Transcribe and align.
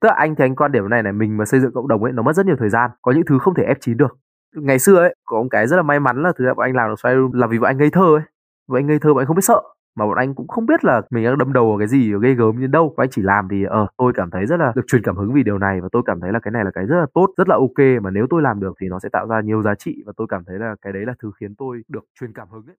tức 0.00 0.08
là 0.08 0.14
anh 0.14 0.34
thì 0.34 0.44
anh 0.44 0.56
quan 0.56 0.72
điểm 0.72 0.88
này 0.88 1.02
này, 1.02 1.12
mình 1.12 1.36
mà 1.36 1.44
xây 1.44 1.60
dựng 1.60 1.72
cộng 1.72 1.88
đồng 1.88 2.04
ấy, 2.04 2.12
nó 2.12 2.22
mất 2.22 2.36
rất 2.36 2.46
nhiều 2.46 2.56
thời 2.58 2.68
gian, 2.68 2.90
có 3.02 3.12
những 3.12 3.24
thứ 3.26 3.38
không 3.38 3.54
thể 3.54 3.62
ép 3.64 3.76
chín 3.80 3.96
được. 3.96 4.18
Ngày 4.56 4.78
xưa 4.78 4.96
ấy, 4.96 5.14
có 5.24 5.42
một 5.42 5.48
cái 5.50 5.66
rất 5.66 5.76
là 5.76 5.82
may 5.82 6.00
mắn 6.00 6.22
là 6.22 6.32
thứ 6.38 6.44
bọn 6.56 6.64
anh 6.66 6.76
làm 6.76 6.88
được 6.90 7.00
xoay 7.02 7.14
là 7.32 7.46
vì 7.46 7.58
bọn 7.58 7.66
anh 7.66 7.78
ngây 7.78 7.90
thơ 7.90 8.02
ấy. 8.16 8.22
Bọn 8.68 8.78
anh 8.78 8.86
ngây 8.86 8.98
thơ 8.98 9.14
bọn 9.14 9.20
anh 9.22 9.26
không 9.26 9.36
biết 9.36 9.44
sợ, 9.44 9.62
mà 9.96 10.06
bọn 10.06 10.16
anh 10.18 10.34
cũng 10.34 10.48
không 10.48 10.66
biết 10.66 10.84
là 10.84 11.02
mình 11.10 11.24
đang 11.24 11.38
đâm 11.38 11.52
đầu 11.52 11.68
vào 11.68 11.78
cái 11.78 11.88
gì 11.88 12.12
ghê 12.22 12.34
gớm 12.34 12.60
như 12.60 12.66
đâu. 12.66 12.94
Và 12.96 13.04
anh 13.04 13.10
chỉ 13.10 13.22
làm 13.22 13.48
thì 13.50 13.64
ờ 13.64 13.86
tôi 13.96 14.12
cảm 14.16 14.30
thấy 14.30 14.46
rất 14.46 14.60
là 14.60 14.72
được 14.76 14.82
truyền 14.86 15.02
cảm 15.02 15.16
hứng 15.16 15.32
vì 15.32 15.42
điều 15.42 15.58
này 15.58 15.80
và 15.80 15.88
tôi 15.92 16.02
cảm 16.06 16.20
thấy 16.20 16.32
là 16.32 16.38
cái 16.40 16.52
này 16.52 16.64
là 16.64 16.70
cái 16.70 16.86
rất 16.86 16.96
là 17.00 17.06
tốt, 17.14 17.30
rất 17.36 17.48
là 17.48 17.54
ok. 17.56 18.02
Mà 18.02 18.10
nếu 18.10 18.26
tôi 18.30 18.42
làm 18.42 18.60
được 18.60 18.74
thì 18.80 18.88
nó 18.88 18.98
sẽ 18.98 19.08
tạo 19.12 19.26
ra 19.26 19.40
nhiều 19.40 19.62
giá 19.62 19.74
trị 19.74 20.02
và 20.06 20.12
tôi 20.16 20.26
cảm 20.30 20.44
thấy 20.46 20.58
là 20.58 20.76
cái 20.82 20.92
đấy 20.92 21.06
là 21.06 21.14
thứ 21.22 21.30
khiến 21.40 21.54
tôi 21.58 21.82
được 21.88 22.04
truyền 22.20 22.32
cảm 22.32 22.48
hứng 22.50 22.66
ấy. 22.66 22.76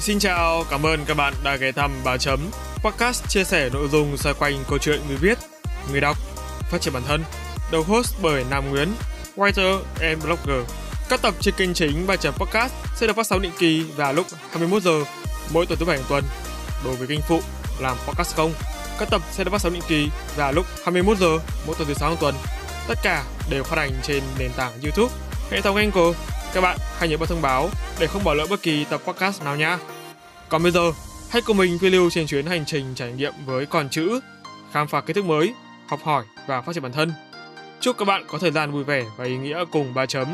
Xin 0.00 0.18
chào, 0.18 0.64
cảm 0.70 0.86
ơn 0.86 1.04
các 1.04 1.16
bạn 1.16 1.34
đã 1.44 1.56
ghé 1.56 1.72
thăm 1.72 1.90
Báo 2.04 2.18
Chấm, 2.18 2.40
podcast 2.82 3.28
chia 3.28 3.44
sẻ 3.44 3.70
nội 3.72 3.88
dung 3.88 4.16
xoay 4.16 4.34
quanh 4.38 4.64
câu 4.68 4.78
chuyện 4.78 5.00
người 5.08 5.16
viết, 5.16 5.38
người 5.90 6.00
đọc, 6.00 6.16
phát 6.70 6.80
triển 6.80 6.94
bản 6.94 7.02
thân, 7.06 7.24
đầu 7.72 7.82
host 7.82 8.14
bởi 8.22 8.44
Nam 8.50 8.70
Nguyễn, 8.70 8.88
writer 9.36 9.78
and 10.00 10.24
blogger. 10.24 10.70
Các 11.08 11.22
tập 11.22 11.34
trên 11.40 11.54
kênh 11.54 11.74
chính 11.74 12.06
Báo 12.06 12.16
Chấm 12.16 12.34
Podcast 12.34 12.72
sẽ 12.96 13.06
được 13.06 13.16
phát 13.16 13.26
sóng 13.26 13.42
định 13.42 13.52
kỳ 13.58 13.84
vào 13.96 14.12
lúc 14.12 14.26
21 14.50 14.82
giờ 14.82 15.04
mỗi 15.52 15.66
tuần 15.66 15.78
thứ 15.78 15.86
bảy 15.86 15.96
hàng 15.96 16.06
tuần. 16.08 16.24
Đối 16.84 16.96
với 16.96 17.06
kênh 17.06 17.20
phụ 17.28 17.40
làm 17.80 17.96
podcast 18.06 18.36
không, 18.36 18.52
các 18.98 19.10
tập 19.10 19.22
sẽ 19.32 19.44
được 19.44 19.50
phát 19.50 19.60
sóng 19.60 19.72
định 19.72 19.82
kỳ 19.88 20.08
vào 20.36 20.52
lúc 20.52 20.66
21 20.84 21.18
giờ 21.18 21.38
mỗi 21.66 21.76
tuần 21.78 21.88
thứ 21.88 21.94
sáu 21.94 22.08
hàng 22.08 22.18
tuần. 22.20 22.34
Tất 22.88 22.98
cả 23.02 23.24
đều 23.50 23.64
phát 23.64 23.76
hành 23.76 23.92
trên 24.02 24.22
nền 24.38 24.50
tảng 24.56 24.72
YouTube, 24.82 25.14
hệ 25.50 25.60
thống 25.60 25.76
Anchor 25.76 26.16
các 26.54 26.60
bạn 26.60 26.78
hãy 26.98 27.08
nhớ 27.08 27.16
bật 27.16 27.28
thông 27.28 27.42
báo 27.42 27.68
để 27.98 28.06
không 28.06 28.24
bỏ 28.24 28.34
lỡ 28.34 28.46
bất 28.50 28.62
kỳ 28.62 28.84
tập 28.84 29.00
podcast 29.06 29.42
nào 29.42 29.56
nhé. 29.56 29.76
Còn 30.48 30.62
bây 30.62 30.72
giờ, 30.72 30.92
hãy 31.30 31.42
cùng 31.46 31.56
mình 31.56 31.78
phiêu 31.78 31.90
lưu 31.90 32.10
trên 32.10 32.26
chuyến 32.26 32.46
hành 32.46 32.64
trình 32.66 32.84
trải 32.94 33.12
nghiệm 33.12 33.32
với 33.46 33.66
con 33.66 33.88
chữ, 33.88 34.20
khám 34.72 34.88
phá 34.88 35.00
kiến 35.00 35.14
thức 35.14 35.24
mới, 35.24 35.54
học 35.88 36.00
hỏi 36.02 36.24
và 36.46 36.62
phát 36.62 36.72
triển 36.72 36.82
bản 36.82 36.92
thân. 36.92 37.12
Chúc 37.80 37.98
các 37.98 38.04
bạn 38.04 38.24
có 38.28 38.38
thời 38.38 38.50
gian 38.50 38.72
vui 38.72 38.84
vẻ 38.84 39.04
và 39.16 39.24
ý 39.24 39.36
nghĩa 39.36 39.64
cùng 39.72 39.94
ba 39.94 40.06
chấm. 40.06 40.26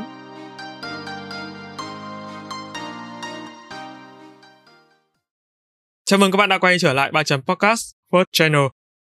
Chào 6.05 6.19
mừng 6.19 6.33
các 6.33 6.37
bạn 6.37 6.49
đã 6.49 6.59
quay 6.59 6.77
trở 6.79 6.93
lại 6.93 7.13
3 7.13 7.23
chấm 7.23 7.43
podcast 7.43 7.95
First 8.13 8.25
Channel. 8.33 8.67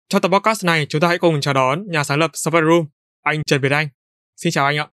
Trong 0.08 0.22
tập 0.22 0.28
podcast 0.28 0.64
này, 0.64 0.86
chúng 0.88 1.00
ta 1.00 1.08
hãy 1.08 1.18
cùng 1.18 1.40
chào 1.40 1.54
đón 1.54 1.82
nhà 1.86 2.04
sáng 2.04 2.18
lập 2.18 2.30
Software 2.34 2.68
Room, 2.70 2.86
anh 3.22 3.42
Trần 3.46 3.60
Việt 3.60 3.72
Anh. 3.72 3.88
Xin 4.36 4.52
chào 4.52 4.66
anh 4.66 4.76
ạ. 4.76 4.86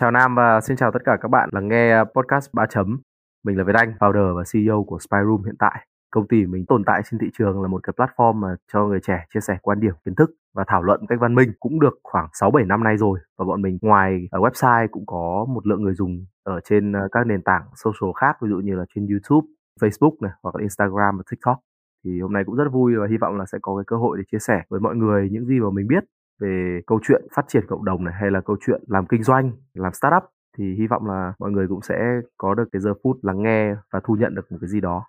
Chào 0.00 0.10
Nam 0.10 0.34
và 0.34 0.60
xin 0.60 0.76
chào 0.76 0.90
tất 0.94 0.98
cả 1.04 1.12
các 1.22 1.28
bạn 1.28 1.48
lắng 1.52 1.68
nghe 1.68 1.90
ờ, 1.90 2.04
podcast 2.04 2.48
3 2.52 2.66
chấm. 2.70 3.00
Mình 3.48 3.58
là 3.58 3.64
Việt 3.64 3.74
Anh, 3.74 3.92
founder 4.00 4.36
và 4.36 4.42
CEO 4.52 4.84
của 4.84 4.98
Spyroom 4.98 5.42
hiện 5.44 5.54
tại. 5.58 5.86
Công 6.10 6.28
ty 6.28 6.46
mình 6.46 6.66
tồn 6.66 6.84
tại 6.84 7.02
trên 7.10 7.20
thị 7.20 7.26
trường 7.38 7.62
là 7.62 7.68
một 7.68 7.80
cái 7.82 7.92
platform 7.96 8.34
mà 8.34 8.48
cho 8.72 8.86
người 8.86 9.00
trẻ 9.02 9.24
chia 9.34 9.40
sẻ 9.40 9.58
quan 9.62 9.80
điểm, 9.80 9.94
kiến 10.04 10.14
thức 10.14 10.30
và 10.54 10.64
thảo 10.66 10.82
luận 10.82 11.00
cách 11.08 11.18
văn 11.20 11.34
minh 11.34 11.52
cũng 11.60 11.80
được 11.80 11.98
khoảng 12.02 12.26
6-7 12.40 12.66
năm 12.66 12.84
nay 12.84 12.96
rồi. 12.96 13.18
Và 13.38 13.44
bọn 13.44 13.62
mình 13.62 13.78
ngoài 13.82 14.28
ở 14.30 14.40
website 14.40 14.88
cũng 14.90 15.06
có 15.06 15.46
một 15.48 15.66
lượng 15.66 15.82
người 15.82 15.94
dùng 15.94 16.26
ở 16.42 16.60
trên 16.64 16.92
ờ, 16.92 17.08
các 17.12 17.26
nền 17.26 17.42
tảng 17.42 17.62
social 17.74 18.10
khác, 18.20 18.36
ví 18.42 18.48
dụ 18.48 18.56
như 18.56 18.74
là 18.74 18.84
trên 18.94 19.06
YouTube, 19.06 19.46
Facebook 19.80 20.16
này 20.20 20.32
hoặc 20.42 20.56
là 20.56 20.60
Instagram 20.60 21.16
và 21.16 21.22
TikTok. 21.30 21.58
Thì 22.04 22.20
hôm 22.20 22.32
nay 22.32 22.42
cũng 22.46 22.54
rất 22.54 22.68
vui 22.72 22.96
và 22.96 23.06
hy 23.10 23.16
vọng 23.16 23.36
là 23.36 23.44
sẽ 23.52 23.58
có 23.62 23.76
cái 23.76 23.84
cơ 23.86 23.96
hội 23.96 24.18
để 24.18 24.24
chia 24.32 24.38
sẻ 24.38 24.62
với 24.68 24.80
mọi 24.80 24.96
người 24.96 25.28
những 25.32 25.44
gì 25.46 25.60
mà 25.60 25.70
mình 25.72 25.86
biết 25.88 26.04
về 26.40 26.80
câu 26.86 27.00
chuyện 27.02 27.22
phát 27.34 27.44
triển 27.48 27.64
cộng 27.68 27.84
đồng 27.84 28.04
này 28.04 28.14
hay 28.20 28.30
là 28.30 28.40
câu 28.40 28.56
chuyện 28.66 28.82
làm 28.86 29.06
kinh 29.06 29.22
doanh, 29.22 29.52
làm 29.74 29.92
startup 29.92 30.22
thì 30.58 30.64
hy 30.78 30.86
vọng 30.86 31.06
là 31.06 31.32
mọi 31.38 31.50
người 31.50 31.66
cũng 31.68 31.80
sẽ 31.88 31.94
có 32.36 32.54
được 32.54 32.64
cái 32.72 32.82
giờ 32.82 32.90
phút 33.02 33.24
lắng 33.24 33.42
nghe 33.42 33.74
và 33.92 34.00
thu 34.06 34.16
nhận 34.20 34.34
được 34.34 34.52
một 34.52 34.58
cái 34.60 34.68
gì 34.68 34.80
đó. 34.80 35.04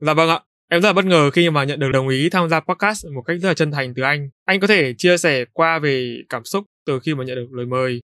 Dạ 0.00 0.14
vâng 0.14 0.28
ạ. 0.28 0.40
Em 0.68 0.80
rất 0.80 0.88
là 0.88 0.92
bất 0.92 1.04
ngờ 1.04 1.30
khi 1.30 1.50
mà 1.50 1.64
nhận 1.64 1.80
được 1.80 1.90
đồng 1.92 2.08
ý 2.08 2.28
tham 2.30 2.48
gia 2.48 2.60
podcast 2.60 3.06
một 3.14 3.22
cách 3.22 3.36
rất 3.40 3.48
là 3.48 3.54
chân 3.54 3.70
thành 3.70 3.94
từ 3.94 4.02
anh. 4.02 4.28
Anh 4.44 4.60
có 4.60 4.66
thể 4.66 4.94
chia 4.98 5.16
sẻ 5.16 5.44
qua 5.52 5.78
về 5.78 6.22
cảm 6.28 6.44
xúc 6.44 6.64
từ 6.86 7.00
khi 7.02 7.14
mà 7.14 7.24
nhận 7.24 7.36
được 7.36 7.52
lời 7.52 7.66
mời, 7.66 8.00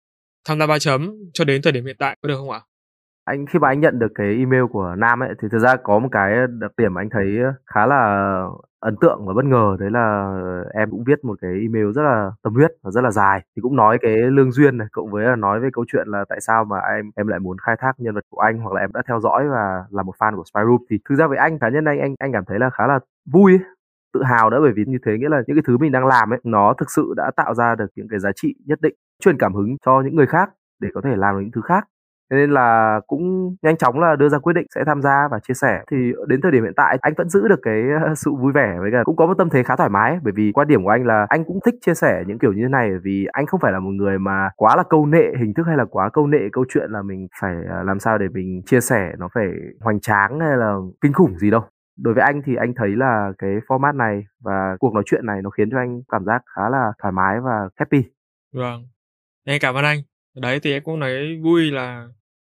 tham 0.47 0.59
gia 0.59 0.67
ba 0.67 0.79
chấm 0.79 1.13
cho 1.33 1.43
đến 1.43 1.61
thời 1.61 1.73
điểm 1.73 1.85
hiện 1.85 1.95
tại 1.99 2.17
có 2.21 2.27
được 2.27 2.35
không 2.37 2.51
ạ? 2.51 2.61
Anh 3.27 3.45
khi 3.45 3.59
mà 3.59 3.67
anh 3.67 3.79
nhận 3.79 3.99
được 3.99 4.11
cái 4.15 4.27
email 4.27 4.63
của 4.71 4.95
Nam 4.97 5.19
ấy 5.23 5.29
thì 5.41 5.47
thực 5.51 5.59
ra 5.59 5.75
có 5.75 5.99
một 5.99 6.09
cái 6.11 6.35
đặc 6.59 6.71
điểm 6.77 6.95
anh 6.97 7.09
thấy 7.09 7.37
khá 7.65 7.85
là 7.85 8.01
ấn 8.79 8.95
tượng 9.01 9.25
và 9.27 9.33
bất 9.33 9.45
ngờ 9.45 9.77
đấy 9.79 9.89
là 9.91 10.37
em 10.73 10.91
cũng 10.91 11.03
viết 11.03 11.25
một 11.25 11.39
cái 11.41 11.51
email 11.61 11.91
rất 11.95 12.01
là 12.01 12.31
tâm 12.43 12.53
huyết 12.53 12.71
và 12.83 12.91
rất 12.91 13.01
là 13.01 13.11
dài. 13.11 13.41
Thì 13.55 13.61
cũng 13.61 13.75
nói 13.75 13.97
cái 14.01 14.17
lương 14.17 14.51
duyên 14.51 14.77
này 14.77 14.87
cộng 14.91 15.11
với 15.11 15.25
là 15.25 15.35
nói 15.35 15.59
về 15.59 15.69
câu 15.73 15.85
chuyện 15.87 16.07
là 16.07 16.25
tại 16.29 16.39
sao 16.41 16.65
mà 16.65 16.77
em 16.79 17.11
em 17.15 17.27
lại 17.27 17.39
muốn 17.39 17.57
khai 17.65 17.75
thác 17.79 17.91
nhân 17.97 18.15
vật 18.15 18.23
của 18.29 18.39
anh 18.39 18.57
hoặc 18.59 18.73
là 18.73 18.81
em 18.81 18.89
đã 18.93 19.01
theo 19.07 19.19
dõi 19.19 19.47
và 19.49 19.83
là 19.89 20.03
một 20.03 20.13
fan 20.19 20.35
của 20.35 20.43
Spy 20.53 20.61
Room 20.65 20.81
thì 20.89 20.97
thực 21.09 21.15
ra 21.15 21.27
với 21.27 21.37
anh 21.37 21.59
cá 21.59 21.69
nhân 21.69 21.85
anh 21.85 21.99
anh 21.99 22.15
anh 22.19 22.31
cảm 22.33 22.43
thấy 22.47 22.59
là 22.59 22.69
khá 22.69 22.87
là 22.87 22.99
vui 23.31 23.51
ấy, 23.51 23.59
tự 24.13 24.23
hào 24.23 24.49
nữa 24.49 24.59
bởi 24.61 24.73
vì 24.75 24.83
như 24.87 24.97
thế 25.05 25.17
nghĩa 25.17 25.29
là 25.29 25.43
những 25.47 25.57
cái 25.57 25.63
thứ 25.67 25.77
mình 25.77 25.91
đang 25.91 26.05
làm 26.05 26.33
ấy 26.33 26.39
nó 26.43 26.73
thực 26.77 26.91
sự 26.91 27.13
đã 27.17 27.31
tạo 27.35 27.53
ra 27.53 27.75
được 27.75 27.87
những 27.95 28.07
cái 28.09 28.19
giá 28.19 28.31
trị 28.35 28.55
nhất 28.65 28.79
định 28.81 28.93
truyền 29.23 29.37
cảm 29.37 29.53
hứng 29.53 29.77
cho 29.85 30.01
những 30.01 30.15
người 30.15 30.27
khác 30.27 30.49
để 30.81 30.89
có 30.93 31.01
thể 31.01 31.15
làm 31.15 31.35
được 31.35 31.41
những 31.41 31.51
thứ 31.51 31.61
khác 31.61 31.87
nên 32.35 32.51
là 32.51 32.99
cũng 33.07 33.55
nhanh 33.61 33.77
chóng 33.77 33.99
là 33.99 34.15
đưa 34.15 34.29
ra 34.29 34.39
quyết 34.39 34.53
định 34.53 34.67
sẽ 34.75 34.83
tham 34.85 35.01
gia 35.01 35.27
và 35.31 35.39
chia 35.39 35.53
sẻ. 35.53 35.83
Thì 35.91 35.97
đến 36.27 36.41
thời 36.41 36.51
điểm 36.51 36.63
hiện 36.63 36.73
tại, 36.75 36.97
anh 37.01 37.13
vẫn 37.17 37.29
giữ 37.29 37.47
được 37.47 37.59
cái 37.61 37.81
ờ, 38.03 38.15
sự 38.15 38.31
vui 38.31 38.51
vẻ 38.53 38.75
với 38.79 38.91
cả 38.91 39.03
cũng 39.03 39.15
có 39.15 39.25
một 39.25 39.33
tâm 39.37 39.49
thế 39.49 39.63
khá 39.63 39.75
thoải 39.75 39.89
mái. 39.89 40.19
Bởi 40.23 40.33
vì 40.35 40.51
quan 40.51 40.67
điểm 40.67 40.83
của 40.83 40.89
anh 40.89 41.05
là 41.05 41.25
anh 41.29 41.45
cũng 41.45 41.59
thích 41.65 41.75
chia 41.81 41.93
sẻ 41.93 42.23
những 42.27 42.39
kiểu 42.39 42.53
như 42.53 42.61
thế 42.61 42.69
này 42.69 42.89
vì 43.03 43.27
anh 43.31 43.45
không 43.45 43.59
phải 43.59 43.71
là 43.71 43.79
một 43.79 43.91
người 43.91 44.19
mà 44.19 44.49
quá 44.55 44.75
là 44.75 44.83
câu 44.89 45.05
nệ 45.05 45.31
hình 45.39 45.53
thức 45.53 45.63
hay 45.67 45.77
là 45.77 45.85
quá 45.85 46.09
câu 46.09 46.27
nệ 46.27 46.49
câu 46.51 46.65
chuyện 46.69 46.91
là 46.91 47.01
mình 47.01 47.27
phải 47.41 47.55
ờ, 47.69 47.83
làm 47.83 47.99
sao 47.99 48.17
để 48.17 48.27
mình 48.27 48.61
chia 48.65 48.81
sẻ, 48.81 49.11
nó 49.17 49.29
phải 49.33 49.47
hoành 49.81 49.99
tráng 49.99 50.39
hay 50.39 50.57
là 50.57 50.75
kinh 51.01 51.13
khủng 51.13 51.37
gì 51.37 51.51
đâu. 51.51 51.61
Đối 51.97 52.13
với 52.13 52.23
anh 52.23 52.41
thì 52.45 52.55
anh 52.55 52.73
thấy 52.75 52.89
là 52.89 53.31
cái 53.37 53.51
format 53.67 53.95
này 53.95 54.25
và 54.43 54.77
cuộc 54.79 54.93
nói 54.93 55.03
chuyện 55.05 55.25
này 55.25 55.41
nó 55.41 55.49
khiến 55.49 55.69
cho 55.71 55.77
anh 55.77 56.01
cảm 56.11 56.25
giác 56.25 56.41
khá 56.55 56.69
là 56.69 56.91
thoải 57.01 57.11
mái 57.11 57.39
và 57.41 57.69
happy. 57.75 58.03
Vâng. 58.53 58.87
Em 59.45 59.57
cảm 59.61 59.75
ơn 59.75 59.83
anh 59.83 60.06
đấy, 60.41 60.59
thì 60.59 60.71
em 60.71 60.83
cũng 60.83 60.99
nói 60.99 61.37
vui 61.43 61.71
là 61.71 62.07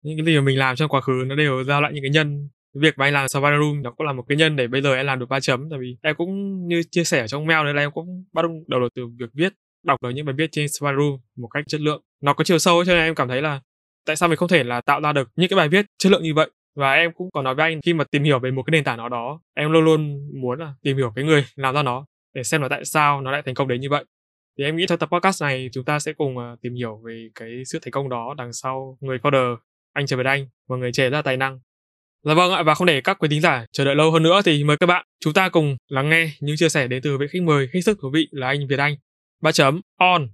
những 0.04 0.18
cái 0.18 0.26
gì 0.26 0.36
mà 0.36 0.42
mình 0.42 0.58
làm 0.58 0.76
trong 0.76 0.90
quá 0.90 1.02
khứ 1.02 1.24
nó 1.28 1.36
đều 1.36 1.64
giao 1.64 1.82
lại 1.82 1.92
những 1.94 2.04
cái 2.04 2.12
nhân. 2.12 2.50
Cái 2.74 2.82
việc 2.82 2.98
mà 2.98 3.06
anh 3.06 3.14
làm 3.14 3.28
Savannah 3.28 3.62
Room 3.62 3.84
nó 3.84 3.92
cũng 3.92 4.08
là 4.08 4.14
một 4.14 4.24
cái 4.28 4.38
nhân 4.38 4.56
để 4.56 4.68
bây 4.68 4.82
giờ 4.82 4.96
em 4.96 5.06
làm 5.06 5.20
được 5.20 5.30
ba 5.30 5.40
chấm, 5.40 5.70
tại 5.70 5.80
vì 5.80 5.98
em 6.02 6.16
cũng 6.16 6.62
như 6.68 6.82
chia 6.92 7.04
sẻ 7.04 7.22
ở 7.22 7.28
trong 7.28 7.46
mail 7.46 7.64
đấy 7.66 7.74
là 7.74 7.82
em 7.82 7.92
cũng 7.92 8.26
bắt 8.34 8.42
đầu 8.68 8.80
đầu 8.80 8.90
từ 8.96 9.08
việc 9.20 9.30
viết, 9.34 9.54
đọc 9.86 10.02
được 10.04 10.10
những 10.10 10.26
bài 10.26 10.36
viết 10.38 10.50
trên 10.52 10.68
Savannah 10.70 11.00
Room 11.00 11.20
một 11.38 11.48
cách 11.48 11.64
chất 11.68 11.82
lượng. 11.82 12.02
Nó 12.24 12.34
có 12.34 12.44
chiều 12.44 12.60
sâu 12.60 12.86
cho 12.86 12.94
nên 12.94 13.04
em 13.04 13.16
cảm 13.16 13.28
thấy 13.28 13.42
là 13.42 13.62
tại 14.06 14.16
sao 14.16 14.30
mình 14.30 14.38
không 14.38 14.50
thể 14.50 14.64
là 14.64 14.82
tạo 14.82 15.02
ra 15.02 15.14
được 15.14 15.30
những 15.36 15.50
cái 15.50 15.58
bài 15.58 15.70
viết 15.70 15.86
chất 15.98 16.12
lượng 16.12 16.24
như 16.24 16.34
vậy? 16.34 16.50
Và 16.76 16.94
em 16.94 17.12
cũng 17.14 17.32
có 17.32 17.42
nói 17.42 17.56
với 17.56 17.72
anh 17.72 17.82
khi 17.82 17.94
mà 17.94 18.04
tìm 18.04 18.24
hiểu 18.24 18.40
về 18.40 18.52
một 18.52 18.64
cái 18.64 18.72
nền 18.72 18.84
tảng 18.84 18.98
nào 18.98 19.10
đó, 19.10 19.42
em 19.56 19.72
luôn 19.72 19.86
luôn 19.86 20.30
muốn 20.42 20.60
là 20.60 20.74
tìm 20.84 20.98
hiểu 20.98 21.14
cái 21.16 21.26
người 21.26 21.46
làm 21.56 21.76
ra 21.76 21.84
nó 21.84 22.06
để 22.34 22.44
xem 22.44 22.62
là 22.62 22.70
tại 22.70 22.86
sao 22.86 23.22
nó 23.22 23.32
lại 23.32 23.42
thành 23.46 23.56
công 23.56 23.68
đến 23.68 23.82
như 23.82 23.90
vậy 23.90 24.06
thì 24.58 24.64
em 24.64 24.76
nghĩ 24.76 24.86
trong 24.88 25.00
tập 25.00 25.10
podcast 25.12 25.42
này 25.42 25.70
chúng 25.74 25.86
ta 25.86 26.00
sẽ 26.00 26.14
cùng 26.14 26.38
uh, 26.38 26.62
tìm 26.62 26.74
hiểu 26.76 27.02
về 27.06 27.30
cái 27.36 27.50
sự 27.66 27.80
thành 27.82 27.92
công 27.92 28.10
đó 28.10 28.36
đằng 28.38 28.54
sau 28.54 28.98
người 29.02 29.18
founder 29.18 29.58
anh 29.94 30.08
Trần 30.08 30.18
Việt 30.18 30.26
Anh 30.26 30.48
và 30.68 30.78
người 30.78 30.92
trẻ 30.92 31.04
rất 31.04 31.18
là 31.18 31.22
tài 31.22 31.38
năng 31.38 31.60
Dạ 32.24 32.34
vâng 32.34 32.52
ạ 32.52 32.64
và 32.64 32.76
không 32.76 32.88
để 32.88 33.02
các 33.02 33.20
quý 33.20 33.30
thính 33.30 33.42
giả 33.42 33.66
chờ 33.72 33.86
đợi 33.86 33.96
lâu 33.96 34.12
hơn 34.12 34.24
nữa 34.24 34.42
thì 34.46 34.64
mời 34.64 34.78
các 34.78 34.86
bạn 34.86 35.06
chúng 35.20 35.34
ta 35.34 35.50
cùng 35.50 35.78
lắng 35.88 36.10
nghe 36.10 36.32
những 36.40 36.58
chia 36.58 36.70
sẻ 36.70 36.88
đến 36.88 37.02
từ 37.04 37.18
vị 37.18 37.28
khách 37.32 37.42
mời 37.42 37.68
hết 37.74 37.82
sức 37.82 37.98
thú 38.02 38.10
vị 38.14 38.28
là 38.32 38.48
anh 38.48 38.68
Việt 38.68 38.80
Anh. 38.80 38.96
Ba 39.42 39.52
chấm 39.52 39.82
on. 39.98 40.28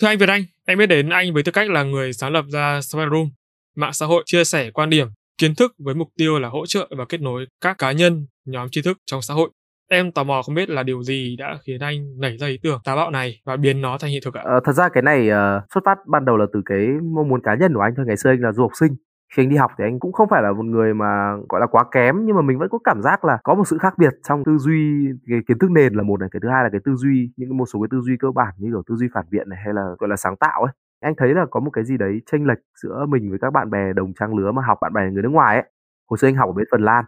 Thưa 0.00 0.06
anh 0.06 0.18
Việt 0.18 0.28
Anh, 0.28 0.44
em 0.66 0.78
biết 0.78 0.86
đến 0.86 1.08
anh 1.08 1.34
với 1.34 1.42
tư 1.42 1.52
cách 1.52 1.70
là 1.70 1.82
người 1.82 2.12
sáng 2.12 2.32
lập 2.32 2.44
ra 2.48 2.80
Spy 2.80 3.00
Room, 3.10 3.30
mạng 3.76 3.92
xã 3.92 4.06
hội 4.06 4.22
chia 4.26 4.44
sẻ 4.44 4.70
quan 4.70 4.90
điểm, 4.90 5.08
kiến 5.40 5.54
thức 5.54 5.72
với 5.84 5.94
mục 5.94 6.08
tiêu 6.18 6.38
là 6.38 6.48
hỗ 6.48 6.66
trợ 6.66 6.88
và 6.98 7.04
kết 7.08 7.20
nối 7.20 7.46
các 7.60 7.78
cá 7.78 7.92
nhân, 7.92 8.26
nhóm 8.46 8.68
tri 8.70 8.82
thức 8.82 8.98
trong 9.06 9.22
xã 9.22 9.34
hội. 9.34 9.50
Em 9.90 10.12
tò 10.12 10.24
mò 10.24 10.42
không 10.42 10.54
biết 10.54 10.70
là 10.70 10.82
điều 10.82 11.02
gì 11.02 11.36
đã 11.38 11.58
khiến 11.66 11.80
anh 11.80 12.20
nảy 12.20 12.36
ra 12.36 12.46
ý 12.46 12.58
tưởng 12.62 12.80
táo 12.84 12.96
bạo 12.96 13.10
này 13.10 13.40
và 13.46 13.56
biến 13.56 13.80
nó 13.80 13.98
thành 14.00 14.10
hiện 14.10 14.22
thực 14.24 14.34
ạ? 14.34 14.42
À, 14.44 14.60
thật 14.64 14.72
ra 14.72 14.88
cái 14.88 15.02
này 15.02 15.28
uh, 15.28 15.62
xuất 15.74 15.80
phát 15.84 15.98
ban 16.06 16.24
đầu 16.24 16.36
là 16.36 16.46
từ 16.52 16.62
cái 16.66 16.86
mong 17.14 17.28
muốn 17.28 17.40
cá 17.42 17.54
nhân 17.54 17.74
của 17.74 17.80
anh 17.80 17.92
thôi. 17.96 18.06
Ngày 18.08 18.16
xưa 18.16 18.30
anh 18.30 18.40
là 18.40 18.52
du 18.52 18.62
học 18.62 18.70
sinh. 18.80 18.96
Khi 19.36 19.42
anh 19.42 19.48
đi 19.48 19.56
học 19.56 19.70
thì 19.78 19.84
anh 19.84 20.00
cũng 20.00 20.12
không 20.12 20.28
phải 20.30 20.42
là 20.42 20.52
một 20.52 20.64
người 20.64 20.94
mà 20.94 21.36
gọi 21.48 21.60
là 21.60 21.66
quá 21.66 21.84
kém 21.92 22.14
nhưng 22.24 22.36
mà 22.36 22.42
mình 22.42 22.58
vẫn 22.58 22.68
có 22.68 22.78
cảm 22.84 23.02
giác 23.02 23.24
là 23.24 23.38
có 23.44 23.54
một 23.54 23.64
sự 23.68 23.78
khác 23.78 23.94
biệt 23.98 24.12
trong 24.28 24.44
tư 24.44 24.58
duy 24.58 25.08
cái 25.28 25.38
kiến 25.48 25.58
thức 25.58 25.70
nền 25.70 25.94
là 25.94 26.02
một 26.02 26.20
này 26.20 26.28
cái 26.32 26.40
thứ 26.42 26.48
hai 26.48 26.64
là 26.64 26.68
cái 26.72 26.80
tư 26.84 26.94
duy 26.94 27.30
những 27.36 27.56
một 27.56 27.64
số 27.72 27.80
cái 27.80 27.88
tư 27.90 28.00
duy 28.00 28.16
cơ 28.20 28.28
bản 28.34 28.54
như 28.58 28.68
kiểu 28.70 28.82
tư 28.86 28.94
duy 28.96 29.06
phản 29.14 29.24
biện 29.30 29.48
này 29.48 29.58
hay 29.64 29.74
là 29.74 29.82
gọi 29.98 30.08
là 30.08 30.16
sáng 30.16 30.36
tạo 30.36 30.62
ấy 30.62 30.72
anh 31.00 31.14
thấy 31.16 31.34
là 31.34 31.46
có 31.50 31.60
một 31.60 31.70
cái 31.70 31.84
gì 31.84 31.96
đấy 31.96 32.22
chênh 32.32 32.46
lệch 32.46 32.58
giữa 32.82 33.06
mình 33.08 33.30
với 33.30 33.38
các 33.38 33.50
bạn 33.50 33.70
bè 33.70 33.92
đồng 33.92 34.12
trang 34.20 34.34
lứa 34.34 34.52
mà 34.52 34.62
học 34.66 34.78
bạn 34.80 34.92
bè 34.92 35.10
người 35.10 35.22
nước 35.22 35.28
ngoài 35.28 35.56
ấy 35.56 35.64
hồi 36.10 36.18
xưa 36.18 36.28
anh 36.28 36.36
học 36.36 36.48
ở 36.48 36.52
bên 36.52 36.66
phần 36.70 36.82
lan 36.82 37.04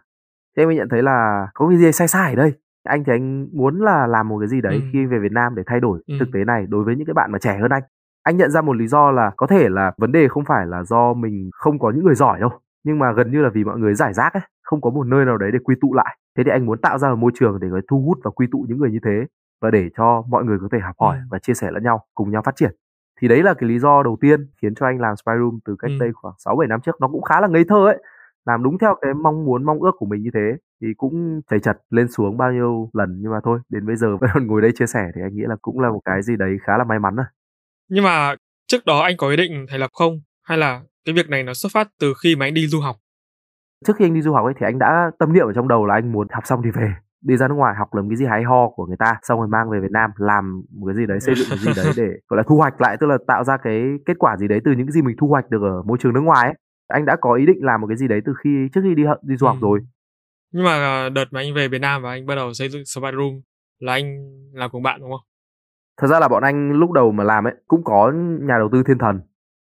thế 0.57 0.63
anh 0.63 0.67
mới 0.67 0.75
nhận 0.75 0.89
thấy 0.89 1.03
là 1.03 1.47
có 1.53 1.67
cái 1.69 1.77
gì 1.77 1.91
sai 1.91 2.07
sai 2.07 2.33
ở 2.33 2.35
đây 2.35 2.53
anh 2.83 3.03
thì 3.03 3.13
anh 3.13 3.47
muốn 3.53 3.79
là 3.79 4.07
làm 4.07 4.27
một 4.27 4.39
cái 4.39 4.47
gì 4.47 4.61
đấy 4.61 4.73
ừ. 4.73 4.81
khi 4.93 5.05
về 5.05 5.19
Việt 5.19 5.31
Nam 5.31 5.55
để 5.55 5.63
thay 5.65 5.79
đổi 5.79 5.99
ừ. 6.07 6.15
thực 6.19 6.29
tế 6.33 6.43
này 6.45 6.65
đối 6.69 6.83
với 6.83 6.95
những 6.95 7.07
cái 7.07 7.13
bạn 7.13 7.31
mà 7.31 7.39
trẻ 7.39 7.57
hơn 7.61 7.71
anh 7.71 7.83
anh 8.23 8.37
nhận 8.37 8.51
ra 8.51 8.61
một 8.61 8.73
lý 8.73 8.87
do 8.87 9.11
là 9.11 9.31
có 9.37 9.47
thể 9.47 9.69
là 9.69 9.91
vấn 9.97 10.11
đề 10.11 10.27
không 10.27 10.45
phải 10.45 10.65
là 10.65 10.83
do 10.83 11.13
mình 11.13 11.49
không 11.53 11.79
có 11.79 11.91
những 11.91 12.05
người 12.05 12.15
giỏi 12.15 12.39
đâu 12.39 12.49
nhưng 12.83 12.99
mà 12.99 13.11
gần 13.11 13.31
như 13.31 13.41
là 13.41 13.49
vì 13.53 13.63
mọi 13.63 13.79
người 13.79 13.93
giải 13.93 14.13
rác 14.13 14.33
ấy 14.33 14.43
không 14.61 14.81
có 14.81 14.89
một 14.89 15.07
nơi 15.07 15.25
nào 15.25 15.37
đấy 15.37 15.51
để 15.53 15.59
quy 15.63 15.75
tụ 15.81 15.93
lại 15.93 16.17
thế 16.37 16.43
thì 16.43 16.51
anh 16.51 16.65
muốn 16.65 16.81
tạo 16.81 16.97
ra 16.97 17.09
một 17.09 17.15
môi 17.15 17.31
trường 17.35 17.59
để 17.59 17.67
thu 17.89 18.01
hút 18.01 18.17
và 18.23 18.31
quy 18.31 18.47
tụ 18.51 18.65
những 18.69 18.77
người 18.77 18.91
như 18.91 18.99
thế 19.05 19.25
và 19.61 19.71
để 19.71 19.89
cho 19.97 20.23
mọi 20.29 20.43
người 20.43 20.57
có 20.61 20.67
thể 20.71 20.79
học 20.79 20.95
hỏi 20.99 21.17
ừ. 21.17 21.21
và 21.31 21.39
chia 21.39 21.53
sẻ 21.53 21.71
lẫn 21.71 21.83
nhau 21.83 22.05
cùng 22.15 22.31
nhau 22.31 22.41
phát 22.45 22.55
triển 22.55 22.75
thì 23.21 23.27
đấy 23.27 23.43
là 23.43 23.53
cái 23.53 23.69
lý 23.69 23.79
do 23.79 24.03
đầu 24.03 24.17
tiên 24.21 24.47
khiến 24.61 24.75
cho 24.75 24.85
anh 24.85 24.99
làm 24.99 25.15
spy 25.15 25.31
room 25.39 25.59
từ 25.65 25.75
cách 25.79 25.91
ừ. 25.91 25.97
đây 25.99 26.09
khoảng 26.13 26.33
6 26.37 26.55
7 26.55 26.67
năm 26.67 26.79
trước. 26.85 27.01
Nó 27.01 27.07
cũng 27.07 27.21
khá 27.21 27.41
là 27.41 27.47
ngây 27.47 27.63
thơ 27.69 27.85
ấy 27.87 27.97
làm 28.45 28.63
đúng 28.63 28.77
theo 28.77 28.95
cái 29.01 29.13
mong 29.13 29.45
muốn 29.45 29.63
mong 29.63 29.79
ước 29.79 29.91
của 29.97 30.05
mình 30.05 30.21
như 30.21 30.29
thế 30.33 30.57
thì 30.81 30.87
cũng 30.97 31.41
chảy 31.49 31.59
chật 31.59 31.77
lên 31.89 32.07
xuống 32.07 32.37
bao 32.37 32.51
nhiêu 32.51 32.89
lần. 32.93 33.17
Nhưng 33.21 33.31
mà 33.31 33.39
thôi 33.43 33.59
đến 33.69 33.85
bây 33.85 33.95
giờ 33.95 34.17
vẫn 34.21 34.29
còn 34.33 34.47
ngồi 34.47 34.61
đây 34.61 34.71
chia 34.75 34.87
sẻ 34.87 35.11
thì 35.15 35.21
anh 35.21 35.35
nghĩ 35.35 35.43
là 35.47 35.55
cũng 35.61 35.79
là 35.79 35.89
một 35.89 36.01
cái 36.05 36.21
gì 36.21 36.35
đấy 36.39 36.57
khá 36.63 36.77
là 36.77 36.83
may 36.83 36.99
mắn 36.99 37.15
rồi 37.15 37.25
nhưng 37.89 38.03
mà 38.03 38.35
trước 38.67 38.85
đó 38.85 38.99
anh 38.99 39.17
có 39.17 39.29
ý 39.29 39.37
định 39.37 39.65
thành 39.69 39.79
lập 39.79 39.89
không? 39.93 40.21
Hay 40.43 40.57
là 40.57 40.81
cái 41.05 41.15
việc 41.15 41.29
này 41.29 41.43
nó 41.43 41.53
xuất 41.53 41.71
phát 41.71 41.87
từ 41.99 42.13
khi 42.23 42.35
mà 42.35 42.45
anh 42.45 42.53
đi 42.53 42.67
du 42.67 42.79
học? 42.79 42.95
Trước 43.85 43.93
khi 43.97 44.05
anh 44.05 44.13
đi 44.13 44.21
du 44.21 44.33
học 44.33 44.45
ấy 44.45 44.53
thì 44.59 44.65
anh 44.65 44.79
đã 44.79 45.11
tâm 45.19 45.33
niệm 45.33 45.45
ở 45.45 45.53
trong 45.53 45.67
đầu 45.67 45.85
là 45.85 45.93
anh 45.93 46.11
muốn 46.11 46.27
học 46.31 46.47
xong 46.47 46.61
thì 46.63 46.71
về 46.71 46.93
đi 47.23 47.37
ra 47.37 47.47
nước 47.47 47.55
ngoài 47.55 47.75
học 47.75 47.93
làm 47.95 48.09
cái 48.09 48.15
gì 48.15 48.25
hay 48.25 48.43
ho 48.43 48.69
của 48.69 48.85
người 48.85 48.97
ta 48.99 49.19
xong 49.23 49.39
rồi 49.39 49.47
mang 49.47 49.69
về 49.69 49.79
Việt 49.79 49.91
Nam 49.91 50.09
làm 50.17 50.63
một 50.79 50.87
cái 50.87 50.95
gì 50.95 51.05
đấy 51.05 51.19
xây 51.19 51.35
dựng 51.35 51.47
cái 51.49 51.57
gì 51.57 51.71
đấy 51.75 51.93
để 51.97 52.13
gọi 52.29 52.37
là 52.37 52.43
thu 52.47 52.57
hoạch 52.57 52.81
lại 52.81 52.97
tức 52.99 53.07
là 53.07 53.17
tạo 53.27 53.43
ra 53.43 53.57
cái 53.57 53.83
kết 54.05 54.17
quả 54.19 54.37
gì 54.37 54.47
đấy 54.47 54.59
từ 54.65 54.71
những 54.71 54.87
cái 54.87 54.91
gì 54.91 55.01
mình 55.01 55.15
thu 55.19 55.27
hoạch 55.27 55.49
được 55.49 55.61
ở 55.61 55.81
môi 55.85 55.97
trường 56.01 56.13
nước 56.13 56.21
ngoài 56.21 56.47
ấy 56.47 56.55
anh 56.87 57.05
đã 57.05 57.15
có 57.21 57.33
ý 57.33 57.45
định 57.45 57.57
làm 57.61 57.81
một 57.81 57.87
cái 57.87 57.97
gì 57.97 58.07
đấy 58.07 58.21
từ 58.25 58.33
khi 58.43 58.49
trước 58.73 58.81
khi 58.83 58.95
đi 58.95 59.03
đi 59.21 59.35
du 59.37 59.47
học 59.47 59.57
ừ. 59.61 59.65
rồi 59.65 59.79
nhưng 60.53 60.63
mà 60.63 61.03
ờ, 61.03 61.09
đợt 61.09 61.25
mà 61.31 61.39
anh 61.39 61.53
về 61.53 61.67
Việt 61.67 61.81
Nam 61.81 62.01
và 62.01 62.09
anh 62.09 62.25
bắt 62.25 62.35
đầu 62.35 62.53
xây 62.53 62.69
dựng 62.69 62.85
Spider 62.85 63.15
Room 63.15 63.41
là 63.79 63.93
anh 63.93 64.03
làm 64.53 64.69
cùng 64.69 64.83
bạn 64.83 64.99
đúng 65.01 65.11
không? 65.11 65.27
Thật 66.01 66.07
ra 66.07 66.19
là 66.19 66.27
bọn 66.27 66.43
anh 66.43 66.71
lúc 66.71 66.91
đầu 66.91 67.11
mà 67.11 67.23
làm 67.23 67.47
ấy 67.47 67.53
cũng 67.67 67.83
có 67.83 68.11
nhà 68.41 68.57
đầu 68.57 68.69
tư 68.71 68.83
thiên 68.87 68.97
thần. 68.97 69.21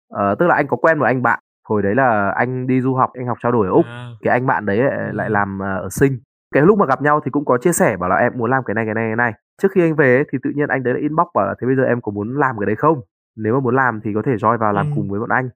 Ờ, 0.08 0.34
tức 0.38 0.46
là 0.46 0.54
anh 0.54 0.66
có 0.68 0.76
quen 0.76 0.98
một 0.98 1.04
anh 1.04 1.22
bạn 1.22 1.40
hồi 1.64 1.82
đấy 1.82 1.94
là 1.94 2.32
anh 2.36 2.66
đi 2.66 2.80
du 2.80 2.94
học 2.94 3.10
anh 3.14 3.26
học 3.26 3.38
trao 3.42 3.52
đổi 3.52 3.66
ở 3.66 3.72
úc 3.72 3.86
à. 3.86 4.10
cái 4.20 4.32
anh 4.32 4.46
bạn 4.46 4.66
đấy 4.66 4.78
lại 5.12 5.26
ừ. 5.26 5.32
làm 5.32 5.58
ờ, 5.58 5.76
ở 5.76 5.88
sinh 5.90 6.18
cái 6.54 6.62
lúc 6.62 6.78
mà 6.78 6.86
gặp 6.86 7.02
nhau 7.02 7.20
thì 7.24 7.30
cũng 7.30 7.44
có 7.44 7.58
chia 7.58 7.72
sẻ 7.72 7.96
bảo 7.96 8.08
là 8.08 8.16
em 8.16 8.32
muốn 8.36 8.50
làm 8.50 8.64
cái 8.64 8.74
này 8.74 8.84
cái 8.84 8.94
này 8.94 9.08
cái 9.08 9.16
này 9.16 9.32
trước 9.62 9.72
khi 9.72 9.80
anh 9.82 9.96
về 9.96 10.16
ấy, 10.16 10.24
thì 10.32 10.38
tự 10.42 10.50
nhiên 10.54 10.68
anh 10.68 10.82
đấy 10.82 10.94
là 10.94 11.00
inbox 11.00 11.26
bảo 11.34 11.46
là 11.46 11.54
thế 11.60 11.66
bây 11.66 11.76
giờ 11.76 11.82
em 11.82 12.00
có 12.00 12.12
muốn 12.12 12.38
làm 12.38 12.58
cái 12.58 12.66
đấy 12.66 12.76
không 12.76 13.00
nếu 13.36 13.54
mà 13.54 13.60
muốn 13.60 13.74
làm 13.76 14.00
thì 14.04 14.10
có 14.14 14.22
thể 14.26 14.32
join 14.32 14.58
vào 14.58 14.72
làm 14.72 14.86
ừ. 14.86 14.92
cùng 14.96 15.10
với 15.10 15.20
bọn 15.20 15.28
anh 15.28 15.48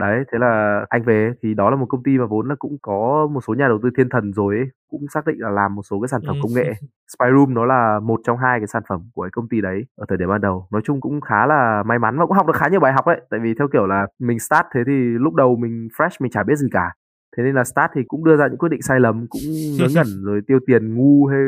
Đấy, 0.00 0.24
thế 0.32 0.38
là 0.38 0.84
anh 0.88 1.02
về 1.02 1.32
thì 1.42 1.54
đó 1.54 1.70
là 1.70 1.76
một 1.76 1.86
công 1.88 2.02
ty 2.02 2.18
mà 2.18 2.26
vốn 2.26 2.48
là 2.48 2.54
cũng 2.58 2.76
có 2.82 3.28
một 3.32 3.40
số 3.46 3.54
nhà 3.54 3.68
đầu 3.68 3.78
tư 3.82 3.90
thiên 3.96 4.08
thần 4.08 4.32
rồi 4.32 4.56
ấy, 4.56 4.66
cũng 4.90 5.00
xác 5.14 5.26
định 5.26 5.36
là 5.38 5.50
làm 5.50 5.74
một 5.74 5.82
số 5.82 6.00
cái 6.00 6.08
sản 6.08 6.20
phẩm 6.26 6.36
công 6.42 6.52
nghệ. 6.54 6.72
Spyroom 7.16 7.54
nó 7.54 7.64
là 7.64 8.00
một 8.00 8.20
trong 8.24 8.38
hai 8.38 8.60
cái 8.60 8.66
sản 8.66 8.82
phẩm 8.88 9.10
của 9.14 9.22
cái 9.22 9.30
công 9.30 9.48
ty 9.48 9.60
đấy 9.60 9.86
ở 9.96 10.06
thời 10.08 10.18
điểm 10.18 10.28
ban 10.28 10.40
đầu. 10.40 10.66
Nói 10.70 10.82
chung 10.84 11.00
cũng 11.00 11.20
khá 11.20 11.46
là 11.46 11.82
may 11.86 11.98
mắn 11.98 12.18
và 12.18 12.26
cũng 12.26 12.36
học 12.36 12.46
được 12.46 12.56
khá 12.56 12.68
nhiều 12.68 12.80
bài 12.80 12.92
học 12.92 13.06
đấy. 13.06 13.20
Tại 13.30 13.40
vì 13.40 13.54
theo 13.58 13.68
kiểu 13.72 13.86
là 13.86 14.06
mình 14.18 14.38
start 14.38 14.66
thế 14.74 14.80
thì 14.86 14.92
lúc 14.92 15.34
đầu 15.34 15.56
mình 15.56 15.88
fresh 15.98 16.16
mình 16.20 16.30
chả 16.30 16.42
biết 16.42 16.56
gì 16.56 16.68
cả. 16.72 16.92
Thế 17.36 17.42
nên 17.42 17.54
là 17.54 17.64
start 17.64 17.90
thì 17.94 18.00
cũng 18.08 18.24
đưa 18.24 18.36
ra 18.36 18.48
những 18.48 18.58
quyết 18.58 18.68
định 18.68 18.82
sai 18.82 19.00
lầm, 19.00 19.26
cũng 19.30 19.42
ngớ 19.78 19.86
ngẩn 19.94 20.24
rồi 20.24 20.40
tiêu 20.46 20.58
tiền 20.66 20.94
ngu 20.94 21.26
hay 21.26 21.40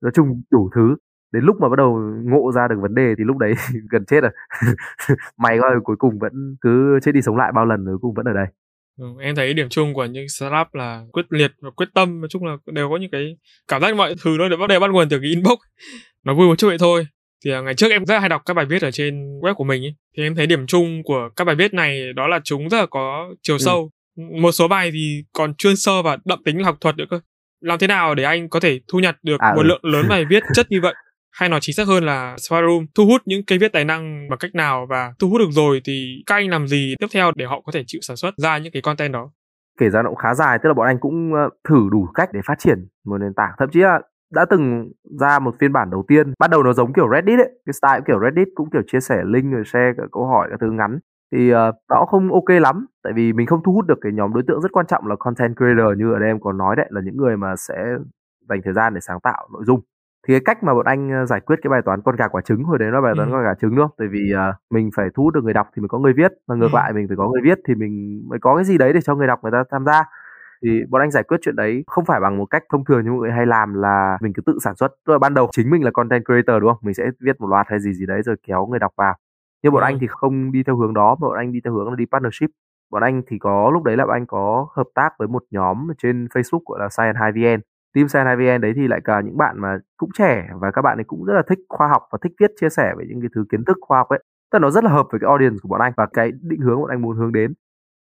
nói 0.00 0.12
chung 0.14 0.42
đủ 0.50 0.70
thứ. 0.74 0.96
Đến 1.32 1.44
lúc 1.44 1.56
mà 1.60 1.68
bắt 1.68 1.76
đầu 1.76 2.00
ngộ 2.24 2.52
ra 2.52 2.68
được 2.68 2.76
vấn 2.80 2.94
đề 2.94 3.14
thì 3.18 3.24
lúc 3.24 3.38
đấy 3.38 3.52
gần 3.90 4.04
chết 4.04 4.20
rồi. 4.20 4.32
May 5.38 5.58
quá 5.58 5.70
cuối 5.84 5.96
cùng 5.98 6.18
vẫn 6.18 6.56
cứ 6.60 6.98
chết 7.02 7.12
đi 7.12 7.22
sống 7.22 7.36
lại 7.36 7.52
bao 7.54 7.66
lần 7.66 7.84
rồi 7.84 7.98
cuối 8.00 8.08
cùng 8.08 8.14
vẫn 8.14 8.26
ở 8.26 8.32
đây. 8.32 8.46
Ừ, 8.98 9.06
em 9.20 9.34
thấy 9.34 9.54
điểm 9.54 9.68
chung 9.68 9.94
của 9.94 10.04
những 10.04 10.28
startup 10.28 10.74
là 10.74 11.04
quyết 11.12 11.26
liệt 11.30 11.52
và 11.62 11.70
quyết 11.70 11.88
tâm. 11.94 12.20
Nói 12.20 12.28
chung 12.30 12.44
là 12.44 12.56
đều 12.72 12.88
có 12.90 12.96
những 12.96 13.10
cái 13.10 13.36
cảm 13.68 13.82
giác 13.82 13.96
mọi 13.96 14.14
thứ 14.24 14.36
nó 14.38 14.48
đều 14.48 14.58
bắt 14.58 14.80
bắt 14.80 14.90
nguồn 14.90 15.08
từ 15.08 15.18
cái 15.18 15.30
inbox. 15.30 15.58
Nó 16.24 16.34
vui 16.34 16.46
một 16.46 16.58
chút 16.58 16.66
vậy 16.68 16.78
thôi. 16.80 17.06
Thì 17.44 17.50
à, 17.52 17.60
ngày 17.60 17.74
trước 17.74 17.90
em 17.90 18.06
rất 18.06 18.18
hay 18.18 18.28
đọc 18.28 18.42
các 18.46 18.54
bài 18.54 18.66
viết 18.66 18.82
ở 18.82 18.90
trên 18.90 19.40
web 19.40 19.54
của 19.54 19.64
mình 19.64 19.84
ấy. 19.84 19.94
thì 20.16 20.22
em 20.22 20.34
thấy 20.34 20.46
điểm 20.46 20.66
chung 20.66 21.02
của 21.04 21.28
các 21.36 21.44
bài 21.44 21.56
viết 21.56 21.74
này 21.74 22.12
đó 22.12 22.26
là 22.26 22.40
chúng 22.44 22.68
rất 22.68 22.78
là 22.78 22.86
có 22.86 23.34
chiều 23.42 23.56
ừ. 23.56 23.58
sâu 23.58 23.90
một 24.16 24.52
số 24.52 24.68
bài 24.68 24.90
thì 24.92 25.24
còn 25.32 25.54
chuyên 25.54 25.76
sơ 25.76 26.02
và 26.02 26.16
đậm 26.24 26.42
tính 26.44 26.64
học 26.64 26.76
thuật 26.80 26.96
nữa 26.96 27.04
cơ. 27.10 27.20
Làm 27.60 27.78
thế 27.78 27.86
nào 27.86 28.14
để 28.14 28.24
anh 28.24 28.48
có 28.48 28.60
thể 28.60 28.80
thu 28.88 28.98
nhặt 28.98 29.16
được 29.22 29.40
à, 29.40 29.54
một 29.54 29.62
ừ. 29.62 29.66
lượng 29.66 29.80
lớn 29.82 30.06
bài 30.08 30.24
viết 30.30 30.42
chất 30.54 30.66
như 30.70 30.80
vậy? 30.80 30.94
Hay 31.30 31.48
nói 31.48 31.60
chính 31.62 31.74
xác 31.74 31.86
hơn 31.86 32.04
là 32.04 32.36
Spyroom 32.38 32.86
thu 32.94 33.06
hút 33.06 33.22
những 33.24 33.44
cây 33.46 33.58
viết 33.58 33.72
tài 33.72 33.84
năng 33.84 34.28
bằng 34.30 34.38
cách 34.38 34.54
nào 34.54 34.86
và 34.90 35.12
thu 35.18 35.28
hút 35.28 35.38
được 35.40 35.50
rồi 35.50 35.80
thì 35.84 36.22
các 36.26 36.34
anh 36.34 36.50
làm 36.50 36.68
gì 36.68 36.94
tiếp 36.98 37.06
theo 37.12 37.32
để 37.36 37.44
họ 37.44 37.60
có 37.66 37.72
thể 37.72 37.84
chịu 37.86 38.00
sản 38.02 38.16
xuất 38.16 38.34
ra 38.36 38.58
những 38.58 38.72
cái 38.72 38.82
content 38.82 39.12
đó? 39.12 39.30
Kể 39.80 39.90
ra 39.90 40.02
nó 40.02 40.08
cũng 40.08 40.18
khá 40.18 40.34
dài 40.34 40.58
tức 40.62 40.68
là 40.68 40.74
bọn 40.74 40.86
anh 40.86 40.98
cũng 41.00 41.34
ờ, 41.34 41.48
thử 41.68 41.88
đủ 41.90 42.06
cách 42.14 42.28
để 42.32 42.40
phát 42.46 42.58
triển 42.58 42.88
một 43.06 43.18
nền 43.18 43.34
tảng. 43.36 43.50
Thậm 43.58 43.68
chí 43.72 43.80
là 43.80 44.00
đã 44.34 44.46
từng 44.50 44.92
ra 45.20 45.38
một 45.38 45.54
phiên 45.60 45.72
bản 45.72 45.90
đầu 45.90 46.04
tiên. 46.08 46.32
Bắt 46.38 46.50
đầu 46.50 46.62
nó 46.62 46.72
giống 46.72 46.92
kiểu 46.92 47.08
Reddit 47.14 47.38
ấy 47.38 47.50
cái 47.66 47.72
style 47.72 48.00
kiểu 48.06 48.20
Reddit 48.24 48.48
cũng 48.54 48.70
kiểu 48.72 48.82
chia 48.92 49.00
sẻ 49.00 49.16
link 49.24 49.52
rồi 49.52 49.62
share 49.64 49.92
các 49.96 50.08
câu 50.12 50.26
hỏi 50.26 50.48
các 50.50 50.56
thứ 50.60 50.70
ngắn 50.70 50.98
thì 51.32 51.54
uh, 51.54 51.74
nó 51.90 52.04
không 52.08 52.32
ok 52.32 52.48
lắm 52.48 52.86
tại 53.02 53.12
vì 53.12 53.32
mình 53.32 53.46
không 53.46 53.62
thu 53.64 53.72
hút 53.72 53.86
được 53.86 53.98
cái 54.00 54.12
nhóm 54.12 54.32
đối 54.32 54.42
tượng 54.42 54.60
rất 54.60 54.72
quan 54.72 54.86
trọng 54.86 55.06
là 55.06 55.16
content 55.16 55.56
creator 55.56 55.98
như 55.98 56.12
ở 56.12 56.18
đây 56.18 56.28
em 56.28 56.40
có 56.40 56.52
nói 56.52 56.76
đấy 56.76 56.86
là 56.90 57.00
những 57.04 57.16
người 57.16 57.36
mà 57.36 57.56
sẽ 57.56 57.96
dành 58.48 58.60
thời 58.64 58.72
gian 58.72 58.94
để 58.94 59.00
sáng 59.00 59.20
tạo 59.20 59.48
nội 59.52 59.62
dung. 59.66 59.80
Thì 60.28 60.34
cái 60.34 60.40
cách 60.44 60.64
mà 60.64 60.74
bọn 60.74 60.86
anh 60.86 61.10
ờ, 61.10 61.26
giải 61.26 61.40
quyết 61.40 61.56
cái 61.62 61.68
bài 61.70 61.82
toán 61.84 62.02
con 62.02 62.16
gà 62.16 62.28
quả 62.28 62.42
trứng 62.42 62.64
hồi 62.64 62.78
đấy 62.78 62.90
nó 62.90 63.00
bài 63.00 63.12
toán 63.16 63.28
ừ. 63.28 63.32
con 63.32 63.44
gà 63.44 63.54
trứng 63.54 63.76
đúng 63.76 63.86
không? 63.86 63.94
Tại 63.98 64.08
vì 64.08 64.32
uh, 64.34 64.54
mình 64.70 64.90
phải 64.96 65.08
thu 65.14 65.22
hút 65.22 65.34
được 65.34 65.44
người 65.44 65.54
đọc 65.54 65.68
thì 65.76 65.80
mới 65.80 65.88
có 65.88 65.98
người 65.98 66.12
viết 66.12 66.32
và 66.46 66.54
ngược 66.54 66.72
ừ. 66.72 66.76
lại 66.76 66.92
mình 66.92 67.08
phải 67.08 67.16
có 67.16 67.28
người 67.28 67.40
viết 67.44 67.58
thì 67.68 67.74
mình 67.74 68.22
mới 68.28 68.38
có 68.38 68.56
cái 68.56 68.64
gì 68.64 68.78
đấy 68.78 68.92
để 68.92 69.00
cho 69.00 69.14
người 69.14 69.26
đọc 69.26 69.38
người 69.42 69.52
ta 69.52 69.64
tham 69.70 69.84
gia. 69.86 70.02
Thì 70.62 70.82
bọn 70.88 71.00
anh 71.00 71.10
giải 71.10 71.22
quyết 71.22 71.36
chuyện 71.42 71.56
đấy 71.56 71.84
không 71.86 72.04
phải 72.04 72.20
bằng 72.20 72.38
một 72.38 72.46
cách 72.46 72.62
thông 72.72 72.84
thường 72.84 73.04
như 73.04 73.10
mọi 73.10 73.20
người 73.20 73.32
hay 73.32 73.46
làm 73.46 73.74
là 73.74 74.18
mình 74.20 74.32
cứ 74.32 74.42
tự 74.46 74.58
sản 74.64 74.76
xuất. 74.76 74.92
Rồi 75.06 75.18
ban 75.18 75.34
đầu 75.34 75.48
chính 75.52 75.70
mình 75.70 75.84
là 75.84 75.90
content 75.90 76.24
creator 76.24 76.62
đúng 76.62 76.70
không? 76.70 76.78
Mình 76.82 76.94
sẽ 76.94 77.04
viết 77.20 77.40
một 77.40 77.46
loạt 77.46 77.66
hay 77.68 77.80
gì 77.80 77.92
gì 77.92 78.06
đấy 78.06 78.22
rồi 78.22 78.36
kéo 78.46 78.66
người 78.66 78.78
đọc 78.78 78.92
vào 78.96 79.14
nhưng 79.62 79.72
bọn 79.72 79.82
anh 79.82 79.98
thì 80.00 80.06
không 80.06 80.52
đi 80.52 80.62
theo 80.62 80.76
hướng 80.76 80.94
đó 80.94 81.14
bọn 81.20 81.36
anh 81.36 81.52
đi 81.52 81.60
theo 81.64 81.74
hướng 81.74 81.88
là 81.88 81.96
đi 81.96 82.04
partnership 82.12 82.50
bọn 82.90 83.02
anh 83.02 83.22
thì 83.26 83.38
có 83.38 83.70
lúc 83.74 83.82
đấy 83.82 83.96
là 83.96 84.06
bọn 84.06 84.14
anh 84.14 84.26
có 84.26 84.66
hợp 84.76 84.86
tác 84.94 85.10
với 85.18 85.28
một 85.28 85.42
nhóm 85.50 85.88
trên 86.02 86.26
Facebook 86.26 86.60
gọi 86.66 86.80
là 86.80 86.88
Science 86.88 87.20
2VN 87.20 87.60
Team 87.94 88.08
Science 88.08 88.30
2VN 88.36 88.60
đấy 88.60 88.72
thì 88.76 88.88
lại 88.88 89.00
cả 89.04 89.20
những 89.20 89.36
bạn 89.36 89.60
mà 89.60 89.78
cũng 89.96 90.10
trẻ 90.18 90.48
và 90.60 90.70
các 90.70 90.82
bạn 90.82 90.98
ấy 90.98 91.04
cũng 91.04 91.24
rất 91.24 91.34
là 91.34 91.42
thích 91.48 91.58
khoa 91.68 91.88
học 91.88 92.02
và 92.12 92.18
thích 92.22 92.32
viết 92.40 92.50
chia 92.60 92.68
sẻ 92.68 92.94
về 92.98 93.04
những 93.08 93.20
cái 93.20 93.30
thứ 93.34 93.44
kiến 93.50 93.64
thức 93.64 93.78
khoa 93.80 93.98
học 93.98 94.08
ấy. 94.08 94.18
Tức 94.52 94.58
là 94.58 94.60
nó 94.60 94.70
rất 94.70 94.84
là 94.84 94.90
hợp 94.90 95.06
với 95.12 95.20
cái 95.20 95.28
audience 95.28 95.56
của 95.62 95.68
bọn 95.68 95.80
anh 95.80 95.92
và 95.96 96.06
cái 96.12 96.30
định 96.42 96.60
hướng 96.60 96.80
bọn 96.80 96.90
anh 96.90 97.02
muốn 97.02 97.16
hướng 97.16 97.32
đến. 97.32 97.54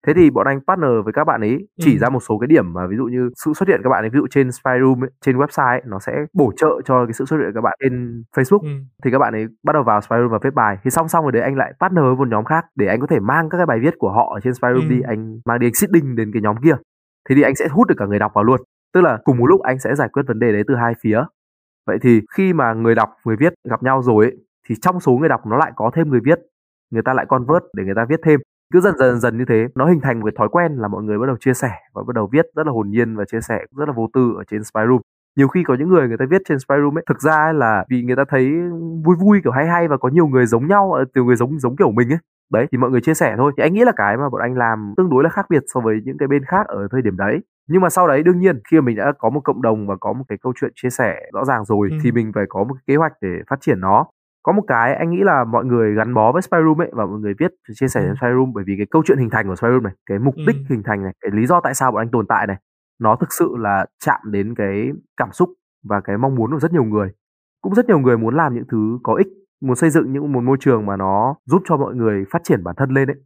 Thế 0.07 0.13
thì 0.15 0.29
bọn 0.29 0.47
anh 0.47 0.59
partner 0.67 0.89
với 1.03 1.13
các 1.13 1.23
bạn 1.23 1.41
ấy 1.41 1.67
chỉ 1.81 1.93
ừ. 1.93 1.99
ra 1.99 2.09
một 2.09 2.19
số 2.19 2.37
cái 2.37 2.47
điểm 2.47 2.73
mà 2.73 2.87
ví 2.87 2.97
dụ 2.97 3.03
như 3.03 3.29
sự 3.45 3.53
xuất 3.53 3.69
hiện 3.69 3.81
các 3.83 3.89
bạn 3.89 4.03
ấy 4.03 4.09
ví 4.09 4.17
dụ 4.17 4.27
trên 4.27 4.51
Spyroom 4.51 5.03
ấy, 5.03 5.09
trên 5.25 5.37
website 5.37 5.67
ấy, 5.67 5.81
nó 5.85 5.99
sẽ 5.99 6.25
bổ 6.33 6.51
trợ 6.57 6.81
cho 6.85 7.05
cái 7.05 7.13
sự 7.13 7.25
xuất 7.25 7.37
hiện 7.37 7.51
các 7.55 7.61
bạn 7.61 7.77
trên 7.83 8.23
Facebook. 8.35 8.61
Ừ. 8.61 8.69
thì 9.03 9.11
các 9.11 9.19
bạn 9.19 9.33
ấy 9.33 9.45
bắt 9.63 9.73
đầu 9.73 9.83
vào 9.83 10.01
Spyroom 10.01 10.31
và 10.31 10.39
viết 10.43 10.53
bài. 10.53 10.77
Thì 10.83 10.89
song 10.89 11.07
song 11.07 11.23
rồi 11.23 11.31
đấy 11.31 11.41
anh 11.41 11.55
lại 11.55 11.73
partner 11.79 12.03
với 12.03 12.15
một 12.15 12.27
nhóm 12.27 12.45
khác 12.45 12.65
để 12.75 12.87
anh 12.87 12.99
có 12.99 13.07
thể 13.07 13.19
mang 13.19 13.49
các 13.49 13.57
cái 13.57 13.65
bài 13.65 13.79
viết 13.79 13.93
của 13.97 14.11
họ 14.11 14.33
ở 14.33 14.39
trên 14.39 14.53
Spyroom 14.53 14.89
ừ. 14.89 14.89
đi. 14.89 15.01
Anh 15.07 15.39
mang 15.45 15.59
đi 15.59 15.67
anh 15.67 15.73
seeding 15.73 16.15
đến 16.15 16.31
cái 16.33 16.41
nhóm 16.41 16.55
kia. 16.63 16.75
Thế 17.29 17.35
thì 17.35 17.41
anh 17.41 17.55
sẽ 17.55 17.67
hút 17.67 17.87
được 17.87 17.95
cả 17.97 18.05
người 18.05 18.19
đọc 18.19 18.31
vào 18.35 18.43
luôn. 18.43 18.61
Tức 18.93 19.01
là 19.01 19.17
cùng 19.23 19.37
một 19.37 19.45
lúc 19.45 19.61
anh 19.61 19.79
sẽ 19.79 19.95
giải 19.95 20.09
quyết 20.09 20.23
vấn 20.27 20.39
đề 20.39 20.51
đấy 20.51 20.63
từ 20.67 20.75
hai 20.75 20.93
phía. 21.01 21.23
Vậy 21.87 21.97
thì 22.01 22.21
khi 22.35 22.53
mà 22.53 22.73
người 22.73 22.95
đọc 22.95 23.09
người 23.25 23.35
viết 23.35 23.53
gặp 23.69 23.83
nhau 23.83 24.01
rồi 24.01 24.25
ấy, 24.25 24.37
thì 24.69 24.75
trong 24.81 24.99
số 24.99 25.11
người 25.11 25.29
đọc 25.29 25.45
nó 25.45 25.57
lại 25.57 25.71
có 25.75 25.91
thêm 25.93 26.09
người 26.09 26.19
viết. 26.23 26.39
Người 26.91 27.01
ta 27.01 27.13
lại 27.13 27.25
convert 27.25 27.63
để 27.73 27.83
người 27.83 27.95
ta 27.95 28.05
viết 28.09 28.19
thêm 28.23 28.39
cứ 28.73 28.79
dần 28.79 28.95
dần 28.99 29.19
dần 29.19 29.37
như 29.37 29.45
thế 29.49 29.67
nó 29.75 29.85
hình 29.85 29.99
thành 30.01 30.19
một 30.19 30.25
cái 30.25 30.33
thói 30.37 30.49
quen 30.49 30.75
là 30.75 30.87
mọi 30.87 31.03
người 31.03 31.19
bắt 31.19 31.25
đầu 31.25 31.37
chia 31.39 31.53
sẻ 31.53 31.71
và 31.93 32.03
bắt 32.07 32.15
đầu 32.15 32.29
viết 32.31 32.45
rất 32.55 32.65
là 32.65 32.71
hồn 32.71 32.89
nhiên 32.89 33.15
và 33.15 33.25
chia 33.25 33.41
sẻ 33.41 33.59
rất 33.77 33.85
là 33.85 33.93
vô 33.93 34.09
tư 34.13 34.33
ở 34.37 34.43
trên 34.43 34.63
Spyroom 34.63 35.01
nhiều 35.39 35.47
khi 35.47 35.63
có 35.63 35.75
những 35.79 35.89
người 35.89 36.07
người 36.07 36.17
ta 36.17 36.25
viết 36.29 36.41
trên 36.47 36.59
Spyroom 36.59 36.97
ấy 36.97 37.03
thực 37.09 37.21
ra 37.21 37.35
ấy 37.35 37.53
là 37.53 37.85
vì 37.89 38.03
người 38.03 38.15
ta 38.15 38.23
thấy 38.29 38.51
vui 39.05 39.15
vui 39.19 39.39
kiểu 39.43 39.51
hay 39.51 39.67
hay 39.67 39.87
và 39.87 39.97
có 39.97 40.09
nhiều 40.09 40.27
người 40.27 40.45
giống 40.45 40.67
nhau 40.67 40.93
ờ, 40.93 41.05
nhiều 41.15 41.25
người 41.25 41.35
giống 41.35 41.59
giống 41.59 41.75
kiểu 41.75 41.91
mình 41.91 42.09
ấy. 42.09 42.19
Đấy 42.51 42.67
thì 42.71 42.77
mọi 42.77 42.89
người 42.89 43.01
chia 43.01 43.13
sẻ 43.13 43.35
thôi. 43.37 43.51
Thì 43.57 43.63
anh 43.63 43.73
nghĩ 43.73 43.83
là 43.83 43.91
cái 43.95 44.17
mà 44.17 44.29
bọn 44.29 44.41
anh 44.41 44.57
làm 44.57 44.93
tương 44.97 45.09
đối 45.09 45.23
là 45.23 45.29
khác 45.29 45.45
biệt 45.49 45.63
so 45.73 45.79
với 45.79 45.95
những 46.05 46.17
cái 46.17 46.27
bên 46.27 46.43
khác 46.45 46.67
ở 46.67 46.87
thời 46.91 47.01
điểm 47.01 47.17
đấy. 47.17 47.39
Nhưng 47.67 47.81
mà 47.81 47.89
sau 47.89 48.07
đấy 48.07 48.23
đương 48.23 48.39
nhiên 48.39 48.59
khi 48.71 48.77
mà 48.77 48.85
mình 48.85 48.95
đã 48.95 49.11
có 49.17 49.29
một 49.29 49.41
cộng 49.43 49.61
đồng 49.61 49.87
và 49.87 49.95
có 49.99 50.13
một 50.13 50.23
cái 50.27 50.37
câu 50.41 50.53
chuyện 50.59 50.71
chia 50.75 50.89
sẻ 50.89 51.15
rõ 51.33 51.45
ràng 51.45 51.65
rồi 51.65 51.89
ừ. 51.91 51.97
thì 52.03 52.11
mình 52.11 52.31
phải 52.35 52.45
có 52.49 52.63
một 52.63 52.73
cái 52.73 52.83
kế 52.87 52.95
hoạch 52.95 53.13
để 53.21 53.29
phát 53.49 53.61
triển 53.61 53.79
nó 53.79 54.05
có 54.43 54.51
một 54.51 54.63
cái 54.67 54.95
anh 54.95 55.11
nghĩ 55.11 55.19
là 55.23 55.43
mọi 55.43 55.65
người 55.65 55.95
gắn 55.95 56.13
bó 56.13 56.31
với 56.31 56.41
Spyroom 56.41 56.81
ấy 56.81 56.89
và 56.93 57.05
mọi 57.05 57.19
người 57.19 57.33
viết 57.39 57.51
chia 57.79 57.87
sẻ 57.87 58.01
trên 58.01 58.15
Spyroom 58.15 58.53
bởi 58.53 58.63
vì 58.67 58.73
cái 58.77 58.85
câu 58.91 59.03
chuyện 59.05 59.17
hình 59.17 59.29
thành 59.29 59.47
của 59.47 59.55
Spyroom 59.55 59.83
này 59.83 59.93
cái 60.05 60.19
mục 60.19 60.35
đích 60.47 60.55
ừ. 60.55 60.63
hình 60.69 60.83
thành 60.83 61.03
này 61.03 61.13
cái 61.21 61.31
lý 61.33 61.45
do 61.45 61.61
tại 61.61 61.73
sao 61.73 61.91
bọn 61.91 62.01
anh 62.01 62.11
tồn 62.11 62.27
tại 62.27 62.47
này 62.47 62.57
nó 62.99 63.15
thực 63.15 63.33
sự 63.33 63.55
là 63.57 63.85
chạm 64.05 64.19
đến 64.25 64.55
cái 64.55 64.91
cảm 65.17 65.31
xúc 65.31 65.49
và 65.83 66.01
cái 66.01 66.17
mong 66.17 66.35
muốn 66.35 66.51
của 66.51 66.59
rất 66.59 66.73
nhiều 66.73 66.83
người 66.83 67.09
cũng 67.61 67.75
rất 67.75 67.87
nhiều 67.87 67.99
người 67.99 68.17
muốn 68.17 68.35
làm 68.35 68.55
những 68.55 68.67
thứ 68.71 68.99
có 69.03 69.13
ích 69.13 69.27
muốn 69.61 69.75
xây 69.75 69.89
dựng 69.89 70.13
những 70.13 70.31
một 70.31 70.41
môi 70.43 70.57
trường 70.59 70.85
mà 70.85 70.97
nó 70.97 71.35
giúp 71.45 71.61
cho 71.65 71.77
mọi 71.77 71.95
người 71.95 72.25
phát 72.31 72.43
triển 72.43 72.63
bản 72.63 72.75
thân 72.77 72.89
lên 72.89 73.09
ấy 73.09 73.17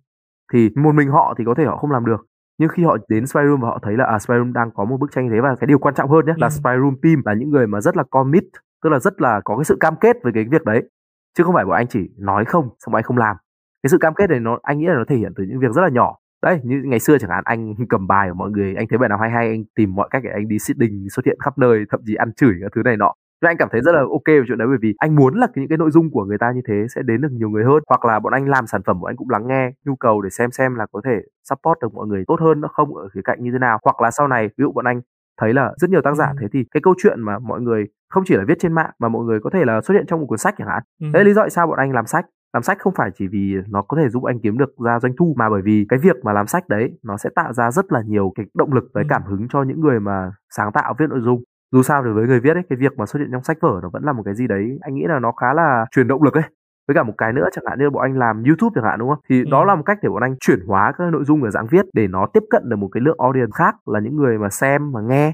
thì 0.54 0.70
một 0.76 0.96
mình 0.96 1.10
họ 1.10 1.34
thì 1.38 1.44
có 1.46 1.54
thể 1.54 1.66
họ 1.66 1.78
không 1.78 1.92
làm 1.92 2.06
được 2.06 2.26
nhưng 2.60 2.70
khi 2.70 2.84
họ 2.84 2.98
đến 3.10 3.28
Spyroom 3.28 3.62
và 3.62 3.68
họ 3.68 3.80
thấy 3.82 3.98
là 3.98 4.06
à, 4.06 4.20
Spyroom 4.20 4.54
đang 4.54 4.72
có 4.72 4.86
một 4.86 4.98
bức 4.98 5.12
tranh 5.12 5.30
thế 5.30 5.40
và 5.42 5.56
cái 5.60 5.68
điều 5.68 5.80
quan 5.80 5.96
trọng 5.96 6.10
hơn 6.10 6.26
nhé 6.26 6.34
ừ. 6.36 6.42
là 6.42 6.50
Spyroom 6.50 6.96
team 7.04 7.22
là 7.26 7.34
những 7.34 7.50
người 7.50 7.68
mà 7.68 7.82
rất 7.82 7.98
là 7.98 8.04
commit 8.10 8.44
tức 8.84 8.90
là 8.90 9.00
rất 9.00 9.22
là 9.22 9.42
có 9.46 9.58
cái 9.58 9.64
sự 9.64 9.78
cam 9.80 9.96
kết 9.96 10.18
với 10.24 10.34
cái 10.34 10.46
việc 10.52 10.64
đấy 10.64 10.90
chứ 11.38 11.44
không 11.44 11.54
phải 11.54 11.66
bọn 11.66 11.76
anh 11.76 11.88
chỉ 11.88 12.10
nói 12.18 12.46
không 12.46 12.70
xong 12.86 12.96
anh 12.96 13.04
không 13.04 13.18
làm. 13.18 13.36
Cái 13.84 13.90
sự 13.90 13.98
cam 13.98 14.14
kết 14.14 14.30
này 14.30 14.40
nó 14.40 14.60
anh 14.64 14.80
nghĩ 14.80 14.86
là 14.86 14.94
nó 14.94 15.04
thể 15.08 15.16
hiện 15.16 15.34
từ 15.36 15.44
những 15.44 15.60
việc 15.60 15.72
rất 15.76 15.82
là 15.82 15.90
nhỏ. 15.90 16.16
Đấy 16.44 16.60
như 16.64 16.82
ngày 16.86 17.00
xưa 17.00 17.18
chẳng 17.18 17.30
hạn 17.30 17.44
anh 17.46 17.74
cầm 17.90 18.08
bài 18.08 18.30
của 18.30 18.36
mọi 18.36 18.52
người 18.52 18.76
anh 18.76 18.88
thấy 18.88 18.98
bài 18.98 19.10
nào 19.10 19.18
hay 19.18 19.30
hay 19.30 19.48
anh 19.48 19.64
tìm 19.76 19.96
mọi 19.96 20.08
cách 20.12 20.24
để 20.26 20.30
anh 20.34 20.48
đi 20.48 20.60
seeding 20.60 21.10
xuất 21.10 21.26
hiện 21.26 21.38
khắp 21.44 21.58
nơi 21.58 21.86
thậm 21.90 22.00
chí 22.06 22.16
ăn 22.16 22.34
chửi 22.34 22.54
các 22.62 22.72
thứ 22.76 22.82
này 22.86 22.98
nọ. 22.98 23.14
Nhưng 23.42 23.50
anh 23.50 23.58
cảm 23.58 23.70
thấy 23.72 23.82
rất 23.82 23.92
là 23.92 24.00
ok 24.00 24.28
về 24.28 24.42
chuyện 24.48 24.58
đấy 24.58 24.68
bởi 24.68 24.78
vì 24.82 24.94
anh 24.98 25.16
muốn 25.16 25.36
là 25.36 25.48
những 25.56 25.68
cái 25.68 25.78
nội 25.78 25.92
dung 25.92 26.12
của 26.12 26.26
người 26.26 26.38
ta 26.38 26.52
như 26.52 26.62
thế 26.68 26.86
sẽ 26.96 27.02
đến 27.06 27.22
được 27.22 27.32
nhiều 27.32 27.50
người 27.50 27.64
hơn. 27.64 27.84
Hoặc 27.88 28.06
là 28.06 28.20
bọn 28.20 28.34
anh 28.34 28.50
làm 28.50 28.68
sản 28.68 28.82
phẩm 28.86 29.00
bọn 29.00 29.10
anh 29.10 29.16
cũng 29.16 29.30
lắng 29.30 29.48
nghe 29.48 29.72
nhu 29.86 29.96
cầu 29.96 30.22
để 30.22 30.30
xem 30.30 30.52
xem 30.52 30.76
là 30.76 30.86
có 30.92 31.02
thể 31.06 31.22
support 31.44 31.80
được 31.82 31.94
mọi 31.94 32.08
người 32.08 32.24
tốt 32.28 32.40
hơn 32.40 32.62
nó 32.62 32.68
không 32.68 32.96
ở 32.96 33.10
khía 33.14 33.22
cạnh 33.24 33.44
như 33.44 33.52
thế 33.52 33.60
nào. 33.60 33.80
Hoặc 33.84 34.02
là 34.02 34.12
sau 34.12 34.28
này 34.28 34.48
ví 34.48 34.62
dụ 34.62 34.72
bọn 34.72 34.86
anh 34.86 35.02
thấy 35.42 35.54
là 35.54 35.74
rất 35.78 35.90
nhiều 35.90 36.02
tác 36.02 36.16
giả 36.16 36.26
ừ. 36.26 36.36
thế 36.42 36.48
thì 36.54 36.66
cái 36.72 36.82
câu 36.84 36.94
chuyện 37.04 37.22
mà 37.22 37.40
mọi 37.40 37.62
người 37.62 37.86
không 38.14 38.24
chỉ 38.28 38.36
là 38.36 38.44
viết 38.48 38.58
trên 38.60 38.74
mạng 38.74 38.92
mà 39.00 39.10
mọi 39.10 39.24
người 39.26 39.40
có 39.40 39.50
thể 39.54 39.66
là 39.66 39.82
xuất 39.82 39.94
hiện 39.94 40.06
trong 40.08 40.20
một 40.20 40.26
cuốn 40.30 40.38
sách 40.38 40.56
chẳng 40.58 40.68
hạn 40.68 40.84
ừ. 41.02 41.08
đấy 41.14 41.26
lý 41.26 41.34
do 41.34 41.42
tại 41.42 41.50
sao 41.50 41.68
bọn 41.68 41.80
anh 41.80 41.92
làm 41.92 42.06
sách 42.06 42.26
làm 42.54 42.64
sách 42.64 42.78
không 42.80 42.94
phải 42.98 43.12
chỉ 43.18 43.28
vì 43.28 43.56
nó 43.70 43.82
có 43.82 43.98
thể 43.98 44.10
giúp 44.10 44.24
anh 44.24 44.40
kiếm 44.44 44.58
được 44.58 44.70
ra 44.86 45.00
doanh 45.00 45.14
thu 45.20 45.34
mà 45.38 45.50
bởi 45.50 45.62
vì 45.62 45.86
cái 45.90 46.00
việc 46.00 46.16
mà 46.24 46.34
làm 46.34 46.48
sách 46.48 46.70
đấy 46.70 46.92
nó 47.04 47.18
sẽ 47.18 47.30
tạo 47.36 47.54
ra 47.54 47.72
rất 47.72 47.92
là 47.92 48.02
nhiều 48.06 48.32
cái 48.36 48.46
động 48.54 48.74
lực 48.74 48.84
với 48.94 49.04
ừ. 49.04 49.08
cảm 49.10 49.24
hứng 49.24 49.48
cho 49.50 49.64
những 49.64 49.80
người 49.80 50.00
mà 50.00 50.32
sáng 50.58 50.72
tạo 50.72 50.96
viết 51.00 51.10
nội 51.10 51.22
dung 51.22 51.44
dù 51.72 51.84
sao 51.84 52.04
thì 52.04 52.10
với 52.12 52.28
người 52.28 52.40
viết 52.40 52.54
ấy 52.54 52.64
cái 52.70 52.78
việc 52.78 52.98
mà 52.98 53.06
xuất 53.06 53.20
hiện 53.20 53.30
trong 53.32 53.44
sách 53.44 53.58
vở 53.62 53.80
nó 53.84 53.90
vẫn 53.94 54.04
là 54.04 54.14
một 54.14 54.24
cái 54.26 54.36
gì 54.36 54.48
đấy 54.48 54.78
anh 54.82 54.96
nghĩ 54.96 55.04
là 55.08 55.20
nó 55.20 55.32
khá 55.32 55.54
là 55.54 55.86
truyền 55.92 56.08
động 56.08 56.24
lực 56.24 56.34
ấy 56.34 56.44
với 56.88 56.96
cả 56.96 57.04
một 57.04 57.14
cái 57.18 57.34
nữa 57.34 57.50
chẳng 57.52 57.66
hạn 57.70 57.80
như 57.80 57.90
bọn 57.90 58.04
anh 58.04 58.18
làm 58.18 58.44
YouTube 58.44 58.74
chẳng 58.76 58.84
hạn 58.84 59.00
đúng 59.00 59.10
không 59.10 59.20
thì 59.30 59.44
ừ. 59.44 59.52
đó 59.52 59.66
là 59.66 59.76
một 59.76 59.84
cách 59.86 59.98
để 60.02 60.10
bọn 60.10 60.24
anh 60.24 60.36
chuyển 60.40 60.60
hóa 60.68 60.92
các 60.98 61.12
nội 61.12 61.24
dung 61.24 61.44
ở 61.44 61.50
dạng 61.50 61.68
viết 61.72 61.86
để 61.94 62.08
nó 62.08 62.28
tiếp 62.34 62.44
cận 62.50 62.70
được 62.70 62.76
một 62.76 62.90
cái 62.92 63.02
lượng 63.02 63.18
audience 63.20 63.52
khác 63.56 63.76
là 63.86 64.00
những 64.00 64.16
người 64.16 64.38
mà 64.38 64.50
xem 64.50 64.92
mà 64.92 65.02
nghe 65.02 65.34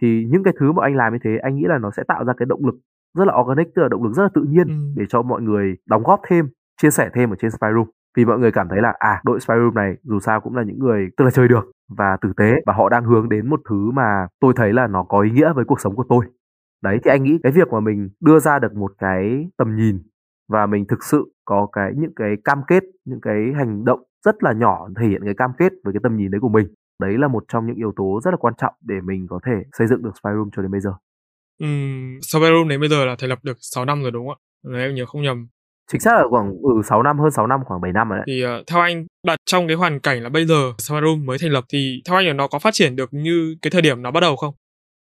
thì 0.00 0.24
những 0.30 0.42
cái 0.42 0.54
thứ 0.60 0.72
mà 0.72 0.82
anh 0.82 0.96
làm 0.96 1.12
như 1.12 1.18
thế 1.24 1.38
anh 1.42 1.56
nghĩ 1.56 1.64
là 1.68 1.78
nó 1.78 1.90
sẽ 1.90 2.02
tạo 2.08 2.24
ra 2.24 2.32
cái 2.36 2.46
động 2.46 2.66
lực 2.66 2.74
rất 3.18 3.24
là 3.24 3.34
organic 3.40 3.74
tức 3.74 3.82
là 3.82 3.88
động 3.88 4.02
lực 4.02 4.12
rất 4.12 4.22
là 4.22 4.28
tự 4.34 4.42
nhiên 4.42 4.68
ừ. 4.68 4.74
để 4.96 5.04
cho 5.08 5.22
mọi 5.22 5.42
người 5.42 5.76
đóng 5.86 6.02
góp 6.02 6.20
thêm 6.28 6.48
chia 6.82 6.90
sẻ 6.90 7.10
thêm 7.14 7.30
ở 7.30 7.36
trên 7.40 7.50
Spyroom 7.50 7.90
vì 8.16 8.24
mọi 8.24 8.38
người 8.38 8.52
cảm 8.52 8.68
thấy 8.68 8.82
là 8.82 8.94
à 8.98 9.20
đội 9.24 9.40
Spyroom 9.40 9.74
này 9.74 9.96
dù 10.02 10.20
sao 10.20 10.40
cũng 10.40 10.56
là 10.56 10.62
những 10.62 10.78
người 10.78 11.08
tức 11.16 11.24
là 11.24 11.30
chơi 11.30 11.48
được 11.48 11.70
và 11.88 12.16
tử 12.20 12.32
tế 12.36 12.54
và 12.66 12.72
họ 12.72 12.88
đang 12.88 13.04
hướng 13.04 13.28
đến 13.28 13.50
một 13.50 13.60
thứ 13.68 13.90
mà 13.90 14.26
tôi 14.40 14.52
thấy 14.56 14.72
là 14.72 14.86
nó 14.86 15.02
có 15.02 15.20
ý 15.20 15.30
nghĩa 15.30 15.52
với 15.52 15.64
cuộc 15.64 15.80
sống 15.80 15.96
của 15.96 16.04
tôi 16.08 16.24
đấy 16.82 16.98
thì 17.04 17.10
anh 17.10 17.22
nghĩ 17.22 17.38
cái 17.42 17.52
việc 17.52 17.72
mà 17.72 17.80
mình 17.80 18.08
đưa 18.20 18.38
ra 18.38 18.58
được 18.58 18.74
một 18.74 18.92
cái 18.98 19.48
tầm 19.56 19.76
nhìn 19.76 20.02
và 20.48 20.66
mình 20.66 20.84
thực 20.88 21.04
sự 21.04 21.32
có 21.44 21.68
cái 21.72 21.92
những 21.96 22.14
cái 22.16 22.36
cam 22.44 22.62
kết 22.66 22.82
những 23.04 23.20
cái 23.20 23.52
hành 23.56 23.84
động 23.84 24.00
rất 24.24 24.42
là 24.42 24.52
nhỏ 24.52 24.88
thể 25.00 25.06
hiện 25.06 25.22
cái 25.24 25.34
cam 25.34 25.50
kết 25.58 25.72
với 25.84 25.92
cái 25.94 26.00
tầm 26.02 26.16
nhìn 26.16 26.30
đấy 26.30 26.40
của 26.40 26.48
mình 26.48 26.66
đấy 26.98 27.14
là 27.18 27.28
một 27.28 27.44
trong 27.52 27.66
những 27.66 27.76
yếu 27.76 27.92
tố 27.96 28.20
rất 28.24 28.30
là 28.30 28.36
quan 28.36 28.54
trọng 28.58 28.74
để 28.80 28.94
mình 29.04 29.26
có 29.30 29.40
thể 29.46 29.52
xây 29.78 29.86
dựng 29.86 30.02
được 30.02 30.10
Spyroom 30.20 30.50
cho 30.56 30.62
đến 30.62 30.70
bây 30.70 30.80
giờ. 30.80 30.90
Ừm, 31.58 32.18
Spyroom 32.22 32.68
đến 32.68 32.80
bây 32.80 32.88
giờ 32.88 33.04
là 33.04 33.16
thành 33.18 33.30
lập 33.30 33.38
được 33.42 33.56
6 33.60 33.84
năm 33.84 34.02
rồi 34.02 34.10
đúng 34.10 34.28
không 34.28 34.36
ạ? 34.36 34.44
Nếu 34.62 34.80
em 34.80 34.94
nhớ 34.94 35.06
không 35.06 35.22
nhầm. 35.22 35.46
Chính 35.92 36.00
xác 36.00 36.14
là 36.14 36.24
khoảng 36.30 36.50
ừ 36.62 36.82
6 36.84 37.02
năm 37.02 37.18
hơn 37.18 37.30
6 37.30 37.46
năm 37.46 37.60
khoảng 37.64 37.80
7 37.80 37.92
năm 37.92 38.08
rồi 38.08 38.18
đấy. 38.18 38.24
Thì 38.26 38.44
uh, 38.46 38.66
theo 38.66 38.80
anh 38.80 39.06
đặt 39.26 39.38
trong 39.46 39.66
cái 39.66 39.76
hoàn 39.76 40.00
cảnh 40.00 40.22
là 40.22 40.28
bây 40.28 40.46
giờ 40.46 40.72
Spyroom 40.78 41.26
mới 41.26 41.38
thành 41.38 41.50
lập 41.50 41.64
thì 41.72 42.02
theo 42.08 42.16
anh 42.16 42.26
là 42.26 42.32
nó 42.32 42.48
có 42.48 42.58
phát 42.58 42.74
triển 42.74 42.96
được 42.96 43.08
như 43.12 43.56
cái 43.62 43.70
thời 43.70 43.82
điểm 43.82 44.02
nó 44.02 44.10
bắt 44.10 44.20
đầu 44.20 44.36
không? 44.36 44.54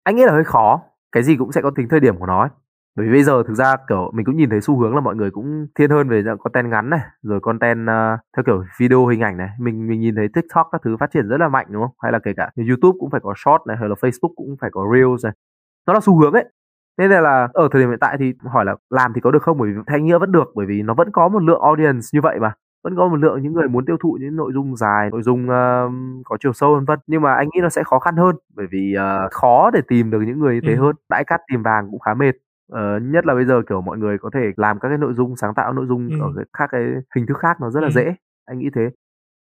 Anh 0.04 0.16
nghĩ 0.16 0.24
là 0.26 0.34
hơi 0.34 0.44
khó. 0.44 0.82
Cái 1.12 1.24
gì 1.24 1.36
cũng 1.40 1.52
sẽ 1.52 1.62
có 1.62 1.72
tính 1.76 1.88
thời 1.90 2.00
điểm 2.00 2.18
của 2.18 2.26
nó 2.26 2.42
ấy 2.42 2.50
bởi 2.98 3.06
vì 3.06 3.12
bây 3.12 3.24
giờ 3.24 3.44
thực 3.48 3.54
ra 3.54 3.76
kiểu 3.90 4.12
mình 4.14 4.26
cũng 4.26 4.38
nhìn 4.38 4.50
thấy 4.50 4.62
xu 4.62 4.80
hướng 4.80 4.96
là 4.96 5.02
mọi 5.02 5.16
người 5.16 5.32
cũng 5.32 5.68
thiên 5.76 5.90
hơn 5.90 6.10
về 6.10 6.24
dạng 6.24 6.38
content 6.38 6.70
ngắn 6.70 6.90
này 6.90 7.00
rồi 7.24 7.40
content 7.40 7.82
uh, 7.82 8.20
theo 8.38 8.44
kiểu 8.46 8.64
video 8.80 9.06
hình 9.06 9.20
ảnh 9.20 9.38
này. 9.38 9.50
Mình 9.60 9.88
mình 9.88 10.00
nhìn 10.00 10.16
thấy 10.16 10.28
tiktok 10.34 10.68
các 10.72 10.82
thứ 10.86 10.98
phát 11.00 11.12
triển 11.14 11.28
rất 11.28 11.38
là 11.40 11.48
mạnh 11.50 11.68
đúng 11.70 11.82
không? 11.82 11.92
Hay 12.00 12.12
là 12.12 12.20
kể 12.20 12.34
cả 12.38 12.50
youtube 12.70 12.98
cũng 13.00 13.10
phải 13.10 13.22
có 13.24 13.34
short 13.38 13.68
này 13.68 13.78
hay 13.78 13.90
là 13.90 13.96
facebook 14.02 14.34
cũng 14.36 14.56
phải 14.62 14.70
có 14.74 14.88
reels 14.94 15.26
này. 15.26 15.34
Nó 15.88 15.94
là 15.94 16.00
xu 16.00 16.20
hướng 16.20 16.34
ấy. 16.34 16.46
Nên 16.98 17.12
là 17.12 17.48
ở 17.54 17.68
thời 17.72 17.82
điểm 17.82 17.90
hiện 17.90 18.00
tại 18.00 18.18
thì 18.20 18.34
hỏi 18.46 18.66
là 18.66 18.76
làm 18.90 19.14
thì 19.14 19.22
có 19.22 19.32
được 19.32 19.44
không? 19.44 19.58
Bởi 19.58 19.70
vì 19.70 19.82
theo 19.88 20.00
nghĩa 20.00 20.18
vẫn 20.18 20.32
được 20.32 20.52
bởi 20.56 20.66
vì 20.66 20.82
nó 20.82 20.94
vẫn 20.94 21.12
có 21.12 21.30
một 21.30 21.44
lượng 21.44 21.62
audience 21.62 22.08
như 22.14 22.22
vậy 22.22 22.40
mà. 22.40 22.54
Vẫn 22.84 22.96
có 22.96 23.08
một 23.08 23.16
lượng 23.16 23.44
những 23.44 23.54
người 23.54 23.68
muốn 23.68 23.86
tiêu 23.86 23.98
thụ 24.04 24.18
những 24.22 24.36
nội 24.36 24.52
dung 24.54 24.76
dài 24.76 25.10
nội 25.12 25.22
dung 25.22 25.44
uh, 25.44 25.92
có 26.26 26.38
chiều 26.40 26.54
sâu 26.54 26.76
vân 26.76 26.86
vân. 26.86 27.00
Nhưng 27.08 27.22
mà 27.22 27.34
anh 27.34 27.48
nghĩ 27.54 27.62
nó 27.62 27.70
sẽ 27.70 27.84
khó 27.84 28.00
khăn 28.00 28.16
hơn 28.16 28.36
bởi 28.56 28.68
vì 28.72 28.96
uh, 28.98 29.32
khó 29.32 29.72
để 29.72 29.82
tìm 29.88 30.12
được 30.12 30.22
những 30.28 30.40
người 30.40 30.56
như 30.56 30.62
thế 30.68 30.74
ừ. 30.74 30.82
hơn. 30.82 30.96
Đãi 31.10 31.24
cắt 31.24 31.42
tìm 31.52 31.64
vàng 31.64 31.88
cũng 31.92 32.00
khá 32.00 32.14
mệt 32.14 32.34
Ờ, 32.72 33.00
nhất 33.00 33.26
là 33.26 33.34
bây 33.36 33.46
giờ, 33.46 33.62
kiểu, 33.70 33.82
mọi 33.82 33.98
người 33.98 34.18
có 34.18 34.30
thể 34.34 34.40
làm 34.58 34.80
các 34.80 34.90
cái 34.90 34.98
nội 34.98 35.14
dung, 35.14 35.36
sáng 35.36 35.54
tạo 35.56 35.74
nội 35.74 35.86
dung 35.90 36.10
ở 36.20 36.26
Ừm. 36.28 36.36
cái 36.36 36.46
các 36.58 36.70
cái 36.72 36.82
hình 37.16 37.26
thức 37.28 37.38
khác 37.40 37.58
nó 37.62 37.70
rất 37.70 37.80
là 37.82 37.88
Ừm. 37.88 37.92
dễ, 37.94 38.16
anh 38.46 38.60
nghĩ 38.60 38.70
thế. 38.76 38.82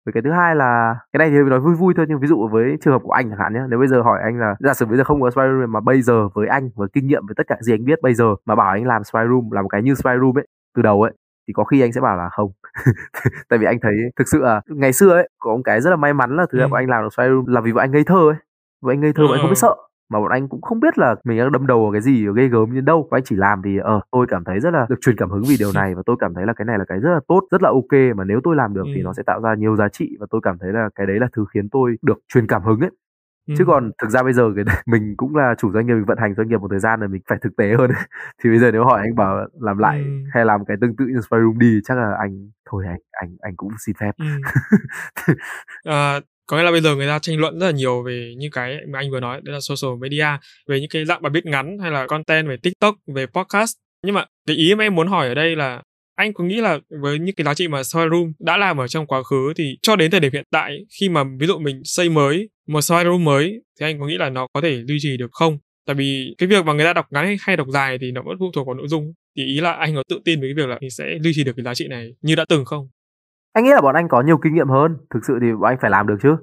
Rồi 0.06 0.14
cái 0.14 0.24
thứ 0.24 0.32
hai 0.32 0.56
là 0.56 0.96
cái 1.14 1.20
này 1.20 1.30
thì 1.32 1.38
nói 1.50 1.60
vui 1.60 1.76
vui 1.76 1.94
thôi, 1.98 2.06
nhưng 2.10 2.20
ví 2.20 2.28
dụ 2.28 2.48
với 2.48 2.78
trường 2.82 2.94
hợp 2.94 3.02
của 3.04 3.12
anh 3.12 3.30
chẳng 3.30 3.40
hạn 3.40 3.54
nhé 3.54 3.62
nếu 3.70 3.80
bây 3.80 3.88
giờ 3.88 4.02
hỏi 4.02 4.20
anh 4.24 4.40
là 4.40 4.56
giả 4.60 4.74
sử 4.74 4.86
bây 4.86 4.98
giờ 4.98 5.04
không 5.04 5.22
có 5.22 5.32
Spy 5.32 5.42
Room 5.42 5.72
mà 5.72 5.80
bây 5.80 6.02
giờ 6.02 6.30
với 6.36 6.48
anh, 6.48 6.70
với 6.76 6.88
kinh 6.94 7.08
nghiệm 7.08 7.28
với 7.28 7.36
tất 7.38 7.48
cả 7.48 7.58
gì 7.62 7.74
anh 7.74 7.86
biết 7.86 8.00
bây 8.04 8.14
giờ 8.14 8.26
mà 8.46 8.56
bảo 8.56 8.70
anh 8.72 8.86
làm 8.88 9.04
Spy 9.04 9.20
Room, 9.30 9.52
làm 9.52 9.64
một 9.64 9.70
cái 9.70 9.84
như 9.84 9.96
Spy 9.96 10.12
Room 10.22 10.38
ấy, 10.40 10.48
từ 10.76 10.82
đầu 10.82 11.02
ấy, 11.04 11.12
thì 11.48 11.54
có 11.54 11.64
khi 11.64 11.82
anh 11.82 11.94
sẽ 11.94 12.02
bảo 12.02 12.18
là 12.18 12.30
không. 12.30 12.52
Tại 13.50 13.60
vì 13.60 13.66
anh 13.68 13.78
thấy 13.82 13.94
thực 14.18 14.28
sự 14.30 14.40
là 14.44 14.62
ngày 14.68 14.94
xưa 14.94 15.10
ấy, 15.14 15.30
có 15.40 15.52
một 15.56 15.62
cái 15.66 15.82
rất 15.82 15.90
là 15.90 15.96
may 15.96 16.14
mắn 16.14 16.38
là 16.38 16.46
thứ 16.52 16.58
là 16.60 16.66
Ừm. 16.66 16.72
bọn 16.72 16.78
anh 16.82 16.90
làm 16.90 17.04
được 17.04 17.14
Spy 17.18 17.24
Room 17.30 17.46
là 17.48 17.62
vì 17.62 17.74
bọn 17.74 17.82
anh 17.82 17.92
ngây 17.92 18.04
thơ 18.06 18.16
ấy, 18.30 18.36
bọn 18.82 18.94
anh 18.94 19.02
ngây 19.02 19.14
thơ, 19.14 19.24
bọn 19.24 19.34
anh 19.34 19.42
không 19.42 19.50
biết 19.52 19.60
Ờ. 19.62 19.68
sợ 19.70 19.76
mà 20.12 20.20
bọn 20.20 20.32
anh 20.32 20.50
cũng 20.50 20.62
không 20.62 20.80
biết 20.80 20.98
là 20.98 21.16
mình 21.24 21.38
đang 21.38 21.52
đâm 21.52 21.68
đầu 21.68 21.84
vào 21.84 21.92
cái 21.92 22.02
gì 22.02 22.26
ghê 22.36 22.48
gớm 22.48 22.74
như 22.74 22.82
đâu. 22.82 23.08
Và 23.12 23.18
anh 23.18 23.24
chỉ 23.26 23.36
làm 23.36 23.62
vì 23.62 23.78
ờ 23.78 24.02
tôi 24.12 24.26
cảm 24.30 24.44
thấy 24.44 24.60
rất 24.60 24.74
là 24.74 24.86
được 24.90 24.96
truyền 25.02 25.16
cảm 25.18 25.30
hứng 25.30 25.44
vì 25.50 25.56
điều 25.60 25.72
này. 25.76 25.96
Và 25.96 26.02
tôi 26.06 26.16
cảm 26.20 26.34
thấy 26.34 26.46
là 26.46 26.54
cái 26.54 26.66
này 26.66 26.78
là 26.78 26.86
cái 26.86 27.00
rất 27.00 27.10
là 27.14 27.20
tốt 27.28 27.42
rất 27.52 27.62
là 27.62 27.70
ok. 27.70 28.16
Mà 28.16 28.24
nếu 28.24 28.40
tôi 28.44 28.56
làm 28.56 28.74
được 28.74 28.86
thì 28.96 29.02
nó 29.02 29.14
sẽ 29.14 29.24
tạo 29.24 29.42
ra 29.42 29.56
nhiều 29.56 29.76
giá 29.76 29.90
trị. 29.90 30.18
Và 30.20 30.28
tôi 30.30 30.42
cảm 30.44 30.58
thấy 30.60 30.74
là 30.74 30.90
cái 30.96 31.08
đấy 31.08 31.20
là 31.20 31.28
thứ 31.34 31.46
khiến 31.54 31.70
tôi 31.70 31.96
được 32.02 32.20
truyền 32.34 32.48
cảm 32.48 32.64
hứng 32.64 32.80
ấy. 32.80 32.92
Chứ 33.48 33.64
Ừm. 33.64 33.68
còn 33.68 33.92
thực 34.02 34.10
ra 34.10 34.24
bây 34.24 34.34
giờ 34.34 34.44
cái 34.56 34.66
mình 34.86 35.14
cũng 35.18 35.36
là 35.36 35.56
chủ 35.58 35.72
doanh 35.74 35.88
nghiệp 35.88 35.94
mình 35.94 36.06
vận 36.06 36.18
hành 36.18 36.36
doanh 36.36 36.48
nghiệp 36.48 36.58
một 36.58 36.68
thời 36.72 36.80
gian 36.80 37.00
rồi 37.00 37.10
mình 37.10 37.22
phải 37.30 37.38
thực 37.42 37.56
tế 37.58 37.76
hơn 37.78 37.92
thì 38.44 38.50
bây 38.50 38.60
giờ 38.60 38.72
nếu 38.72 38.84
hỏi 38.84 39.02
anh 39.02 39.16
bảo 39.16 39.48
làm 39.62 39.78
lại 39.78 39.98
Ừm. 40.00 40.24
hay 40.34 40.46
làm 40.46 40.66
cái 40.66 40.78
tương 40.82 40.96
tự 40.96 41.06
như 41.06 41.20
Room 41.32 41.60
đi 41.60 41.80
chắc 41.84 41.98
là 41.98 42.16
anh 42.20 42.50
thôi 42.70 42.86
anh 42.88 43.00
anh 43.12 43.36
anh 43.42 43.56
cũng 43.56 43.72
xin 43.86 43.96
phép. 44.00 44.12
Ừm. 44.18 44.42
Ờ, 45.86 46.20
có 46.52 46.58
nghĩa 46.58 46.64
là 46.64 46.72
bây 46.72 46.82
giờ 46.82 46.96
người 46.96 47.08
ta 47.08 47.20
tranh 47.20 47.40
luận 47.40 47.60
rất 47.60 47.66
là 47.66 47.72
nhiều 47.72 48.04
về 48.04 48.34
như 48.38 48.50
cái 48.52 48.78
mà 48.88 49.00
anh 49.00 49.12
vừa 49.12 49.20
nói, 49.20 49.42
đấy 49.44 49.54
là 49.54 49.60
social 49.60 49.98
media, 50.02 50.28
về 50.68 50.80
những 50.80 50.90
cái 50.90 51.06
dạng 51.06 51.22
bài 51.22 51.32
viết 51.34 51.46
ngắn 51.46 51.78
hay 51.82 51.92
là 51.92 52.08
content 52.08 52.48
về 52.48 52.58
TikTok, 52.64 52.96
về 53.16 53.26
podcast. 53.26 53.72
Nhưng 54.06 54.16
mà 54.16 54.26
cái 54.48 54.56
ý 54.56 54.76
mà 54.76 54.84
em 54.84 54.96
muốn 54.96 55.08
hỏi 55.08 55.28
ở 55.28 55.34
đây 55.34 55.56
là 55.56 55.82
anh 56.16 56.34
có 56.34 56.44
nghĩ 56.44 56.62
là 56.62 56.80
với 57.02 57.20
những 57.20 57.36
cái 57.36 57.46
giá 57.46 57.54
trị 57.54 57.68
mà 57.68 57.84
soi 57.84 58.08
Room 58.12 58.34
đã 58.40 58.58
làm 58.58 58.78
ở 58.78 58.88
trong 58.88 59.08
quá 59.08 59.24
khứ 59.24 59.54
thì 59.58 59.78
cho 59.82 59.96
đến 59.96 60.12
thời 60.12 60.20
điểm 60.20 60.34
hiện 60.34 60.46
tại 60.52 60.78
khi 61.00 61.10
mà 61.10 61.24
ví 61.40 61.48
dụ 61.48 61.60
mình 61.60 61.82
xây 61.84 62.10
mới 62.10 62.50
một 62.68 62.82
soi 62.82 63.04
Room 63.04 63.24
mới 63.24 63.62
thì 63.80 63.86
anh 63.86 64.00
có 64.00 64.08
nghĩ 64.08 64.18
là 64.18 64.30
nó 64.30 64.48
có 64.54 64.62
thể 64.62 64.84
duy 64.88 64.98
trì 65.00 65.18
được 65.18 65.30
không? 65.32 65.58
Tại 65.88 65.96
vì 65.96 66.36
cái 66.38 66.48
việc 66.48 66.66
mà 66.66 66.74
người 66.74 66.86
ta 66.86 66.94
đọc 66.94 67.06
ngắn 67.12 67.36
hay, 67.40 67.58
đọc 67.58 67.68
dài 67.70 67.98
thì 68.02 68.12
nó 68.12 68.22
vẫn 68.26 68.36
phụ 68.40 68.52
thuộc 68.54 68.68
vào 68.68 68.76
nội 68.76 68.88
dung. 68.88 69.14
Thì 69.38 69.46
ý 69.46 69.60
là 69.62 69.74
anh 69.74 69.96
có 69.96 70.04
tự 70.10 70.20
tin 70.26 70.40
với 70.40 70.50
cái 70.50 70.64
việc 70.64 70.70
là 70.70 70.78
mình 70.82 70.90
sẽ 70.90 71.18
duy 71.22 71.32
trì 71.36 71.44
được 71.44 71.54
cái 71.56 71.64
giá 71.64 71.74
trị 71.74 71.88
này 71.88 72.10
như 72.22 72.36
đã 72.36 72.46
từng 72.50 72.66
không? 72.66 72.90
Anh 73.54 73.64
nghĩ 73.64 73.72
là 73.72 73.82
bọn 73.82 73.96
anh 73.96 74.08
có 74.08 74.22
nhiều 74.22 74.38
kinh 74.38 74.54
nghiệm 74.54 74.70
hơn, 74.70 74.98
thực 75.10 75.26
sự 75.26 75.38
thì 75.42 75.54
bọn 75.54 75.64
anh 75.64 75.78
phải 75.82 75.90
làm 75.92 76.08
được 76.08 76.18
chứ. 76.22 76.36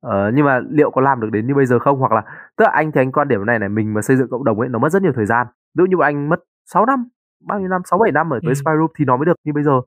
Ờ, 0.00 0.30
nhưng 0.34 0.44
mà 0.46 0.60
liệu 0.70 0.90
có 0.90 1.00
làm 1.00 1.20
được 1.20 1.30
đến 1.32 1.46
như 1.46 1.54
bây 1.54 1.66
giờ 1.66 1.78
không? 1.78 1.98
Hoặc 1.98 2.12
là 2.12 2.22
tức 2.56 2.64
là 2.64 2.70
anh 2.70 2.92
thì 2.92 3.00
anh 3.00 3.12
quan 3.12 3.28
điểm 3.28 3.46
này 3.46 3.58
này, 3.58 3.68
mình 3.68 3.94
mà 3.94 4.02
xây 4.02 4.16
dựng 4.16 4.28
cộng 4.30 4.44
đồng 4.44 4.60
ấy 4.60 4.68
nó 4.68 4.78
mất 4.78 4.92
rất 4.92 5.02
nhiều 5.02 5.12
thời 5.16 5.26
gian. 5.26 5.46
Ví 5.78 5.82
dụ 5.82 5.86
như 5.86 5.96
bọn 5.96 6.04
anh 6.04 6.28
mất 6.28 6.40
6 6.72 6.86
năm, 6.86 7.08
bao 7.46 7.60
nhiêu 7.60 7.68
năm, 7.68 7.82
6 7.84 7.98
7 7.98 8.12
năm 8.12 8.30
ở 8.32 8.40
với 8.44 8.50
Ừm. 8.50 8.54
Spy 8.54 8.72
Room 8.78 8.90
thì 8.98 9.04
nó 9.04 9.16
mới 9.16 9.26
được 9.26 9.34
như 9.44 9.52
bây 9.52 9.62
giờ. 9.64 9.80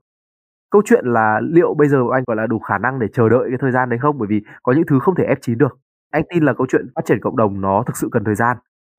Câu 0.71 0.81
chuyện 0.85 1.05
là 1.05 1.39
liệu 1.43 1.73
bây 1.73 1.87
giờ 1.87 2.03
bọn 2.03 2.11
anh 2.13 2.23
gọi 2.27 2.37
là 2.37 2.47
đủ 2.47 2.59
khả 2.59 2.77
năng 2.77 2.99
để 2.99 3.07
chờ 3.13 3.29
đợi 3.29 3.45
cái 3.49 3.57
thời 3.61 3.71
gian 3.71 3.89
đấy 3.89 3.99
không? 4.01 4.17
Bởi 4.17 4.27
vì 4.27 4.41
có 4.63 4.73
những 4.73 4.85
thứ 4.87 4.99
không 4.99 5.15
thể 5.15 5.23
ép 5.23 5.37
chín 5.41 5.57
được. 5.57 5.77
Anh 6.11 6.23
tin 6.29 6.43
là 6.43 6.53
câu 6.53 6.67
chuyện 6.69 6.87
phát 6.95 7.01
triển 7.05 7.19
cộng 7.21 7.37
đồng 7.37 7.61
nó 7.61 7.83
thực 7.87 7.97
sự 7.97 8.09
cần 8.11 8.23
thời 8.23 8.35
gian. 8.35 8.57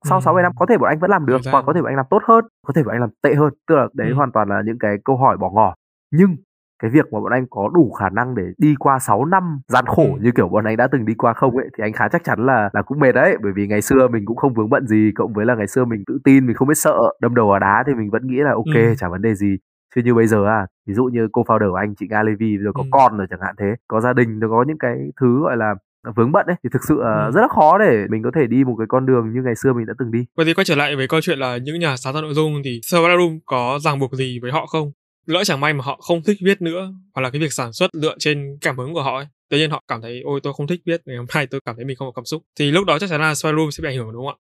Sau 0.09 0.21
6 0.21 0.33
7 0.33 0.43
năm 0.43 0.51
có 0.59 0.65
thể 0.65 0.77
bọn 0.77 0.89
anh 0.89 0.99
vẫn 0.99 1.11
làm 1.11 1.25
được, 1.25 1.41
hoặc 1.51 1.63
có 1.67 1.73
thể 1.73 1.81
bọn 1.81 1.89
anh 1.91 1.95
làm 1.97 2.05
tốt 2.09 2.21
hơn, 2.27 2.45
có 2.67 2.73
thể 2.75 2.83
bọn 2.83 2.95
anh 2.95 3.01
làm 3.01 3.09
tệ 3.23 3.35
hơn. 3.35 3.53
Tức 3.67 3.75
là 3.75 3.87
đấy 3.93 4.07
Ừm. 4.07 4.17
hoàn 4.17 4.31
toàn 4.31 4.49
là 4.49 4.61
những 4.65 4.79
cái 4.79 4.97
câu 5.05 5.17
hỏi 5.17 5.37
bỏ 5.37 5.49
ngỏ. 5.49 5.73
Nhưng 6.11 6.35
cái 6.81 6.91
việc 6.91 7.13
mà 7.13 7.19
bọn 7.19 7.31
anh 7.31 7.45
có 7.49 7.69
đủ 7.73 7.91
khả 7.99 8.09
năng 8.09 8.35
để 8.35 8.43
đi 8.57 8.75
qua 8.79 8.99
6 8.99 9.25
năm 9.25 9.43
gian 9.67 9.85
khổ 9.87 10.03
Ừm. 10.13 10.23
như 10.23 10.31
kiểu 10.35 10.47
bọn 10.47 10.65
anh 10.65 10.77
đã 10.77 10.87
từng 10.91 11.05
đi 11.05 11.13
qua 11.13 11.33
không 11.33 11.57
ấy 11.57 11.67
thì 11.77 11.81
anh 11.83 11.93
khá 11.93 12.07
chắc 12.11 12.23
chắn 12.23 12.45
là 12.45 12.69
là 12.73 12.81
cũng 12.81 12.99
mệt 12.99 13.11
đấy, 13.11 13.37
bởi 13.43 13.51
vì 13.55 13.67
ngày 13.67 13.81
xưa 13.81 14.07
mình 14.07 14.25
cũng 14.25 14.37
không 14.37 14.53
vướng 14.53 14.69
bận 14.69 14.87
gì, 14.87 15.11
cộng 15.15 15.33
với 15.33 15.45
là 15.45 15.55
ngày 15.55 15.67
xưa 15.67 15.85
mình 15.85 16.03
tự 16.07 16.17
tin, 16.23 16.45
mình 16.47 16.55
không 16.55 16.67
biết 16.67 16.77
sợ, 16.77 16.97
đâm 17.21 17.35
đầu 17.35 17.47
vào 17.47 17.59
đá 17.59 17.83
thì 17.87 17.93
mình 17.93 18.09
vẫn 18.11 18.27
nghĩ 18.27 18.37
là 18.37 18.51
ok 18.51 18.75
Ừm. 18.75 18.95
chả 18.97 19.09
vấn 19.09 19.21
đề 19.21 19.35
gì. 19.35 19.57
Chứ 19.95 20.01
như 20.05 20.15
bây 20.15 20.27
giờ 20.27 20.45
à, 20.45 20.67
ví 20.87 20.93
dụ 20.93 21.03
như 21.05 21.27
co-founder 21.33 21.69
của 21.71 21.75
anh 21.75 21.95
chị 21.99 22.05
Nga 22.09 22.23
Levy 22.23 22.57
giờ 22.63 22.71
có 22.73 22.81
Ừm. 22.83 22.91
con 22.91 23.17
rồi 23.17 23.27
chẳng 23.29 23.39
hạn 23.45 23.55
thế, 23.59 23.75
có 23.87 24.01
gia 24.01 24.13
đình, 24.13 24.39
rồi 24.39 24.49
có 24.49 24.63
những 24.67 24.77
cái 24.77 24.97
thứ 25.21 25.41
gọi 25.43 25.57
là 25.57 25.73
vướng 26.15 26.31
bận 26.31 26.45
ấy 26.47 26.55
thì 26.63 26.69
thực 26.73 26.83
sự 26.87 27.01
là 27.01 27.23
Ừm. 27.25 27.31
rất 27.33 27.41
là 27.41 27.47
khó 27.47 27.77
để 27.77 28.05
mình 28.09 28.23
có 28.23 28.31
thể 28.35 28.47
đi 28.47 28.63
một 28.63 28.75
cái 28.77 28.87
con 28.89 29.05
đường 29.05 29.33
như 29.33 29.41
ngày 29.41 29.55
xưa 29.55 29.73
mình 29.73 29.85
đã 29.85 29.93
từng 29.99 30.11
đi. 30.11 30.25
Vậy 30.37 30.45
thì 30.45 30.53
quay 30.53 30.65
trở 30.65 30.75
lại 30.75 30.95
với 30.95 31.07
câu 31.07 31.21
chuyện 31.21 31.39
là 31.39 31.57
những 31.57 31.79
nhà 31.79 31.95
sáng 31.97 32.13
tạo 32.13 32.21
nội 32.21 32.33
dung 32.33 32.53
thì 32.65 32.81
Room 32.91 33.39
có 33.45 33.79
ràng 33.81 33.99
buộc 33.99 34.13
gì 34.13 34.39
với 34.41 34.51
họ 34.51 34.65
không? 34.65 34.91
Lỡ 35.31 35.43
chẳng 35.43 35.59
may 35.59 35.73
mà 35.73 35.83
họ 35.83 35.99
không 36.01 36.21
thích 36.25 36.37
viết 36.45 36.61
nữa 36.61 36.93
hoặc 37.15 37.21
là 37.21 37.29
cái 37.29 37.41
việc 37.41 37.53
sản 37.53 37.73
xuất 37.73 37.89
dựa 37.93 38.15
trên 38.19 38.57
cảm 38.61 38.77
hứng 38.77 38.93
của 38.93 39.03
họ 39.03 39.15
ấy. 39.17 39.25
Tự 39.49 39.57
nhiên 39.57 39.69
họ 39.69 39.83
cảm 39.87 40.01
thấy 40.01 40.21
ôi 40.25 40.39
tôi 40.43 40.53
không 40.57 40.67
thích 40.67 40.81
viết, 40.85 41.01
ngày 41.05 41.17
hôm 41.17 41.25
nay 41.35 41.47
tôi 41.51 41.61
cảm 41.65 41.75
thấy 41.75 41.85
mình 41.85 41.95
không 41.97 42.07
có 42.07 42.11
cảm 42.15 42.25
xúc. 42.25 42.41
Thì 42.59 42.71
lúc 42.71 42.85
đó 42.87 42.99
chắc 42.99 43.09
chắn 43.09 43.21
là 43.21 43.35
Survival 43.35 43.57
Room 43.59 43.71
sẽ 43.71 43.81
bị 43.81 43.89
ảnh 43.89 43.97
hưởng 43.97 44.13
đúng 44.13 44.25
không 44.25 44.35
ạ? 44.35 44.41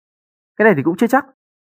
Cái 0.58 0.64
này 0.64 0.74
thì 0.76 0.82
cũng 0.82 0.96
chưa 0.96 1.06
chắc. 1.06 1.24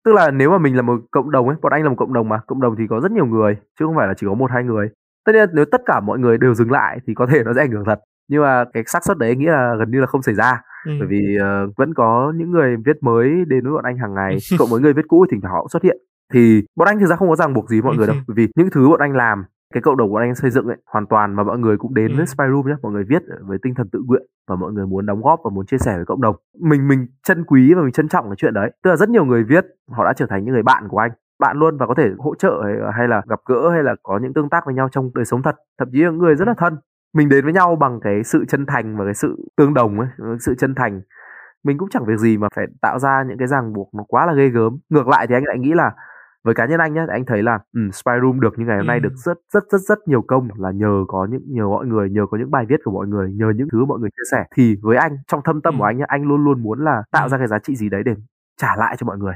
Tức 0.04 0.12
là 0.14 0.30
nếu 0.30 0.50
mà 0.50 0.58
mình 0.58 0.76
là 0.76 0.82
một 0.82 1.00
cộng 1.10 1.30
đồng 1.30 1.48
ấy, 1.48 1.56
bọn 1.62 1.72
anh 1.72 1.82
là 1.82 1.88
một 1.88 1.96
cộng 1.98 2.12
đồng 2.12 2.28
mà, 2.28 2.38
cộng 2.46 2.60
đồng 2.60 2.74
thì 2.78 2.84
có 2.90 3.00
rất 3.00 3.12
nhiều 3.12 3.26
người 3.26 3.56
chứ 3.78 3.84
không 3.86 3.94
phải 3.96 4.06
là 4.06 4.14
chỉ 4.16 4.26
có 4.26 4.34
một 4.34 4.50
hai 4.50 4.64
người. 4.64 4.88
Tất 5.24 5.32
nhiên 5.32 5.48
nếu 5.52 5.64
tất 5.72 5.80
cả 5.86 6.00
mọi 6.00 6.18
người 6.18 6.38
đều 6.38 6.54
dừng 6.54 6.70
lại 6.70 6.98
thì 7.06 7.14
có 7.14 7.26
thể 7.32 7.38
nó 7.44 7.52
sẽ 7.54 7.60
ảnh 7.60 7.70
hưởng 7.70 7.84
thật. 7.86 7.98
Nhưng 8.28 8.42
mà 8.42 8.64
cái 8.72 8.82
xác 8.86 9.04
suất 9.04 9.18
đấy 9.18 9.28
anh 9.28 9.38
nghĩ 9.38 9.46
là 9.46 9.74
gần 9.78 9.90
như 9.90 10.00
là 10.00 10.06
không 10.06 10.22
xảy 10.22 10.34
ra. 10.34 10.60
Bởi 10.86 10.98
Ừm. 11.00 11.08
vì 11.08 11.36
ờ, 11.40 11.66
vẫn 11.76 11.94
có 11.94 12.32
những 12.36 12.50
người 12.50 12.76
viết 12.86 12.96
mới 13.02 13.28
đến 13.46 13.64
với 13.64 13.72
bọn 13.72 13.84
anh 13.84 13.98
hàng 13.98 14.14
ngày, 14.14 14.36
cộng 14.58 14.68
với 14.70 14.80
người 14.80 14.92
viết 14.92 15.04
cũ 15.08 15.26
thì 15.26 15.34
thỉnh 15.34 15.40
thoảng 15.40 15.54
họ 15.54 15.66
xuất 15.72 15.82
hiện. 15.82 15.96
Thì 16.32 16.64
bọn 16.76 16.88
anh 16.88 16.98
thực 17.00 17.06
ra 17.06 17.16
không 17.16 17.28
có 17.28 17.36
ràng 17.36 17.54
buộc 17.54 17.68
gì 17.70 17.80
với 17.80 17.88
mọi 17.88 17.96
người 17.96 18.06
đâu, 18.06 18.16
bởi 18.28 18.34
vì 18.34 18.48
những 18.56 18.70
thứ 18.70 18.88
bọn 18.88 19.00
anh 19.00 19.16
làm, 19.16 19.44
cái 19.74 19.82
cộng 19.82 19.96
đồng 19.96 20.12
bọn 20.12 20.22
anh 20.22 20.34
xây 20.34 20.50
dựng 20.50 20.66
ấy 20.66 20.76
hoàn 20.86 21.06
toàn 21.06 21.34
mà 21.34 21.42
mọi 21.42 21.58
người 21.58 21.76
cũng 21.76 21.94
đến 21.94 22.06
với 22.08 22.16
Ừm. 22.18 22.26
Spy 22.26 22.44
Room 22.50 22.66
nhé, 22.66 22.74
mọi 22.82 22.92
người 22.92 23.04
viết 23.08 23.22
với 23.40 23.58
tinh 23.62 23.74
thần 23.74 23.88
tự 23.92 24.02
nguyện 24.06 24.22
và 24.48 24.56
mọi 24.56 24.72
người 24.72 24.86
muốn 24.86 25.06
đóng 25.06 25.22
góp 25.22 25.40
và 25.44 25.50
muốn 25.50 25.66
chia 25.66 25.78
sẻ 25.78 25.96
với 25.96 26.04
cộng 26.04 26.20
đồng. 26.20 26.36
Mình 26.60 26.88
mình 26.88 27.06
trân 27.22 27.44
quý 27.44 27.74
và 27.74 27.82
mình 27.82 27.92
trân 27.92 28.08
trọng 28.08 28.24
cái 28.24 28.36
chuyện 28.36 28.54
đấy. 28.54 28.70
Tức 28.84 28.90
là 28.90 28.96
rất 28.96 29.08
nhiều 29.08 29.24
người 29.24 29.44
viết, 29.44 29.66
họ 29.88 30.04
đã 30.04 30.12
trở 30.12 30.26
thành 30.26 30.44
những 30.44 30.54
người 30.54 30.62
bạn 30.62 30.88
của 30.88 30.98
anh, 30.98 31.10
bạn 31.38 31.58
luôn 31.58 31.76
và 31.78 31.86
có 31.86 31.94
thể 31.94 32.10
hỗ 32.18 32.34
trợ 32.34 32.62
hay, 32.96 33.08
là 33.08 33.22
gặp 33.28 33.40
gỡ 33.48 33.70
hay 33.70 33.82
là 33.82 33.94
có 34.02 34.18
những 34.22 34.34
tương 34.34 34.48
tác 34.48 34.66
với 34.66 34.74
nhau 34.74 34.88
trong 34.92 35.10
đời 35.14 35.24
sống 35.24 35.42
thật, 35.42 35.56
thậm 35.78 35.88
chí 35.92 36.02
là 36.02 36.10
người 36.10 36.34
rất 36.34 36.48
là 36.48 36.54
thân. 36.58 36.76
Mình 37.14 37.28
đến 37.28 37.44
với 37.44 37.52
nhau 37.52 37.76
bằng 37.76 38.00
cái 38.00 38.24
sự 38.24 38.44
chân 38.48 38.66
thành 38.66 38.96
và 38.96 39.04
cái 39.04 39.14
sự 39.14 39.36
tương 39.56 39.74
đồng 39.74 40.00
ấy, 40.00 40.08
sự 40.40 40.54
chân 40.54 40.74
thành. 40.74 41.00
Mình 41.64 41.78
cũng 41.78 41.88
chẳng 41.88 42.04
việc 42.04 42.18
gì 42.18 42.38
mà 42.38 42.48
phải 42.56 42.66
tạo 42.80 42.98
ra 42.98 43.24
những 43.28 43.38
cái 43.38 43.48
ràng 43.48 43.72
buộc 43.72 43.90
nó 43.94 44.04
quá 44.08 44.26
là 44.26 44.34
ghê 44.34 44.48
gớm. 44.48 44.78
Ngược 44.90 45.08
lại 45.08 45.26
thì 45.26 45.34
anh 45.34 45.44
lại 45.46 45.58
nghĩ 45.58 45.72
là 45.74 45.92
với 46.44 46.54
cá 46.54 46.66
nhân 46.66 46.80
anh 46.80 46.94
nhé 46.94 47.06
anh 47.08 47.24
thấy 47.26 47.42
là 47.42 47.58
um, 47.74 47.90
spy 47.90 48.12
room 48.22 48.40
được 48.40 48.58
như 48.58 48.66
ngày 48.66 48.76
hôm 48.76 48.86
nay 48.86 49.00
được 49.00 49.12
rất 49.14 49.38
rất 49.52 49.64
rất 49.70 49.80
rất 49.80 49.98
nhiều 50.06 50.22
công 50.22 50.48
là 50.56 50.70
nhờ 50.70 51.04
có 51.08 51.26
những 51.30 51.42
nhờ 51.46 51.68
mọi 51.68 51.86
người 51.86 52.10
nhờ 52.10 52.26
có 52.30 52.38
những 52.38 52.50
bài 52.50 52.66
viết 52.68 52.80
của 52.84 52.90
mọi 52.90 53.06
người 53.06 53.32
nhờ 53.32 53.52
những 53.56 53.68
thứ 53.72 53.84
mọi 53.84 53.98
người 53.98 54.10
chia 54.10 54.30
sẻ. 54.32 54.44
Thì 54.56 54.76
với 54.82 54.96
anh 54.96 55.16
trong 55.26 55.40
thâm 55.44 55.60
tâm 55.60 55.78
của 55.78 55.84
anh 55.84 55.98
nhé 55.98 56.04
anh 56.08 56.22
luôn 56.22 56.44
luôn 56.44 56.62
muốn 56.62 56.84
là 56.84 57.02
tạo 57.12 57.28
ra 57.28 57.38
cái 57.38 57.46
giá 57.46 57.58
trị 57.58 57.76
gì 57.76 57.88
đấy 57.88 58.02
để 58.04 58.14
trả 58.60 58.76
lại 58.76 58.96
cho 58.98 59.06
mọi 59.06 59.18
người. 59.18 59.34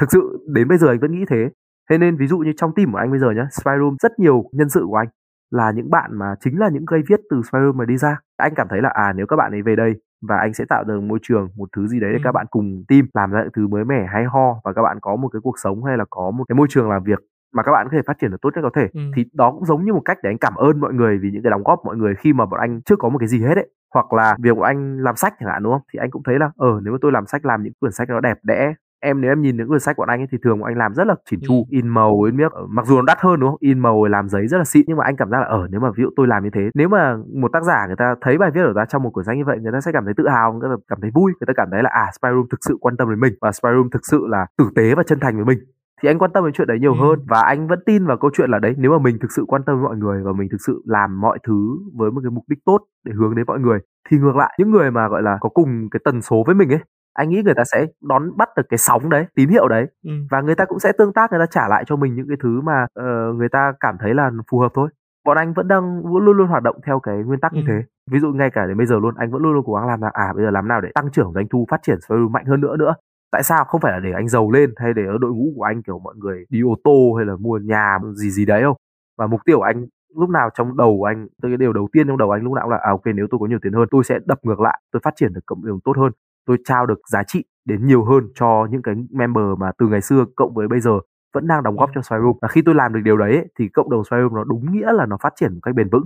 Thực 0.00 0.12
sự 0.12 0.46
đến 0.54 0.68
bây 0.68 0.78
giờ 0.78 0.88
anh 0.88 1.00
vẫn 1.00 1.12
nghĩ 1.12 1.24
thế. 1.28 1.50
Thế 1.90 1.98
nên 1.98 2.16
ví 2.16 2.26
dụ 2.26 2.38
như 2.38 2.52
trong 2.56 2.74
team 2.74 2.92
của 2.92 2.98
anh 2.98 3.10
bây 3.10 3.18
giờ 3.18 3.30
nhé 3.30 3.44
spy 3.50 3.72
room 3.78 3.96
rất 4.02 4.18
nhiều 4.18 4.44
nhân 4.52 4.68
sự 4.68 4.84
của 4.88 4.96
anh 4.96 5.08
là 5.50 5.70
những 5.70 5.90
bạn 5.90 6.10
mà 6.18 6.34
chính 6.40 6.58
là 6.58 6.68
những 6.68 6.84
gây 6.86 7.02
viết 7.08 7.20
từ 7.30 7.42
spy 7.42 7.58
room 7.62 7.76
mà 7.76 7.84
đi 7.84 7.96
ra. 7.96 8.18
Anh 8.36 8.52
cảm 8.56 8.66
thấy 8.70 8.82
là 8.82 8.88
à 8.88 9.12
nếu 9.16 9.26
các 9.26 9.36
bạn 9.36 9.52
ấy 9.52 9.62
về 9.62 9.76
đây 9.76 9.92
và 10.22 10.36
anh 10.36 10.54
sẽ 10.54 10.64
tạo 10.68 10.84
được 10.84 11.00
môi 11.00 11.18
trường 11.22 11.48
một 11.56 11.68
thứ 11.76 11.86
gì 11.86 12.00
đấy 12.00 12.10
để 12.12 12.18
ừ. 12.18 12.22
các 12.24 12.32
bạn 12.32 12.46
cùng 12.50 12.84
team 12.88 13.06
làm 13.14 13.30
ra 13.30 13.42
những 13.42 13.52
thứ 13.56 13.68
mới 13.68 13.84
mẻ 13.84 14.06
hay 14.12 14.24
ho 14.24 14.60
và 14.64 14.72
các 14.72 14.82
bạn 14.82 14.98
có 15.00 15.16
một 15.16 15.28
cái 15.28 15.40
cuộc 15.42 15.58
sống 15.58 15.84
hay 15.84 15.96
là 15.98 16.04
có 16.10 16.30
một 16.30 16.44
cái 16.48 16.56
môi 16.56 16.66
trường 16.70 16.90
làm 16.90 17.02
việc 17.04 17.18
mà 17.54 17.62
các 17.62 17.72
bạn 17.72 17.86
có 17.86 17.96
thể 17.96 18.02
phát 18.06 18.16
triển 18.20 18.30
được 18.30 18.40
tốt 18.42 18.50
nhất 18.54 18.60
có 18.62 18.70
thể 18.74 18.88
ừ. 18.92 19.00
thì 19.16 19.24
đó 19.32 19.52
cũng 19.52 19.64
giống 19.64 19.84
như 19.84 19.92
một 19.92 20.02
cách 20.04 20.18
để 20.22 20.30
anh 20.30 20.38
cảm 20.38 20.54
ơn 20.54 20.80
mọi 20.80 20.92
người 20.92 21.18
vì 21.18 21.30
những 21.30 21.42
cái 21.42 21.50
đóng 21.50 21.62
góp 21.64 21.80
mọi 21.84 21.96
người 21.96 22.14
khi 22.14 22.32
mà 22.32 22.46
bọn 22.46 22.60
anh 22.60 22.80
chưa 22.82 22.96
có 22.96 23.08
một 23.08 23.18
cái 23.18 23.28
gì 23.28 23.42
hết 23.42 23.54
ấy 23.54 23.70
hoặc 23.94 24.12
là 24.12 24.36
việc 24.42 24.50
của 24.56 24.62
anh 24.62 24.98
làm 24.98 25.16
sách 25.16 25.34
chẳng 25.40 25.48
hạn 25.48 25.62
đúng 25.62 25.72
không 25.72 25.82
thì 25.92 25.98
anh 25.98 26.10
cũng 26.10 26.22
thấy 26.22 26.38
là 26.38 26.50
ờ 26.56 26.80
nếu 26.82 26.92
mà 26.92 26.98
tôi 27.02 27.12
làm 27.12 27.26
sách 27.26 27.46
làm 27.46 27.62
những 27.62 27.72
quyển 27.80 27.92
sách 27.92 28.08
nó 28.08 28.20
đẹp 28.20 28.38
đẽ 28.42 28.74
em 29.06 29.20
nếu 29.20 29.30
em 29.30 29.42
nhìn 29.42 29.56
những 29.56 29.68
quyển 29.68 29.80
sách 29.80 29.96
của 29.96 30.04
anh 30.08 30.20
ấy 30.20 30.26
thì 30.32 30.38
thường 30.44 30.62
anh 30.62 30.76
làm 30.76 30.94
rất 30.94 31.06
là 31.06 31.14
chỉn 31.30 31.40
chu 31.48 31.54
ừ. 31.54 31.64
in 31.70 31.88
màu 31.88 32.22
in 32.22 32.36
miếc 32.36 32.52
mặc 32.68 32.86
dù 32.86 32.96
nó 32.96 33.02
đắt 33.02 33.18
hơn 33.20 33.40
đúng 33.40 33.50
không 33.50 33.58
in 33.60 33.78
màu 33.78 34.04
làm 34.04 34.28
giấy 34.28 34.46
rất 34.46 34.58
là 34.58 34.64
xịn 34.64 34.84
nhưng 34.86 34.96
mà 34.96 35.04
anh 35.04 35.16
cảm 35.16 35.30
giác 35.30 35.38
là 35.38 35.46
ở 35.46 35.68
nếu 35.70 35.80
mà 35.80 35.88
ví 35.96 36.02
dụ 36.02 36.10
tôi 36.16 36.26
làm 36.26 36.44
như 36.44 36.50
thế 36.52 36.70
nếu 36.74 36.88
mà 36.88 37.16
một 37.34 37.52
tác 37.52 37.62
giả 37.62 37.86
người 37.86 37.96
ta 37.96 38.14
thấy 38.20 38.38
bài 38.38 38.50
viết 38.54 38.60
của 38.66 38.72
ta 38.76 38.84
trong 38.84 39.02
một 39.02 39.10
quyển 39.10 39.24
sách 39.24 39.36
như 39.36 39.44
vậy 39.44 39.58
người 39.60 39.72
ta 39.72 39.80
sẽ 39.80 39.92
cảm 39.92 40.04
thấy 40.04 40.14
tự 40.16 40.28
hào 40.28 40.52
người 40.52 40.68
ta 40.70 40.76
cảm 40.88 40.98
thấy 41.00 41.10
vui 41.14 41.32
người 41.40 41.46
ta 41.46 41.52
cảm 41.56 41.68
thấy 41.70 41.82
là 41.82 41.90
à 41.92 42.10
spy 42.12 42.28
room 42.32 42.46
thực 42.50 42.60
sự 42.60 42.76
quan 42.80 42.96
tâm 42.96 43.10
đến 43.10 43.20
mình 43.20 43.34
và 43.40 43.52
spy 43.52 43.68
room 43.76 43.90
thực 43.90 44.06
sự 44.10 44.26
là 44.26 44.46
tử 44.58 44.70
tế 44.76 44.94
và 44.94 45.02
chân 45.02 45.20
thành 45.20 45.36
với 45.36 45.44
mình 45.44 45.58
thì 46.02 46.08
anh 46.08 46.18
quan 46.18 46.30
tâm 46.34 46.44
đến 46.44 46.52
chuyện 46.52 46.68
đấy 46.68 46.78
nhiều 46.80 46.92
ừ. 46.92 46.98
hơn 47.00 47.18
và 47.28 47.40
anh 47.40 47.66
vẫn 47.66 47.78
tin 47.86 48.06
vào 48.06 48.16
câu 48.16 48.30
chuyện 48.34 48.50
là 48.50 48.58
đấy 48.58 48.74
nếu 48.78 48.90
mà 48.90 48.98
mình 48.98 49.18
thực 49.20 49.32
sự 49.32 49.44
quan 49.48 49.62
tâm 49.66 49.76
với 49.76 49.84
mọi 49.84 49.96
người 49.96 50.22
và 50.22 50.32
mình 50.32 50.48
thực 50.50 50.60
sự 50.66 50.82
làm 50.86 51.20
mọi 51.20 51.38
thứ 51.46 51.78
với 51.94 52.10
một 52.10 52.20
cái 52.24 52.30
mục 52.30 52.44
đích 52.48 52.58
tốt 52.64 52.78
để 53.04 53.12
hướng 53.16 53.34
đến 53.34 53.46
mọi 53.46 53.60
người 53.60 53.78
thì 54.10 54.18
ngược 54.18 54.36
lại 54.36 54.54
những 54.58 54.70
người 54.70 54.90
mà 54.90 55.08
gọi 55.08 55.22
là 55.22 55.38
có 55.40 55.48
cùng 55.48 55.90
cái 55.90 56.00
tần 56.04 56.22
số 56.22 56.44
với 56.46 56.54
mình 56.54 56.72
ấy 56.72 56.80
anh 57.16 57.28
nghĩ 57.30 57.42
người 57.42 57.54
ta 57.54 57.64
sẽ 57.64 57.86
đón 58.02 58.36
bắt 58.36 58.48
được 58.56 58.62
cái 58.68 58.78
sóng 58.78 59.10
đấy 59.10 59.26
tín 59.34 59.48
hiệu 59.48 59.68
đấy. 59.68 59.86
Ừ. 60.04 60.10
và 60.30 60.40
người 60.40 60.54
ta 60.54 60.64
cũng 60.64 60.78
sẽ 60.78 60.92
tương 60.98 61.12
tác 61.12 61.30
người 61.30 61.40
ta 61.40 61.46
trả 61.46 61.68
lại 61.68 61.84
cho 61.86 61.96
mình 61.96 62.14
những 62.14 62.28
cái 62.28 62.36
thứ 62.42 62.60
mà 62.60 62.86
uh, 63.00 63.36
người 63.36 63.48
ta 63.48 63.72
cảm 63.80 63.96
thấy 64.00 64.14
là 64.14 64.30
phù 64.50 64.58
hợp 64.58 64.72
thôi. 64.74 64.88
Bọn 65.24 65.36
anh 65.36 65.52
vẫn 65.52 65.68
đang 65.68 66.02
vẫn 66.02 66.24
luôn 66.24 66.36
luôn 66.36 66.48
hoạt 66.48 66.62
động 66.62 66.76
theo 66.86 67.00
cái 67.00 67.16
nguyên 67.16 67.40
tắc 67.40 67.52
ừ. 67.52 67.56
như 67.56 67.64
thế. 67.68 67.82
Ví 68.10 68.18
dụ 68.18 68.32
ngay 68.32 68.50
cả 68.50 68.66
đến 68.66 68.76
bây 68.76 68.86
giờ 68.86 68.96
luôn 68.98 69.14
anh 69.16 69.30
vẫn 69.30 69.42
luôn 69.42 69.52
luôn 69.52 69.64
cố 69.66 69.74
gắng 69.74 69.86
làm 69.86 70.00
là 70.00 70.10
à 70.12 70.32
bây 70.36 70.44
giờ 70.44 70.50
làm 70.50 70.68
nào 70.68 70.80
để 70.80 70.88
tăng 70.94 71.10
trưởng 71.10 71.32
doanh 71.34 71.48
thu 71.48 71.66
phát 71.70 71.82
triển 71.82 71.98
Sparrow 71.98 72.28
mạnh 72.28 72.44
hơn 72.44 72.60
nữa 72.60 72.76
nữa. 72.76 72.94
Tại 73.32 73.42
sao? 73.42 73.64
Không 73.64 73.80
phải 73.80 73.92
là 73.92 74.00
để 74.00 74.12
anh 74.12 74.28
giàu 74.28 74.50
lên 74.50 74.70
hay 74.76 74.92
để 74.94 75.02
ở 75.06 75.18
đội 75.20 75.32
ngũ 75.32 75.52
của 75.56 75.62
anh 75.62 75.82
kiểu 75.82 75.98
mọi 75.98 76.14
người 76.16 76.44
đi 76.50 76.62
ô 76.62 76.74
tô 76.84 77.14
hay 77.16 77.26
là 77.26 77.36
mua 77.36 77.58
nhà 77.58 77.98
gì 78.14 78.30
gì 78.30 78.46
đấy 78.46 78.62
không 78.62 78.76
và 79.18 79.26
mục 79.26 79.40
tiêu 79.44 79.56
của 79.58 79.62
anh 79.62 79.86
lúc 80.16 80.30
nào 80.30 80.50
trong 80.54 80.76
đầu 80.76 81.02
anh 81.02 81.26
cái 81.42 81.56
điều 81.56 81.72
đầu 81.72 81.88
tiên 81.92 82.06
trong 82.06 82.18
đầu 82.18 82.30
anh 82.30 82.42
lúc 82.42 82.52
nào 82.52 82.64
cũng 82.64 82.72
là 82.72 82.78
à 82.82 82.90
ok 82.90 83.06
nếu 83.14 83.26
tôi 83.30 83.38
có 83.40 83.46
nhiều 83.46 83.58
tiền 83.62 83.72
hơn 83.72 83.88
tôi 83.90 84.04
sẽ 84.04 84.18
đập 84.26 84.38
ngược 84.42 84.60
lại 84.60 84.80
tôi 84.92 85.00
phát 85.04 85.14
triển 85.16 85.32
được 85.32 85.40
cộng 85.46 85.66
đồng 85.66 85.80
tốt 85.84 85.92
hơn 85.96 86.12
tôi 86.46 86.56
trao 86.64 86.86
được 86.86 86.98
giá 87.08 87.22
trị 87.26 87.44
đến 87.64 87.86
nhiều 87.86 88.04
hơn 88.04 88.24
cho 88.34 88.66
những 88.70 88.82
cái 88.82 88.94
member 89.10 89.44
mà 89.58 89.70
từ 89.78 89.86
ngày 89.88 90.00
xưa 90.00 90.24
cộng 90.36 90.54
với 90.54 90.68
bây 90.68 90.80
giờ 90.80 90.90
vẫn 91.34 91.46
đang 91.46 91.62
đóng 91.62 91.76
góp 91.76 91.90
cho 91.94 92.02
Spyroom 92.02 92.36
và 92.42 92.48
khi 92.48 92.62
tôi 92.62 92.74
làm 92.74 92.92
được 92.92 93.00
điều 93.04 93.16
đấy 93.16 93.48
thì 93.58 93.68
cộng 93.68 93.90
đồng 93.90 94.04
Spyroom 94.04 94.34
nó 94.34 94.44
đúng 94.44 94.72
nghĩa 94.72 94.92
là 94.92 95.06
nó 95.06 95.16
phát 95.22 95.32
triển 95.36 95.54
một 95.54 95.60
cách 95.62 95.74
bền 95.74 95.88
vững. 95.88 96.04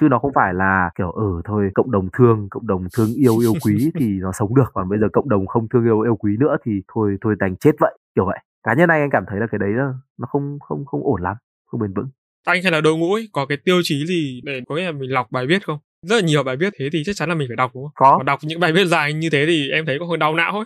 Chứ 0.00 0.08
nó 0.10 0.18
không 0.18 0.32
phải 0.34 0.54
là 0.54 0.90
kiểu 0.98 1.10
ở 1.10 1.22
ừ, 1.22 1.42
thôi 1.44 1.70
cộng 1.74 1.90
đồng 1.90 2.08
thương 2.12 2.48
cộng 2.50 2.66
đồng 2.66 2.84
thương 2.96 3.08
yêu 3.16 3.38
yêu 3.38 3.52
quý 3.64 3.90
thì 3.98 4.06
nó 4.20 4.32
sống 4.32 4.54
được. 4.54 4.70
Còn 4.74 4.88
bây 4.88 4.98
giờ 4.98 5.08
cộng 5.12 5.28
đồng 5.28 5.46
không 5.46 5.68
thương 5.68 5.84
yêu 5.84 6.00
yêu 6.00 6.16
quý 6.16 6.36
nữa 6.40 6.56
thì 6.64 6.82
thôi 6.94 7.16
thôi 7.20 7.34
đành 7.38 7.56
chết 7.56 7.72
vậy. 7.80 7.98
Kiểu 8.14 8.24
vậy. 8.26 8.38
Cá 8.62 8.74
nhân 8.74 8.88
anh 8.88 9.00
anh 9.00 9.10
cảm 9.10 9.24
thấy 9.28 9.40
là 9.40 9.46
cái 9.46 9.58
đấy 9.58 9.70
nó 9.76 9.94
nó 10.18 10.26
không 10.26 10.58
không 10.60 10.84
không 10.86 11.02
ổn 11.04 11.22
lắm 11.22 11.36
không 11.66 11.80
bền 11.80 11.92
vững. 11.92 12.08
Anh 12.46 12.62
hay 12.62 12.72
là 12.72 12.80
đội 12.80 12.96
ngũ 12.96 13.12
ấy 13.12 13.28
có 13.32 13.46
cái 13.46 13.58
tiêu 13.64 13.80
chí 13.82 14.06
gì 14.06 14.40
để 14.44 14.60
có 14.68 14.74
nghĩa 14.74 14.84
là 14.84 14.92
mình 14.92 15.12
lọc 15.12 15.30
bài 15.30 15.46
viết 15.46 15.66
không 15.66 15.78
rất 16.06 16.16
là 16.16 16.22
nhiều 16.22 16.42
bài 16.42 16.56
viết 16.56 16.72
thế 16.78 16.88
thì 16.92 17.02
chắc 17.06 17.16
chắn 17.16 17.28
là 17.28 17.34
mình 17.34 17.48
phải 17.48 17.56
đọc 17.56 17.70
đúng 17.74 17.84
không? 17.84 17.92
Có. 17.94 18.16
Còn 18.16 18.26
đọc 18.26 18.38
những 18.42 18.60
bài 18.60 18.72
viết 18.72 18.84
dài 18.84 19.14
như 19.14 19.28
thế 19.32 19.44
thì 19.46 19.70
em 19.70 19.86
thấy 19.86 19.96
có 20.00 20.06
hơi 20.06 20.16
đau 20.16 20.34
não 20.34 20.52
ấy. 20.52 20.64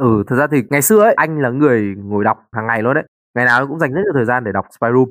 Ừ 0.00 0.24
thật 0.26 0.36
ra 0.36 0.46
thì 0.46 0.62
ngày 0.70 0.82
xưa 0.82 1.00
ấy 1.00 1.14
anh 1.14 1.38
là 1.38 1.50
người 1.50 1.94
ngồi 1.96 2.24
đọc 2.24 2.38
hàng 2.52 2.66
ngày 2.66 2.82
luôn 2.82 2.94
đấy. 2.94 3.04
Ngày 3.34 3.44
nào 3.44 3.66
cũng 3.66 3.78
dành 3.78 3.92
rất 3.92 4.00
nhiều 4.04 4.12
thời 4.14 4.24
gian 4.24 4.44
để 4.44 4.52
đọc 4.52 4.66
spy 4.78 4.88
room. 4.94 5.08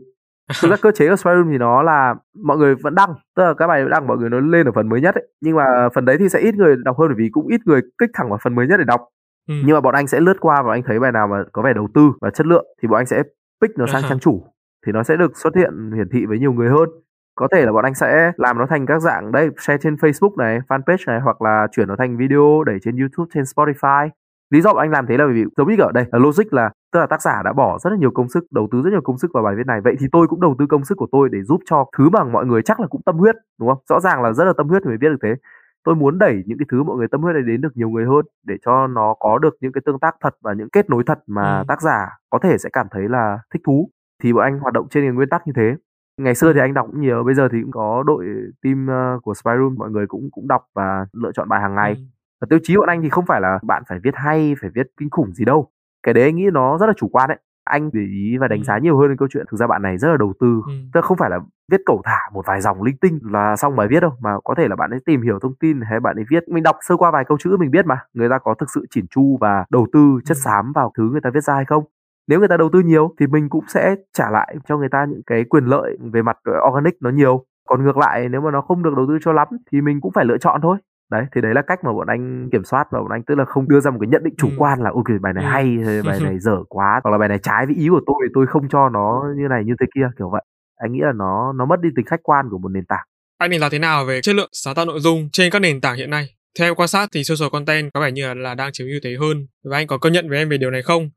Thực 0.62 0.72
ra 0.72 0.78
cơ 0.82 0.92
chế 0.92 1.10
của 1.10 1.16
spy 1.16 1.32
room 1.36 1.52
thì 1.52 1.58
nó 1.58 1.84
là 1.84 2.16
mọi 2.44 2.58
người 2.58 2.76
vẫn 2.76 2.96
đăng 2.96 3.14
tức 3.36 3.44
là 3.44 3.54
các 3.54 3.68
bài 3.68 3.86
đăng 3.90 4.08
mọi 4.08 4.18
người 4.18 4.30
nó 4.30 4.40
lên 4.40 4.66
ở 4.66 4.72
phần 4.76 4.90
mới 4.90 5.02
nhất 5.02 5.16
ấy. 5.16 5.28
Nhưng 5.42 5.56
mà 5.56 5.66
phần 5.96 6.06
đấy 6.06 6.18
thì 6.20 6.30
sẽ 6.30 6.40
ít 6.40 6.56
người 6.56 6.76
đọc 6.84 7.00
hơn 7.00 7.08
bởi 7.08 7.16
vì 7.18 7.30
cũng 7.32 7.48
ít 7.48 7.62
người 7.66 7.82
kích 7.98 8.10
thẳng 8.14 8.30
vào 8.30 8.40
phần 8.44 8.56
mới 8.56 8.68
nhất 8.68 8.78
để 8.78 8.86
đọc. 8.88 9.02
Ừ. 9.50 9.54
nhưng 9.66 9.74
mà 9.74 9.82
bọn 9.82 9.96
anh 9.96 10.08
sẽ 10.08 10.20
lướt 10.20 10.40
qua 10.40 10.62
và 10.62 10.74
anh 10.74 10.84
thấy 10.86 11.00
bài 11.00 11.12
nào 11.12 11.28
mà 11.28 11.38
có 11.52 11.62
vẻ 11.62 11.74
đầu 11.74 11.88
tư 11.94 12.12
và 12.22 12.30
chất 12.30 12.48
lượng 12.48 12.66
thì 12.82 12.88
bọn 12.88 13.00
anh 13.00 13.06
sẽ 13.06 13.24
pick 13.62 13.78
nó 13.78 13.86
sang 13.88 14.04
trang 14.10 14.20
chủ. 14.20 14.44
Thì 14.86 14.92
nó 14.92 15.04
sẽ 15.04 15.16
được 15.16 15.38
xuất 15.38 15.56
hiện 15.56 15.92
hiển 15.96 16.10
thị 16.14 16.26
với 16.26 16.40
nhiều 16.40 16.54
người 16.54 16.70
hơn 16.70 16.90
có 17.36 17.48
thể 17.52 17.66
là 17.66 17.72
bọn 17.72 17.86
anh 17.86 17.94
sẽ 17.94 18.32
làm 18.38 18.58
nó 18.58 18.66
thành 18.66 18.86
các 18.86 19.00
dạng 19.00 19.32
đây 19.32 19.50
share 19.58 19.78
trên 19.82 19.96
Facebook 19.96 20.36
này, 20.38 20.60
fanpage 20.68 21.04
này 21.08 21.20
hoặc 21.20 21.42
là 21.42 21.68
chuyển 21.72 21.88
nó 21.88 21.96
thành 21.96 22.18
video 22.18 22.64
để 22.66 22.74
trên 22.84 22.98
YouTube, 22.98 23.30
trên 23.34 23.44
Spotify. 23.44 24.10
Lý 24.50 24.62
do 24.62 24.72
anh 24.72 24.92
làm 24.92 25.08
thế 25.08 25.18
là 25.18 25.26
vì 25.26 25.44
giống 25.58 25.70
như 25.70 25.76
ở 25.80 25.92
đây 25.92 26.06
là 26.12 26.20
logic 26.20 26.54
là 26.54 26.72
tức 26.92 27.00
là 27.00 27.06
tác 27.06 27.22
giả 27.22 27.42
đã 27.46 27.54
bỏ 27.54 27.78
rất 27.80 27.90
là 27.90 27.96
nhiều 27.96 28.12
công 28.12 28.30
sức, 28.30 28.46
đầu 28.52 28.68
tư 28.72 28.82
rất 28.82 28.90
nhiều 28.90 29.02
công 29.02 29.18
sức 29.18 29.32
vào 29.34 29.44
bài 29.44 29.56
viết 29.56 29.68
này. 29.68 29.82
Vậy 29.82 29.96
thì 30.00 30.08
tôi 30.12 30.28
cũng 30.28 30.42
đầu 30.42 30.56
tư 30.60 30.66
công 30.70 30.86
sức 30.86 30.96
của 30.96 31.08
tôi 31.12 31.30
để 31.32 31.44
giúp 31.44 31.62
cho 31.66 31.86
thứ 31.98 32.10
mà 32.10 32.24
mọi 32.24 32.46
người 32.46 32.62
chắc 32.62 32.80
là 32.80 32.88
cũng 32.88 33.02
tâm 33.06 33.18
huyết, 33.18 33.36
đúng 33.60 33.70
không? 33.70 33.78
Rõ 33.90 34.00
ràng 34.00 34.22
là 34.22 34.34
rất 34.34 34.46
là 34.46 34.54
tâm 34.58 34.68
huyết 34.68 34.86
mới 34.86 34.98
viết 35.02 35.10
được 35.10 35.18
thế. 35.24 35.36
Tôi 35.84 35.96
muốn 35.96 36.18
đẩy 36.18 36.44
những 36.46 36.58
cái 36.58 36.66
thứ 36.72 36.84
mọi 36.84 36.98
người 36.98 37.08
tâm 37.08 37.22
huyết 37.22 37.34
này 37.36 37.44
đến 37.48 37.62
được 37.62 37.78
nhiều 37.78 37.90
người 37.90 38.06
hơn 38.06 38.26
để 38.48 38.56
cho 38.66 38.88
nó 38.88 39.16
có 39.20 39.38
được 39.38 39.56
những 39.62 39.72
cái 39.72 39.82
tương 39.86 40.00
tác 40.00 40.16
thật 40.22 40.36
và 40.42 40.54
những 40.54 40.70
kết 40.70 40.90
nối 40.90 41.04
thật 41.06 41.20
mà 41.28 41.58
ừ. 41.58 41.64
tác 41.68 41.82
giả 41.82 42.10
có 42.30 42.40
thể 42.44 42.58
sẽ 42.58 42.70
cảm 42.74 42.88
thấy 42.92 43.10
là 43.10 43.40
thích 43.54 43.62
thú. 43.66 43.90
Thì 44.24 44.34
bọn 44.34 44.44
anh 44.44 44.60
hoạt 44.60 44.74
động 44.74 44.88
trên 44.90 45.04
cái 45.04 45.12
nguyên 45.12 45.30
tắc 45.30 45.48
như 45.48 45.54
thế 45.56 45.76
ngày 46.18 46.36
xưa 46.36 46.54
thì 46.54 46.60
anh 46.60 46.74
đọc 46.74 46.88
cũng 46.92 47.02
nhiều 47.02 47.24
bây 47.24 47.34
giờ 47.34 47.48
thì 47.52 47.62
cũng 47.62 47.72
có 47.72 48.04
đội 48.08 48.26
team 48.64 48.88
uh, 49.16 49.24
của 49.24 49.34
Spyroom 49.34 49.76
mọi 49.78 49.90
người 49.90 50.08
cũng 50.08 50.30
cũng 50.32 50.48
đọc 50.48 50.66
và 50.74 51.06
lựa 51.14 51.32
chọn 51.32 51.50
bài 51.50 51.62
hàng 51.62 51.76
ngày 51.76 51.94
ừ. 51.94 52.02
và 52.42 52.48
tiêu 52.50 52.60
chí 52.64 52.78
bọn 52.78 52.90
anh 52.90 53.02
thì 53.02 53.10
không 53.10 53.26
phải 53.26 53.42
là 53.42 53.60
bạn 53.64 53.84
phải 53.90 54.00
viết 54.04 54.16
hay 54.16 54.56
phải 54.62 54.70
viết 54.76 54.88
kinh 54.98 55.10
khủng 55.10 55.34
gì 55.34 55.46
đâu 55.46 55.70
cái 56.04 56.14
đấy 56.14 56.24
anh 56.24 56.36
nghĩ 56.36 56.46
nó 56.54 56.78
rất 56.78 56.88
là 56.88 56.94
chủ 56.98 57.08
quan 57.08 57.30
đấy 57.30 57.38
anh 57.64 57.90
để 57.94 58.02
ý 58.02 58.38
và 58.38 58.48
đánh 58.48 58.60
ừ. 58.60 58.64
giá 58.64 58.78
nhiều 58.78 58.98
hơn 58.98 59.18
câu 59.18 59.28
chuyện 59.32 59.46
thực 59.52 59.58
ra 59.58 59.68
bạn 59.68 59.82
này 59.82 59.98
rất 59.98 60.12
là 60.12 60.18
đầu 60.18 60.34
tư 60.40 60.62
ừ. 60.68 60.74
tức 60.94 61.06
không 61.06 61.18
phải 61.18 61.30
là 61.30 61.40
viết 61.72 61.82
cầu 61.86 62.02
thả 62.06 62.20
một 62.34 62.46
vài 62.46 62.62
dòng 62.62 62.84
linh 62.84 62.98
tinh 62.98 63.20
là 63.24 63.56
xong 63.56 63.76
bài 63.76 63.88
viết 63.88 64.00
đâu 64.00 64.12
mà 64.22 64.36
có 64.44 64.56
thể 64.56 64.68
là 64.68 64.76
bạn 64.76 64.90
ấy 64.90 65.00
tìm 65.06 65.22
hiểu 65.22 65.40
thông 65.40 65.56
tin 65.56 65.82
hay 65.82 66.00
bạn 66.00 66.16
ấy 66.16 66.26
viết 66.30 66.50
mình 66.50 66.64
đọc 66.64 66.78
sơ 66.82 66.98
qua 66.98 67.12
vài 67.12 67.26
câu 67.28 67.38
chữ 67.38 67.58
mình 67.60 67.72
biết 67.72 67.86
mà 67.86 67.98
người 68.14 68.30
ta 68.30 68.40
có 68.40 68.54
thực 68.54 68.70
sự 68.72 68.86
chỉn 68.90 69.06
chu 69.08 69.38
và 69.42 69.66
đầu 69.70 69.88
tư 69.94 70.20
chất 70.26 70.38
ừ. 70.38 70.42
xám 70.44 70.72
vào 70.76 70.92
thứ 70.98 71.04
người 71.12 71.22
ta 71.22 71.30
viết 71.34 71.44
ra 71.44 71.54
hay 71.54 71.66
không 71.66 71.84
nếu 72.28 72.40
người 72.40 72.48
ta 72.48 72.58
đầu 72.58 72.70
tư 72.74 72.80
nhiều 72.80 73.16
thì 73.20 73.28
mình 73.28 73.50
cũng 73.50 73.64
sẽ 73.68 73.96
trả 74.14 74.30
lại 74.32 74.56
cho 74.68 74.78
người 74.78 74.90
ta 74.92 75.06
những 75.10 75.22
cái 75.28 75.44
quyền 75.50 75.66
lợi 75.66 75.98
về 76.14 76.22
mặt 76.22 76.38
ờ, 76.44 76.54
organic 76.70 77.02
nó 77.02 77.10
nhiều. 77.10 77.46
Còn 77.68 77.84
ngược 77.84 77.98
lại 77.98 78.30
nếu 78.30 78.42
mà 78.42 78.52
nó 78.52 78.62
không 78.62 78.84
được 78.84 78.94
đầu 78.96 79.06
tư 79.08 79.18
cho 79.26 79.34
lắm 79.34 79.48
thì 79.72 79.82
mình 79.82 80.02
cũng 80.02 80.12
phải 80.12 80.26
lựa 80.26 80.38
chọn 80.38 80.62
thôi. 80.62 80.78
Đấy 81.12 81.26
thì 81.36 81.42
đấy 81.42 81.54
là 81.54 81.62
cách 81.62 81.80
mà 81.84 81.94
bọn 81.94 82.08
anh 82.08 82.50
kiểm 82.52 82.64
soát 82.64 82.88
và 82.92 83.00
bọn 83.00 83.12
anh 83.12 83.24
tức 83.24 83.36
là 83.36 83.46
không 83.46 83.68
đưa 83.68 83.80
ra 83.80 83.92
một 83.92 83.98
cái 84.02 84.08
nhận 84.08 84.24
định 84.24 84.34
chủ 84.38 84.48
ừ. 84.48 84.54
quan 84.58 84.80
là 84.80 84.90
ok 84.90 85.22
bài 85.22 85.34
này 85.34 85.44
ừ. 85.44 85.50
hay 85.54 85.78
bài 86.06 86.20
này 86.24 86.40
dở 86.40 86.58
quá 86.70 87.00
hoặc 87.04 87.12
là 87.12 87.18
bài 87.18 87.30
này 87.30 87.40
trái 87.40 87.66
với 87.66 87.76
ý 87.76 87.90
của 87.90 88.02
tôi 88.06 88.16
tôi 88.34 88.48
không 88.48 88.70
cho 88.70 88.90
nó 88.90 89.24
như 89.38 89.48
này 89.50 89.64
như 89.66 89.74
thế 89.80 89.86
kia 89.96 90.08
kiểu 90.18 90.30
vậy. 90.30 90.44
Anh 90.78 90.92
nghĩ 90.92 91.00
là 91.02 91.12
nó 91.16 91.54
nó 91.54 91.66
mất 91.66 91.82
đi 91.82 91.90
tính 91.96 92.06
khách 92.06 92.24
quan 92.24 92.46
của 92.52 92.58
một 92.58 92.70
nền 92.70 92.86
tảng. 92.86 93.08
Anh 93.38 93.50
định 93.50 93.62
là 93.62 93.70
thế 93.72 93.80
nào 93.80 94.06
về 94.06 94.22
chất 94.22 94.36
lượng 94.36 94.50
sáng 94.52 94.76
tạo 94.76 94.86
nội 94.86 95.00
dung 95.00 95.30
trên 95.32 95.52
các 95.52 95.60
nền 95.60 95.82
tảng 95.82 95.96
hiện 95.96 96.10
nay? 96.10 96.26
Theo 96.60 96.68
em 96.68 96.76
quan 96.76 96.88
sát 96.88 97.10
thì 97.14 97.24
social 97.24 97.50
content 97.52 97.94
có 97.94 98.02
vẻ 98.02 98.12
như 98.12 98.28
là, 98.28 98.34
là 98.34 98.56
đang 98.56 98.72
chiếm 98.72 98.88
ưu 98.88 99.00
thế 99.04 99.16
hơn. 99.20 99.48
Và 99.64 99.78
anh 99.78 99.88
có 99.88 99.98
công 99.98 100.14
nhận 100.14 100.30
với 100.30 100.38
em 100.38 100.50
về 100.50 100.58
điều 100.58 100.72
này 100.72 100.82
không 100.82 101.10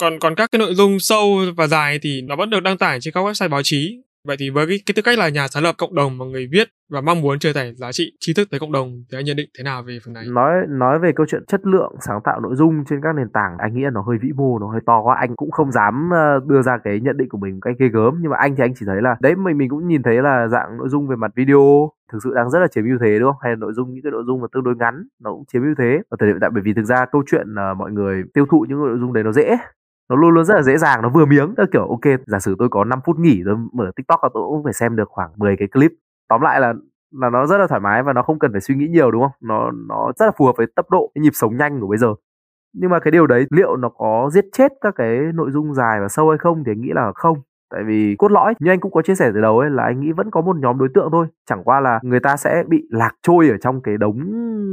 còn 0.00 0.18
còn 0.18 0.34
các 0.34 0.50
cái 0.52 0.58
nội 0.58 0.74
dung 0.74 1.00
sâu 1.00 1.26
và 1.56 1.66
dài 1.66 1.98
thì 2.02 2.22
nó 2.22 2.36
vẫn 2.36 2.50
được 2.50 2.62
đăng 2.62 2.78
tải 2.78 3.00
trên 3.00 3.14
các 3.14 3.20
website 3.20 3.48
báo 3.48 3.60
chí. 3.64 4.04
Vậy 4.28 4.36
thì 4.40 4.50
với 4.50 4.66
cái, 4.66 4.78
cái 4.86 4.92
tư 4.96 5.02
cách 5.02 5.18
là 5.18 5.28
nhà 5.28 5.48
sáng 5.48 5.62
lập 5.62 5.74
cộng 5.78 5.94
đồng 5.94 6.18
mà 6.18 6.24
người 6.24 6.48
viết 6.52 6.68
và 6.90 7.00
mong 7.00 7.20
muốn 7.20 7.38
truyền 7.38 7.54
tải 7.54 7.74
giá 7.74 7.92
trị 7.92 8.12
tri 8.20 8.34
thức 8.34 8.48
tới 8.50 8.60
cộng 8.60 8.72
đồng 8.72 9.04
thì 9.12 9.18
anh 9.18 9.24
nhận 9.24 9.36
định 9.36 9.48
thế 9.58 9.64
nào 9.64 9.82
về 9.82 9.98
phần 10.04 10.14
này? 10.14 10.24
Nói 10.28 10.52
nói 10.68 10.98
về 10.98 11.12
câu 11.16 11.26
chuyện 11.30 11.44
chất 11.46 11.60
lượng 11.64 11.92
sáng 12.06 12.20
tạo 12.24 12.40
nội 12.40 12.54
dung 12.56 12.84
trên 12.90 13.00
các 13.02 13.14
nền 13.16 13.28
tảng 13.32 13.56
anh 13.58 13.74
nghĩ 13.74 13.82
là 13.84 13.90
nó 13.90 14.02
hơi 14.02 14.18
vĩ 14.22 14.28
mô 14.36 14.58
nó 14.58 14.66
hơi 14.72 14.80
to 14.86 15.02
quá. 15.02 15.16
Anh 15.20 15.36
cũng 15.36 15.50
không 15.50 15.72
dám 15.72 16.10
ờ, 16.12 16.40
đưa 16.46 16.62
ra 16.62 16.78
cái 16.84 17.00
nhận 17.00 17.16
định 17.16 17.28
của 17.28 17.38
mình 17.38 17.54
một 17.54 17.60
cách 17.62 17.74
ghê 17.78 17.88
gớm 17.88 18.14
nhưng 18.20 18.30
mà 18.30 18.36
anh 18.36 18.56
thì 18.56 18.64
anh 18.64 18.74
chỉ 18.78 18.86
thấy 18.86 19.02
là 19.02 19.16
đấy 19.20 19.34
mình 19.36 19.58
mình 19.58 19.68
cũng 19.68 19.88
nhìn 19.88 20.02
thấy 20.02 20.16
là 20.22 20.48
dạng 20.48 20.76
nội 20.78 20.88
dung 20.88 21.08
về 21.08 21.16
mặt 21.16 21.30
video 21.36 21.90
thực 22.12 22.18
sự 22.24 22.32
đang 22.34 22.50
rất 22.50 22.58
là 22.58 22.66
chiếm 22.74 22.84
ưu 22.84 22.98
thế 23.00 23.18
đúng 23.18 23.32
không? 23.32 23.40
Hay 23.42 23.52
là 23.52 23.56
nội 23.56 23.72
dung 23.76 23.94
những 23.94 24.02
cái 24.02 24.12
nội 24.12 24.22
dung 24.26 24.40
mà 24.40 24.46
tương 24.52 24.64
đối 24.64 24.74
ngắn 24.76 24.94
nó 25.24 25.30
cũng 25.30 25.44
chiếm 25.52 25.62
ưu 25.62 25.74
thế. 25.78 25.98
Ở 26.08 26.16
thời 26.20 26.28
điểm 26.28 26.38
tại 26.40 26.50
bởi 26.54 26.62
vì 26.62 26.72
thực 26.74 26.84
ra 26.84 27.06
câu 27.12 27.22
chuyện 27.30 27.46
uh, 27.52 27.76
mọi 27.78 27.90
người 27.92 28.22
tiêu 28.34 28.46
thụ 28.50 28.66
những 28.68 28.78
nội 28.78 28.98
dung 29.00 29.12
đấy 29.12 29.24
nó 29.24 29.32
dễ 29.32 29.56
nó 30.10 30.16
luôn 30.16 30.34
luôn 30.34 30.44
rất 30.44 30.54
là 30.54 30.62
dễ 30.62 30.76
dàng, 30.78 31.02
nó 31.02 31.08
vừa 31.08 31.26
miếng 31.26 31.54
kiểu, 31.72 31.86
ok, 31.88 32.20
giả 32.26 32.38
sử 32.38 32.54
tôi 32.58 32.68
có 32.68 32.84
5 32.84 33.00
phút 33.06 33.18
nghỉ, 33.18 33.42
tôi 33.46 33.56
mở 33.72 33.90
tiktok 33.96 34.20
là 34.22 34.28
tôi 34.34 34.42
cũng 34.48 34.64
phải 34.64 34.72
xem 34.72 34.96
được 34.96 35.08
khoảng 35.08 35.30
10 35.36 35.56
cái 35.56 35.68
clip. 35.68 35.92
Tóm 36.28 36.40
lại 36.40 36.60
là 36.60 36.74
là 37.20 37.30
nó 37.30 37.46
rất 37.46 37.58
là 37.58 37.66
thoải 37.66 37.80
mái 37.80 38.02
và 38.02 38.12
nó 38.12 38.22
không 38.22 38.38
cần 38.38 38.52
phải 38.52 38.60
suy 38.60 38.74
nghĩ 38.74 38.86
nhiều, 38.88 39.10
đúng 39.10 39.22
không? 39.22 39.32
Nó 39.40 39.70
nó 39.88 40.12
rất 40.16 40.26
là 40.26 40.32
phù 40.38 40.46
hợp 40.46 40.54
với 40.56 40.66
tốc 40.76 40.90
độ, 40.90 41.10
cái 41.14 41.22
nhịp 41.22 41.32
sống 41.34 41.56
nhanh 41.56 41.80
của 41.80 41.86
bây 41.86 41.98
giờ. 41.98 42.14
Nhưng 42.74 42.90
mà 42.90 43.00
cái 43.00 43.10
điều 43.10 43.26
đấy, 43.26 43.46
liệu 43.50 43.76
nó 43.76 43.88
có 43.88 44.30
giết 44.32 44.44
chết 44.52 44.72
các 44.80 44.94
cái 44.96 45.18
nội 45.34 45.50
dung 45.50 45.74
dài 45.74 46.00
và 46.00 46.08
sâu 46.08 46.28
hay 46.30 46.38
không 46.38 46.64
thì 46.64 46.72
anh 46.72 46.80
nghĩ 46.80 46.90
là 46.94 47.12
không. 47.14 47.38
Tại 47.70 47.82
vì 47.86 48.16
cốt 48.18 48.32
lõi, 48.32 48.54
như 48.60 48.70
anh 48.70 48.80
cũng 48.80 48.92
có 48.92 49.02
chia 49.02 49.14
sẻ 49.14 49.30
từ 49.34 49.40
đầu 49.40 49.58
ấy, 49.58 49.70
là 49.70 49.82
anh 49.84 50.00
nghĩ 50.00 50.12
vẫn 50.12 50.30
có 50.30 50.40
một 50.40 50.56
nhóm 50.56 50.78
đối 50.78 50.88
tượng 50.94 51.08
thôi. 51.12 51.26
Chẳng 51.50 51.64
qua 51.64 51.80
là 51.80 52.00
người 52.02 52.20
ta 52.20 52.36
sẽ 52.36 52.64
bị 52.68 52.88
lạc 52.90 53.12
trôi 53.22 53.48
ở 53.48 53.56
trong 53.62 53.82
cái 53.82 53.96
đống 53.98 54.18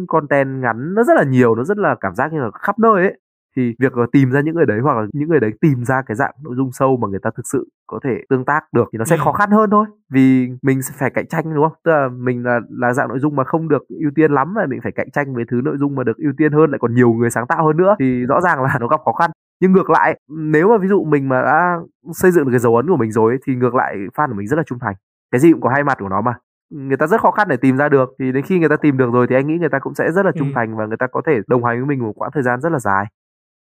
content 0.08 0.62
ngắn, 0.62 0.94
nó 0.96 1.04
rất 1.04 1.14
là 1.18 1.24
nhiều, 1.24 1.56
nó 1.56 1.64
rất 1.64 1.78
là 1.78 1.96
cảm 2.02 2.16
giác 2.16 2.34
như 2.34 2.40
là 2.40 2.52
khắp 2.54 2.80
nơi 2.80 3.04
ấy 3.04 3.20
thì 3.58 3.76
việc 3.80 3.94
tìm 4.12 4.32
ra 4.32 4.42
những 4.42 4.56
người 4.56 4.66
đấy 4.66 4.80
hoặc 4.84 4.98
là 4.98 5.08
những 5.14 5.30
người 5.30 5.40
đấy 5.40 5.52
tìm 5.62 5.86
ra 5.86 6.02
cái 6.06 6.16
dạng 6.16 6.34
nội 6.44 6.54
dung 6.58 6.72
sâu 6.72 6.98
mà 6.98 7.08
người 7.08 7.20
ta 7.24 7.30
thực 7.38 7.48
sự 7.52 7.70
có 7.88 8.00
thể 8.04 8.10
tương 8.30 8.46
tác 8.46 8.64
được 8.74 8.90
thì 8.94 8.98
nó 8.98 9.06
sẽ 9.06 9.16
ừ. 9.16 9.22
khó 9.24 9.32
khăn 9.32 9.52
hơn 9.52 9.70
thôi. 9.70 9.86
Vì 10.14 10.50
mình 10.62 10.82
sẽ 10.82 10.94
phải 10.98 11.10
cạnh 11.10 11.28
tranh 11.28 11.56
đúng 11.56 11.64
không? 11.64 11.78
Tức 11.84 11.92
là 11.92 12.10
mình 12.10 12.44
là 12.44 12.60
là 12.70 12.94
dạng 12.94 13.10
nội 13.10 13.20
dung 13.20 13.36
mà 13.36 13.44
không 13.44 13.70
được 13.70 13.88
ưu 13.88 14.12
tiên 14.16 14.32
lắm 14.32 14.56
là 14.56 14.66
mình 14.66 14.80
phải 14.84 14.92
cạnh 14.92 15.12
tranh 15.12 15.36
với 15.36 15.46
thứ 15.52 15.62
nội 15.64 15.78
dung 15.80 15.96
mà 15.96 16.04
được 16.04 16.18
ưu 16.18 16.34
tiên 16.38 16.52
hơn 16.52 16.72
lại 16.72 16.80
còn 16.80 16.94
nhiều 16.94 17.14
người 17.14 17.30
sáng 17.30 17.48
tạo 17.48 17.66
hơn 17.66 17.78
nữa 17.78 17.96
thì 18.00 18.26
rõ 18.26 18.42
ràng 18.42 18.64
là 18.64 18.78
nó 18.82 18.88
gặp 18.88 19.00
khó 19.06 19.12
khăn. 19.12 19.32
Nhưng 19.62 19.72
ngược 19.72 19.90
lại 19.90 20.20
nếu 20.30 20.70
mà 20.70 20.78
ví 20.78 20.88
dụ 20.88 21.04
mình 21.04 21.30
mà 21.30 21.42
đã 21.42 21.78
xây 22.12 22.32
dựng 22.32 22.46
được 22.46 22.52
cái 22.52 22.60
dấu 22.60 22.76
ấn 22.76 22.88
của 22.88 22.98
mình 22.98 23.12
rồi 23.12 23.38
thì 23.48 23.56
ngược 23.56 23.76
lại 23.76 23.96
fan 24.16 24.28
của 24.28 24.36
mình 24.36 24.48
rất 24.48 24.58
là 24.58 24.64
trung 24.64 24.80
thành. 24.80 24.96
Cái 25.32 25.40
gì 25.40 25.52
cũng 25.52 25.62
có 25.62 25.70
hai 25.70 25.84
mặt 25.84 25.98
của 26.00 26.10
nó 26.10 26.22
mà. 26.22 26.34
Người 26.74 26.98
ta 26.98 27.08
rất 27.08 27.22
khó 27.22 27.32
khăn 27.32 27.48
để 27.48 27.58
tìm 27.58 27.78
ra 27.78 27.90
được 27.90 28.10
thì 28.20 28.32
đến 28.32 28.44
khi 28.44 28.60
người 28.60 28.70
ta 28.70 28.76
tìm 28.76 28.98
được 28.98 29.10
rồi 29.14 29.28
thì 29.30 29.36
anh 29.36 29.48
nghĩ 29.48 29.58
người 29.58 29.70
ta 29.70 29.80
cũng 29.80 29.94
sẽ 29.94 30.12
rất 30.12 30.26
là 30.26 30.32
trung 30.32 30.48
ừ. 30.48 30.52
thành 30.56 30.76
và 30.78 30.86
người 30.86 30.98
ta 30.98 31.08
có 31.08 31.22
thể 31.28 31.34
đồng 31.48 31.64
hành 31.64 31.78
với 31.78 31.86
mình 31.86 32.00
một 32.00 32.14
quãng 32.16 32.32
thời 32.34 32.44
gian 32.44 32.62
rất 32.62 32.72
là 32.72 32.80
dài 32.80 33.06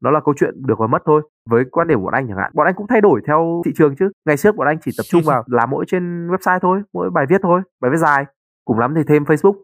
nó 0.03 0.11
là 0.11 0.21
câu 0.21 0.35
chuyện 0.39 0.55
được 0.67 0.79
và 0.79 0.87
mất 0.87 1.03
thôi. 1.07 1.23
Với 1.51 1.65
quan 1.71 1.89
điểm 1.89 1.99
của 1.99 2.05
bọn 2.05 2.15
anh 2.15 2.29
chẳng 2.29 2.39
hạn 2.39 2.51
bọn 2.55 2.67
anh 2.67 2.75
cũng 2.75 2.87
thay 2.87 3.01
đổi 3.01 3.21
theo 3.27 3.63
thị 3.65 3.73
trường 3.77 3.97
chứ. 3.97 4.11
Ngày 4.27 4.37
trước 4.37 4.57
bọn 4.57 4.67
anh 4.67 4.79
chỉ 4.85 4.91
tập 4.99 5.03
trung 5.11 5.23
vào 5.27 5.45
làm 5.47 5.71
mỗi 5.71 5.85
trên 5.89 6.29
website 6.29 6.59
thôi 6.59 6.83
mỗi 6.93 7.11
bài 7.11 7.27
viết 7.29 7.41
thôi 7.43 7.63
bài 7.81 7.91
viết 7.91 7.99
dài 7.99 8.25
cùng 8.65 8.79
lắm 8.79 8.95
thì 8.95 9.03
thêm 9.09 9.25
facebook. 9.25 9.55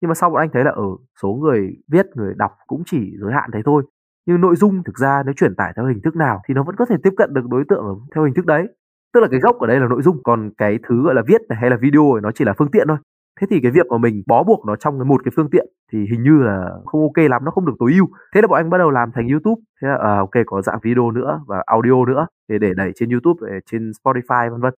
Nhưng 0.00 0.08
mà 0.08 0.14
sau 0.14 0.30
bọn 0.30 0.40
anh 0.40 0.50
thấy 0.52 0.64
là 0.64 0.70
ở 0.70 0.86
số 1.22 1.28
người 1.28 1.76
viết 1.88 2.06
người 2.14 2.34
đọc 2.36 2.52
cũng 2.66 2.82
chỉ 2.86 3.16
giới 3.20 3.32
hạn 3.32 3.50
thế 3.52 3.60
thôi. 3.64 3.82
Nhưng 4.26 4.40
nội 4.40 4.56
dung 4.56 4.82
thực 4.84 4.98
ra 4.98 5.22
nếu 5.26 5.34
chuyển 5.36 5.54
tải 5.54 5.72
theo 5.76 5.86
hình 5.86 6.00
thức 6.04 6.16
nào 6.16 6.42
thì 6.48 6.54
nó 6.54 6.62
vẫn 6.62 6.76
có 6.76 6.84
thể 6.84 6.96
tiếp 7.02 7.12
cận 7.16 7.34
được 7.34 7.46
đối 7.50 7.64
tượng 7.68 8.06
theo 8.14 8.24
hình 8.24 8.34
thức 8.34 8.46
đấy. 8.46 8.66
Tức 9.14 9.20
là 9.20 9.28
cái 9.30 9.40
gốc 9.40 9.58
ở 9.58 9.66
đây 9.66 9.80
là 9.80 9.86
nội 9.88 10.02
dung 10.02 10.22
còn 10.22 10.50
cái 10.58 10.78
thứ 10.88 11.02
gọi 11.02 11.14
là 11.14 11.22
viết 11.26 11.40
này 11.48 11.58
hay 11.60 11.70
là 11.70 11.76
video 11.76 12.14
này 12.14 12.20
nó 12.22 12.30
chỉ 12.34 12.44
là 12.44 12.54
phương 12.58 12.70
tiện 12.70 12.88
thôi 12.88 12.96
thế 13.40 13.46
thì 13.50 13.60
cái 13.62 13.70
việc 13.70 13.86
mà 13.90 13.98
mình 13.98 14.22
bó 14.26 14.42
buộc 14.42 14.66
nó 14.66 14.76
trong 14.76 15.08
một 15.08 15.24
cái 15.24 15.32
phương 15.36 15.50
tiện 15.50 15.66
thì 15.92 15.98
hình 16.10 16.22
như 16.22 16.42
là 16.42 16.70
không 16.84 17.00
ok 17.02 17.30
lắm 17.30 17.44
nó 17.44 17.50
không 17.50 17.66
được 17.66 17.74
tối 17.78 17.92
ưu. 17.92 18.08
Thế 18.34 18.40
là 18.42 18.48
bọn 18.48 18.56
anh 18.60 18.70
bắt 18.70 18.78
đầu 18.78 18.90
làm 18.90 19.12
thành 19.14 19.28
youtube. 19.28 19.60
Thế 19.82 19.88
là 19.88 19.96
à, 19.96 20.18
ok 20.18 20.30
có 20.46 20.62
dạng 20.62 20.78
video 20.82 21.10
nữa 21.10 21.40
và 21.46 21.62
audio 21.66 22.04
nữa 22.06 22.26
để 22.48 22.58
để 22.58 22.72
đẩy 22.76 22.92
trên 22.94 23.10
youtube 23.10 23.50
ờ, 23.50 23.56
trên 23.70 23.90
spotify 24.04 24.50
vân 24.50 24.60
vân 24.60 24.74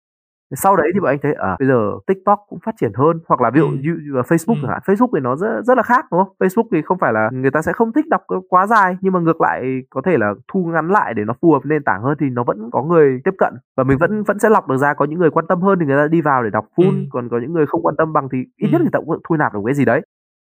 sau 0.55 0.75
đấy 0.75 0.91
thì 0.93 0.99
bọn 0.99 1.09
anh 1.09 1.19
thấy 1.21 1.33
ở 1.33 1.47
à, 1.47 1.55
bây 1.59 1.67
giờ 1.67 1.91
tiktok 2.07 2.39
cũng 2.49 2.59
phát 2.65 2.75
triển 2.79 2.91
hơn 2.95 3.19
hoặc 3.27 3.41
là 3.41 3.49
ví 3.49 3.59
dụ 3.59 3.67
như 3.67 3.97
ừ. 4.13 4.21
facebook 4.21 4.61
ừ. 4.61 4.67
facebook 4.85 5.09
thì 5.13 5.19
nó 5.19 5.35
rất 5.35 5.61
rất 5.63 5.77
là 5.77 5.83
khác 5.83 6.05
đúng 6.11 6.23
không 6.23 6.33
facebook 6.39 6.67
thì 6.71 6.81
không 6.81 6.97
phải 6.99 7.13
là 7.13 7.29
người 7.33 7.51
ta 7.51 7.61
sẽ 7.61 7.73
không 7.73 7.93
thích 7.93 8.05
đọc 8.07 8.21
quá 8.49 8.67
dài 8.67 8.97
nhưng 9.01 9.13
mà 9.13 9.19
ngược 9.19 9.41
lại 9.41 9.81
có 9.89 10.01
thể 10.05 10.17
là 10.17 10.33
thu 10.53 10.65
ngắn 10.65 10.89
lại 10.89 11.13
để 11.13 11.25
nó 11.25 11.33
phù 11.41 11.51
hợp 11.51 11.65
nền 11.65 11.83
tảng 11.83 12.03
hơn 12.03 12.17
thì 12.19 12.29
nó 12.29 12.43
vẫn 12.43 12.69
có 12.71 12.83
người 12.83 13.21
tiếp 13.23 13.33
cận 13.37 13.53
và 13.77 13.83
mình 13.83 13.97
vẫn 13.97 14.23
vẫn 14.23 14.39
sẽ 14.39 14.49
lọc 14.49 14.67
được 14.67 14.77
ra 14.77 14.93
có 14.93 15.05
những 15.05 15.19
người 15.19 15.29
quan 15.29 15.45
tâm 15.47 15.61
hơn 15.61 15.79
thì 15.79 15.85
người 15.85 15.97
ta 15.97 16.07
đi 16.07 16.21
vào 16.21 16.43
để 16.43 16.49
đọc 16.49 16.65
full 16.75 16.91
ừ. 16.91 17.05
còn 17.11 17.29
có 17.29 17.39
những 17.39 17.53
người 17.53 17.65
không 17.65 17.81
quan 17.81 17.95
tâm 17.97 18.13
bằng 18.13 18.27
thì 18.31 18.37
ít 18.57 18.69
nhất 18.71 18.79
ừ. 18.79 18.83
người 18.83 18.91
ta 18.93 18.99
cũng 18.99 19.21
thu 19.29 19.35
nạp 19.35 19.53
được 19.53 19.59
cái 19.65 19.75
gì 19.75 19.85
đấy 19.85 20.01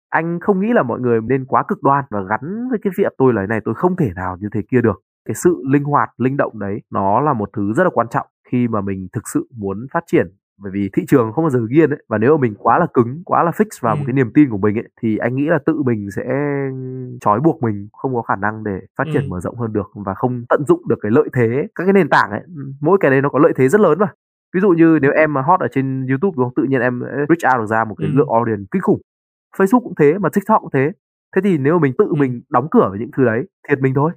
anh 0.10 0.40
không 0.40 0.60
nghĩ 0.60 0.74
là 0.74 0.84
mọi 0.84 1.00
người 1.00 1.20
nên 1.22 1.46
quá 1.46 1.64
cực 1.68 1.84
đoan 1.84 2.06
và 2.10 2.22
gắn 2.30 2.68
với 2.70 2.80
cái 2.84 2.92
việc 2.98 3.14
tôi 3.18 3.34
là 3.34 3.46
này 3.46 3.60
tôi 3.66 3.76
không 3.76 3.96
thể 3.96 4.12
nào 4.16 4.38
như 4.40 4.50
thế 4.54 4.62
kia 4.72 4.82
được 4.82 5.02
cái 5.26 5.36
sự 5.36 5.64
linh 5.72 5.84
hoạt 5.84 6.10
linh 6.18 6.38
động 6.38 6.60
đấy 6.60 6.82
nó 6.92 7.22
là 7.22 7.34
một 7.34 7.50
thứ 7.54 7.74
rất 7.74 7.84
là 7.84 7.90
quan 7.94 8.08
trọng 8.08 8.28
khi 8.52 8.68
mà 8.68 8.82
mình 8.82 9.08
thực 9.14 9.28
sự 9.34 9.48
muốn 9.58 9.88
phát 9.94 10.04
triển 10.08 10.28
bởi 10.60 10.72
vì 10.72 10.90
thị 10.94 11.04
trường 11.08 11.32
không 11.32 11.44
bao 11.44 11.50
giờ 11.50 11.60
yên 11.70 11.90
ấy 11.90 12.04
và 12.10 12.18
nếu 12.18 12.38
mà 12.38 12.42
mình 12.42 12.56
quá 12.58 12.80
là 12.80 12.88
cứng 12.94 13.22
quá 13.26 13.44
là 13.44 13.52
fix 13.52 13.66
vào 13.82 13.96
ừ. 13.96 13.98
một 13.98 14.04
cái 14.08 14.14
niềm 14.14 14.32
tin 14.34 14.50
của 14.50 14.58
mình 14.58 14.76
ấy 14.78 14.88
thì 15.02 15.18
anh 15.18 15.36
nghĩ 15.36 15.46
là 15.46 15.60
tự 15.66 15.82
mình 15.86 16.12
sẽ 16.16 16.24
trói 17.22 17.40
buộc 17.40 17.64
mình 17.64 17.88
không 17.92 18.16
có 18.16 18.22
khả 18.22 18.36
năng 18.36 18.64
để 18.64 18.80
phát 18.98 19.04
triển 19.14 19.24
ừ. 19.24 19.28
mở 19.30 19.40
rộng 19.40 19.56
hơn 19.56 19.74
được 19.74 19.92
và 19.96 20.14
không 20.14 20.46
tận 20.50 20.64
dụng 20.68 20.88
được 20.88 20.96
cái 21.02 21.12
lợi 21.12 21.30
thế 21.34 21.68
các 21.76 21.84
cái 21.84 21.94
nền 21.94 22.10
tảng 22.10 22.32
ấy 22.32 22.42
mỗi 22.82 22.98
cái 23.02 23.12
đấy 23.12 23.22
nó 23.22 23.30
có 23.30 23.40
lợi 23.40 23.54
thế 23.56 23.70
rất 23.70 23.82
lớn 23.82 24.00
mà 24.00 24.08
ví 24.54 24.62
dụ 24.62 24.70
như 24.70 25.00
nếu 25.02 25.12
em 25.12 25.34
mà 25.34 25.42
hot 25.42 25.60
ở 25.60 25.68
trên 25.72 26.08
youtube 26.08 26.36
đúng 26.36 26.46
không 26.46 26.54
tự 26.56 26.64
nhiên 26.64 26.82
em 26.82 27.02
reach 27.30 27.54
out 27.54 27.62
được 27.62 27.66
ra 27.66 27.84
một 27.84 27.96
cái 27.98 28.08
ừ. 28.08 28.14
lượng 28.16 28.30
audience 28.30 28.64
kinh 28.72 28.82
khủng 28.82 29.02
facebook 29.58 29.84
cũng 29.84 29.96
thế 30.00 30.18
mà 30.18 30.30
tiktok 30.30 30.62
cũng 30.62 30.72
thế 30.74 30.92
thế 31.36 31.42
thì 31.44 31.58
nếu 31.58 31.74
mà 31.74 31.80
mình 31.80 31.94
tự 31.98 32.06
ừ. 32.06 32.16
mình 32.16 32.42
đóng 32.50 32.68
cửa 32.72 32.88
với 32.90 33.00
những 33.00 33.12
thứ 33.18 33.26
đấy 33.26 33.44
thiệt 33.70 33.80
mình 33.80 33.94
thôi 33.94 34.12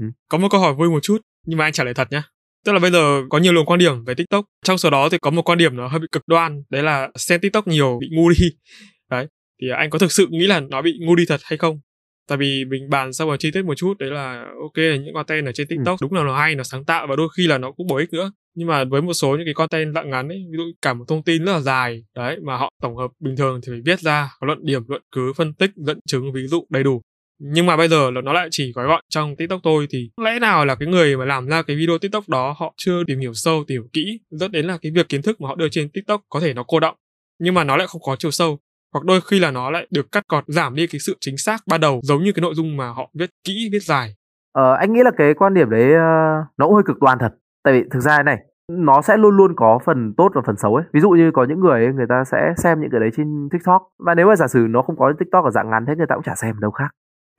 ừ. 0.00 0.06
có 0.28 0.38
một 0.38 0.48
câu 0.50 0.60
hỏi 0.60 0.74
vui 0.74 0.90
một 0.90 1.00
chút 1.02 1.18
nhưng 1.46 1.58
mà 1.58 1.64
anh 1.64 1.72
trả 1.72 1.84
lời 1.84 1.94
thật 1.94 2.08
nhé 2.10 2.22
Tức 2.64 2.72
là 2.72 2.78
bây 2.78 2.90
giờ 2.90 3.22
có 3.30 3.38
nhiều 3.38 3.52
luồng 3.52 3.66
quan 3.66 3.78
điểm 3.78 4.04
về 4.04 4.14
TikTok. 4.14 4.44
Trong 4.64 4.78
số 4.78 4.90
đó 4.90 5.08
thì 5.08 5.18
có 5.18 5.30
một 5.30 5.42
quan 5.42 5.58
điểm 5.58 5.76
nó 5.76 5.88
hơi 5.88 6.00
bị 6.00 6.06
cực 6.12 6.22
đoan, 6.26 6.62
đấy 6.70 6.82
là 6.82 7.08
xem 7.16 7.40
TikTok 7.40 7.66
nhiều 7.66 7.98
bị 8.00 8.08
ngu 8.12 8.28
đi. 8.28 8.50
Đấy. 9.10 9.26
Thì 9.62 9.68
anh 9.76 9.90
có 9.90 9.98
thực 9.98 10.12
sự 10.12 10.26
nghĩ 10.30 10.46
là 10.46 10.60
nó 10.60 10.82
bị 10.82 10.98
ngu 11.00 11.14
đi 11.14 11.24
thật 11.28 11.40
hay 11.44 11.56
không? 11.56 11.80
Tại 12.28 12.38
vì 12.38 12.64
mình 12.64 12.90
bàn 12.90 13.12
sau 13.12 13.26
vào 13.26 13.36
chi 13.36 13.50
tiết 13.50 13.64
một 13.64 13.74
chút 13.74 13.98
đấy 13.98 14.10
là 14.10 14.46
ok 14.60 14.76
những 14.76 15.14
content 15.14 15.46
ở 15.46 15.52
trên 15.52 15.66
ừ. 15.68 15.74
TikTok 15.76 16.00
ừ. 16.00 16.04
đúng 16.04 16.12
là 16.12 16.24
nó 16.24 16.36
hay, 16.36 16.54
nó 16.54 16.64
sáng 16.64 16.84
tạo 16.84 17.06
và 17.06 17.16
đôi 17.16 17.28
khi 17.36 17.46
là 17.46 17.58
nó 17.58 17.72
cũng 17.72 17.86
bổ 17.86 17.96
ích 17.96 18.12
nữa. 18.12 18.32
Nhưng 18.54 18.68
mà 18.68 18.84
với 18.84 19.02
một 19.02 19.12
số 19.12 19.36
những 19.36 19.44
cái 19.44 19.54
content 19.54 19.94
đoạn 19.94 20.10
ngắn 20.10 20.28
ấy, 20.28 20.44
ví 20.50 20.56
dụ 20.56 20.62
cả 20.82 20.94
một 20.94 21.04
thông 21.08 21.22
tin 21.22 21.44
rất 21.44 21.52
là 21.52 21.60
dài, 21.60 22.04
đấy 22.16 22.36
mà 22.42 22.56
họ 22.56 22.70
tổng 22.82 22.96
hợp 22.96 23.10
bình 23.20 23.36
thường 23.36 23.60
thì 23.62 23.72
phải 23.72 23.80
viết 23.84 24.00
ra 24.00 24.30
có 24.40 24.46
luận 24.46 24.58
điểm, 24.62 24.82
luận 24.88 25.02
cứ, 25.12 25.32
phân 25.32 25.54
tích, 25.54 25.70
dẫn 25.76 25.98
chứng, 26.06 26.32
ví 26.32 26.46
dụ 26.46 26.66
đầy 26.70 26.82
đủ 26.82 27.02
nhưng 27.44 27.66
mà 27.66 27.76
bây 27.76 27.88
giờ 27.88 28.10
nó 28.24 28.32
lại 28.32 28.48
chỉ 28.50 28.72
gói 28.72 28.86
gọn 28.86 29.04
trong 29.08 29.36
tiktok 29.36 29.60
thôi 29.64 29.86
thì 29.90 30.10
lẽ 30.24 30.38
nào 30.38 30.64
là 30.64 30.74
cái 30.74 30.88
người 30.88 31.16
mà 31.16 31.24
làm 31.24 31.48
ra 31.48 31.62
cái 31.62 31.76
video 31.76 31.98
tiktok 31.98 32.28
đó 32.28 32.54
họ 32.58 32.74
chưa 32.76 33.04
tìm 33.06 33.20
hiểu 33.20 33.32
sâu 33.34 33.64
tìm 33.66 33.74
hiểu 33.74 33.88
kỹ 33.92 34.20
dẫn 34.30 34.52
đến 34.52 34.66
là 34.66 34.78
cái 34.82 34.92
việc 34.94 35.08
kiến 35.08 35.22
thức 35.22 35.40
mà 35.40 35.48
họ 35.48 35.54
đưa 35.54 35.68
trên 35.68 35.88
tiktok 35.88 36.22
có 36.28 36.40
thể 36.40 36.54
nó 36.54 36.64
cô 36.68 36.80
động 36.80 36.96
nhưng 37.42 37.54
mà 37.54 37.64
nó 37.64 37.76
lại 37.76 37.86
không 37.86 38.02
có 38.04 38.16
chiều 38.18 38.30
sâu? 38.30 38.58
Hoặc 38.92 39.04
đôi 39.04 39.20
khi 39.30 39.38
là 39.38 39.50
nó 39.50 39.70
lại 39.70 39.86
được 39.90 40.12
cắt 40.12 40.28
cọt 40.28 40.44
giảm 40.46 40.74
đi 40.74 40.86
cái 40.86 40.98
sự 40.98 41.16
chính 41.20 41.36
xác 41.36 41.56
ban 41.70 41.80
đầu 41.80 42.00
giống 42.02 42.22
như 42.22 42.32
cái 42.32 42.40
nội 42.40 42.54
dung 42.54 42.76
mà 42.76 42.88
họ 42.88 43.10
viết 43.18 43.30
kỹ 43.44 43.68
viết 43.72 43.82
dài? 43.82 44.14
Ờ, 44.52 44.74
anh 44.74 44.92
nghĩ 44.92 45.00
là 45.04 45.10
cái 45.16 45.34
quan 45.34 45.54
điểm 45.54 45.70
đấy 45.70 45.84
uh, 45.84 46.46
nó 46.58 46.66
cũng 46.66 46.74
hơi 46.74 46.82
cực 46.86 47.00
đoan 47.00 47.18
thật. 47.18 47.32
Tại 47.64 47.74
vì 47.74 47.88
thực 47.90 48.00
ra 48.00 48.22
này 48.22 48.38
nó 48.70 49.02
sẽ 49.02 49.16
luôn 49.16 49.36
luôn 49.36 49.52
có 49.56 49.78
phần 49.86 50.14
tốt 50.16 50.30
và 50.34 50.42
phần 50.46 50.56
xấu 50.56 50.74
ấy. 50.74 50.84
Ví 50.92 51.00
dụ 51.00 51.10
như 51.10 51.30
có 51.34 51.46
những 51.48 51.60
người 51.60 51.84
ấy, 51.84 51.94
người 51.94 52.06
ta 52.08 52.24
sẽ 52.24 52.52
xem 52.56 52.80
những 52.80 52.90
cái 52.90 53.00
đấy 53.00 53.10
trên 53.16 53.48
tiktok. 53.52 53.82
Và 54.06 54.14
nếu 54.14 54.26
mà 54.26 54.36
giả 54.36 54.46
sử 54.48 54.66
nó 54.70 54.82
không 54.82 54.96
có 54.98 55.12
tiktok 55.18 55.44
ở 55.44 55.50
dạng 55.50 55.70
ngắn 55.70 55.84
thế 55.86 55.94
người 55.96 56.06
ta 56.08 56.14
cũng 56.14 56.24
chả 56.24 56.34
xem 56.34 56.60
đâu 56.60 56.70
khác 56.70 56.88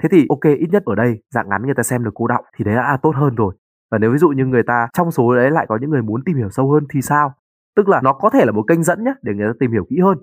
thế 0.03 0.09
thì, 0.11 0.25
ok, 0.29 0.43
ít 0.59 0.67
nhất 0.71 0.83
ở 0.85 0.95
đây, 0.95 1.19
dạng 1.33 1.49
ngắn 1.49 1.65
người 1.65 1.75
ta 1.75 1.83
xem 1.83 2.03
được 2.03 2.11
cô 2.13 2.27
động 2.27 2.45
thì 2.57 2.65
đấy 2.65 2.75
đã 2.75 2.83
à, 2.83 2.97
tốt 2.97 3.13
hơn 3.15 3.35
rồi. 3.35 3.55
Và 3.91 3.97
nếu 3.97 4.11
ví 4.11 4.17
dụ 4.17 4.29
như 4.29 4.45
người 4.45 4.63
ta 4.63 4.87
trong 4.93 5.11
số 5.11 5.35
đấy 5.35 5.51
lại 5.51 5.65
có 5.69 5.77
những 5.81 5.89
người 5.89 6.01
muốn 6.01 6.23
tìm 6.23 6.37
hiểu 6.37 6.49
sâu 6.49 6.71
hơn 6.71 6.83
thì 6.93 7.01
sao? 7.01 7.33
Tức 7.75 7.89
là 7.89 8.01
nó 8.03 8.13
có 8.13 8.29
thể 8.29 8.45
là 8.45 8.51
một 8.51 8.63
kênh 8.67 8.83
dẫn 8.83 9.03
nhé 9.03 9.13
để 9.21 9.33
người 9.33 9.47
ta 9.47 9.53
tìm 9.59 9.71
hiểu 9.71 9.85
kỹ 9.89 9.99
hơn. 9.99 10.17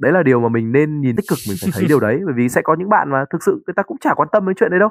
Đấy 0.00 0.12
là 0.12 0.22
điều 0.22 0.40
mà 0.40 0.48
mình 0.48 0.72
nên 0.72 1.00
nhìn 1.00 1.16
tích 1.16 1.24
cực, 1.28 1.38
mình 1.48 1.56
phải 1.62 1.70
thấy 1.74 1.84
điều 1.88 2.00
đấy, 2.00 2.20
bởi 2.24 2.34
vì 2.36 2.48
sẽ 2.48 2.62
có 2.62 2.74
những 2.74 2.88
bạn 2.88 3.10
mà 3.10 3.24
thực 3.30 3.42
sự 3.42 3.62
người 3.66 3.74
ta 3.76 3.82
cũng 3.82 3.98
chả 4.00 4.14
quan 4.14 4.28
tâm 4.32 4.46
đến 4.46 4.54
chuyện 4.56 4.70
đấy 4.70 4.80
đâu. 4.80 4.90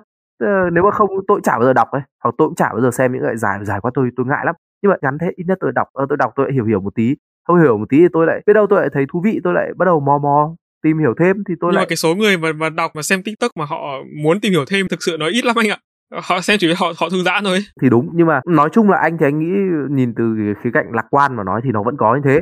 Nếu 0.72 0.84
mà 0.84 0.92
không, 0.92 1.10
tôi 1.28 1.40
chả 1.44 1.52
bao 1.52 1.64
giờ 1.64 1.74
đọc 1.74 1.88
ấy, 1.92 2.02
hoặc 2.24 2.36
tôi 2.38 2.48
cũng 2.48 2.56
chả 2.56 2.70
bao 2.70 2.82
giờ 2.82 2.92
xem 2.92 3.14
những 3.14 3.24
cái 3.24 3.38
dài 3.38 3.66
dài 3.66 3.82
quá 3.82 3.92
tôi 3.94 4.10
tôi 4.16 4.26
ngại 4.26 4.46
lắm. 4.46 4.56
Nhưng 4.82 4.90
mà 4.90 4.96
ngắn 5.02 5.18
thế, 5.22 5.32
ít 5.36 5.44
nhất 5.48 5.58
tôi 5.62 5.72
đọc 5.72 5.88
ờ, 5.94 6.06
tôi 6.10 6.18
đọc 6.18 6.34
tôi 6.36 6.46
lại 6.46 6.54
hiểu 6.54 6.66
hiểu 6.66 6.80
một 6.80 6.96
tí. 6.96 7.16
Không 7.48 7.60
hiểu 7.60 7.78
một 7.78 7.90
tí 7.90 7.98
thì 7.98 8.08
tôi 8.14 8.28
lại, 8.28 8.42
biết 8.48 8.54
đâu 8.54 8.68
tôi 8.70 8.80
lại 8.80 8.90
thấy 8.94 9.06
thú 9.10 9.22
vị, 9.24 9.40
tôi 9.44 9.54
lại 9.54 9.74
bắt 9.78 9.86
đầu 9.86 10.00
mò 10.00 10.18
mò 10.18 10.56
tìm 10.84 11.00
hiểu 11.00 11.14
thêm 11.20 11.36
thì 11.48 11.54
tôi 11.60 11.70
nhưng 11.70 11.76
lại 11.76 11.86
mà 11.86 11.90
cái 11.90 11.96
số 11.96 12.16
người 12.16 12.38
mà 12.38 12.54
mà 12.54 12.70
đọc 12.70 12.92
mà 12.96 13.02
xem 13.02 13.24
tiktok 13.24 13.52
mà 13.56 13.66
họ 13.66 13.78
muốn 14.24 14.40
tìm 14.40 14.52
hiểu 14.52 14.66
thêm 14.66 14.88
thực 14.88 15.04
sự 15.04 15.18
nó 15.20 15.28
ít 15.28 15.46
lắm 15.46 15.56
anh 15.60 15.70
ạ. 15.70 15.78
Họ 16.24 16.42
xem 16.42 16.58
chỉ 16.60 16.74
họ 16.74 16.94
họ 16.98 17.10
thư 17.10 17.24
giãn 17.24 17.44
thôi. 17.44 17.60
Thì 17.82 17.90
đúng 17.90 18.10
nhưng 18.14 18.28
mà 18.28 18.42
nói 18.48 18.70
chung 18.74 18.90
là 18.90 18.98
anh 18.98 19.18
thì 19.18 19.26
anh 19.26 19.40
nghĩ 19.40 19.52
nhìn 19.90 20.14
từ 20.18 20.24
khía 20.64 20.70
cạnh 20.74 20.86
lạc 20.92 21.06
quan 21.10 21.36
mà 21.36 21.44
nói 21.44 21.62
thì 21.64 21.72
nó 21.72 21.84
vẫn 21.84 21.98
có 21.98 22.16
như 22.16 22.22
thế. 22.26 22.40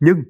Nhưng 0.00 0.22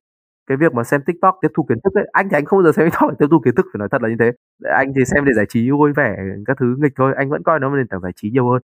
cái 0.46 0.56
việc 0.56 0.74
mà 0.74 0.84
xem 0.84 1.00
tiktok 1.06 1.34
tiếp 1.42 1.48
thu 1.56 1.66
kiến 1.68 1.78
thức 1.84 1.94
ấy 1.94 2.04
anh 2.12 2.28
thì 2.28 2.36
anh 2.36 2.44
không 2.44 2.58
bao 2.58 2.64
giờ 2.64 2.72
xem 2.76 2.86
tiktok 2.90 3.10
để 3.10 3.16
tiếp 3.18 3.26
thu 3.30 3.40
kiến 3.44 3.54
thức 3.54 3.66
phải 3.72 3.78
nói 3.78 3.88
thật 3.92 4.02
là 4.02 4.08
như 4.08 4.16
thế. 4.20 4.32
Anh 4.76 4.92
thì 4.96 5.04
xem 5.04 5.24
để 5.24 5.32
giải 5.36 5.46
trí 5.48 5.70
vui 5.70 5.92
vẻ 5.92 6.16
các 6.46 6.56
thứ 6.60 6.76
nghịch 6.78 6.92
thôi 6.96 7.12
anh 7.16 7.30
vẫn 7.30 7.42
coi 7.42 7.60
nó 7.60 7.68
là 7.70 7.76
nền 7.76 7.88
tảng 7.88 8.00
giải 8.00 8.12
trí 8.16 8.30
nhiều 8.30 8.50
hơn. 8.50 8.62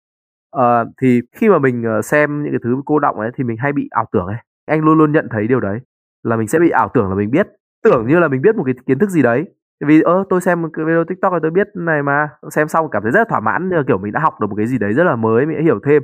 Ờ, 0.51 0.85
thì 1.03 1.21
khi 1.37 1.49
mà 1.49 1.59
mình 1.59 1.83
ờ, 1.83 2.03
xem 2.03 2.43
những 2.43 2.53
cái 2.53 2.61
thứ 2.65 2.77
cô 2.85 2.99
động 2.99 3.21
ấy 3.21 3.31
thì 3.37 3.45
mình 3.45 3.57
hay 3.57 3.73
bị 3.73 3.89
ảo 3.91 4.07
tưởng 4.13 4.27
ấy. 4.27 4.37
Anh 4.67 4.81
luôn 4.81 4.99
luôn 4.99 5.13
nhận 5.13 5.29
thấy 5.31 5.47
điều 5.49 5.61
đấy 5.61 5.79
là 6.23 6.37
mình 6.37 6.49
sẽ 6.49 6.59
bị 6.59 6.71
ảo 6.71 6.91
tưởng 6.95 7.09
là 7.09 7.15
mình 7.15 7.31
biết 7.31 7.47
tưởng 7.85 8.07
như 8.07 8.19
là 8.19 8.29
mình 8.29 8.43
biết 8.43 8.57
một 8.57 8.63
cái 8.67 8.75
kiến 8.87 8.99
thức 8.99 9.11
gì 9.11 9.23
đấy. 9.23 9.45
Vì, 9.87 10.01
ơ, 10.03 10.25
tôi 10.31 10.41
xem 10.41 10.63
một 10.63 10.69
cái 10.73 10.85
video 10.85 11.05
tiktok 11.05 11.33
rồi 11.33 11.41
tôi 11.43 11.51
biết 11.51 11.67
này 11.75 12.03
mà, 12.03 12.29
xem 12.51 12.69
xong 12.69 12.91
cảm 12.91 13.03
thấy 13.03 13.13
rất 13.13 13.19
là 13.21 13.25
thỏa 13.29 13.41
mãn, 13.41 13.69
như 13.69 13.77
là 13.77 13.83
kiểu 13.87 13.99
mình 13.99 14.13
đã 14.13 14.21
học 14.21 14.35
được 14.41 14.47
một 14.51 14.57
cái 14.57 14.67
gì 14.67 14.79
đấy 14.79 14.93
rất 14.93 15.05
là 15.05 15.17
mới, 15.17 15.47
mình 15.47 15.57
đã 15.57 15.63
hiểu 15.63 15.81
thêm. 15.87 16.03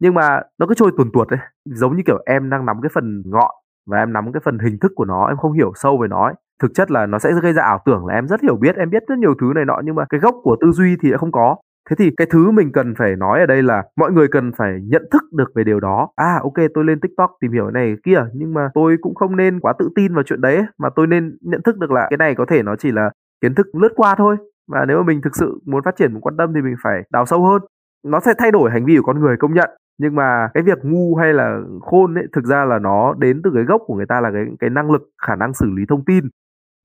Nhưng 0.00 0.14
mà 0.14 0.42
nó 0.58 0.66
cứ 0.66 0.74
trôi 0.74 0.92
tuần 0.96 1.10
tuột 1.12 1.28
ấy, 1.28 1.40
giống 1.64 1.96
như 1.96 2.02
kiểu 2.06 2.18
em 2.26 2.50
đang 2.50 2.66
nắm 2.66 2.76
cái 2.82 2.90
phần 2.94 3.22
ngọn 3.26 3.50
và 3.90 3.98
em 3.98 4.12
nắm 4.12 4.32
cái 4.32 4.40
phần 4.44 4.58
hình 4.58 4.78
thức 4.80 4.92
của 4.96 5.04
nó, 5.04 5.26
em 5.28 5.36
không 5.36 5.52
hiểu 5.52 5.72
sâu 5.76 5.98
về 5.98 6.08
nó 6.08 6.24
ấy. 6.24 6.34
thực 6.62 6.70
chất 6.74 6.90
là 6.90 7.06
nó 7.06 7.18
sẽ 7.18 7.30
gây 7.42 7.52
ra 7.52 7.62
ảo 7.62 7.80
tưởng 7.86 8.06
là 8.06 8.14
em 8.14 8.28
rất 8.28 8.42
hiểu 8.42 8.56
biết, 8.56 8.76
em 8.76 8.90
biết 8.90 9.02
rất 9.08 9.18
nhiều 9.18 9.34
thứ 9.40 9.52
này 9.54 9.64
nọ, 9.64 9.80
nhưng 9.84 9.94
mà 9.94 10.04
cái 10.08 10.20
gốc 10.20 10.34
của 10.42 10.56
tư 10.60 10.72
duy 10.72 10.96
thì 11.02 11.08
lại 11.10 11.18
không 11.18 11.32
có 11.32 11.56
thế 11.90 11.96
thì 11.98 12.10
cái 12.16 12.26
thứ 12.30 12.50
mình 12.50 12.72
cần 12.72 12.94
phải 12.98 13.16
nói 13.16 13.40
ở 13.40 13.46
đây 13.46 13.62
là 13.62 13.82
mọi 13.96 14.12
người 14.12 14.28
cần 14.28 14.52
phải 14.56 14.80
nhận 14.82 15.02
thức 15.10 15.22
được 15.32 15.52
về 15.54 15.64
điều 15.64 15.80
đó. 15.80 16.08
À 16.16 16.38
ok, 16.42 16.54
tôi 16.74 16.84
lên 16.84 17.00
tiktok 17.00 17.30
tìm 17.40 17.52
hiểu 17.52 17.64
cái 17.64 17.84
này 17.84 17.96
kia, 18.04 18.24
nhưng 18.34 18.54
mà 18.54 18.68
tôi 18.74 18.96
cũng 19.00 19.14
không 19.14 19.36
nên 19.36 19.60
quá 19.60 19.72
tự 19.78 19.88
tin 19.94 20.14
vào 20.14 20.22
chuyện 20.22 20.40
đấy 20.40 20.62
mà 20.78 20.88
tôi 20.96 21.06
nên 21.06 21.36
nhận 21.40 21.62
thức 21.62 21.78
được 21.78 21.90
là 21.90 22.06
cái 22.10 22.16
này 22.16 22.34
có 22.34 22.44
thể 22.48 22.62
nó 22.62 22.76
chỉ 22.76 22.92
là 22.92 23.10
kiến 23.40 23.54
thức 23.54 23.66
lướt 23.74 23.92
qua 23.96 24.14
thôi. 24.18 24.36
Và 24.72 24.84
nếu 24.88 24.96
mà 24.96 25.02
mình 25.06 25.20
thực 25.22 25.36
sự 25.36 25.60
muốn 25.66 25.82
phát 25.84 25.96
triển 25.96 26.12
muốn 26.12 26.20
quan 26.22 26.36
tâm 26.36 26.52
thì 26.54 26.60
mình 26.62 26.74
phải 26.82 27.02
đào 27.10 27.26
sâu 27.26 27.44
hơn. 27.44 27.62
Nó 28.06 28.20
sẽ 28.20 28.34
thay 28.38 28.50
đổi 28.50 28.70
hành 28.70 28.84
vi 28.84 28.96
của 28.96 29.02
con 29.02 29.20
người, 29.20 29.36
công 29.36 29.54
nhận. 29.54 29.70
Nhưng 29.98 30.14
mà 30.14 30.48
cái 30.54 30.62
việc 30.62 30.78
ngu 30.82 31.16
hay 31.16 31.34
là 31.34 31.60
khôn 31.80 32.14
ấy, 32.14 32.26
thực 32.32 32.44
ra 32.44 32.64
là 32.64 32.78
nó 32.78 33.14
đến 33.18 33.40
từ 33.44 33.50
cái 33.54 33.64
gốc 33.64 33.82
của 33.86 33.94
người 33.94 34.06
ta, 34.06 34.20
là 34.20 34.30
cái 34.32 34.44
cái 34.60 34.70
năng 34.70 34.90
lực, 34.90 35.02
khả 35.26 35.36
năng 35.36 35.54
xử 35.54 35.66
lý 35.76 35.82
thông 35.88 36.04
tin. 36.04 36.24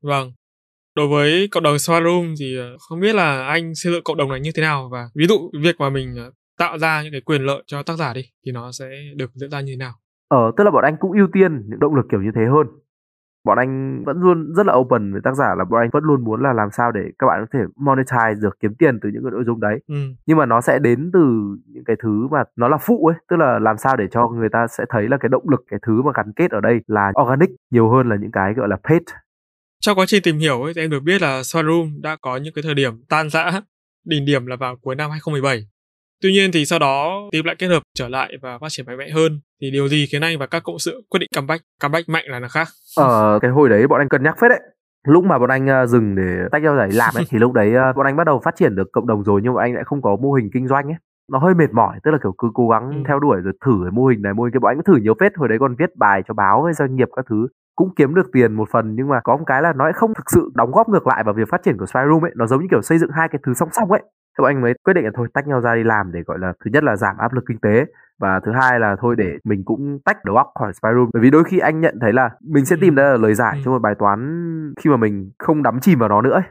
Vâng 0.04 0.28
đối 0.96 1.08
với 1.08 1.48
cộng 1.52 1.64
đồng 1.64 1.80
Smart 1.80 2.04
Room 2.04 2.34
thì 2.40 2.58
ờ, 2.58 2.78
không 2.90 3.00
biết 3.00 3.16
là 3.16 3.48
anh 3.48 3.76
xây 3.76 3.94
dựng 3.94 4.04
cộng 4.04 4.18
đồng 4.18 4.30
này 4.30 4.40
như 4.40 4.52
thế 4.56 4.62
nào 4.62 4.90
và 4.92 5.10
ví 5.16 5.28
dụ 5.28 5.52
việc 5.62 5.76
mà 5.80 5.90
mình 5.90 6.16
ờ, 6.18 6.32
tạo 6.58 6.78
ra 6.78 7.04
những 7.04 7.12
cái 7.12 7.22
quyền 7.22 7.42
lợi 7.42 7.64
cho 7.66 7.84
tác 7.84 7.96
giả 7.98 8.14
đi 8.14 8.22
thì 8.46 8.52
nó 8.52 8.72
sẽ 8.72 8.86
được 9.16 9.32
diễn 9.34 9.50
ra 9.50 9.62
như 9.62 9.72
thế 9.72 9.78
nào? 9.78 9.94
Ờ 10.30 10.52
tức 10.58 10.64
là 10.64 10.72
bọn 10.72 10.84
anh 10.84 10.96
cũng 11.00 11.12
ưu 11.12 11.28
tiên 11.34 11.64
những 11.70 11.80
động 11.80 11.96
lực 11.96 12.06
kiểu 12.12 12.22
như 12.22 12.32
thế 12.36 12.42
hơn. 12.52 12.68
Bọn 13.46 13.58
anh 13.58 14.04
vẫn 14.06 14.18
luôn 14.22 14.54
rất 14.54 14.66
là 14.66 14.74
open 14.74 15.12
với 15.12 15.22
tác 15.24 15.36
giả 15.36 15.56
là 15.58 15.66
bọn 15.70 15.80
anh 15.82 15.90
vẫn 15.94 16.04
luôn 16.04 16.24
muốn 16.24 16.42
là 16.44 16.54
làm 16.54 16.70
sao 16.72 16.92
để 16.92 17.02
các 17.20 17.28
bạn 17.28 17.46
có 17.46 17.60
thể 17.60 17.66
monetize 17.76 18.42
được 18.42 18.58
kiếm 18.60 18.76
tiền 18.80 19.00
từ 19.02 19.10
những 19.14 19.24
cái 19.24 19.32
nội 19.32 19.44
dung 19.46 19.60
đấy. 19.60 19.80
Ừ. 19.88 19.96
nhưng 20.26 20.38
mà 20.38 20.46
nó 20.46 20.62
sẽ 20.62 20.80
đến 20.80 21.10
từ 21.14 21.20
những 21.68 21.84
cái 21.84 21.96
thứ 22.04 22.28
mà 22.32 22.44
nó 22.56 22.68
là 22.68 22.78
phụ 22.78 23.06
ấy 23.06 23.16
tức 23.30 23.36
là 23.36 23.60
làm 23.60 23.78
sao 23.78 23.96
để 23.98 24.06
cho 24.12 24.28
người 24.28 24.50
ta 24.50 24.68
sẽ 24.68 24.86
thấy 24.90 25.08
là 25.10 25.18
cái 25.18 25.30
động 25.30 25.50
lực 25.50 25.66
cái 25.72 25.80
thứ 25.88 26.02
mà 26.02 26.12
gắn 26.16 26.34
kết 26.36 26.52
ở 26.52 26.62
đây 26.62 26.80
là 26.88 27.12
organic 27.22 27.50
nhiều 27.72 27.90
hơn 27.90 28.10
là 28.10 28.16
những 28.16 28.32
cái 28.32 28.54
gọi 28.54 28.68
là 28.68 28.78
paid 28.84 29.02
trong 29.86 30.00
quá 30.00 30.06
trình 30.08 30.24
tìm 30.24 30.38
hiểu 30.38 30.64
ấy, 30.64 30.74
thì 30.74 30.82
em 30.82 30.90
được 30.90 31.00
biết 31.04 31.22
là 31.22 31.44
Room 31.44 32.02
đã 32.02 32.18
có 32.22 32.38
những 32.38 32.54
cái 32.54 32.64
thời 32.64 32.74
điểm 32.74 32.94
tan 33.10 33.30
rã 33.30 33.62
đỉnh 34.06 34.26
điểm 34.26 34.46
là 34.46 34.56
vào 34.56 34.76
cuối 34.82 34.96
năm 34.96 35.12
2017 35.12 35.68
Tuy 36.22 36.32
nhiên 36.32 36.52
thì 36.52 36.66
sau 36.66 36.80
đó 36.80 37.22
team 37.32 37.46
lại 37.46 37.56
kết 37.60 37.68
hợp 37.68 37.84
trở 37.96 38.08
lại 38.08 38.34
và 38.42 38.58
phát 38.62 38.68
triển 38.70 38.86
mạnh 38.86 38.98
mẽ 38.98 39.10
hơn. 39.10 39.40
Thì 39.62 39.72
điều 39.72 39.88
gì 39.88 40.06
khiến 40.12 40.22
anh 40.22 40.40
và 40.40 40.46
các 40.46 40.64
cộng 40.64 40.80
sự 40.80 41.04
quyết 41.10 41.20
định 41.20 41.30
comeback? 41.36 41.64
Comeback 41.82 42.10
mạnh 42.10 42.24
là 42.28 42.40
nó 42.40 42.48
khác. 42.48 42.68
Ờ, 42.98 43.40
cái 43.42 43.52
hồi 43.52 43.70
đấy 43.70 43.88
bọn 43.88 44.02
anh 44.02 44.10
cân 44.10 44.24
nhắc 44.24 44.38
phết 44.42 44.50
đấy. 44.50 44.60
Lúc 45.08 45.24
mà 45.24 45.40
bọn 45.40 45.50
anh 45.50 45.66
uh, 45.84 45.90
dừng 45.90 46.16
để 46.16 46.24
tách 46.52 46.62
nhau 46.62 46.76
giải 46.78 46.90
làm 46.92 47.14
ấy 47.16 47.26
thì 47.30 47.38
lúc 47.38 47.54
đấy 47.54 47.70
uh, 47.70 47.96
bọn 47.96 48.06
anh 48.06 48.16
bắt 48.16 48.24
đầu 48.24 48.42
phát 48.46 48.56
triển 48.56 48.76
được 48.76 48.88
cộng 48.92 49.08
đồng 49.08 49.24
rồi 49.24 49.42
nhưng 49.44 49.54
mà 49.54 49.62
anh 49.62 49.74
lại 49.74 49.84
không 49.86 50.02
có 50.02 50.18
mô 50.22 50.34
hình 50.34 50.50
kinh 50.54 50.68
doanh 50.68 50.86
ấy. 50.86 50.98
Nó 51.32 51.40
hơi 51.40 51.54
mệt 51.54 51.72
mỏi, 51.74 52.00
tức 52.04 52.12
là 52.12 52.18
kiểu 52.24 52.36
cứ 52.38 52.48
cố 52.54 52.68
gắng 52.68 52.90
ừ. 52.90 53.04
theo 53.08 53.20
đuổi 53.20 53.42
rồi 53.42 53.54
thử 53.66 53.72
cái 53.84 53.92
mô 53.92 54.06
hình 54.06 54.22
này, 54.22 54.34
mô 54.34 54.44
hình 54.44 54.54
kia 54.54 54.60
bọn 54.60 54.72
anh 54.72 54.78
cũng 54.78 54.94
thử 54.94 55.02
nhiều 55.02 55.14
phết. 55.20 55.32
Hồi 55.36 55.50
đấy 55.50 55.58
còn 55.60 55.76
viết 55.80 55.96
bài 55.96 56.24
cho 56.28 56.34
báo 56.34 56.62
với 56.64 56.74
doanh 56.74 56.96
nghiệp 56.96 57.08
các 57.16 57.26
thứ 57.30 57.48
cũng 57.76 57.96
kiếm 57.96 58.16
được 58.16 58.32
tiền 58.34 58.54
một 58.54 58.70
phần 58.72 58.96
nhưng 58.96 59.08
mà 59.08 59.20
có 59.24 59.38
một 59.38 59.44
cái 59.48 59.62
là 59.62 59.74
nó 59.74 59.92
không 59.96 60.14
thực 60.14 60.32
sự 60.32 60.52
đóng 60.56 60.72
góp 60.72 60.90
ngược 60.90 61.08
lại 61.08 61.24
vào 61.24 61.34
việc 61.34 61.50
phát 61.50 61.64
triển 61.64 61.78
của 61.78 61.86
Spy 61.86 62.00
Room 62.10 62.26
ấy. 62.26 62.32
Nó 62.36 62.48
giống 62.48 62.62
như 62.62 62.68
kiểu 62.72 62.82
xây 62.82 62.98
dựng 62.98 63.10
hai 63.12 63.30
cái 63.30 63.40
thứ 63.46 63.54
song 63.54 63.70
song 63.72 63.92
ấy. 63.92 64.02
Các 64.38 64.48
anh 64.48 64.62
mới 64.62 64.74
quyết 64.84 64.94
định 64.94 65.06
là 65.06 65.12
thôi 65.16 65.28
tách 65.34 65.48
nhau 65.48 65.62
ra 65.62 65.76
đi 65.76 65.84
làm 65.84 66.12
để 66.12 66.20
gọi 66.28 66.40
là 66.40 66.54
thứ 66.66 66.72
nhất 66.74 66.84
là 66.84 66.96
giảm 66.96 67.18
áp 67.18 67.34
lực 67.34 67.44
kinh 67.48 67.60
tế 67.60 67.86
và 68.20 68.40
thứ 68.46 68.52
hai 68.52 68.80
là 68.80 68.96
thôi 69.00 69.16
để 69.18 69.38
mình 69.44 69.64
cũng 69.66 70.00
tách 70.06 70.26
đầu 70.26 70.36
óc 70.36 70.48
khỏi 70.60 70.74
spy 70.74 70.90
room. 70.96 71.10
Bởi 71.14 71.22
vì 71.22 71.32
đôi 71.32 71.44
khi 71.44 71.60
anh 71.60 71.82
nhận 71.82 71.98
thấy 72.02 72.14
là 72.14 72.30
mình 72.42 72.66
sẽ 72.66 72.76
tìm 72.82 72.96
ra 72.96 73.18
lời 73.18 73.34
giải 73.34 73.56
ừ. 73.56 73.62
cho 73.66 73.72
một 73.72 73.80
bài 73.82 73.96
toán 74.00 74.20
khi 74.80 74.90
mà 74.90 74.98
mình 74.98 75.32
không 75.40 75.64
đắm 75.64 75.80
chìm 75.80 76.00
vào 76.00 76.10
nó 76.10 76.22
nữa 76.22 76.34
ấy. 76.34 76.44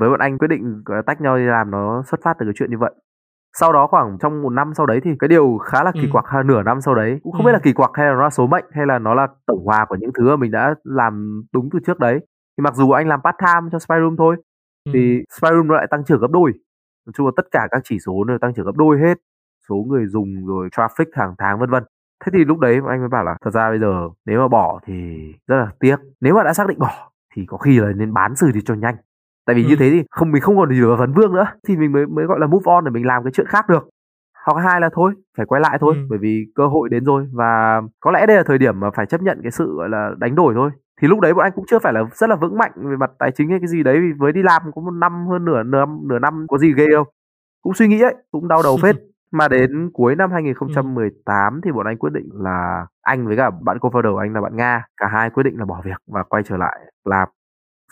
với 0.00 0.10
bọn 0.10 0.20
anh 0.20 0.38
quyết 0.38 0.48
định 0.48 0.82
tách 1.06 1.20
nhau 1.20 1.36
đi 1.36 1.44
làm 1.44 1.70
nó 1.70 2.02
xuất 2.06 2.20
phát 2.24 2.36
từ 2.38 2.46
cái 2.46 2.52
chuyện 2.56 2.70
như 2.70 2.78
vậy 2.78 2.92
sau 3.56 3.72
đó 3.72 3.86
khoảng 3.86 4.18
trong 4.20 4.42
một 4.42 4.50
năm 4.50 4.72
sau 4.74 4.86
đấy 4.86 5.00
thì 5.04 5.10
cái 5.18 5.28
điều 5.28 5.58
khá 5.58 5.84
là 5.84 5.92
kỳ 5.92 6.00
ừ. 6.00 6.08
quặc 6.12 6.24
hay 6.28 6.44
nửa 6.44 6.62
năm 6.62 6.80
sau 6.80 6.94
đấy 6.94 7.20
cũng 7.22 7.32
không 7.32 7.42
ừ. 7.42 7.46
biết 7.46 7.52
là 7.52 7.58
kỳ 7.58 7.72
quặc 7.72 7.90
hay 7.94 8.06
là 8.06 8.12
nó 8.12 8.22
là 8.22 8.30
số 8.30 8.46
mệnh 8.46 8.64
hay 8.72 8.86
là 8.86 8.98
nó 8.98 9.14
là 9.14 9.26
tổng 9.46 9.64
hòa 9.64 9.86
của 9.88 9.96
những 10.00 10.10
thứ 10.18 10.28
mà 10.28 10.36
mình 10.36 10.50
đã 10.50 10.74
làm 10.84 11.42
đúng 11.52 11.68
từ 11.72 11.78
trước 11.86 11.98
đấy 11.98 12.20
thì 12.58 12.62
mặc 12.62 12.74
dù 12.74 12.90
anh 12.90 13.08
làm 13.08 13.20
part 13.24 13.36
time 13.40 13.68
cho 13.72 13.78
spy 13.78 13.94
room 14.00 14.16
thôi 14.16 14.36
ừ. 14.84 14.90
thì 14.94 15.22
spy 15.40 15.48
room 15.50 15.68
nó 15.68 15.74
lại 15.74 15.86
tăng 15.90 16.04
trưởng 16.04 16.20
gấp 16.20 16.30
đôi 16.30 16.52
nói 17.06 17.12
chung 17.16 17.26
là 17.26 17.32
tất 17.36 17.46
cả 17.50 17.68
các 17.70 17.80
chỉ 17.84 17.98
số 18.06 18.24
đều 18.24 18.38
tăng 18.38 18.54
trưởng 18.54 18.66
gấp 18.66 18.76
đôi 18.76 18.98
hết 18.98 19.18
số 19.68 19.74
người 19.88 20.06
dùng 20.06 20.46
rồi 20.46 20.68
traffic 20.68 21.04
hàng 21.12 21.34
tháng 21.38 21.58
vân 21.58 21.70
vân 21.70 21.84
thế 22.24 22.32
thì 22.34 22.44
lúc 22.44 22.58
đấy 22.58 22.80
anh 22.88 23.00
mới 23.00 23.08
bảo 23.08 23.24
là 23.24 23.36
thật 23.40 23.50
ra 23.50 23.70
bây 23.70 23.78
giờ 23.78 24.08
nếu 24.26 24.40
mà 24.40 24.48
bỏ 24.48 24.80
thì 24.84 24.94
rất 25.46 25.56
là 25.56 25.72
tiếc 25.80 25.96
nếu 26.20 26.34
mà 26.34 26.42
đã 26.42 26.52
xác 26.52 26.66
định 26.66 26.78
bỏ 26.78 27.10
thì 27.34 27.46
có 27.46 27.56
khi 27.56 27.80
là 27.80 27.92
nên 27.92 28.14
bán 28.14 28.36
xử 28.36 28.50
thì 28.54 28.60
cho 28.64 28.74
nhanh 28.74 28.96
tại 29.48 29.54
vì 29.54 29.64
ừ. 29.64 29.68
như 29.68 29.76
thế 29.76 29.90
thì 29.90 30.02
không 30.10 30.32
mình 30.32 30.42
không 30.42 30.56
còn 30.56 30.70
gì 30.70 30.82
ở 30.82 30.96
vấn 30.96 31.12
vương 31.12 31.32
nữa. 31.32 31.46
Thì 31.68 31.76
mình 31.76 31.92
mới 31.92 32.06
mới 32.06 32.24
gọi 32.24 32.40
là 32.40 32.46
move 32.46 32.72
on 32.72 32.84
để 32.84 32.90
mình 32.90 33.06
làm 33.06 33.24
cái 33.24 33.32
chuyện 33.32 33.46
khác 33.46 33.68
được. 33.68 33.88
Hoặc 34.46 34.62
hai 34.62 34.80
là 34.80 34.90
thôi 34.92 35.12
phải 35.36 35.46
quay 35.46 35.60
lại 35.60 35.78
thôi 35.80 35.94
ừ. 35.96 36.06
bởi 36.10 36.18
vì 36.18 36.46
cơ 36.54 36.66
hội 36.66 36.88
đến 36.88 37.04
rồi. 37.04 37.26
Và 37.32 37.80
có 38.00 38.10
lẽ 38.10 38.26
đây 38.26 38.36
là 38.36 38.42
thời 38.42 38.58
điểm 38.58 38.80
mà 38.80 38.90
phải 38.90 39.06
chấp 39.06 39.22
nhận 39.22 39.40
cái 39.42 39.50
sự 39.50 39.74
gọi 39.76 39.88
là 39.88 40.10
đánh 40.18 40.34
đổi 40.34 40.54
thôi. 40.54 40.70
Thì 41.00 41.08
lúc 41.08 41.20
đấy 41.20 41.34
bọn 41.34 41.42
anh 41.42 41.52
cũng 41.54 41.64
chưa 41.68 41.78
phải 41.78 41.92
là 41.92 42.04
rất 42.14 42.30
là 42.30 42.36
vững 42.36 42.58
mạnh 42.58 42.72
về 42.74 42.96
mặt 42.96 43.10
tài 43.18 43.30
chính 43.30 43.50
hay 43.50 43.58
cái 43.58 43.68
gì 43.68 43.82
đấy. 43.82 44.00
Vì 44.00 44.12
với 44.18 44.32
đi 44.32 44.42
làm 44.42 44.62
có 44.74 44.82
một 44.82 44.90
năm 44.90 45.26
hơn 45.26 45.44
nửa 45.44 45.62
nửa 45.62 45.84
nửa 46.08 46.18
năm 46.18 46.46
có 46.48 46.58
gì 46.58 46.74
ghê 46.76 46.86
đâu. 46.90 47.04
Cũng 47.62 47.74
suy 47.74 47.88
nghĩ 47.88 48.00
ấy 48.00 48.14
cũng 48.30 48.48
đau 48.48 48.62
đầu 48.62 48.76
phết. 48.82 48.96
Mà 49.32 49.48
đến 49.48 49.90
cuối 49.92 50.16
năm 50.16 50.30
2018 50.32 51.54
ừ. 51.54 51.60
thì 51.64 51.72
bọn 51.72 51.86
anh 51.86 51.98
quyết 51.98 52.12
định 52.12 52.28
là 52.32 52.86
anh 53.02 53.26
với 53.26 53.36
cả 53.36 53.50
bạn 53.50 53.78
co-founder 53.78 54.16
anh 54.16 54.32
là 54.32 54.40
bạn 54.40 54.56
Nga 54.56 54.84
cả 54.96 55.06
hai 55.12 55.30
quyết 55.30 55.42
định 55.42 55.58
là 55.58 55.64
bỏ 55.64 55.80
việc 55.84 56.02
và 56.06 56.22
quay 56.22 56.42
trở 56.42 56.56
lại 56.56 56.78
làm. 57.04 57.28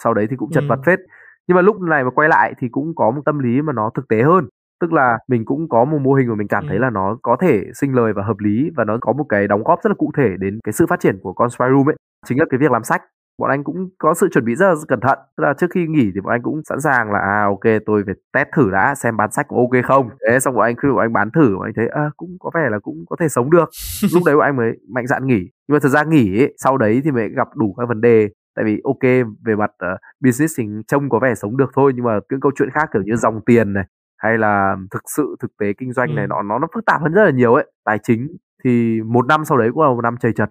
Sau 0.05 0.15
đấy 0.15 0.27
thì 0.31 0.37
cũng 0.37 0.51
chật 0.51 0.65
ừ. 0.65 0.67
vật 0.69 0.81
phết 0.87 0.99
nhưng 1.49 1.57
mà 1.57 1.63
lúc 1.63 1.81
này 1.81 2.05
mà 2.05 2.11
quay 2.11 2.29
lại 2.29 2.55
thì 2.59 2.69
cũng 2.69 2.95
có 2.97 3.11
một 3.11 3.23
tâm 3.25 3.39
lý 3.39 3.63
mà 3.63 3.73
nó 3.73 3.91
thực 3.95 4.09
tế 4.09 4.23
hơn. 4.23 4.49
Tức 4.81 4.93
là 4.93 5.19
mình 5.29 5.45
cũng 5.45 5.69
có 5.69 5.85
một 5.85 5.99
mô 5.99 6.15
hình 6.15 6.29
mà 6.29 6.35
mình 6.35 6.49
cảm 6.49 6.63
ừ. 6.63 6.67
thấy 6.69 6.79
là 6.79 6.91
nó 6.91 7.19
có 7.23 7.37
thể 7.41 7.65
sinh 7.75 7.95
lời 7.95 8.13
và 8.13 8.23
hợp 8.23 8.39
lý 8.39 8.71
và 8.77 8.85
nó 8.85 8.99
có 9.01 9.13
một 9.13 9.25
cái 9.29 9.49
đóng 9.49 9.63
góp 9.65 9.79
rất 9.83 9.91
là 9.91 9.95
cụ 9.95 10.11
thể 10.17 10.29
đến 10.39 10.59
cái 10.65 10.73
sự 10.73 10.87
phát 10.87 11.01
triển 11.01 11.19
của 11.23 11.33
con 11.33 11.51
Spy 11.51 11.65
Room 11.71 11.89
ấy 11.89 11.97
chính 12.27 12.39
là 12.39 12.45
cái 12.51 12.59
việc 12.59 12.71
làm 12.71 12.85
sách. 12.85 13.03
Bọn 13.39 13.51
anh 13.51 13.65
cũng 13.65 13.89
có 13.99 14.15
sự 14.15 14.29
chuẩn 14.33 14.45
bị 14.45 14.55
rất 14.55 14.67
là 14.67 14.75
cẩn 14.89 15.01
thận 15.01 15.19
tức 15.37 15.45
là 15.45 15.55
trước 15.59 15.67
khi 15.75 15.87
nghỉ 15.87 16.11
thì 16.15 16.21
bọn 16.21 16.33
anh 16.33 16.43
cũng 16.43 16.61
sẵn 16.65 16.81
sàng 16.81 17.13
là 17.13 17.19
à 17.19 17.45
ok 17.45 17.83
tôi 17.87 18.03
phải 18.07 18.15
test 18.33 18.49
thử 18.57 18.71
đã 18.71 18.95
xem 18.95 19.17
bán 19.17 19.31
sách 19.31 19.47
có 19.49 19.57
ok 19.57 19.85
không. 19.85 20.09
Thế 20.29 20.41
xong 20.41 20.55
bọn 20.55 20.65
anh 20.65 20.77
khi 20.77 20.89
bọn 20.89 20.99
anh 20.99 21.13
bán 21.13 21.31
thử 21.31 21.57
bọn 21.57 21.67
anh 21.67 21.73
thấy 21.77 21.89
à, 21.89 22.11
cũng 22.17 22.37
có 22.41 22.51
vẻ 22.55 22.69
là 22.71 22.79
cũng 22.79 23.05
có 23.09 23.17
thể 23.21 23.29
sống 23.29 23.51
được. 23.51 23.69
Lúc 24.15 24.23
đấy 24.27 24.37
bọn 24.37 24.45
anh 24.45 24.57
mới 24.57 24.73
mạnh 24.89 25.07
dạn 25.07 25.27
nghỉ. 25.27 25.41
Nhưng 25.69 25.75
mà 25.75 25.79
thật 25.83 25.89
ra 25.89 26.05
nghỉ 26.05 26.41
ấy, 26.41 26.55
sau 26.59 26.79
đấy 26.79 27.01
thì 27.05 27.11
mới 27.11 27.29
gặp 27.29 27.49
đủ 27.55 27.75
các 27.79 27.89
vấn 27.89 28.01
đề 28.01 28.29
tại 28.57 28.65
vì 28.65 28.81
ok 28.85 29.27
về 29.45 29.57
mặt 29.57 29.71
uh, 29.71 30.01
business 30.21 30.55
thì 30.59 30.65
trông 30.89 31.09
có 31.09 31.19
vẻ 31.19 31.35
sống 31.35 31.57
được 31.57 31.71
thôi 31.75 31.93
nhưng 31.95 32.05
mà 32.05 32.19
những 32.31 32.41
câu 32.41 32.53
chuyện 32.57 32.71
khác 32.71 32.89
kiểu 32.93 33.03
như 33.03 33.17
dòng 33.17 33.41
tiền 33.47 33.73
này 33.73 33.85
hay 34.19 34.39
là 34.39 34.77
thực 34.91 35.03
sự 35.17 35.37
thực 35.41 35.57
tế 35.61 35.73
kinh 35.73 35.93
doanh 35.93 36.15
này 36.15 36.25
ừ. 36.25 36.29
nó 36.29 36.43
nó 36.43 36.59
nó 36.59 36.69
phức 36.75 36.85
tạp 36.85 37.01
hơn 37.01 37.13
rất 37.13 37.25
là 37.25 37.31
nhiều 37.31 37.55
ấy 37.55 37.73
tài 37.85 37.99
chính 38.03 38.37
thì 38.65 39.03
một 39.03 39.27
năm 39.27 39.45
sau 39.45 39.59
đấy 39.59 39.71
cũng 39.73 39.83
là 39.83 39.89
một 39.89 40.01
năm 40.01 40.17
chầy 40.17 40.33
chật 40.33 40.51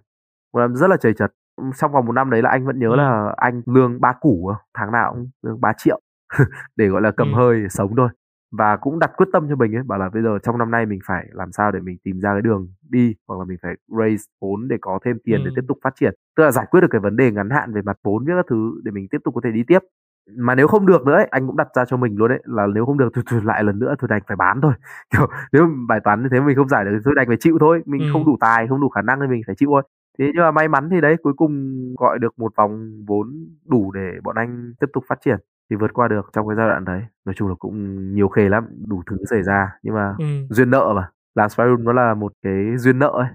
một 0.53 0.59
năm 0.59 0.75
rất 0.75 0.89
là 0.89 0.97
chầy 0.97 1.13
chật 1.13 1.31
trong 1.77 1.91
vòng 1.91 2.05
một 2.05 2.11
năm 2.11 2.29
đấy 2.29 2.41
là 2.41 2.49
anh 2.49 2.65
vẫn 2.65 2.79
nhớ 2.79 2.89
ừ. 2.89 2.95
là 2.95 3.33
anh 3.37 3.61
lương 3.65 4.01
ba 4.01 4.13
củ 4.21 4.51
tháng 4.73 4.91
nào 4.91 5.13
cũng 5.13 5.29
lương 5.41 5.61
ba 5.61 5.73
triệu 5.77 6.01
để 6.75 6.87
gọi 6.87 7.01
là 7.01 7.11
cầm 7.11 7.31
ừ. 7.31 7.37
hơi 7.37 7.63
sống 7.69 7.95
thôi 7.97 8.09
và 8.51 8.77
cũng 8.77 8.99
đặt 8.99 9.11
quyết 9.17 9.27
tâm 9.33 9.45
cho 9.49 9.55
mình 9.55 9.75
ấy 9.75 9.83
bảo 9.83 9.99
là 9.99 10.09
bây 10.09 10.23
giờ 10.23 10.39
trong 10.43 10.57
năm 10.57 10.71
nay 10.71 10.85
mình 10.85 10.99
phải 11.07 11.27
làm 11.31 11.51
sao 11.51 11.71
để 11.71 11.79
mình 11.79 11.97
tìm 12.03 12.19
ra 12.19 12.33
cái 12.33 12.41
đường 12.41 12.67
đi 12.89 13.15
hoặc 13.27 13.39
là 13.39 13.45
mình 13.45 13.57
phải 13.61 13.75
raise 13.87 14.23
vốn 14.41 14.67
để 14.67 14.77
có 14.81 14.99
thêm 15.05 15.17
tiền 15.23 15.43
ừ. 15.43 15.45
để 15.45 15.51
tiếp 15.55 15.65
tục 15.67 15.77
phát 15.83 15.93
triển. 15.99 16.13
Tức 16.37 16.43
là 16.43 16.51
giải 16.51 16.65
quyết 16.71 16.81
được 16.81 16.87
cái 16.91 17.01
vấn 17.01 17.15
đề 17.15 17.31
ngắn 17.31 17.49
hạn 17.49 17.73
về 17.73 17.81
mặt 17.81 17.97
vốn 18.03 18.25
với 18.25 18.35
các 18.35 18.45
thứ 18.49 18.81
để 18.83 18.91
mình 18.91 19.07
tiếp 19.11 19.17
tục 19.23 19.35
có 19.35 19.41
thể 19.43 19.51
đi 19.51 19.63
tiếp. 19.67 19.79
Mà 20.37 20.55
nếu 20.55 20.67
không 20.67 20.85
được 20.85 21.05
nữa 21.05 21.13
ấy, 21.13 21.27
anh 21.31 21.47
cũng 21.47 21.57
đặt 21.57 21.67
ra 21.75 21.85
cho 21.85 21.97
mình 21.97 22.17
luôn 22.17 22.29
đấy 22.29 22.41
là 22.43 22.67
nếu 22.67 22.85
không 22.85 22.97
được 22.97 23.09
thì, 23.15 23.21
thì 23.31 23.37
lại 23.43 23.63
lần 23.63 23.79
nữa 23.79 23.95
thôi 23.99 24.07
đành 24.07 24.21
phải 24.27 24.37
bán 24.37 24.61
thôi. 24.61 24.73
Kiểu 25.11 25.27
nếu 25.51 25.69
bài 25.87 25.99
toán 26.03 26.23
như 26.23 26.29
thế 26.31 26.39
mình 26.39 26.55
không 26.55 26.69
giải 26.69 26.85
được 26.85 26.91
thì 26.93 26.99
thôi 27.05 27.13
đành 27.17 27.27
phải 27.27 27.37
chịu 27.39 27.57
thôi 27.59 27.81
mình 27.85 28.01
ừ. 28.01 28.07
không 28.13 28.25
đủ 28.25 28.37
tài 28.39 28.67
không 28.67 28.81
đủ 28.81 28.89
khả 28.89 29.01
năng 29.01 29.19
thì 29.21 29.27
mình 29.27 29.41
phải 29.47 29.55
chịu 29.55 29.69
thôi. 29.71 29.83
Thế 30.19 30.31
nhưng 30.33 30.43
mà 30.43 30.51
may 30.51 30.67
mắn 30.67 30.89
thì 30.91 31.01
đấy 31.01 31.15
cuối 31.23 31.33
cùng 31.37 31.73
gọi 31.97 32.19
được 32.19 32.39
một 32.39 32.53
vòng 32.55 32.91
vốn 33.07 33.47
đủ 33.65 33.91
để 33.91 34.11
bọn 34.23 34.35
anh 34.35 34.73
tiếp 34.79 34.87
tục 34.93 35.03
phát 35.07 35.19
triển 35.25 35.37
thì 35.69 35.75
vượt 35.75 35.93
qua 35.93 36.07
được 36.07 36.29
trong 36.33 36.47
cái 36.47 36.55
giai 36.57 36.67
đoạn 36.67 36.85
đấy 36.85 37.01
nói 37.25 37.35
chung 37.37 37.47
là 37.49 37.55
cũng 37.59 37.75
nhiều 38.13 38.27
khề 38.27 38.49
lắm 38.49 38.67
đủ 38.87 39.03
thứ 39.09 39.17
xảy 39.29 39.43
ra 39.43 39.71
nhưng 39.83 39.95
mà 39.95 40.15
ừ. 40.17 40.25
duyên 40.49 40.69
nợ 40.69 40.93
mà 40.95 41.09
làm 41.35 41.49
spy 41.49 41.63
room 41.67 41.83
nó 41.83 41.93
là 41.93 42.13
một 42.13 42.33
cái 42.41 42.77
duyên 42.77 42.99
nợ 42.99 43.11
ấy 43.13 43.27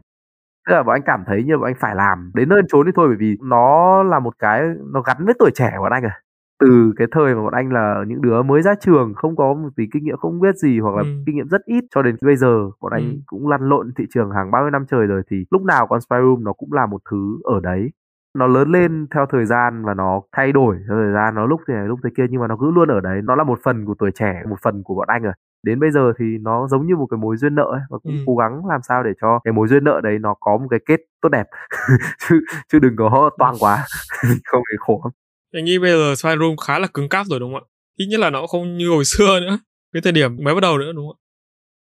tức 0.68 0.74
là 0.74 0.82
bọn 0.82 0.94
anh 0.94 1.02
cảm 1.06 1.24
thấy 1.26 1.44
như 1.44 1.56
bọn 1.56 1.66
anh 1.66 1.76
phải 1.80 1.94
làm 1.94 2.30
đến 2.34 2.48
nơi 2.48 2.62
trốn 2.68 2.86
đi 2.86 2.92
thôi 2.96 3.08
bởi 3.08 3.16
vì 3.16 3.36
nó 3.42 4.02
là 4.02 4.18
một 4.18 4.34
cái 4.38 4.62
nó 4.92 5.02
gắn 5.02 5.24
với 5.24 5.34
tuổi 5.38 5.50
trẻ 5.54 5.72
của 5.76 5.82
bọn 5.82 5.92
anh 5.92 6.02
à 6.02 6.20
từ 6.60 6.92
cái 6.96 7.06
thời 7.10 7.34
mà 7.34 7.42
bọn 7.42 7.52
anh 7.52 7.72
là 7.72 8.04
những 8.06 8.22
đứa 8.22 8.42
mới 8.42 8.62
ra 8.62 8.74
trường 8.80 9.14
không 9.14 9.36
có 9.36 9.54
một 9.54 9.68
tí 9.76 9.84
kinh 9.92 10.04
nghiệm 10.04 10.16
không 10.16 10.40
biết 10.40 10.56
gì 10.56 10.80
hoặc 10.80 10.94
là 10.96 11.02
ừ. 11.02 11.08
kinh 11.26 11.36
nghiệm 11.36 11.48
rất 11.48 11.60
ít 11.64 11.84
cho 11.94 12.02
đến 12.02 12.16
bây 12.22 12.36
giờ 12.36 12.70
bọn 12.80 12.92
anh 12.92 13.10
ừ. 13.10 13.16
cũng 13.26 13.48
lăn 13.48 13.68
lộn 13.68 13.92
thị 13.98 14.04
trường 14.14 14.30
hàng 14.30 14.50
bao 14.50 14.62
nhiêu 14.62 14.70
năm 14.70 14.84
trời 14.90 15.06
rồi 15.06 15.22
thì 15.30 15.44
lúc 15.50 15.62
nào 15.62 15.86
con 15.86 16.00
spy 16.00 16.16
room 16.22 16.44
nó 16.44 16.52
cũng 16.52 16.72
là 16.72 16.86
một 16.86 17.02
thứ 17.10 17.38
ở 17.44 17.60
đấy 17.62 17.90
nó 18.34 18.46
lớn 18.46 18.72
lên 18.72 19.06
theo 19.14 19.26
thời 19.30 19.46
gian 19.46 19.84
và 19.84 19.94
nó 19.94 20.22
thay 20.32 20.52
đổi 20.52 20.76
theo 20.88 20.96
thời 20.96 21.12
gian 21.12 21.34
nó 21.34 21.46
lúc 21.46 21.60
thế 21.68 21.74
này 21.74 21.86
lúc 21.86 21.98
thế 22.04 22.10
kia 22.16 22.26
nhưng 22.30 22.40
mà 22.40 22.46
nó 22.46 22.56
cứ 22.60 22.70
luôn 22.70 22.88
ở 22.88 23.00
đấy. 23.00 23.20
Nó 23.24 23.34
là 23.34 23.44
một 23.44 23.58
phần 23.64 23.84
của 23.84 23.94
tuổi 23.98 24.10
trẻ 24.14 24.42
một 24.48 24.56
phần 24.62 24.82
của 24.82 24.94
bọn 24.94 25.08
anh 25.08 25.22
rồi. 25.22 25.32
Đến 25.62 25.80
bây 25.80 25.90
giờ 25.90 26.12
thì 26.18 26.24
nó 26.40 26.68
giống 26.68 26.86
như 26.86 26.96
một 26.96 27.06
cái 27.10 27.18
mối 27.18 27.36
duyên 27.36 27.54
nợ 27.54 27.62
ấy 27.72 27.80
và 27.90 27.98
cũng 27.98 28.12
ừ. 28.12 28.22
cố 28.26 28.36
gắng 28.36 28.66
làm 28.66 28.80
sao 28.88 29.02
để 29.02 29.10
cho 29.20 29.38
cái 29.44 29.52
mối 29.52 29.68
duyên 29.68 29.84
nợ 29.84 30.00
đấy 30.02 30.18
nó 30.20 30.34
có 30.40 30.58
một 30.58 30.66
cái 30.70 30.80
kết 30.86 31.00
tốt 31.22 31.28
đẹp. 31.28 31.46
Chứ 32.28 32.40
chứ 32.72 32.78
đừng 32.78 32.96
có 32.96 33.30
toang 33.38 33.54
quá 33.60 33.84
không 34.44 34.62
thì 34.72 34.76
khổ 34.80 35.00
lắm. 35.04 35.12
Anh 35.52 35.64
nghĩ 35.64 35.78
bây 35.78 35.90
giờ 35.90 36.14
Spy 36.14 36.30
Room 36.40 36.56
khá 36.66 36.78
là 36.78 36.86
cứng 36.94 37.08
cáp 37.08 37.26
rồi 37.26 37.40
đúng 37.40 37.52
không 37.54 37.62
ạ? 37.62 37.70
Ít 37.96 38.06
nhất 38.10 38.20
là 38.20 38.30
nó 38.30 38.46
không 38.46 38.78
như 38.78 38.88
hồi 38.88 39.04
xưa 39.04 39.40
nữa. 39.46 39.58
Cái 39.92 40.02
thời 40.04 40.12
điểm 40.12 40.36
mới 40.44 40.54
bắt 40.54 40.60
đầu 40.60 40.78
nữa 40.78 40.92
đúng 40.92 41.08
không 41.08 41.16
ạ? 41.16 41.20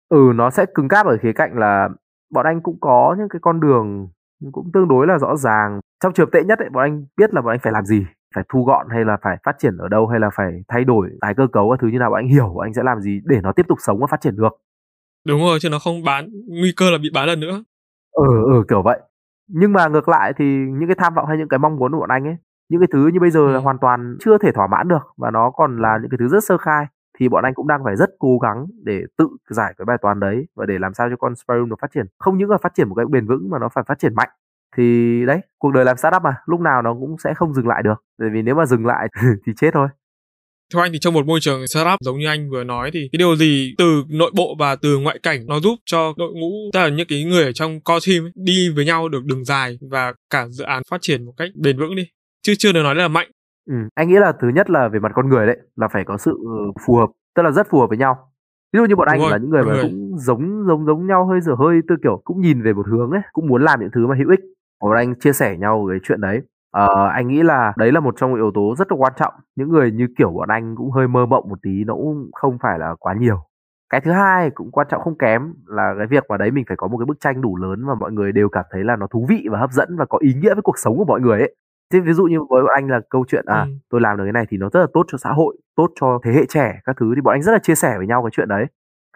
Ừ 0.08 0.32
nó 0.34 0.50
sẽ 0.50 0.66
cứng 0.74 0.88
cáp 0.88 1.06
ở 1.06 1.16
khía 1.22 1.32
cạnh 1.32 1.58
là 1.58 1.88
bọn 2.30 2.46
anh 2.46 2.60
cũng 2.62 2.80
có 2.80 3.16
những 3.18 3.28
cái 3.28 3.40
con 3.42 3.60
đường 3.60 4.08
cũng 4.52 4.70
tương 4.74 4.88
đối 4.88 5.06
là 5.06 5.18
rõ 5.18 5.36
ràng 5.36 5.80
trong 6.02 6.12
trường 6.12 6.30
tệ 6.30 6.44
nhất 6.44 6.58
ấy, 6.58 6.68
bọn 6.68 6.82
anh 6.82 7.06
biết 7.16 7.34
là 7.34 7.42
bọn 7.42 7.50
anh 7.52 7.60
phải 7.62 7.72
làm 7.72 7.84
gì? 7.84 8.06
Phải 8.34 8.44
thu 8.48 8.64
gọn 8.64 8.86
hay 8.90 9.04
là 9.04 9.16
phải 9.22 9.36
phát 9.44 9.56
triển 9.58 9.76
ở 9.76 9.88
đâu? 9.88 10.06
Hay 10.06 10.20
là 10.20 10.30
phải 10.34 10.52
thay 10.68 10.84
đổi 10.84 11.08
tái 11.20 11.34
cơ 11.36 11.46
cấu 11.52 11.70
các 11.70 11.80
thứ 11.80 11.88
như 11.88 11.98
nào? 11.98 12.10
Bọn 12.10 12.18
anh 12.18 12.28
hiểu 12.28 12.48
bọn 12.54 12.66
anh 12.66 12.74
sẽ 12.74 12.82
làm 12.82 13.00
gì 13.00 13.20
để 13.24 13.40
nó 13.42 13.52
tiếp 13.52 13.66
tục 13.68 13.78
sống 13.80 13.98
và 14.00 14.06
phát 14.06 14.20
triển 14.20 14.36
được. 14.36 14.60
Đúng 15.26 15.40
rồi 15.40 15.58
chứ 15.60 15.68
nó 15.68 15.78
không 15.78 16.04
bán 16.04 16.30
nguy 16.46 16.72
cơ 16.76 16.90
là 16.90 16.98
bị 16.98 17.10
bán 17.14 17.26
lần 17.26 17.40
nữa. 17.40 17.64
Ừ 18.12 18.44
ừ 18.44 18.64
kiểu 18.68 18.82
vậy. 18.82 19.00
Nhưng 19.48 19.72
mà 19.72 19.88
ngược 19.88 20.08
lại 20.08 20.32
thì 20.36 20.44
những 20.44 20.88
cái 20.88 20.96
tham 20.98 21.14
vọng 21.14 21.26
hay 21.26 21.38
những 21.38 21.48
cái 21.48 21.58
mong 21.58 21.76
muốn 21.76 21.92
của 21.92 21.98
bọn 21.98 22.08
anh 22.08 22.24
ấy 22.24 22.36
những 22.68 22.80
cái 22.80 22.88
thứ 22.92 23.10
như 23.12 23.20
bây 23.20 23.30
giờ 23.30 23.48
là 23.48 23.58
ừ. 23.58 23.60
hoàn 23.60 23.78
toàn 23.78 24.16
chưa 24.20 24.38
thể 24.38 24.52
thỏa 24.52 24.66
mãn 24.66 24.88
được 24.88 25.12
và 25.16 25.30
nó 25.30 25.50
còn 25.50 25.82
là 25.82 25.98
những 26.02 26.10
cái 26.10 26.18
thứ 26.18 26.28
rất 26.28 26.44
sơ 26.44 26.58
khai 26.58 26.86
thì 27.18 27.28
bọn 27.28 27.44
anh 27.44 27.54
cũng 27.54 27.68
đang 27.68 27.84
phải 27.84 27.96
rất 27.96 28.10
cố 28.18 28.38
gắng 28.38 28.66
để 28.84 29.02
tự 29.16 29.28
giải 29.50 29.74
cái 29.78 29.84
bài 29.84 29.98
toán 30.02 30.20
đấy 30.20 30.46
và 30.54 30.66
để 30.66 30.78
làm 30.78 30.94
sao 30.94 31.08
cho 31.10 31.16
con 31.16 31.34
Spyroom 31.34 31.68
nó 31.68 31.76
phát 31.80 31.90
triển. 31.94 32.06
Không 32.18 32.38
những 32.38 32.50
là 32.50 32.58
phát 32.58 32.74
triển 32.74 32.88
một 32.88 32.94
cách 32.94 33.10
bền 33.10 33.26
vững 33.26 33.50
mà 33.50 33.58
nó 33.58 33.68
phải 33.68 33.84
phát 33.86 33.98
triển 33.98 34.14
mạnh 34.14 34.28
thì 34.78 34.84
đấy 35.26 35.40
cuộc 35.58 35.70
đời 35.70 35.84
làm 35.84 35.96
startup 35.96 36.22
mà 36.22 36.30
lúc 36.46 36.60
nào 36.60 36.82
nó 36.82 36.94
cũng 36.94 37.16
sẽ 37.24 37.34
không 37.36 37.54
dừng 37.54 37.68
lại 37.68 37.82
được 37.84 38.04
bởi 38.18 38.28
vì 38.32 38.42
nếu 38.42 38.54
mà 38.54 38.66
dừng 38.66 38.86
lại 38.86 39.08
thì 39.46 39.52
chết 39.56 39.70
thôi 39.74 39.88
theo 40.74 40.82
anh 40.82 40.92
thì 40.92 40.98
trong 40.98 41.14
một 41.14 41.26
môi 41.26 41.40
trường 41.40 41.66
startup 41.66 41.96
giống 42.00 42.18
như 42.18 42.26
anh 42.26 42.50
vừa 42.50 42.64
nói 42.64 42.90
thì 42.92 43.08
cái 43.12 43.18
điều 43.18 43.36
gì 43.36 43.74
từ 43.78 44.04
nội 44.08 44.30
bộ 44.36 44.56
và 44.58 44.76
từ 44.76 44.98
ngoại 44.98 45.18
cảnh 45.22 45.46
nó 45.46 45.60
giúp 45.60 45.78
cho 45.84 46.12
đội 46.16 46.32
ngũ 46.34 46.50
tức 46.72 46.80
là 46.80 46.88
những 46.88 47.06
cái 47.08 47.24
người 47.24 47.44
ở 47.44 47.52
trong 47.52 47.80
core 47.80 48.12
team 48.12 48.24
ấy, 48.24 48.32
đi 48.34 48.68
với 48.76 48.84
nhau 48.84 49.08
được 49.08 49.24
đường 49.24 49.44
dài 49.44 49.78
và 49.90 50.12
cả 50.30 50.46
dự 50.48 50.64
án 50.64 50.82
phát 50.90 50.98
triển 51.00 51.24
một 51.24 51.32
cách 51.36 51.48
bền 51.62 51.78
vững 51.78 51.96
đi 51.96 52.02
chứ 52.42 52.54
chưa 52.58 52.72
được 52.72 52.82
nói 52.82 52.94
là 52.94 53.08
mạnh 53.08 53.30
Ừm, 53.70 53.88
anh 53.94 54.08
nghĩ 54.08 54.14
là 54.14 54.32
thứ 54.42 54.48
nhất 54.48 54.70
là 54.70 54.88
về 54.88 54.98
mặt 54.98 55.12
con 55.14 55.28
người 55.28 55.46
đấy, 55.46 55.58
là 55.76 55.88
phải 55.92 56.04
có 56.06 56.18
sự 56.18 56.38
phù 56.86 56.96
hợp, 56.96 57.06
tức 57.34 57.42
là 57.42 57.50
rất 57.50 57.66
phù 57.70 57.80
hợp 57.80 57.86
với 57.88 57.98
nhau. 57.98 58.16
Ví 58.72 58.78
dụ 58.78 58.84
như 58.84 58.96
bọn 58.96 59.06
Đúng 59.06 59.12
anh 59.12 59.20
rồi, 59.20 59.30
là 59.30 59.38
những 59.38 59.50
người 59.50 59.64
mà 59.64 59.72
người. 59.72 59.82
cũng 59.82 60.18
giống 60.18 60.64
giống 60.66 60.86
giống 60.86 61.06
nhau, 61.06 61.26
hơi 61.26 61.40
dở 61.40 61.52
hơi 61.58 61.80
tư 61.88 61.94
kiểu, 62.02 62.20
cũng 62.24 62.40
nhìn 62.40 62.62
về 62.62 62.72
một 62.72 62.86
hướng 62.86 63.10
ấy, 63.10 63.20
cũng 63.32 63.46
muốn 63.46 63.62
làm 63.62 63.80
những 63.80 63.88
thứ 63.94 64.06
mà 64.06 64.14
hữu 64.18 64.30
ích. 64.30 64.40
Bọn 64.80 64.96
anh 64.96 65.14
chia 65.20 65.32
sẻ 65.32 65.56
nhau 65.56 65.86
cái 65.90 65.98
chuyện 66.02 66.20
đấy. 66.20 66.40
Ờ, 66.70 67.08
anh 67.08 67.28
nghĩ 67.28 67.42
là 67.42 67.72
đấy 67.76 67.92
là 67.92 68.00
một 68.00 68.14
trong 68.18 68.30
những 68.30 68.38
yếu 68.38 68.50
tố 68.54 68.74
rất 68.78 68.92
là 68.92 68.96
quan 68.96 69.12
trọng. 69.16 69.34
Những 69.56 69.68
người 69.68 69.90
như 69.92 70.06
kiểu 70.18 70.30
bọn 70.30 70.48
anh 70.48 70.76
cũng 70.76 70.90
hơi 70.90 71.08
mơ 71.08 71.26
mộng 71.26 71.48
một 71.48 71.58
tí, 71.62 71.84
nó 71.84 71.94
cũng 71.94 72.30
không 72.32 72.58
phải 72.62 72.78
là 72.78 72.94
quá 73.00 73.14
nhiều. 73.14 73.38
Cái 73.90 74.00
thứ 74.00 74.12
hai 74.12 74.50
cũng 74.50 74.70
quan 74.70 74.86
trọng 74.90 75.00
không 75.02 75.18
kém 75.18 75.54
là 75.66 75.94
cái 75.98 76.06
việc 76.06 76.24
mà 76.28 76.36
đấy 76.36 76.50
mình 76.50 76.64
phải 76.68 76.76
có 76.76 76.88
một 76.88 76.98
cái 76.98 77.06
bức 77.06 77.20
tranh 77.20 77.40
đủ 77.40 77.56
lớn 77.56 77.86
mà 77.86 77.94
mọi 77.94 78.12
người 78.12 78.32
đều 78.32 78.48
cảm 78.48 78.64
thấy 78.70 78.84
là 78.84 78.96
nó 78.96 79.06
thú 79.06 79.26
vị 79.28 79.46
và 79.50 79.58
hấp 79.58 79.72
dẫn 79.72 79.96
và 79.96 80.04
có 80.06 80.18
ý 80.20 80.34
nghĩa 80.34 80.54
với 80.54 80.62
cuộc 80.62 80.78
sống 80.78 80.96
của 80.98 81.04
mọi 81.04 81.20
người 81.20 81.38
ấy. 81.40 81.54
Thế 81.92 82.00
ví 82.00 82.12
dụ 82.12 82.24
như 82.24 82.38
với 82.50 82.62
bọn 82.62 82.72
anh 82.74 82.88
là 82.88 83.00
câu 83.10 83.24
chuyện 83.28 83.44
à 83.46 83.60
Ừm. 83.60 83.78
tôi 83.90 84.00
làm 84.00 84.16
được 84.16 84.24
cái 84.24 84.32
này 84.32 84.46
thì 84.48 84.56
nó 84.56 84.68
rất 84.72 84.80
là 84.80 84.86
tốt 84.94 85.04
cho 85.08 85.18
xã 85.18 85.30
hội, 85.32 85.56
tốt 85.76 85.90
cho 86.00 86.18
thế 86.24 86.32
hệ 86.32 86.46
trẻ 86.48 86.80
các 86.84 86.96
thứ 87.00 87.12
thì 87.14 87.20
bọn 87.20 87.34
anh 87.34 87.42
rất 87.42 87.52
là 87.52 87.58
chia 87.58 87.74
sẻ 87.74 87.94
với 87.98 88.06
nhau 88.06 88.22
cái 88.22 88.30
chuyện 88.32 88.48
đấy. 88.48 88.66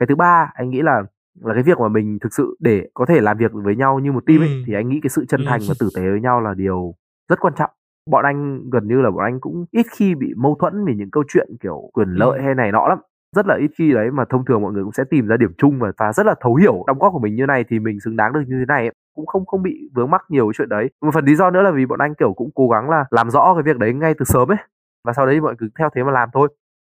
Cái 0.01 0.07
thứ 0.07 0.14
ba 0.16 0.51
anh 0.55 0.70
nghĩ 0.70 0.83
là 0.83 1.03
là 1.40 1.55
cái 1.55 1.62
việc 1.62 1.79
mà 1.81 1.88
mình 1.88 2.18
thực 2.23 2.33
sự 2.35 2.57
để 2.61 2.88
có 2.95 3.07
thể 3.07 3.21
làm 3.21 3.37
việc 3.38 3.51
với 3.53 3.77
nhau 3.77 3.99
như 3.99 4.12
một 4.12 4.27
team 4.27 4.40
ấy 4.40 4.49
Ừm. 4.49 4.62
thì 4.66 4.75
anh 4.75 4.88
nghĩ 4.88 5.01
cái 5.03 5.11
sự 5.11 5.25
chân 5.29 5.40
Ừm. 5.40 5.49
thành 5.49 5.61
và 5.68 5.75
tử 5.81 5.88
tế 5.97 6.03
với 6.11 6.21
nhau 6.21 6.40
là 6.40 6.55
điều 6.55 6.95
rất 7.29 7.40
quan 7.40 7.55
trọng. 7.57 7.71
Bọn 8.11 8.25
anh 8.25 8.71
gần 8.71 8.88
như 8.88 9.01
là 9.01 9.11
bọn 9.11 9.25
anh 9.25 9.40
cũng 9.40 9.64
ít 9.71 9.87
khi 9.97 10.14
bị 10.14 10.27
mâu 10.37 10.57
thuẫn 10.61 10.85
vì 10.85 10.95
những 10.95 11.11
câu 11.11 11.25
chuyện 11.29 11.49
kiểu 11.61 11.90
quyền 11.92 12.09
lợi 12.09 12.38
Ừm. 12.38 12.45
hay 12.47 12.55
này 12.55 12.73
nọ 12.73 12.88
lắm. 12.88 12.99
Rất 13.37 13.47
là 13.47 13.57
ít 13.61 13.71
khi 13.79 13.92
đấy 13.92 14.11
mà 14.11 14.25
thông 14.31 14.45
thường 14.45 14.62
mọi 14.62 14.73
người 14.73 14.83
cũng 14.83 14.92
sẽ 14.92 15.05
tìm 15.11 15.27
ra 15.27 15.37
điểm 15.37 15.53
chung 15.59 15.79
và 15.79 15.92
và 15.99 16.12
rất 16.12 16.27
là 16.27 16.35
thấu 16.40 16.55
hiểu 16.55 16.85
đóng 16.87 16.99
góp 16.99 17.12
của 17.12 17.18
mình 17.18 17.35
như 17.35 17.47
này 17.47 17.64
thì 17.68 17.79
mình 17.79 18.01
xứng 18.01 18.16
đáng 18.16 18.33
được 18.33 18.40
như 18.47 18.57
thế 18.59 18.64
này 18.68 18.81
ấy. 18.87 18.92
Cũng 19.16 19.27
không 19.27 19.47
không 19.47 19.62
bị 19.62 19.90
vướng 19.95 20.11
mắc 20.11 20.23
nhiều 20.29 20.47
cái 20.47 20.53
chuyện 20.59 20.68
đấy. 20.68 20.90
Một 21.03 21.11
phần 21.14 21.25
lý 21.25 21.35
do 21.35 21.51
nữa 21.51 21.62
là 21.62 21.71
vì 21.71 21.87
bọn 21.87 21.99
anh 21.99 22.14
kiểu 22.14 22.33
cũng 22.33 22.51
cố 22.55 22.68
gắng 22.68 22.90
là 22.90 23.05
làm 23.11 23.31
rõ 23.31 23.55
cái 23.55 23.62
việc 23.62 23.79
đấy 23.79 23.95
ngay 23.95 24.14
từ 24.18 24.25
sớm 24.25 24.51
ấy. 24.51 24.59
Và 25.05 25.12
sau 25.12 25.27
đấy 25.27 25.40
mọi 25.40 25.51
người 25.51 25.57
cứ 25.59 25.68
theo 25.79 25.88
thế 25.95 26.05
mà 26.05 26.11
làm 26.11 26.29
thôi. 26.33 26.49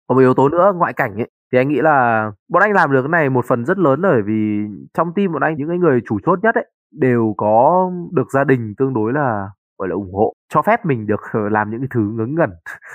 Còn 0.08 0.16
một 0.16 0.20
yếu 0.20 0.34
tố 0.34 0.48
nữa 0.48 0.72
ngoại 0.76 0.92
cảnh 0.92 1.14
ấy 1.16 1.30
thì 1.52 1.58
anh 1.58 1.68
nghĩ 1.68 1.80
là 1.80 2.30
bọn 2.48 2.62
anh 2.62 2.72
làm 2.72 2.92
được 2.92 3.02
cái 3.02 3.08
này 3.08 3.30
một 3.30 3.44
phần 3.44 3.64
rất 3.64 3.78
lớn 3.78 4.00
là 4.00 4.08
bởi 4.12 4.22
vì 4.22 4.64
trong 4.94 5.14
team 5.14 5.32
bọn 5.32 5.42
anh 5.42 5.56
những 5.56 5.68
cái 5.68 5.78
người 5.78 6.00
chủ 6.08 6.18
chốt 6.26 6.38
nhất 6.42 6.54
ấy 6.54 6.66
đều 6.92 7.34
có 7.36 7.90
được 8.12 8.30
gia 8.32 8.44
đình 8.44 8.74
tương 8.78 8.94
đối 8.94 9.12
là 9.12 9.48
gọi 9.78 9.88
là 9.88 9.94
ủng 9.94 10.12
hộ 10.14 10.34
cho 10.54 10.62
phép 10.62 10.86
mình 10.86 11.06
được 11.06 11.20
ờ, 11.32 11.48
làm 11.48 11.70
những 11.70 11.80
cái 11.80 11.88
thứ 11.90 12.00
ngớ 12.00 12.26
ngẩn. 12.26 12.50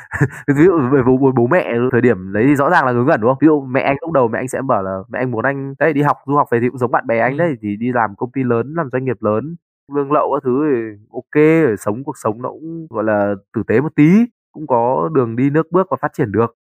Ví 0.58 0.64
dụ 0.66 0.80
về 0.92 1.02
bố, 1.08 1.32
bố, 1.36 1.48
mẹ 1.48 1.74
thời 1.92 2.02
điểm 2.02 2.34
đấy 2.34 2.46
thì 2.48 2.56
rõ 2.56 2.70
ràng 2.70 2.86
là 2.86 2.92
ngớ 2.92 3.04
ngẩn 3.04 3.22
đúng 3.22 3.30
không? 3.30 3.38
Ví 3.42 3.46
dụ 3.46 3.62
mẹ 3.62 3.82
anh 3.82 3.98
lúc 4.02 4.12
đầu 4.12 4.28
mẹ 4.28 4.40
anh 4.40 4.48
sẽ 4.48 4.62
bảo 4.62 4.84
là 4.84 5.00
mẹ 5.10 5.20
anh 5.20 5.32
muốn 5.32 5.46
anh 5.46 5.74
đấy 5.80 5.94
đi 5.94 6.02
học 6.02 6.18
du 6.28 6.36
học 6.36 6.48
về 6.52 6.60
thì 6.62 6.70
cũng 6.70 6.78
giống 6.78 6.92
bạn 6.92 7.08
bè 7.08 7.20
anh 7.20 7.32
Ừm. 7.32 7.38
đấy 7.38 7.56
thì 7.62 7.76
đi 7.76 7.92
làm 7.94 8.16
công 8.18 8.32
ty 8.32 8.44
lớn 8.44 8.74
làm 8.78 8.90
doanh 8.92 9.06
nghiệp 9.06 9.18
lớn 9.20 9.56
lương 9.96 10.12
lậu 10.12 10.32
các 10.34 10.44
thứ 10.44 10.72
thì 10.72 11.06
ok 11.12 11.44
sống 11.80 12.04
cuộc 12.04 12.18
sống 12.24 12.42
nó 12.42 12.50
cũng 12.50 12.88
gọi 12.90 13.04
là 13.04 13.36
tử 13.56 13.64
tế 13.68 13.82
một 13.82 13.96
tí 13.96 14.10
cũng 14.52 14.68
có 14.68 15.10
đường 15.14 15.36
đi 15.36 15.50
nước 15.50 15.72
bước 15.72 15.88
và 15.92 15.98
phát 16.02 16.12
triển 16.14 16.32
được 16.32 16.56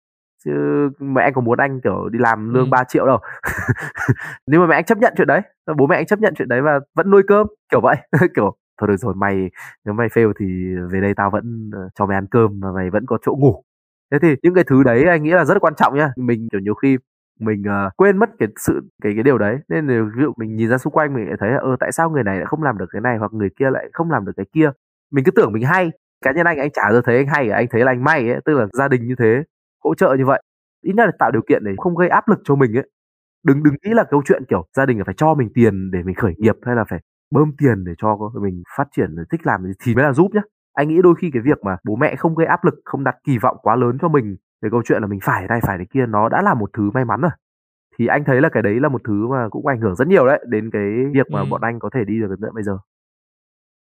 chứ 0.44 0.53
mẹ 1.01 1.22
anh 1.22 1.33
có 1.33 1.40
muốn 1.40 1.59
anh 1.59 1.81
kiểu 1.81 2.09
đi 2.09 2.18
làm 2.18 2.55
lương 2.55 2.62
Ừm. 2.64 2.70
3 2.70 2.85
triệu 2.85 3.07
đâu. 3.07 3.18
Nhưng 4.46 4.61
mà 4.61 4.66
mẹ 4.66 4.74
anh 4.74 4.85
chấp 4.85 4.98
nhận 4.98 5.14
chuyện 5.16 5.27
đấy. 5.29 5.40
Bố 5.77 5.87
mẹ 5.87 5.96
anh 5.96 6.07
chấp 6.07 6.18
nhận 6.18 6.35
chuyện 6.38 6.48
đấy 6.48 6.62
và 6.62 6.81
vẫn 6.96 7.11
nuôi 7.11 7.22
cơm 7.29 7.46
kiểu 7.70 7.81
vậy. 7.81 7.96
Kiểu 8.35 8.57
thôi 8.81 8.88
được 8.88 8.96
rồi 8.96 9.14
mày 9.16 9.51
nếu 9.85 9.94
mày 9.94 10.09
fail 10.09 10.33
thì 10.40 10.46
về 10.92 11.01
đây 11.01 11.14
tao 11.14 11.31
vẫn 11.31 11.70
ờ, 11.74 11.88
cho 11.94 12.07
mày 12.07 12.14
ăn 12.16 12.27
cơm 12.31 12.61
và 12.61 12.68
mày 12.74 12.90
vẫn 12.90 13.07
có 13.07 13.18
chỗ 13.27 13.37
ngủ. 13.38 13.62
Thế 14.12 14.18
thì 14.22 14.37
những 14.42 14.55
cái 14.55 14.64
thứ 14.64 14.83
đấy 14.83 15.05
anh 15.05 15.22
nghĩ 15.22 15.31
là 15.31 15.44
rất 15.44 15.55
là 15.55 15.61
quan 15.61 15.74
trọng 15.74 15.96
nhá. 15.96 16.12
Mình 16.16 16.48
kiểu 16.53 16.61
nhiều 16.61 16.74
khi 16.74 16.98
mình 17.40 17.62
ờ, 17.68 17.90
quên 17.96 18.18
mất 18.18 18.31
cái 18.38 18.48
sự 18.61 18.81
cái 19.03 19.12
cái 19.14 19.22
điều 19.22 19.38
đấy. 19.38 19.57
Nên 19.68 19.87
là 19.87 20.03
ví 20.16 20.22
dụ 20.22 20.33
mình 20.37 20.57
nhìn 20.57 20.68
ra 20.70 20.79
xung 20.79 20.92
quanh 20.92 21.14
mình 21.14 21.27
lại 21.29 21.37
thấy 21.40 21.51
là, 21.51 21.59
ơ 21.59 21.77
tại 21.81 21.92
sao 21.92 22.11
người 22.11 22.24
này 22.24 22.37
lại 22.37 22.46
không 22.46 22.62
làm 22.62 22.79
được 22.79 22.87
cái 22.92 23.01
này 23.03 23.16
hoặc 23.18 23.33
người 23.33 23.48
kia 23.59 23.70
lại 23.70 23.88
không 23.92 24.11
làm 24.11 24.24
được 24.24 24.33
cái 24.37 24.46
kia? 24.55 24.70
Mình 25.12 25.24
cứ 25.24 25.31
tưởng 25.31 25.53
mình 25.53 25.62
hay. 25.64 25.90
Cá 26.24 26.33
nhân 26.33 26.46
anh 26.46 26.59
anh 26.59 26.70
chả 26.72 26.83
giờ 26.92 27.01
thấy 27.05 27.16
anh 27.16 27.27
hay 27.27 27.51
anh 27.51 27.66
thấy 27.70 27.85
là 27.85 27.92
anh 27.92 28.05
may 28.05 28.29
ấy 28.31 28.40
tức 28.44 28.55
là 28.59 28.66
gia 28.72 28.88
đình 28.88 29.09
như 29.09 29.14
thế 29.18 29.42
hỗ 29.84 29.94
trợ 29.94 30.14
như 30.18 30.24
vậy 30.26 30.42
ít 30.82 30.92
nhất 30.96 31.04
là 31.06 31.12
tạo 31.18 31.30
điều 31.30 31.42
kiện 31.48 31.64
để 31.64 31.72
không 31.78 31.96
gây 31.96 32.08
áp 32.08 32.28
lực 32.28 32.38
cho 32.44 32.54
mình 32.54 32.76
ấy 32.76 32.90
đừng 33.44 33.62
đừng 33.62 33.74
nghĩ 33.84 33.90
là 33.94 34.04
câu 34.10 34.22
chuyện 34.26 34.42
kiểu 34.48 34.66
gia 34.76 34.86
đình 34.86 35.02
phải 35.06 35.14
cho 35.16 35.34
mình 35.34 35.48
tiền 35.54 35.90
để 35.90 36.02
mình 36.02 36.14
khởi 36.14 36.34
nghiệp 36.38 36.54
hay 36.62 36.76
là 36.76 36.84
phải 36.90 37.00
bơm 37.30 37.52
tiền 37.58 37.84
để 37.84 37.92
cho 37.98 38.18
mình 38.42 38.62
phát 38.76 38.88
triển 38.96 39.16
rồi 39.16 39.24
thích 39.30 39.40
làm 39.44 39.64
gì 39.64 39.72
thì 39.84 39.94
mới 39.94 40.04
là 40.04 40.12
giúp 40.12 40.30
nhá 40.34 40.40
anh 40.72 40.88
nghĩ 40.88 40.96
đôi 41.02 41.14
khi 41.18 41.30
cái 41.32 41.42
việc 41.42 41.58
mà 41.64 41.76
bố 41.84 41.96
mẹ 41.96 42.16
không 42.16 42.34
gây 42.34 42.46
áp 42.46 42.64
lực 42.64 42.74
không 42.84 43.04
đặt 43.04 43.16
kỳ 43.24 43.38
vọng 43.38 43.56
quá 43.62 43.76
lớn 43.76 43.98
cho 44.00 44.08
mình 44.08 44.36
về 44.62 44.68
câu 44.72 44.82
chuyện 44.84 45.00
là 45.02 45.06
mình 45.06 45.18
phải 45.22 45.46
này 45.48 45.60
phải 45.62 45.76
này 45.78 45.86
kia 45.94 46.06
nó 46.08 46.28
đã 46.28 46.42
là 46.42 46.54
một 46.54 46.70
thứ 46.76 46.90
may 46.94 47.04
mắn 47.04 47.20
rồi 47.20 47.30
thì 47.98 48.06
anh 48.06 48.24
thấy 48.24 48.40
là 48.40 48.48
cái 48.48 48.62
đấy 48.62 48.80
là 48.80 48.88
một 48.88 49.00
thứ 49.04 49.26
mà 49.30 49.48
cũng 49.48 49.66
ảnh 49.66 49.80
hưởng 49.80 49.94
rất 49.96 50.08
nhiều 50.08 50.26
đấy 50.26 50.44
đến 50.48 50.70
cái 50.72 50.82
việc 51.12 51.30
mà 51.30 51.40
Ừm. 51.40 51.50
bọn 51.50 51.60
anh 51.60 51.78
có 51.78 51.90
thể 51.94 52.00
đi 52.06 52.20
được 52.20 52.28
đến 52.40 52.50
bây 52.54 52.62
giờ 52.62 52.78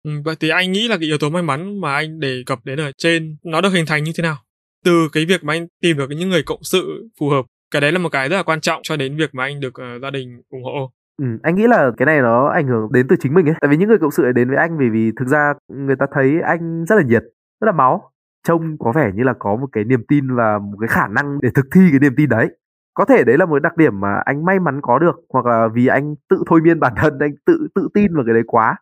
Ừm, 0.04 0.24
vậy 0.24 0.36
thì 0.39 0.50
anh 0.50 0.72
nghĩ 0.72 0.88
là 0.88 0.98
cái 0.98 1.08
yếu 1.08 1.17
tố 1.17 1.30
may 1.30 1.44
mắn 1.44 1.82
mà 1.82 1.94
anh 1.94 2.20
đề 2.20 2.44
cập 2.46 2.60
đến 2.65 2.80
ở 2.80 2.91
trên 2.98 3.38
nó 3.44 3.62
được 3.62 3.70
hình 3.74 3.86
thành 3.86 4.04
như 4.04 4.12
thế 4.17 4.22
nào? 4.22 4.38
Từ 4.86 5.10
cái 5.13 5.26
việc 5.26 5.44
mà 5.44 5.54
anh 5.54 5.67
tìm 5.82 5.98
được 5.98 6.10
những 6.10 6.30
người 6.30 6.44
cộng 6.46 6.63
sự 6.63 7.10
phù 7.20 7.30
hợp, 7.30 7.46
cái 7.72 7.82
đấy 7.82 7.91
là 7.91 8.00
một 8.00 8.10
cái 8.12 8.30
rất 8.30 8.38
là 8.38 8.44
quan 8.44 8.62
trọng 8.62 8.80
cho 8.84 8.98
đến 8.98 9.17
việc 9.17 9.36
mà 9.36 9.44
anh 9.44 9.60
được 9.60 9.74
ờ, 9.74 10.00
gia 10.02 10.10
đình 10.10 10.41
ủng 10.50 10.63
hộ. 10.63 10.91
Ừ, 11.17 11.26
anh 11.44 11.56
nghĩ 11.56 11.67
là 11.67 11.91
cái 11.98 12.06
này 12.06 12.22
nó 12.22 12.48
ảnh 12.48 12.67
hưởng 12.67 12.91
đến 12.91 13.08
từ 13.10 13.15
chính 13.20 13.34
mình 13.34 13.46
ấy. 13.46 13.56
Tại 13.62 13.70
vì 13.70 13.78
những 13.78 13.89
người 13.89 13.98
cộng 13.98 14.12
sự 14.12 14.24
ấy 14.24 14.34
đến 14.34 14.50
với 14.50 14.58
anh 14.58 14.78
vì 14.78 14.89
vì 14.89 15.12
thực 15.20 15.28
ra 15.28 15.54
người 15.67 15.96
ta 15.96 16.06
thấy 16.13 16.41
anh 16.41 16.86
rất 16.86 16.96
là 16.96 17.02
nhiệt, 17.04 17.24
rất 17.62 17.65
là 17.65 17.72
máu. 17.72 18.12
Trông 18.48 18.78
có 18.80 18.91
vẻ 18.96 19.12
như 19.15 19.24
là 19.24 19.34
có 19.39 19.56
một 19.56 19.67
cái 19.72 19.84
niềm 19.84 20.04
tin 20.08 20.36
và 20.36 20.60
một 20.60 20.78
cái 20.80 20.88
khả 20.88 21.08
năng 21.08 21.41
để 21.41 21.50
thực 21.56 21.65
thi 21.76 21.82
cái 21.91 22.00
niềm 22.00 22.13
tin 22.17 22.30
đấy. 22.30 22.48
Có 22.94 23.06
thể 23.06 23.24
đấy 23.24 23.38
là 23.38 23.46
một 23.46 23.60
đặc 23.60 23.78
điểm 23.78 24.00
mà 24.00 24.22
anh 24.26 24.46
may 24.46 24.60
mắn 24.60 24.80
có 24.82 25.00
được 25.00 25.15
hoặc 25.34 25.46
là 25.46 25.67
vì 25.74 25.88
anh 25.88 26.15
tự 26.30 26.44
thôi 26.50 26.62
miên 26.62 26.80
bản 26.80 26.94
thân 26.98 27.20
anh 27.20 27.32
tự 27.46 27.67
tự 27.76 27.88
tin 27.94 28.15
vào 28.15 28.24
cái 28.26 28.34
đấy 28.34 28.44
quá. 28.48 28.76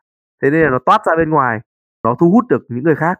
Thế 0.44 0.52
nên 0.52 0.62
là 0.62 0.70
nó 0.70 0.80
toát 0.86 1.02
ra 1.06 1.16
bên 1.18 1.30
ngoài, 1.30 1.60
nó 2.04 2.16
thu 2.20 2.32
hút 2.32 2.46
được 2.50 2.62
những 2.70 2.84
người 2.84 2.96
khác. 2.96 3.20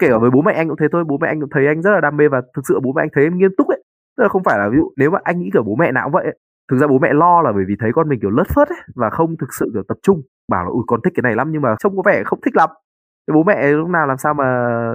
Kể 0.00 0.08
cả 0.08 0.18
với 0.18 0.30
bố 0.30 0.42
mẹ 0.42 0.52
anh 0.52 0.68
cũng 0.68 0.76
thế 0.80 0.86
thôi, 0.92 1.04
bố 1.04 1.18
mẹ 1.18 1.28
anh 1.28 1.40
cũng 1.40 1.50
thấy 1.50 1.66
anh 1.66 1.82
rất 1.82 1.90
là 1.90 2.00
đam 2.00 2.16
mê 2.16 2.28
và 2.28 2.40
thực 2.56 2.62
sự 2.68 2.80
bố 2.80 2.92
mẹ 2.96 3.02
anh 3.02 3.08
thấy 3.14 3.24
em 3.24 3.38
nghiêm 3.38 3.50
túc 3.58 3.68
ấy. 3.68 3.82
Tức 4.16 4.22
là 4.22 4.28
không 4.28 4.42
phải 4.44 4.58
là 4.58 4.68
ví 4.68 4.76
dụ 4.76 4.90
nếu 4.96 5.10
mà 5.10 5.18
anh 5.24 5.40
nghĩ 5.40 5.50
kiểu 5.52 5.62
bố 5.62 5.74
mẹ 5.76 5.92
nào 5.92 6.04
cũng 6.06 6.12
vậy 6.12 6.24
ấy, 6.24 6.38
thực 6.70 6.76
ra 6.78 6.86
bố 6.86 6.98
mẹ 6.98 7.12
lo 7.12 7.42
là 7.42 7.52
bởi 7.52 7.64
vì 7.68 7.74
thấy 7.80 7.90
con 7.94 8.08
mình 8.08 8.20
kiểu 8.20 8.30
lất 8.30 8.46
phất 8.54 8.68
ấy 8.68 8.78
và 8.94 9.10
không 9.10 9.36
thực 9.36 9.54
sự 9.54 9.70
kiểu 9.74 9.82
tập 9.88 9.96
trung 10.02 10.22
bảo 10.48 10.64
là 10.64 10.70
ui 10.70 10.82
con 10.86 11.00
thích 11.04 11.12
cái 11.16 11.22
này 11.22 11.36
lắm 11.36 11.48
nhưng 11.52 11.62
mà 11.62 11.74
trông 11.78 11.96
có 11.96 12.02
vẻ 12.06 12.22
không 12.24 12.40
thích 12.44 12.56
lắm 12.56 12.68
thì 13.28 13.32
bố 13.34 13.42
mẹ 13.42 13.72
lúc 13.72 13.88
nào 13.88 14.06
làm 14.06 14.16
sao 14.18 14.34
mà 14.34 14.44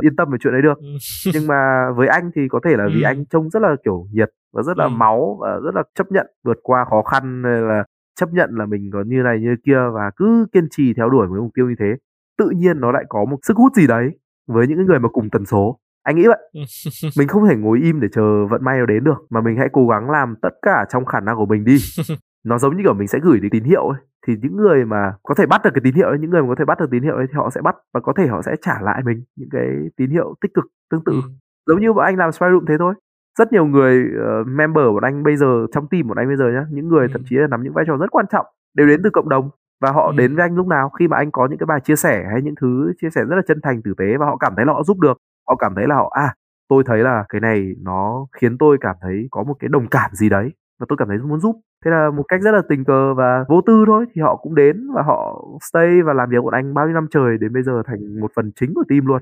yên 0.02 0.16
tâm 0.16 0.30
về 0.32 0.38
chuyện 0.42 0.54
đấy 0.54 0.62
được 0.62 0.78
Ừm. 0.78 0.98
nhưng 1.34 1.48
mà 1.48 1.92
với 1.96 2.08
anh 2.08 2.32
thì 2.36 2.48
có 2.48 2.60
thể 2.64 2.76
là 2.78 2.86
vì 2.88 3.02
Ừm. 3.02 3.10
anh 3.10 3.26
trông 3.26 3.50
rất 3.50 3.62
là 3.62 3.76
kiểu 3.86 4.06
nhiệt 4.14 4.30
và 4.54 4.64
rất 4.64 4.78
là 4.78 4.84
Ừm. 4.86 5.00
máu 5.00 5.38
và 5.42 5.60
rất 5.64 5.76
là 5.76 5.84
chấp 5.96 6.12
nhận 6.12 6.28
vượt 6.46 6.58
qua 6.64 6.86
khó 6.90 7.02
khăn 7.02 7.42
là 7.42 7.84
chấp 8.20 8.30
nhận 8.34 8.50
là 8.54 8.66
mình 8.66 8.90
có 8.94 9.04
như 9.08 9.22
này 9.24 9.40
như 9.40 9.56
kia 9.66 9.80
và 9.94 10.12
cứ 10.16 10.46
kiên 10.52 10.68
trì 10.72 10.94
theo 10.94 11.10
đuổi 11.10 11.28
với 11.28 11.42
mục 11.42 11.52
tiêu 11.56 11.70
như 11.70 11.76
thế 11.80 11.96
tự 12.38 12.50
nhiên 12.50 12.80
nó 12.80 12.92
lại 12.92 13.04
có 13.10 13.26
một 13.26 13.38
sức 13.42 13.58
hút 13.58 13.74
gì 13.76 13.88
đấy 13.88 14.10
với 14.48 14.68
những 14.68 14.86
người 14.86 15.00
mà 15.00 15.10
cùng 15.10 15.30
tần 15.30 15.46
số. 15.46 15.80
Anh 16.04 16.16
nghĩ 16.16 16.28
vậy. 16.28 16.50
Mình 17.18 17.28
không 17.28 17.48
thể 17.50 17.56
ngồi 17.56 17.80
im 17.80 18.00
để 18.00 18.08
chờ 18.12 18.46
vận 18.50 18.64
may 18.64 18.80
nó 18.80 18.86
đến 18.86 19.04
được 19.04 19.26
mà 19.30 19.42
mình 19.42 19.58
hãy 19.58 19.70
cố 19.72 19.88
gắng 19.88 20.10
làm 20.10 20.36
tất 20.42 20.50
cả 20.62 20.86
trong 20.90 21.06
khả 21.06 21.20
năng 21.20 21.36
của 21.36 21.46
mình 21.46 21.66
đi. 21.66 21.78
Nó 22.46 22.58
giống 22.58 22.78
như 22.78 22.84
kiểu 22.84 22.94
mình 22.94 23.08
sẽ 23.08 23.20
gửi 23.24 23.40
đến 23.40 23.50
tín 23.52 23.64
hiệu 23.64 23.88
ấy. 23.88 24.00
Thì 24.28 24.34
những 24.42 24.58
người 24.58 24.86
mà 24.86 25.14
có 25.24 25.36
thể 25.36 25.46
bắt 25.46 25.62
được 25.64 25.70
cái 25.74 25.82
tín 25.84 25.96
hiệu 25.96 26.08
ấy 26.08 26.18
những 26.20 26.30
người 26.30 26.42
mà 26.42 26.48
có 26.48 26.56
thể 26.56 26.66
bắt 26.66 26.80
được 26.80 26.88
tín 26.92 27.04
hiệu 27.04 27.16
ấy 27.16 27.26
thì 27.28 27.34
họ 27.36 27.50
sẽ 27.50 27.62
bắt 27.62 27.76
và 27.94 28.00
có 28.00 28.14
thể 28.18 28.28
họ 28.28 28.42
sẽ 28.42 28.56
trả 28.62 28.82
lại 28.82 29.02
mình 29.06 29.24
những 29.36 29.50
cái 29.52 29.68
tín 29.98 30.10
hiệu 30.10 30.36
tích 30.42 30.54
cực 30.54 30.66
tương 30.92 31.04
tự. 31.04 31.12
Ừm. 31.12 31.22
giống 31.68 31.82
như 31.82 31.94
bọn 31.94 32.06
anh 32.06 32.18
làm 32.18 32.32
spy 32.32 32.46
room 32.52 32.66
thế 32.68 32.76
thôi. 32.80 32.94
Rất 33.40 33.52
nhiều 33.54 33.66
người 33.66 34.06
ờ, 34.20 34.44
member 34.44 34.86
của 34.86 34.94
bọn 34.94 35.04
anh 35.04 35.24
bây 35.24 35.36
giờ 35.38 35.66
trong 35.74 35.88
team 35.88 36.04
của 36.04 36.08
bọn 36.08 36.18
anh 36.18 36.28
bây 36.28 36.38
giờ 36.38 36.46
nhá 36.54 36.66
những 36.72 36.88
người 36.88 37.08
thậm 37.08 37.22
Ừm. 37.22 37.26
chí 37.30 37.36
là 37.36 37.48
nắm 37.48 37.64
những 37.64 37.74
vai 37.74 37.86
trò 37.88 37.98
rất 37.98 38.12
quan 38.12 38.26
trọng 38.32 38.46
đều 38.78 38.88
đến 38.88 39.02
từ 39.04 39.10
cộng 39.10 39.30
đồng 39.30 39.50
và 39.86 39.92
họ 39.92 40.06
Ừm. 40.08 40.16
đến 40.18 40.36
với 40.36 40.44
anh 40.46 40.56
lúc 40.56 40.68
nào? 40.68 40.90
Khi 41.00 41.08
mà 41.08 41.18
anh 41.18 41.32
có 41.32 41.48
những 41.50 41.60
cái 41.60 41.66
bài 41.66 41.80
chia 41.84 41.96
sẻ 41.96 42.24
hay 42.32 42.42
những 42.42 42.56
thứ 42.62 42.94
chia 43.02 43.10
sẻ 43.16 43.22
rất 43.30 43.36
là 43.36 43.42
chân 43.48 43.60
thành 43.64 43.82
tử 43.82 43.94
tế 43.98 44.06
và 44.20 44.26
họ 44.26 44.38
cảm 44.38 44.54
thấy 44.56 44.66
là 44.66 44.74
họ 44.74 44.84
giúp 44.84 45.00
được 45.00 45.18
họ 45.48 45.56
cảm 45.56 45.74
thấy 45.76 45.86
là 45.88 45.96
họ 45.96 46.12
à 46.16 46.34
tôi 46.70 46.84
thấy 46.88 47.00
là 47.00 47.24
cái 47.30 47.42
này 47.42 47.60
nó 47.82 48.28
khiến 48.42 48.58
tôi 48.58 48.78
cảm 48.82 48.96
thấy 49.02 49.28
có 49.32 49.44
một 49.44 49.54
cái 49.60 49.70
đồng 49.72 49.88
cảm 49.88 50.12
gì 50.14 50.30
đấy 50.30 50.50
và 50.80 50.86
tôi 50.90 50.98
cảm 51.00 51.08
thấy 51.08 51.18
muốn 51.18 51.40
giúp. 51.40 51.56
Thế 51.86 51.92
là 51.92 52.10
một 52.18 52.24
cách 52.28 52.42
rất 52.42 52.52
là 52.52 52.62
tình 52.70 52.86
cờ 52.86 53.14
và 53.14 53.46
vô 53.50 53.62
tư 53.68 53.84
thôi 53.88 54.06
thì 54.16 54.22
họ 54.22 54.36
cũng 54.36 54.56
đến 54.56 54.88
và 54.96 55.02
họ 55.08 55.46
stay 55.70 56.02
và 56.06 56.14
làm 56.14 56.30
việc 56.30 56.38
của 56.42 56.50
anh 56.50 56.74
bao 56.74 56.86
nhiêu 56.86 56.94
năm 56.94 57.08
trời 57.12 57.38
đến 57.42 57.54
bây 57.54 57.64
giờ 57.64 57.72
thành 57.88 58.20
một 58.22 58.32
phần 58.36 58.52
chính 58.60 58.74
của 58.74 58.84
team 58.90 59.06
luôn. 59.06 59.22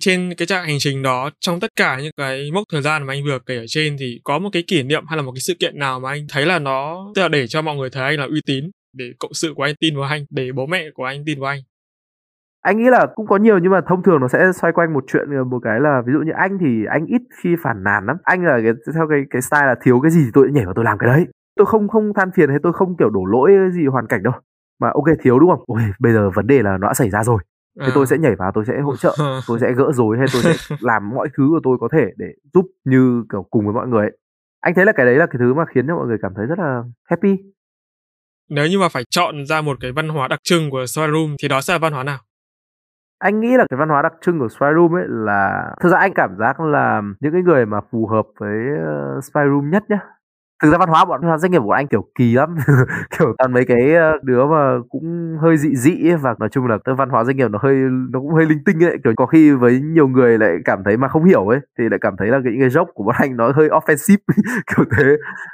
Trên 0.00 0.34
cái 0.36 0.46
chặng 0.46 0.64
hành 0.66 0.76
trình 0.78 1.02
đó, 1.02 1.30
trong 1.40 1.60
tất 1.60 1.70
cả 1.76 1.98
những 2.02 2.12
cái 2.16 2.50
mốc 2.54 2.64
thời 2.72 2.82
gian 2.82 3.06
mà 3.06 3.12
anh 3.12 3.24
vừa 3.24 3.38
kể 3.46 3.56
ở 3.56 3.64
trên 3.68 3.96
thì 3.98 4.20
có 4.24 4.38
một 4.38 4.48
cái 4.52 4.64
kỷ 4.66 4.82
niệm 4.82 5.04
hay 5.06 5.16
là 5.16 5.22
một 5.22 5.32
cái 5.32 5.40
sự 5.40 5.54
kiện 5.60 5.78
nào 5.78 6.00
mà 6.00 6.10
anh 6.10 6.26
thấy 6.28 6.46
là 6.46 6.58
nó 6.58 7.06
tức 7.14 7.22
là 7.22 7.28
để 7.28 7.46
cho 7.46 7.62
mọi 7.62 7.76
người 7.76 7.90
thấy 7.90 8.02
anh 8.04 8.18
là 8.18 8.24
uy 8.24 8.40
tín, 8.46 8.70
để 8.96 9.12
cộng 9.18 9.34
sự 9.34 9.52
của 9.56 9.62
anh 9.62 9.74
tin 9.80 9.96
vào 9.96 10.04
anh, 10.08 10.22
để 10.30 10.52
bố 10.52 10.66
mẹ 10.66 10.90
của 10.94 11.04
anh 11.04 11.22
tin 11.26 11.40
vào 11.40 11.50
anh. 11.50 11.60
anh 12.62 12.78
nghĩ 12.78 12.84
là 12.90 13.06
cũng 13.14 13.26
có 13.26 13.36
nhiều 13.36 13.58
nhưng 13.58 13.72
mà 13.72 13.80
thông 13.80 14.02
thường 14.02 14.20
nó 14.20 14.28
sẽ 14.28 14.52
xoay 14.52 14.72
quanh 14.72 14.92
một 14.92 15.04
chuyện 15.08 15.30
ờ, 15.30 15.44
một 15.44 15.58
cái 15.62 15.80
là 15.80 16.02
ví 16.06 16.12
dụ 16.12 16.18
như 16.18 16.32
anh 16.32 16.58
thì 16.60 16.84
anh 16.90 17.06
ít 17.06 17.22
khi 17.42 17.56
phản 17.62 17.82
nàn 17.84 18.06
lắm 18.06 18.16
anh 18.22 18.44
là 18.44 18.58
cái 18.62 18.72
theo 18.94 19.06
cái 19.10 19.20
cái 19.30 19.42
style 19.42 19.66
là 19.66 19.74
thiếu 19.82 20.00
cái 20.00 20.10
gì 20.10 20.20
thì 20.24 20.30
tôi 20.34 20.50
nhảy 20.52 20.64
vào 20.64 20.74
tôi 20.74 20.84
làm 20.84 20.98
cái 20.98 21.08
đấy 21.10 21.26
tôi 21.56 21.66
không 21.66 21.88
không 21.88 22.14
than 22.14 22.30
phiền 22.36 22.48
hay 22.50 22.58
tôi 22.62 22.72
không 22.72 22.96
kiểu 22.96 23.10
đổ 23.10 23.24
lỗi 23.24 23.50
gì 23.72 23.86
hoàn 23.86 24.06
cảnh 24.06 24.22
đâu 24.22 24.32
mà 24.80 24.88
ok 24.94 25.04
thiếu 25.22 25.38
đúng 25.38 25.50
không 25.50 25.64
ôi 25.66 25.80
bây 25.98 26.12
giờ 26.12 26.30
vấn 26.30 26.46
đề 26.46 26.62
là 26.62 26.78
nó 26.78 26.88
đã 26.88 26.94
xảy 26.94 27.10
ra 27.10 27.24
rồi 27.24 27.38
thì 27.80 27.86
À. 27.86 27.92
tôi 27.94 28.06
sẽ 28.06 28.18
nhảy 28.18 28.34
vào 28.36 28.52
tôi 28.54 28.64
sẽ 28.64 28.80
hỗ 28.80 28.96
trợ 28.96 29.16
tôi 29.48 29.58
sẽ 29.60 29.72
gỡ 29.72 29.92
rối 29.92 30.18
hay 30.18 30.26
tôi 30.32 30.42
sẽ 30.42 30.76
làm 30.80 31.10
mọi 31.10 31.28
thứ 31.36 31.44
của 31.50 31.60
tôi 31.62 31.76
có 31.80 31.88
thể 31.92 32.06
để 32.16 32.26
giúp 32.54 32.66
như 32.84 33.24
kiểu 33.32 33.42
cùng 33.50 33.64
với 33.64 33.74
mọi 33.74 33.86
người 33.88 34.00
ấy. 34.00 34.18
anh 34.60 34.74
thấy 34.74 34.84
là 34.84 34.92
cái 34.92 35.06
đấy 35.06 35.14
là 35.16 35.26
cái 35.26 35.36
thứ 35.38 35.54
mà 35.54 35.64
khiến 35.74 35.86
cho 35.86 35.96
mọi 35.96 36.06
người 36.06 36.18
cảm 36.22 36.32
thấy 36.36 36.46
rất 36.46 36.58
là 36.58 36.82
happy 37.04 37.36
nếu 38.48 38.66
như 38.66 38.78
mà 38.78 38.88
phải 38.88 39.04
chọn 39.10 39.46
ra 39.46 39.60
một 39.60 39.76
cái 39.80 39.92
văn 39.92 40.08
hóa 40.08 40.28
đặc 40.28 40.40
trưng 40.42 40.70
của 40.70 40.84
Swire 40.84 41.12
Room 41.12 41.36
thì 41.42 41.48
đó 41.48 41.60
sẽ 41.60 41.74
là 41.74 41.78
văn 41.78 41.92
hóa 41.92 42.04
nào? 42.04 42.18
Anh 43.18 43.40
nghĩ 43.40 43.48
là 43.56 43.66
cái 43.70 43.78
văn 43.78 43.88
hóa 43.88 44.02
đặc 44.02 44.12
trưng 44.22 44.38
của 44.38 44.48
Spy 44.48 44.66
Room 44.76 44.96
ấy 44.96 45.04
là 45.08 45.70
thực 45.80 45.88
ra 45.88 45.98
anh 45.98 46.12
cảm 46.14 46.30
giác 46.38 46.60
là 46.60 47.02
những 47.20 47.32
cái 47.32 47.42
người 47.42 47.66
mà 47.66 47.80
phù 47.92 48.06
hợp 48.06 48.26
với 48.40 48.56
ờ, 48.86 49.20
Spy 49.20 49.40
Room 49.50 49.70
nhất 49.70 49.82
nhá 49.88 49.98
thực 50.62 50.70
ra 50.70 50.78
văn 50.78 50.88
hóa 50.88 51.04
bọn 51.04 51.20
doanh 51.38 51.52
nghiệp 51.52 51.60
của 51.64 51.72
anh 51.72 51.86
kiểu 51.88 52.08
kỳ 52.18 52.34
lắm. 52.34 52.56
Kiểu 53.18 53.34
toàn 53.38 53.52
mấy 53.52 53.64
cái 53.68 53.94
ờ, 53.94 54.12
đứa 54.22 54.44
mà 54.46 54.78
cũng 54.88 55.36
hơi 55.42 55.56
dị 55.56 55.68
dị 55.76 56.08
ấy, 56.08 56.16
và 56.16 56.34
nói 56.40 56.48
chung 56.52 56.66
là 56.66 56.78
cái 56.84 56.94
văn 56.94 57.08
hóa 57.08 57.24
doanh 57.24 57.36
nghiệp 57.36 57.48
nó 57.50 57.58
hơi 57.62 57.74
nó 58.10 58.20
cũng 58.20 58.34
hơi 58.34 58.46
linh 58.46 58.64
tinh 58.66 58.84
ấy. 58.84 58.96
Kiểu 59.04 59.12
có 59.16 59.26
khi 59.26 59.50
với 59.50 59.80
nhiều 59.80 60.08
người 60.08 60.38
lại 60.38 60.50
cảm 60.64 60.78
thấy 60.84 60.96
mà 60.96 61.08
không 61.08 61.24
hiểu 61.24 61.48
ấy 61.48 61.58
thì 61.78 61.84
lại 61.90 61.98
cảm 62.02 62.14
thấy 62.18 62.28
là 62.28 62.38
cái 62.44 62.52
những 62.52 62.60
cái 62.60 62.68
joke 62.68 62.92
của 62.94 63.04
bọn 63.04 63.14
anh 63.18 63.36
nó 63.36 63.52
hơi 63.56 63.68
offensive. 63.68 64.16
Kiểu 64.76 64.84
thế. 64.96 65.04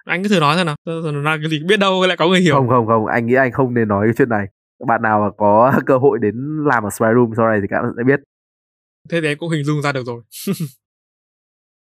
Anh 0.05 0.23
cứ 0.23 0.29
thử 0.29 0.41
nói 0.41 0.57
xem 0.57 0.67
nào. 0.67 0.77
Là 1.25 1.37
cái 1.43 1.51
gì 1.51 1.61
biết 1.69 1.81
đâu 1.81 2.07
lại 2.07 2.17
có 2.17 2.29
người 2.29 2.41
hiểu. 2.41 2.55
Không 2.55 2.69
không 2.69 2.87
không. 2.87 3.07
Anh 3.07 3.27
nghĩ 3.27 3.35
anh 3.35 3.53
không 3.53 3.75
nên 3.75 3.89
nói 3.89 4.07
cái 4.07 4.15
chuyện 4.19 4.29
này. 4.29 4.47
Bạn 4.87 5.03
nào 5.03 5.21
mà 5.21 5.27
có 5.39 5.73
cơ 5.87 5.99
hội 5.99 6.19
đến 6.23 6.35
làm 6.65 6.85
ở 6.85 6.91
spy 6.91 7.07
room 7.15 7.31
sau 7.37 7.49
này 7.49 7.59
thì 7.63 7.67
các 7.71 7.83
bạn 7.83 7.93
sẽ 7.97 8.05
biết. 8.05 8.21
Thế 9.11 9.21
thì 9.21 9.29
em 9.29 9.39
cũng 9.39 9.51
hình 9.51 9.65
dung 9.65 9.83
ra 9.83 9.93
được 9.93 10.03
rồi. 10.07 10.23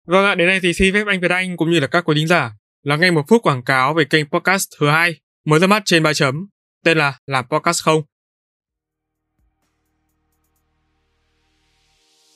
Vâng 0.06 0.24
ạ 0.24 0.34
đến 0.34 0.48
đây 0.48 0.58
thì 0.62 0.72
xin 0.72 0.94
phép 0.94 1.06
anh 1.06 1.20
Việt 1.20 1.30
Anh 1.30 1.56
cũng 1.56 1.70
như 1.70 1.80
là 1.80 1.86
các 1.86 2.04
quý 2.04 2.14
thính 2.14 2.26
giả 2.26 2.50
là 2.86 2.96
nghe 2.96 3.10
một 3.10 3.22
phút 3.28 3.42
quảng 3.42 3.62
cáo 3.62 3.94
về 3.94 4.04
kênh 4.04 4.26
podcast 4.26 4.68
thứ 4.78 4.88
hai, 4.88 5.20
mới 5.44 5.60
ra 5.60 5.66
mắt 5.66 5.82
trên 5.84 6.02
ba 6.02 6.12
chấm, 6.12 6.46
tên 6.84 6.98
là 6.98 7.18
làm 7.26 7.44
podcast 7.48 7.82
không. 7.82 8.02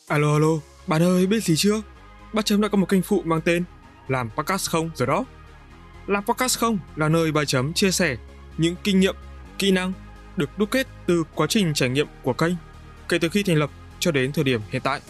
Alo 0.09 0.33
alo, 0.33 0.49
bạn 0.87 1.03
ơi, 1.03 1.27
biết 1.27 1.45
gì 1.45 1.55
chưa? 1.57 1.83
Ba 2.33 2.43
chấm 2.43 2.61
đã 2.61 2.69
có 2.69 2.79
một 2.79 2.89
kênh 2.89 3.03
phụ 3.03 3.23
mang 3.25 3.41
tên 3.41 3.65
làm 4.09 4.31
podcast 4.31 4.71
không 4.71 4.91
rồi 4.95 5.07
đó. 5.07 5.25
Làm 6.07 6.25
podcast 6.25 6.59
không 6.59 6.79
là 6.97 7.09
nơi 7.09 7.33
ba 7.33 7.45
chấm 7.45 7.73
chia 7.73 7.91
sẻ 7.91 8.17
những 8.59 8.75
kinh 8.85 9.01
nghiệm, 9.01 9.17
kỹ 9.59 9.71
năng 9.71 9.93
được 10.37 10.59
đúc 10.59 10.71
kết 10.71 10.87
từ 11.07 11.25
quá 11.35 11.47
trình 11.47 11.75
trải 11.75 11.89
nghiệm 11.89 12.07
của 12.23 12.33
kênh, 12.33 12.55
kể 13.09 13.19
từ 13.19 13.29
khi 13.29 13.43
thành 13.43 13.57
lập 13.57 13.71
cho 13.99 14.11
đến 14.11 14.33
thời 14.33 14.45
điểm 14.45 14.61
hiện 14.71 14.83
tại. 14.85 15.01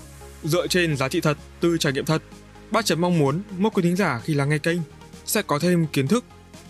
Dựa 0.43 0.66
trên 0.66 0.97
giá 0.97 1.09
trị 1.09 1.20
thật 1.20 1.38
từ 1.61 1.78
trải 1.78 1.93
nghiệm 1.93 2.05
thật, 2.05 2.22
ba 2.70 2.82
chấm 2.82 3.01
mong 3.01 3.18
muốn 3.18 3.43
mỗi 3.59 3.70
quý 3.74 3.82
thính 3.82 3.97
giả 3.97 4.20
khi 4.24 4.34
lắng 4.34 4.49
nghe 4.49 4.59
kênh 4.59 4.78
sẽ 5.25 5.43
có 5.43 5.59
thêm 5.59 5.87
kiến 5.87 6.07
thức, 6.07 6.25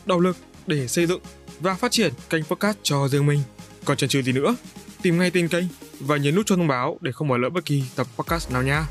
động 0.06 0.20
lực 0.20 0.36
để 0.66 0.86
xây 0.86 1.06
dựng 1.06 1.20
và 1.60 1.74
phát 1.74 1.92
triển 1.92 2.12
kênh 2.30 2.44
podcast 2.44 2.78
cho 2.82 3.08
riêng 3.08 3.26
mình. 3.26 3.40
Còn 3.84 3.96
chần 3.96 4.08
chừ 4.08 4.22
gì 4.22 4.32
nữa, 4.32 4.56
tìm 5.02 5.18
ngay 5.18 5.30
tên 5.30 5.48
kênh 5.48 5.64
và 6.00 6.16
nhấn 6.16 6.34
nút 6.34 6.46
cho 6.46 6.56
thông 6.56 6.68
báo 6.68 6.98
để 7.00 7.12
không 7.12 7.28
bỏ 7.28 7.36
lỡ 7.36 7.50
bất 7.50 7.64
kỳ 7.64 7.82
tập 7.96 8.06
podcast 8.16 8.52
nào 8.52 8.62
nha. 8.62 8.86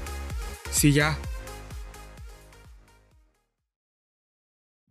See 0.72 0.92
ya! 1.00 1.14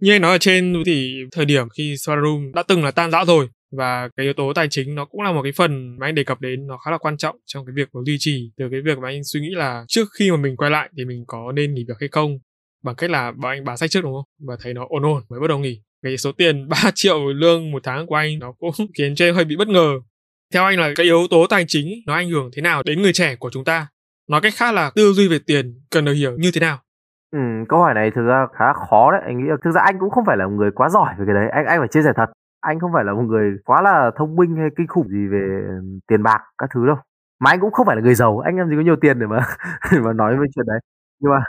Như 0.01 0.13
anh 0.13 0.23
nói 0.23 0.33
ở 0.33 0.39
trên 0.39 0.83
thì 0.87 1.17
thời 1.33 1.45
điểm 1.45 1.69
khi 1.69 1.95
Swara 1.95 2.53
đã 2.55 2.63
từng 2.63 2.85
là 2.85 2.91
tan 2.91 3.11
rã 3.11 3.25
rồi 3.25 3.49
và 3.71 4.09
cái 4.17 4.27
yếu 4.27 4.33
tố 4.33 4.53
tài 4.53 4.69
chính 4.71 4.95
nó 4.95 5.05
cũng 5.05 5.23
là 5.23 5.33
một 5.33 5.43
cái 5.43 5.53
phần 5.53 5.99
mà 5.99 6.07
anh 6.07 6.15
đề 6.15 6.25
cập 6.25 6.41
đến 6.41 6.67
nó 6.67 6.79
khá 6.85 6.91
là 6.91 6.99
quan 6.99 7.17
trọng 7.17 7.37
trong 7.47 7.67
cái 7.67 7.73
việc 7.77 7.89
mà 7.93 8.01
duy 8.07 8.17
trì 8.19 8.51
từ 8.57 8.65
cái 8.71 8.81
việc 8.85 8.99
mà 8.99 9.09
anh 9.09 9.25
suy 9.25 9.41
nghĩ 9.41 9.49
là 9.51 9.85
trước 9.89 10.09
khi 10.19 10.31
mà 10.31 10.37
mình 10.37 10.57
quay 10.57 10.71
lại 10.71 10.91
thì 10.97 11.05
mình 11.05 11.25
có 11.27 11.53
nên 11.53 11.75
nghỉ 11.75 11.85
việc 11.89 11.95
hay 12.01 12.09
không 12.13 12.39
bằng 12.83 12.95
cách 12.95 13.11
là 13.11 13.33
bọn 13.33 13.51
anh 13.51 13.65
bán 13.65 13.77
sách 13.77 13.91
trước 13.91 14.01
đúng 14.03 14.13
không? 14.15 14.25
Và 14.49 14.57
thấy 14.63 14.75
nó 14.75 14.87
ổn 14.89 15.03
ổn 15.03 15.23
mới 15.29 15.41
bắt 15.41 15.47
đầu 15.49 15.59
nghỉ. 15.59 15.83
Cái 16.03 16.17
số 16.17 16.33
tiền 16.33 16.69
3 16.85 16.91
triệu 16.95 17.33
lương 17.33 17.71
một 17.71 17.83
tháng 17.85 18.07
của 18.07 18.15
anh 18.15 18.39
nó 18.39 18.53
cũng 18.53 18.71
khiến 18.99 19.15
cho 19.15 19.25
em 19.25 19.35
hơi 19.35 19.45
bị 19.45 19.57
bất 19.57 19.69
ngờ. 19.69 19.93
Theo 20.55 20.65
anh 20.65 20.79
là 20.79 20.91
cái 20.97 21.05
yếu 21.05 21.27
tố 21.31 21.47
tài 21.47 21.65
chính 21.69 21.89
nó 22.07 22.15
ảnh 22.15 22.31
hưởng 22.31 22.51
thế 22.57 22.63
nào 22.63 22.83
đến 22.83 23.03
người 23.03 23.13
trẻ 23.13 23.37
của 23.37 23.51
chúng 23.51 23.65
ta? 23.65 23.89
Nói 24.31 24.41
cách 24.41 24.53
khác 24.57 24.75
là 24.75 24.91
tư 24.95 25.13
duy 25.13 25.29
về 25.29 25.39
tiền 25.47 25.81
cần 25.91 26.05
được 26.05 26.13
hiểu 26.13 26.37
như 26.39 26.51
thế 26.55 26.61
nào? 26.61 26.79
Ừ, 27.33 27.39
câu 27.69 27.81
hỏi 27.81 27.95
này 27.95 28.11
thực 28.15 28.23
ra 28.23 28.47
khá 28.59 28.73
khó 28.73 29.13
đấy. 29.13 29.21
Anh 29.25 29.39
nghĩ 29.39 29.45
là 29.49 29.57
thực 29.65 29.71
ra 29.71 29.81
anh 29.85 29.99
cũng 29.99 30.11
không 30.11 30.25
phải 30.27 30.37
là 30.37 30.47
một 30.47 30.53
người 30.53 30.71
quá 30.75 30.89
giỏi 30.89 31.15
về 31.19 31.25
cái 31.27 31.35
đấy. 31.35 31.49
Anh 31.53 31.65
anh 31.67 31.79
phải 31.79 31.89
chia 31.89 32.03
sẻ 32.03 32.13
thật. 32.17 32.27
Anh 32.61 32.81
không 32.81 32.91
phải 32.95 33.05
là 33.05 33.13
một 33.15 33.23
người 33.23 33.51
quá 33.65 33.83
là 33.83 34.11
thông 34.17 34.37
minh 34.37 34.57
hay 34.57 34.69
kinh 34.77 34.87
khủng 34.87 35.09
gì 35.09 35.27
về 35.33 35.39
ừ, 35.69 35.75
tiền 36.09 36.23
bạc 36.23 36.41
các 36.59 36.71
thứ 36.75 36.87
đâu. 36.87 36.97
Mà 37.41 37.51
anh 37.51 37.61
cũng 37.61 37.73
không 37.73 37.87
phải 37.87 37.97
là 37.97 38.03
người 38.03 38.15
giàu. 38.15 38.39
Anh 38.39 38.57
làm 38.59 38.69
gì 38.69 38.77
có 38.77 38.83
nhiều 38.83 38.97
tiền 39.01 39.19
để 39.19 39.27
mà 39.27 39.39
để 39.93 39.99
mà 40.01 40.13
nói 40.13 40.37
về 40.37 40.47
chuyện 40.55 40.67
đấy. 40.67 40.81
Nhưng 41.21 41.33
mà 41.33 41.41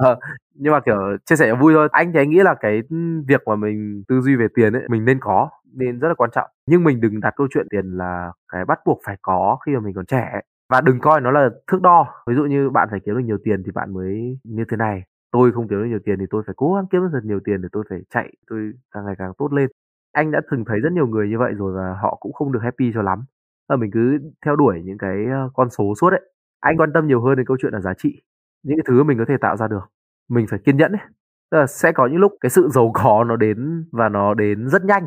Ờ, 0.00 0.18
nhưng 0.54 0.72
mà, 0.72 0.80
kiểu, 0.80 0.96
chia 1.26 1.36
sẻ 1.36 1.54
vui 1.54 1.74
thôi. 1.74 1.88
Anh 1.92 2.12
thì 2.12 2.18
anh 2.18 2.30
nghĩ 2.30 2.38
là 2.44 2.54
cái, 2.60 2.82
ừ, 2.90 2.96
việc 3.28 3.42
mà 3.46 3.56
mình 3.56 4.02
tư 4.08 4.20
duy 4.20 4.36
về 4.36 4.46
tiền 4.54 4.72
ấy, 4.72 4.82
mình 4.90 5.04
nên 5.04 5.18
có, 5.20 5.50
nên 5.74 5.98
rất 5.98 6.08
là 6.08 6.14
quan 6.14 6.30
trọng. 6.34 6.50
Nhưng 6.66 6.84
mình 6.84 7.00
đừng 7.00 7.20
đặt 7.20 7.34
câu 7.36 7.46
chuyện 7.54 7.66
tiền 7.70 7.86
là 7.96 8.32
cái 8.52 8.64
bắt 8.64 8.78
buộc 8.86 9.00
phải 9.06 9.16
có 9.22 9.58
khi 9.66 9.72
mà 9.74 9.80
mình 9.80 9.94
còn 9.94 10.06
trẻ 10.06 10.40
Và 10.70 10.80
đừng 10.80 11.00
coi 11.00 11.20
nó 11.20 11.30
là 11.30 11.48
thước 11.72 11.82
đo. 11.82 12.06
Ví 12.26 12.34
dụ 12.36 12.44
như 12.44 12.70
bạn 12.70 12.88
phải 12.90 13.00
kiếm 13.06 13.14
được 13.14 13.20
nhiều 13.24 13.38
tiền 13.44 13.62
thì 13.66 13.70
bạn 13.72 13.94
mới 13.94 14.38
như 14.44 14.64
thế 14.70 14.76
này, 14.76 15.02
tôi 15.32 15.52
không 15.52 15.68
kiếm 15.68 15.78
được 15.82 15.86
nhiều 15.88 15.98
tiền 16.04 16.18
thì 16.18 16.24
tôi 16.30 16.42
phải 16.46 16.54
cố 16.56 16.74
gắng 16.74 16.86
kiếm 16.90 17.00
được 17.02 17.08
thật 17.12 17.20
nhiều 17.24 17.40
tiền 17.44 17.62
để 17.62 17.68
tôi 17.72 17.84
phải 17.90 17.98
chạy, 18.14 18.32
tôi 18.50 18.72
càng 18.94 19.04
ngày 19.06 19.14
càng 19.18 19.32
tốt 19.38 19.52
lên. 19.52 19.68
Anh 20.12 20.30
đã 20.30 20.40
từng 20.50 20.64
thấy 20.64 20.80
rất 20.80 20.92
nhiều 20.92 21.06
người 21.06 21.28
như 21.28 21.38
vậy 21.38 21.52
rồi 21.54 21.72
và 21.76 21.94
họ 22.02 22.16
cũng 22.20 22.32
không 22.32 22.52
được 22.52 22.60
happy 22.62 22.90
cho 22.94 23.02
lắm. 23.02 23.24
là 23.68 23.76
mình 23.76 23.90
cứ 23.90 24.18
theo 24.46 24.56
đuổi 24.56 24.82
những 24.84 24.98
cái, 24.98 25.26
ờ, 25.32 25.50
con 25.54 25.70
số 25.70 25.94
suốt 26.00 26.10
ấy. 26.10 26.20
Anh 26.60 26.76
quan 26.76 26.92
tâm 26.94 27.06
nhiều 27.06 27.22
hơn 27.22 27.36
đến 27.36 27.46
câu 27.46 27.56
chuyện 27.62 27.72
là 27.72 27.80
giá 27.80 27.94
trị 27.98 28.22
những 28.62 28.78
cái 28.78 28.84
thứ 28.88 29.02
mình 29.02 29.18
có 29.18 29.24
thể 29.28 29.36
tạo 29.40 29.56
ra 29.56 29.68
được. 29.68 29.90
Mình 30.28 30.46
phải 30.50 30.58
kiên 30.58 30.76
nhẫn 30.76 30.92
ấy. 30.92 31.06
Tức 31.50 31.58
là 31.58 31.66
sẽ 31.66 31.92
có 31.92 32.06
những 32.06 32.20
lúc 32.20 32.32
cái 32.40 32.50
sự 32.50 32.68
giàu 32.68 32.90
có 32.94 33.24
nó 33.24 33.36
đến 33.36 33.84
và 33.92 34.08
nó 34.08 34.34
đến 34.34 34.68
rất 34.68 34.84
nhanh. 34.84 35.06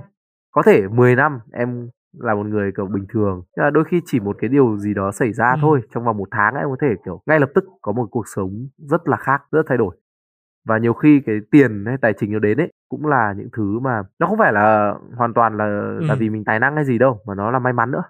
Có 0.51 0.61
thể 0.65 0.87
10 0.87 1.15
năm 1.15 1.39
em 1.51 1.89
là 2.19 2.35
một 2.35 2.45
người 2.45 2.71
kiểu 2.77 2.85
bình 2.85 3.05
thường 3.09 3.43
nhưng 3.57 3.63
mà 3.63 3.69
đôi 3.69 3.83
khi 3.83 4.01
chỉ 4.05 4.19
một 4.19 4.35
cái 4.39 4.49
điều 4.49 4.77
gì 4.77 4.93
đó 4.93 5.11
xảy 5.11 5.33
ra 5.33 5.51
ừ. 5.51 5.57
thôi 5.61 5.81
trong 5.93 6.05
vòng 6.05 6.17
một 6.17 6.27
tháng 6.31 6.55
em 6.55 6.69
có 6.69 6.75
thể 6.81 6.87
kiểu 7.05 7.21
ngay 7.25 7.39
lập 7.39 7.49
tức 7.55 7.65
có 7.81 7.91
một 7.91 8.07
cuộc 8.11 8.27
sống 8.35 8.67
rất 8.77 9.07
là 9.07 9.17
khác 9.17 9.43
rất 9.51 9.63
thay 9.67 9.77
đổi. 9.77 9.95
Và 10.65 10.77
nhiều 10.77 10.93
khi 10.93 11.21
cái 11.25 11.35
tiền 11.51 11.85
hay 11.87 11.97
tài 11.97 12.13
chính 12.13 12.33
nó 12.33 12.39
đến 12.39 12.57
ấy 12.57 12.71
cũng 12.89 13.05
là 13.05 13.33
những 13.37 13.49
thứ 13.57 13.79
mà 13.79 14.03
nó 14.19 14.27
không 14.27 14.37
phải 14.37 14.53
là 14.53 14.95
hoàn 15.15 15.33
toàn 15.33 15.57
là 15.57 15.65
ừ. 15.65 16.05
là 16.05 16.15
vì 16.15 16.29
mình 16.29 16.43
tài 16.45 16.59
năng 16.59 16.75
hay 16.75 16.85
gì 16.85 16.97
đâu 16.97 17.19
mà 17.27 17.35
nó 17.35 17.51
là 17.51 17.59
may 17.59 17.73
mắn 17.73 17.91
nữa 17.91 18.03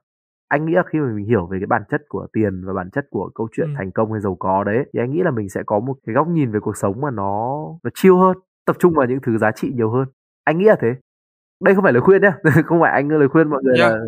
anh 0.54 0.66
nghĩ 0.66 0.74
là 0.74 0.84
khi 0.92 1.00
mà 1.00 1.08
mình 1.16 1.26
hiểu 1.26 1.48
về 1.52 1.58
cái 1.60 1.68
bản 1.68 1.82
chất 1.92 2.02
của 2.10 2.28
tiền 2.34 2.66
và 2.66 2.74
bản 2.74 2.90
chất 2.92 3.06
của 3.10 3.32
câu 3.36 3.48
chuyện 3.56 3.68
ừ. 3.68 3.74
thành 3.78 3.92
công 3.92 4.12
hay 4.12 4.22
giàu 4.22 4.36
có 4.40 4.64
đấy 4.64 4.78
thì 4.94 5.00
anh 5.00 5.12
nghĩ 5.12 5.20
là 5.24 5.32
mình 5.32 5.50
sẽ 5.50 5.62
có 5.66 5.80
một 5.80 5.96
cái 6.06 6.16
góc 6.16 6.28
nhìn 6.28 6.52
về 6.52 6.60
cuộc 6.60 6.78
sống 6.78 7.02
mà 7.02 7.12
nó 7.12 7.66
nó 7.84 7.90
chill 7.96 8.16
hơn 8.16 8.38
tập 8.66 8.76
trung 8.80 8.94
vào 8.94 9.08
những 9.08 9.20
thứ 9.26 9.38
giá 9.38 9.52
trị 9.52 9.72
nhiều 9.76 9.92
hơn 9.92 10.06
anh 10.44 10.58
nghĩ 10.58 10.66
là 10.66 10.76
thế 10.82 10.88
đây 11.64 11.76
không 11.76 11.84
phải 11.84 11.94
lời 11.94 12.02
khuyên 12.02 12.22
nhá 12.22 12.34
không 12.66 12.80
phải 12.82 12.92
anh 12.92 13.10
lời 13.10 13.28
khuyên 13.28 13.50
mọi 13.50 13.64
người 13.64 13.80
yeah. 13.80 13.92
là 13.92 14.00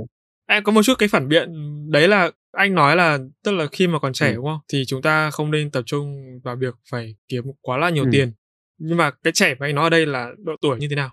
em 0.48 0.64
có 0.64 0.72
một 0.72 0.82
chút 0.84 0.94
cái 1.00 1.10
phản 1.10 1.28
biện 1.28 1.50
đấy 1.92 2.08
là 2.08 2.32
anh 2.52 2.76
nói 2.76 2.96
là 2.96 3.18
tức 3.44 3.52
là 3.52 3.66
khi 3.72 3.88
mà 3.88 4.00
còn 4.00 4.14
trẻ 4.14 4.30
ừ. 4.30 4.36
đúng 4.36 4.46
không 4.46 4.60
thì 4.72 4.84
chúng 4.88 5.02
ta 5.02 5.32
không 5.32 5.52
nên 5.52 5.72
tập 5.72 5.84
trung 5.86 6.16
vào 6.44 6.56
việc 6.56 6.76
phải 6.92 7.16
kiếm 7.28 7.44
quá 7.62 7.78
là 7.78 7.90
nhiều 7.90 8.04
ừ. 8.04 8.10
tiền 8.12 8.32
nhưng 8.78 8.98
mà 8.98 9.12
cái 9.24 9.34
trẻ 9.34 9.56
mà 9.60 9.68
anh 9.68 9.76
nói 9.76 9.84
ở 9.84 9.90
đây 9.90 10.06
là 10.06 10.32
độ 10.38 10.54
tuổi 10.62 10.78
như 10.80 10.88
thế 10.90 10.96
nào 10.96 11.10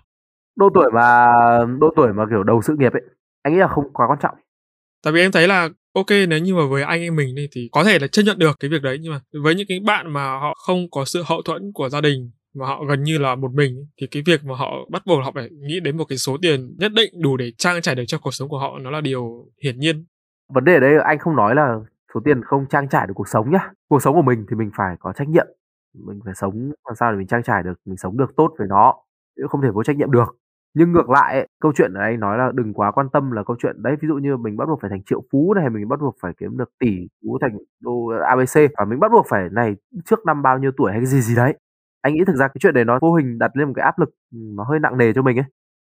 độ 0.55 0.69
tuổi 0.73 0.91
mà 0.93 1.25
độ 1.79 1.93
tuổi 1.95 2.13
mà 2.13 2.25
kiểu 2.29 2.43
đầu 2.43 2.61
sự 2.61 2.75
nghiệp 2.79 2.93
ấy 2.93 3.01
anh 3.43 3.53
nghĩ 3.53 3.59
là 3.59 3.67
không 3.67 3.93
quá 3.93 4.07
quan 4.07 4.19
trọng 4.21 4.35
tại 5.03 5.13
vì 5.13 5.21
em 5.21 5.31
thấy 5.31 5.47
là, 5.47 5.69
ok, 5.93 6.09
nếu 6.29 6.39
như 6.39 6.55
mà 6.55 6.65
với 6.69 6.83
anh 6.83 7.01
em 7.01 7.15
mình 7.15 7.35
đi 7.35 7.47
thì 7.51 7.69
có 7.71 7.83
thể 7.83 7.99
là 7.99 8.07
chấp 8.07 8.23
nhận 8.25 8.39
được 8.39 8.57
cái 8.59 8.69
việc 8.69 8.81
đấy, 8.81 8.97
nhưng 9.01 9.13
mà 9.13 9.19
với 9.43 9.55
những 9.55 9.67
cái 9.69 9.79
bạn 9.79 10.13
mà 10.13 10.23
họ 10.23 10.53
không 10.65 10.89
có 10.91 11.05
sự 11.05 11.23
hậu 11.25 11.41
thuẫn 11.41 11.71
của 11.73 11.89
gia 11.89 12.01
đình 12.01 12.31
mà 12.55 12.65
họ 12.65 12.83
gần 12.89 13.03
như 13.03 13.17
là 13.17 13.35
một 13.35 13.51
mình 13.53 13.85
thì 14.01 14.07
cái 14.07 14.23
việc 14.25 14.43
mà 14.43 14.55
họ 14.55 14.71
bắt 14.91 15.03
buộc 15.05 15.23
họ 15.23 15.31
phải 15.35 15.49
nghĩ 15.51 15.79
đến 15.79 15.97
một 15.97 16.05
cái 16.05 16.17
số 16.17 16.37
tiền 16.41 16.75
nhất 16.79 16.91
định 16.95 17.21
đủ 17.21 17.37
để 17.37 17.51
trang 17.57 17.81
trải 17.81 17.95
được 17.95 18.03
cho 18.07 18.17
cuộc 18.17 18.33
sống 18.33 18.49
của 18.49 18.59
họ, 18.59 18.79
nó 18.79 18.91
là 18.91 19.01
điều 19.01 19.45
hiển 19.63 19.79
nhiên. 19.79 20.05
Vấn 20.53 20.63
đề 20.63 20.73
ở 20.73 20.79
đây 20.79 20.91
anh 21.05 21.19
không 21.19 21.35
nói 21.35 21.55
là 21.55 21.75
số 22.13 22.21
tiền 22.25 22.41
không 22.43 22.65
trang 22.69 22.89
trải 22.89 23.07
được 23.07 23.13
cuộc 23.15 23.27
sống 23.27 23.51
nhá. 23.51 23.71
Cuộc 23.89 24.01
sống 24.01 24.15
của 24.15 24.21
mình 24.21 24.45
thì 24.49 24.55
mình 24.55 24.69
phải 24.77 24.95
có 24.99 25.13
trách 25.15 25.29
nhiệm. 25.29 25.47
Mình 26.07 26.19
phải 26.25 26.33
sống, 26.35 26.71
làm 26.85 26.95
sao 26.99 27.11
để 27.11 27.17
mình 27.17 27.27
trang 27.27 27.43
trải 27.43 27.63
được, 27.63 27.73
mình 27.85 27.97
sống 27.97 28.17
được 28.17 28.31
tốt 28.37 28.53
với 28.57 28.67
nó. 28.69 28.93
Chứ 29.37 29.43
không 29.49 29.61
thể 29.61 29.69
vô 29.73 29.83
trách 29.83 29.95
nhiệm 29.95 30.11
được 30.11 30.35
nhưng 30.73 30.91
ngược 30.91 31.09
lại 31.09 31.33
ấy, 31.33 31.47
câu 31.61 31.71
chuyện 31.75 31.93
ở 31.93 32.01
đây 32.01 32.17
nói 32.17 32.37
là 32.37 32.51
đừng 32.53 32.73
quá 32.73 32.91
quan 32.91 33.09
tâm 33.13 33.31
là 33.31 33.43
câu 33.43 33.55
chuyện 33.59 33.75
đấy 33.83 33.95
ví 34.01 34.07
dụ 34.07 34.15
như 34.15 34.37
mình 34.37 34.57
bắt 34.57 34.65
buộc 34.65 34.81
phải 34.81 34.89
thành 34.89 35.03
triệu 35.03 35.23
phú 35.31 35.53
này 35.53 35.69
mình 35.69 35.87
bắt 35.87 35.99
buộc 36.01 36.15
phải 36.21 36.33
kiếm 36.39 36.57
được 36.57 36.69
tỷ 36.79 37.07
phú 37.23 37.37
thành 37.41 37.57
đô 37.81 38.07
abc 38.07 38.59
và 38.77 38.85
mình 38.85 38.99
bắt 38.99 39.11
buộc 39.11 39.25
phải 39.29 39.49
này 39.51 39.75
trước 40.05 40.25
năm 40.25 40.41
bao 40.41 40.59
nhiêu 40.59 40.71
tuổi 40.77 40.91
hay 40.91 40.99
cái 40.99 41.05
gì 41.05 41.21
gì 41.21 41.35
đấy. 41.35 41.53
Anh 42.01 42.13
nghĩ 42.13 42.23
thực 42.27 42.35
ra 42.35 42.47
cái 42.47 42.55
chuyện 42.59 42.73
đấy 42.73 42.85
nó 42.85 42.99
vô 43.01 43.13
hình 43.13 43.39
đặt 43.39 43.51
lên 43.57 43.67
một 43.67 43.73
cái 43.75 43.85
áp 43.85 43.99
lực 43.99 44.09
ừ, 44.31 44.37
nó 44.55 44.63
hơi 44.63 44.79
nặng 44.79 44.97
nề 44.97 45.13
cho 45.13 45.21
mình 45.21 45.37
ấy. 45.39 45.45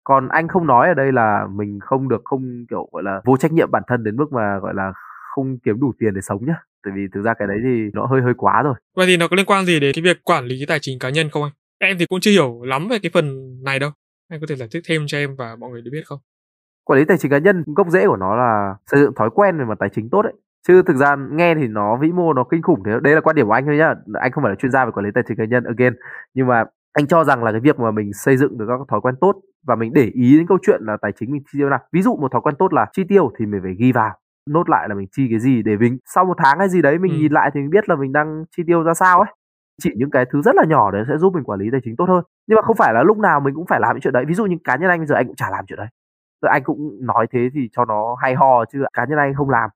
Còn 0.04 0.28
anh 0.28 0.48
không 0.48 0.66
nói 0.66 0.88
ở 0.88 0.94
đây 0.94 1.12
là 1.12 1.46
mình 1.54 1.78
không 1.82 2.08
được 2.08 2.22
không 2.24 2.66
kiểu 2.70 2.88
gọi 2.92 3.02
là 3.02 3.20
vô 3.24 3.36
trách 3.36 3.52
nhiệm 3.52 3.70
bản 3.70 3.82
thân 3.86 4.04
đến 4.04 4.16
mức 4.16 4.32
mà 4.32 4.58
gọi 4.58 4.74
là 4.74 4.92
không 5.34 5.58
kiếm 5.58 5.80
đủ 5.80 5.92
tiền 5.98 6.14
để 6.14 6.20
sống 6.20 6.46
nhá. 6.46 6.56
Tại 6.84 6.92
vì 6.96 7.02
thực 7.14 7.22
ra 7.22 7.34
cái 7.34 7.48
đấy 7.48 7.58
thì 7.64 7.90
nó 7.92 8.06
hơi 8.06 8.22
hơi 8.22 8.34
quá 8.36 8.62
rồi. 8.62 8.74
Vậy 8.96 9.06
thì 9.06 9.16
nó 9.16 9.28
có 9.28 9.36
liên 9.36 9.46
quan 9.46 9.64
gì 9.64 9.80
đến 9.80 9.92
cái 9.94 10.02
việc 10.02 10.24
quản 10.24 10.44
lý 10.44 10.64
tài 10.68 10.78
chính 10.80 10.98
cá 10.98 11.10
nhân 11.10 11.28
không 11.30 11.42
anh? 11.42 11.52
Em 11.78 11.96
thì 11.98 12.06
cũng 12.06 12.20
chưa 12.20 12.30
hiểu 12.30 12.62
lắm 12.62 12.88
về 12.88 12.98
cái 13.02 13.10
phần 13.14 13.56
này 13.64 13.78
đâu 13.78 13.90
anh 14.34 14.40
có 14.40 14.46
thể 14.48 14.56
giải 14.56 14.68
thích 14.72 14.82
thêm 14.88 15.02
cho 15.06 15.18
em 15.18 15.36
và 15.38 15.56
mọi 15.56 15.70
người 15.70 15.82
được 15.82 15.90
biết 15.92 16.02
không? 16.06 16.18
Quản 16.84 16.98
lý 16.98 17.04
tài 17.04 17.18
chính 17.18 17.30
cá 17.30 17.38
nhân 17.38 17.64
gốc 17.66 17.88
rễ 17.90 18.06
của 18.06 18.16
nó 18.16 18.36
là 18.36 18.76
xây 18.86 19.00
dựng 19.00 19.14
thói 19.14 19.30
quen 19.30 19.58
về 19.58 19.64
mặt 19.64 19.78
tài 19.78 19.88
chính 19.94 20.10
tốt 20.10 20.22
đấy. 20.22 20.32
Chứ 20.68 20.82
thực 20.82 20.96
ra 20.96 21.16
nghe 21.16 21.54
thì 21.54 21.68
nó 21.68 21.96
vĩ 21.96 22.12
mô 22.12 22.32
nó 22.32 22.44
kinh 22.50 22.62
khủng 22.62 22.82
thế. 22.86 22.92
Đây 23.02 23.14
là 23.14 23.20
quan 23.20 23.36
điểm 23.36 23.46
của 23.46 23.52
anh 23.52 23.66
thôi 23.66 23.76
nhá. 23.76 23.94
Anh 24.20 24.32
không 24.32 24.44
phải 24.44 24.50
là 24.50 24.56
chuyên 24.56 24.72
gia 24.72 24.84
về 24.84 24.90
quản 24.94 25.06
lý 25.06 25.10
tài 25.14 25.24
chính 25.28 25.36
cá 25.36 25.44
nhân 25.44 25.64
again. 25.64 25.94
Nhưng 26.34 26.46
mà 26.46 26.64
anh 26.92 27.06
cho 27.06 27.24
rằng 27.24 27.44
là 27.44 27.50
cái 27.50 27.60
việc 27.60 27.78
mà 27.78 27.90
mình 27.90 28.12
xây 28.12 28.36
dựng 28.36 28.58
được 28.58 28.66
các 28.68 28.80
thói 28.88 29.00
quen 29.00 29.14
tốt 29.20 29.34
và 29.66 29.74
mình 29.74 29.92
để 29.92 30.10
ý 30.14 30.36
đến 30.36 30.46
câu 30.46 30.58
chuyện 30.62 30.80
là 30.82 30.96
tài 31.02 31.12
chính 31.20 31.32
mình 31.32 31.42
chi 31.52 31.58
tiêu 31.58 31.70
nào. 31.70 31.80
Ví 31.92 32.02
dụ 32.02 32.16
một 32.16 32.32
thói 32.32 32.40
quen 32.40 32.54
tốt 32.58 32.72
là 32.72 32.86
chi 32.92 33.04
tiêu 33.08 33.32
thì 33.38 33.46
mình 33.46 33.60
phải 33.62 33.74
ghi 33.78 33.92
vào 33.92 34.10
nốt 34.50 34.68
lại 34.68 34.88
là 34.88 34.94
mình 34.94 35.06
chi 35.16 35.26
cái 35.30 35.40
gì 35.40 35.62
để 35.62 35.76
mình 35.76 35.98
sau 36.14 36.24
một 36.24 36.36
tháng 36.44 36.58
hay 36.58 36.68
gì 36.68 36.82
đấy 36.82 36.98
mình 36.98 37.12
ừ. 37.12 37.16
nhìn 37.16 37.32
lại 37.32 37.50
thì 37.54 37.60
mình 37.60 37.70
biết 37.70 37.88
là 37.88 37.96
mình 37.96 38.12
đang 38.12 38.44
chi 38.56 38.62
tiêu 38.66 38.82
ra 38.82 38.94
sao 38.94 39.18
ấy 39.18 39.28
chỉ 39.82 39.90
những 39.96 40.10
cái 40.10 40.24
thứ 40.32 40.42
rất 40.42 40.54
là 40.54 40.64
nhỏ 40.64 40.90
đấy 40.90 41.04
sẽ 41.08 41.18
giúp 41.18 41.34
mình 41.34 41.44
quản 41.44 41.60
lý 41.60 41.66
tài 41.72 41.80
chính 41.84 41.96
tốt 41.96 42.04
hơn 42.08 42.24
nhưng 42.46 42.56
mà 42.56 42.62
không 42.62 42.76
phải 42.76 42.94
là 42.94 43.02
lúc 43.02 43.18
nào 43.18 43.40
mình 43.40 43.54
cũng 43.54 43.66
phải 43.66 43.80
làm 43.80 43.96
những 43.96 44.00
chuyện 44.00 44.12
đấy 44.12 44.24
ví 44.28 44.34
dụ 44.34 44.46
như 44.46 44.56
cá 44.64 44.76
nhân 44.76 44.90
anh 44.90 45.00
bây 45.00 45.06
giờ 45.06 45.14
anh 45.14 45.26
cũng 45.26 45.36
chả 45.36 45.50
làm 45.50 45.64
chuyện 45.66 45.76
đấy 45.76 45.88
rồi 46.42 46.50
anh 46.52 46.62
cũng 46.64 46.98
nói 47.06 47.26
thế 47.32 47.48
thì 47.54 47.68
cho 47.72 47.84
nó 47.84 48.16
hay 48.22 48.34
ho 48.34 48.64
chứ 48.72 48.84
cá 48.92 49.04
nhân 49.04 49.18
anh 49.18 49.34
không 49.34 49.50
làm 49.50 49.70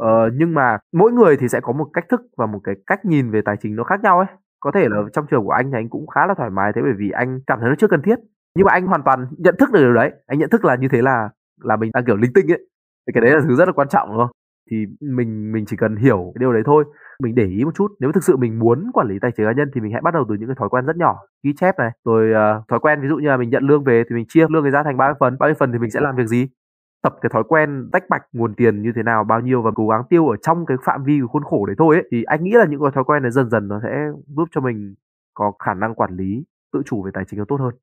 Ờ, 0.00 0.30
nhưng 0.34 0.54
mà 0.54 0.78
mỗi 0.92 1.12
người 1.12 1.36
thì 1.36 1.48
sẽ 1.48 1.60
có 1.60 1.72
một 1.72 1.88
cách 1.92 2.04
thức 2.08 2.20
và 2.36 2.46
một 2.46 2.60
cái 2.64 2.74
cách 2.86 3.04
nhìn 3.04 3.30
về 3.30 3.40
tài 3.44 3.56
chính 3.56 3.76
nó 3.76 3.84
khác 3.84 4.00
nhau 4.02 4.18
ấy. 4.18 4.26
Có 4.60 4.70
thể 4.74 4.88
là 4.88 4.96
trong 5.12 5.26
trường 5.30 5.44
của 5.44 5.50
anh 5.50 5.70
thì 5.70 5.78
anh 5.78 5.88
cũng 5.88 6.06
khá 6.06 6.26
là 6.26 6.34
thoải 6.34 6.50
mái 6.50 6.72
thế 6.74 6.82
bởi 6.82 6.92
vì 6.98 7.10
anh 7.10 7.40
cảm 7.46 7.58
thấy 7.60 7.68
nó 7.68 7.74
chưa 7.78 7.88
cần 7.88 8.02
thiết. 8.02 8.14
Nhưng 8.54 8.66
mà 8.66 8.72
anh 8.72 8.86
hoàn 8.86 9.02
toàn 9.04 9.26
nhận 9.38 9.54
thức 9.58 9.72
được 9.72 9.80
điều 9.80 9.94
đấy. 9.94 10.10
Anh 10.26 10.38
nhận 10.38 10.50
thức 10.50 10.64
là 10.64 10.76
như 10.76 10.88
thế 10.92 11.02
là 11.02 11.28
là 11.64 11.76
mình 11.76 11.90
đang 11.94 12.04
kiểu 12.04 12.16
linh 12.16 12.32
tinh 12.34 12.52
ấy. 12.52 12.58
Thì 13.06 13.12
cái 13.14 13.20
đấy 13.20 13.30
là 13.30 13.40
thứ 13.48 13.56
rất 13.56 13.68
là 13.68 13.72
quan 13.72 13.88
trọng 13.88 14.08
đúng 14.08 14.18
không? 14.18 14.30
Thì 14.70 14.76
mình 15.00 15.52
mình 15.52 15.64
chỉ 15.66 15.76
cần 15.76 15.96
hiểu 15.96 16.32
cái 16.34 16.40
điều 16.40 16.52
đấy 16.52 16.62
thôi. 16.66 16.84
Mình 17.22 17.34
để 17.34 17.46
ý 17.46 17.64
một 17.64 17.74
chút. 17.74 17.88
Nếu 18.00 18.12
thực 18.12 18.24
sự 18.24 18.36
mình 18.36 18.58
muốn 18.58 18.90
quản 18.92 19.08
lý 19.08 19.14
tài 19.20 19.30
chính 19.36 19.46
cá 19.46 19.52
nhân 19.52 19.70
thì 19.74 19.80
mình 19.80 19.92
hãy 19.92 20.00
bắt 20.04 20.14
đầu 20.14 20.24
từ 20.28 20.34
những 20.34 20.48
cái 20.48 20.56
thói 20.58 20.68
quen 20.68 20.86
rất 20.86 20.96
nhỏ, 20.96 21.16
ghi 21.42 21.52
chép 21.60 21.78
này, 21.78 21.90
rồi 22.04 22.30
uh, 22.30 22.68
thói 22.68 22.80
quen 22.80 23.00
ví 23.02 23.08
dụ 23.08 23.16
như 23.16 23.28
là 23.28 23.36
mình 23.36 23.50
nhận 23.50 23.62
lương 23.62 23.84
về 23.84 24.02
thì 24.08 24.14
mình 24.16 24.24
chia 24.28 24.46
lương 24.50 24.62
cái 24.62 24.70
ra 24.70 24.82
thành 24.82 24.96
bao 24.96 25.08
nhiêu 25.08 25.16
phần, 25.20 25.36
bao 25.38 25.48
nhiêu 25.48 25.56
phần 25.58 25.72
thì 25.72 25.78
mình 25.78 25.90
sẽ 25.90 26.00
làm 26.00 26.16
việc 26.16 26.26
gì 26.26 26.48
tập 27.02 27.14
cái 27.20 27.30
thói 27.32 27.42
quen 27.48 27.88
tách 27.92 28.08
bạch 28.08 28.22
nguồn 28.32 28.54
tiền 28.54 28.82
như 28.82 28.92
thế 28.96 29.02
nào 29.02 29.24
bao 29.24 29.40
nhiêu 29.40 29.62
và 29.62 29.70
cố 29.74 29.88
gắng 29.88 30.02
tiêu 30.10 30.28
ở 30.28 30.36
trong 30.36 30.66
cái 30.66 30.76
phạm 30.84 31.04
vi 31.04 31.18
của 31.22 31.28
khuôn 31.28 31.44
khổ 31.44 31.66
đấy 31.66 31.76
thôi 31.78 31.96
ấy 31.96 32.08
thì 32.12 32.22
anh 32.22 32.44
nghĩ 32.44 32.50
là 32.54 32.66
những 32.70 32.80
cái 32.80 32.90
thói 32.94 33.04
quen 33.04 33.22
này 33.22 33.30
dần 33.30 33.50
dần 33.50 33.68
nó 33.68 33.80
sẽ 33.82 33.90
giúp 34.36 34.48
cho 34.54 34.60
mình 34.60 34.94
có 35.34 35.52
khả 35.58 35.74
năng 35.74 35.94
quản 35.94 36.16
lý 36.16 36.44
tự 36.72 36.82
chủ 36.86 37.02
về 37.02 37.10
tài 37.14 37.24
chính 37.30 37.38
nó 37.38 37.44
tốt 37.48 37.56
hơn 37.60 37.74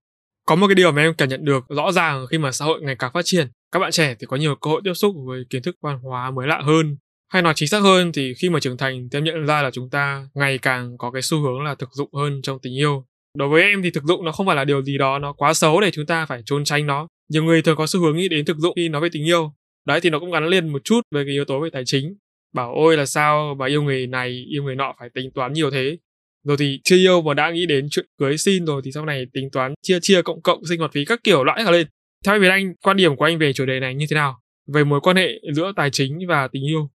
có 0.46 0.56
một 0.56 0.68
cái 0.68 0.76
điều 0.76 0.92
mà 0.92 1.02
em 1.02 1.14
cảm 1.18 1.30
nhận 1.30 1.46
được 1.46 1.64
rõ 1.70 1.92
ràng 1.92 2.26
khi 2.32 2.38
mà 2.38 2.52
xã 2.52 2.66
hội 2.66 2.82
ngày 2.82 2.96
càng 3.00 3.12
phát 3.14 3.22
triển 3.24 3.48
các 3.72 3.80
bạn 3.80 3.92
trẻ 3.92 4.16
thì 4.20 4.28
có 4.28 4.38
nhiều 4.38 4.56
cơ 4.56 4.72
hội 4.72 4.82
tiếp 4.84 4.94
xúc 4.94 5.16
với 5.26 5.44
kiến 5.50 5.62
thức 5.62 5.76
văn 5.82 6.00
hóa 6.00 6.32
mới 6.32 6.48
lạ 6.48 6.62
hơn. 6.64 6.98
Hay 7.34 7.42
nói 7.42 7.54
chính 7.56 7.70
xác 7.70 7.80
hơn 7.80 8.12
thì 8.12 8.34
khi 8.34 8.50
mà 8.50 8.60
trưởng 8.60 8.78
thành 8.78 9.08
thì 9.12 9.18
em 9.18 9.24
nhận 9.24 9.46
ra 9.46 9.62
là 9.62 9.72
chúng 9.72 9.90
ta 9.90 10.28
ngày 10.34 10.58
càng 10.58 10.98
có 10.98 11.12
cái 11.12 11.22
xu 11.22 11.40
hướng 11.40 11.62
là 11.62 11.76
thực 11.76 11.90
dụng 11.94 12.14
hơn 12.14 12.42
trong 12.42 12.60
tình 12.62 12.78
yêu. 12.78 13.06
Đối 13.38 13.50
với 13.50 13.62
em 13.62 13.82
thì 13.82 13.92
thực 13.92 14.04
dụng 14.04 14.26
nó 14.26 14.32
không 14.32 14.46
phải 14.46 14.56
là 14.56 14.66
điều 14.66 14.84
gì 14.84 14.98
đó 14.98 15.20
nó 15.20 15.34
quá 15.34 15.54
xấu 15.54 15.82
để 15.82 15.92
chúng 15.92 16.06
ta 16.06 16.26
phải 16.26 16.42
trốn 16.46 16.64
tránh 16.64 16.88
nó. 16.88 17.08
Nhiều 17.30 17.44
người 17.44 17.62
thường 17.62 17.78
có 17.78 17.88
xu 17.88 18.00
hướng 18.00 18.18
nghĩ 18.18 18.28
đến 18.28 18.46
thực 18.46 18.58
dụng 18.58 18.74
khi 18.76 18.90
nói 18.90 19.02
về 19.02 19.10
tình 19.12 19.26
yêu. 19.26 19.54
Đấy, 19.86 20.02
thì 20.02 20.10
nó 20.10 20.20
cũng 20.20 20.32
gắn 20.32 20.48
liền 20.48 20.68
một 20.68 20.84
chút 20.84 21.02
về 21.16 21.24
cái 21.26 21.34
yếu 21.34 21.46
tố 21.46 21.60
về 21.60 21.70
tài 21.74 21.84
chính. 21.86 22.16
Bảo, 22.54 22.74
ôi, 22.76 22.98
là 22.98 23.06
sao 23.06 23.56
mà 23.60 23.68
yêu 23.68 23.84
người 23.84 24.08
này, 24.08 24.46
yêu 24.50 24.64
người 24.64 24.76
nọ 24.76 24.94
phải 25.00 25.10
tính 25.14 25.32
toán 25.36 25.54
nhiều 25.54 25.72
thế? 25.72 25.98
Rồi 26.44 26.58
thì 26.58 26.80
chưa 26.84 26.96
yêu 26.96 27.22
mà 27.22 27.34
đã 27.34 27.52
nghĩ 27.52 27.66
đến 27.66 27.88
chuyện 27.92 28.06
cưới 28.18 28.38
xin 28.38 28.66
rồi 28.66 28.82
thì 28.86 28.92
sau 28.92 29.06
này 29.06 29.26
tính 29.34 29.50
toán 29.52 29.74
chia 29.82 30.00
chia 30.02 30.22
cộng 30.22 30.42
cộng, 30.42 30.66
sinh 30.66 30.80
hoạt 30.80 30.92
phí 30.94 31.06
các 31.06 31.20
kiểu, 31.24 31.44
loại 31.44 31.62
cả 31.66 31.72
lên 31.72 31.88
theo 32.28 32.40
về 32.40 32.50
anh 32.50 32.74
quan 32.84 32.98
điểm 32.98 33.16
của 33.16 33.26
anh 33.26 33.40
về 33.40 33.54
chủ 33.54 33.66
đề 33.66 33.80
này 33.80 33.96
như 33.96 34.06
thế 34.10 34.16
nào? 34.16 34.34
Về 34.74 34.84
mối 34.84 35.00
quan 35.04 35.16
hệ 35.16 35.28
giữa 35.56 35.72
tài 35.76 35.90
chính 35.92 36.18
và 36.30 36.48
tình 36.52 36.64
yêu? 36.68 36.90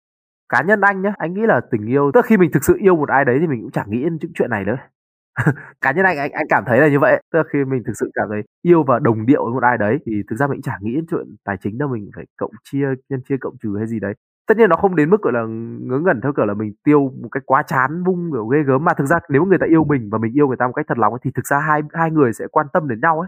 Cá 0.49 0.61
nhân 0.61 0.81
anh 0.81 1.01
nhá 1.01 1.13
anh 1.17 1.33
nghĩ 1.33 1.41
là 1.47 1.61
tình 1.71 1.85
yêu 1.87 2.11
tức 2.13 2.25
khi 2.25 2.37
mình 2.37 2.51
thực 2.51 2.63
sự 2.63 2.77
yêu 2.79 2.95
một 2.95 3.09
ai 3.09 3.25
đấy 3.25 3.37
thì 3.41 3.47
mình 3.47 3.61
cũng 3.61 3.71
chẳng 3.71 3.89
nghĩ 3.89 4.03
đến 4.03 4.17
những 4.21 4.31
chuyện 4.35 4.49
này 4.49 4.63
nữa. 4.65 4.77
Cá 5.81 5.91
nhân 5.91 6.05
anh 6.05 6.17
anh 6.17 6.31
anh 6.31 6.45
cảm 6.49 6.63
thấy 6.67 6.79
là 6.79 6.87
như 6.87 6.99
vậy 6.99 7.23
tức 7.33 7.37
là 7.39 7.43
khi 7.53 7.59
mình 7.65 7.83
thực 7.85 7.93
sự 7.99 8.11
cảm 8.13 8.27
thấy 8.29 8.41
yêu 8.61 8.83
và 8.83 8.99
đồng 8.99 9.25
điệu 9.25 9.43
với 9.43 9.53
một 9.53 9.63
ai 9.63 9.77
đấy 9.77 9.97
thì 10.05 10.11
thực 10.29 10.35
ra 10.35 10.47
mình 10.47 10.61
chẳng 10.61 10.79
nghĩ 10.81 10.95
đến 10.95 11.05
chuyện 11.11 11.35
tài 11.45 11.57
chính 11.63 11.77
đâu 11.77 11.89
mình 11.89 12.09
phải 12.15 12.25
cộng 12.37 12.51
chia 12.71 12.87
nhân 13.09 13.21
chia 13.29 13.37
cộng 13.41 13.55
trừ 13.63 13.69
hay 13.77 13.87
gì 13.87 13.99
đấy. 13.99 14.13
Tất 14.47 14.57
nhiên 14.57 14.69
nó 14.69 14.75
không 14.75 14.95
đến 14.95 15.09
mức 15.09 15.21
gọi 15.21 15.33
là 15.33 15.43
ngớ 15.79 15.99
ngẩn 15.99 16.21
theo 16.23 16.33
kiểu 16.37 16.45
là 16.45 16.53
mình 16.53 16.73
tiêu 16.83 17.11
một 17.21 17.29
cách 17.31 17.43
quá 17.45 17.63
chán 17.67 18.03
vung 18.05 18.31
kiểu 18.31 18.45
ghê 18.45 18.59
gớm 18.67 18.83
mà 18.83 18.93
thực 18.93 19.05
ra 19.05 19.19
nếu 19.29 19.45
người 19.45 19.57
ta 19.57 19.65
yêu 19.69 19.83
mình 19.83 20.09
và 20.11 20.17
mình 20.17 20.33
yêu 20.37 20.47
người 20.47 20.57
ta 20.57 20.67
một 20.67 20.73
cách 20.75 20.85
thật 20.89 20.97
lòng 20.97 21.13
ấy, 21.13 21.19
thì 21.23 21.31
thực 21.35 21.45
ra 21.45 21.59
hai 21.59 21.81
hai 21.93 22.11
người 22.11 22.33
sẽ 22.33 22.45
quan 22.51 22.67
tâm 22.73 22.87
đến 22.87 22.99
nhau 23.01 23.19
ấy 23.19 23.27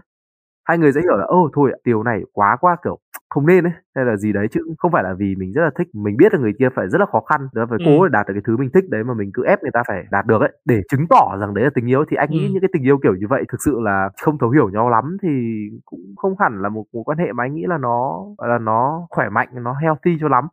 hai 0.64 0.78
người 0.78 0.92
sẽ 0.92 1.00
hiểu 1.00 1.16
là 1.16 1.24
ô 1.24 1.50
thôi 1.54 1.72
điều 1.84 2.02
này 2.02 2.20
quá 2.32 2.56
quá 2.60 2.76
kiểu 2.84 2.98
không 3.32 3.46
nên 3.46 3.64
ấy. 3.64 3.72
Hay 3.94 4.04
là 4.04 4.16
gì 4.16 4.32
đấy 4.32 4.46
chứ 4.50 4.60
không 4.78 4.92
phải 4.92 5.02
là 5.02 5.14
vì 5.18 5.34
mình 5.38 5.52
rất 5.52 5.62
là 5.62 5.70
thích 5.78 5.88
mình 5.92 6.16
biết 6.16 6.32
là 6.34 6.38
người 6.40 6.52
kia 6.58 6.68
phải 6.74 6.88
rất 6.88 6.98
là 6.98 7.06
khó 7.12 7.20
khăn. 7.20 7.48
Đó 7.54 7.66
phải 7.70 7.78
ừ. 7.80 7.84
cố 7.86 8.04
để 8.04 8.10
đạt 8.12 8.26
được 8.26 8.34
cái 8.34 8.42
thứ 8.46 8.56
mình 8.56 8.70
thích 8.74 8.84
đấy 8.90 9.04
mà 9.04 9.14
mình 9.14 9.30
cứ 9.34 9.44
ép 9.44 9.62
người 9.62 9.70
ta 9.74 9.82
phải 9.88 10.04
đạt 10.10 10.26
được 10.26 10.40
ấy. 10.40 10.52
Để 10.64 10.80
chứng 10.90 11.06
tỏ 11.10 11.36
rằng 11.40 11.54
đấy 11.54 11.64
là 11.64 11.70
tình 11.74 11.90
yêu 11.90 12.04
thì 12.10 12.16
anh 12.16 12.28
ừ. 12.30 12.34
nghĩ 12.34 12.48
những 12.52 12.60
cái 12.60 12.70
tình 12.72 12.82
yêu 12.82 12.98
kiểu 13.02 13.14
như 13.14 13.26
vậy 13.28 13.44
thực 13.52 13.58
sự 13.64 13.80
là 13.80 14.10
không 14.22 14.38
thấu 14.38 14.50
hiểu 14.50 14.70
nhau 14.70 14.90
lắm 14.90 15.16
thì 15.22 15.28
cũng 15.84 16.00
không 16.16 16.34
hẳn 16.40 16.62
là 16.62 16.68
một 16.68 16.84
mối 16.92 17.02
quan 17.04 17.18
hệ 17.18 17.32
mà 17.32 17.44
anh 17.44 17.54
nghĩ 17.54 17.64
là 17.68 17.78
nó 17.78 18.24
là 18.38 18.58
nó 18.58 19.06
khỏe 19.10 19.28
mạnh 19.28 19.48
nó 19.52 19.74
healthy 19.82 20.16
cho 20.20 20.28
lắm. 20.28 20.44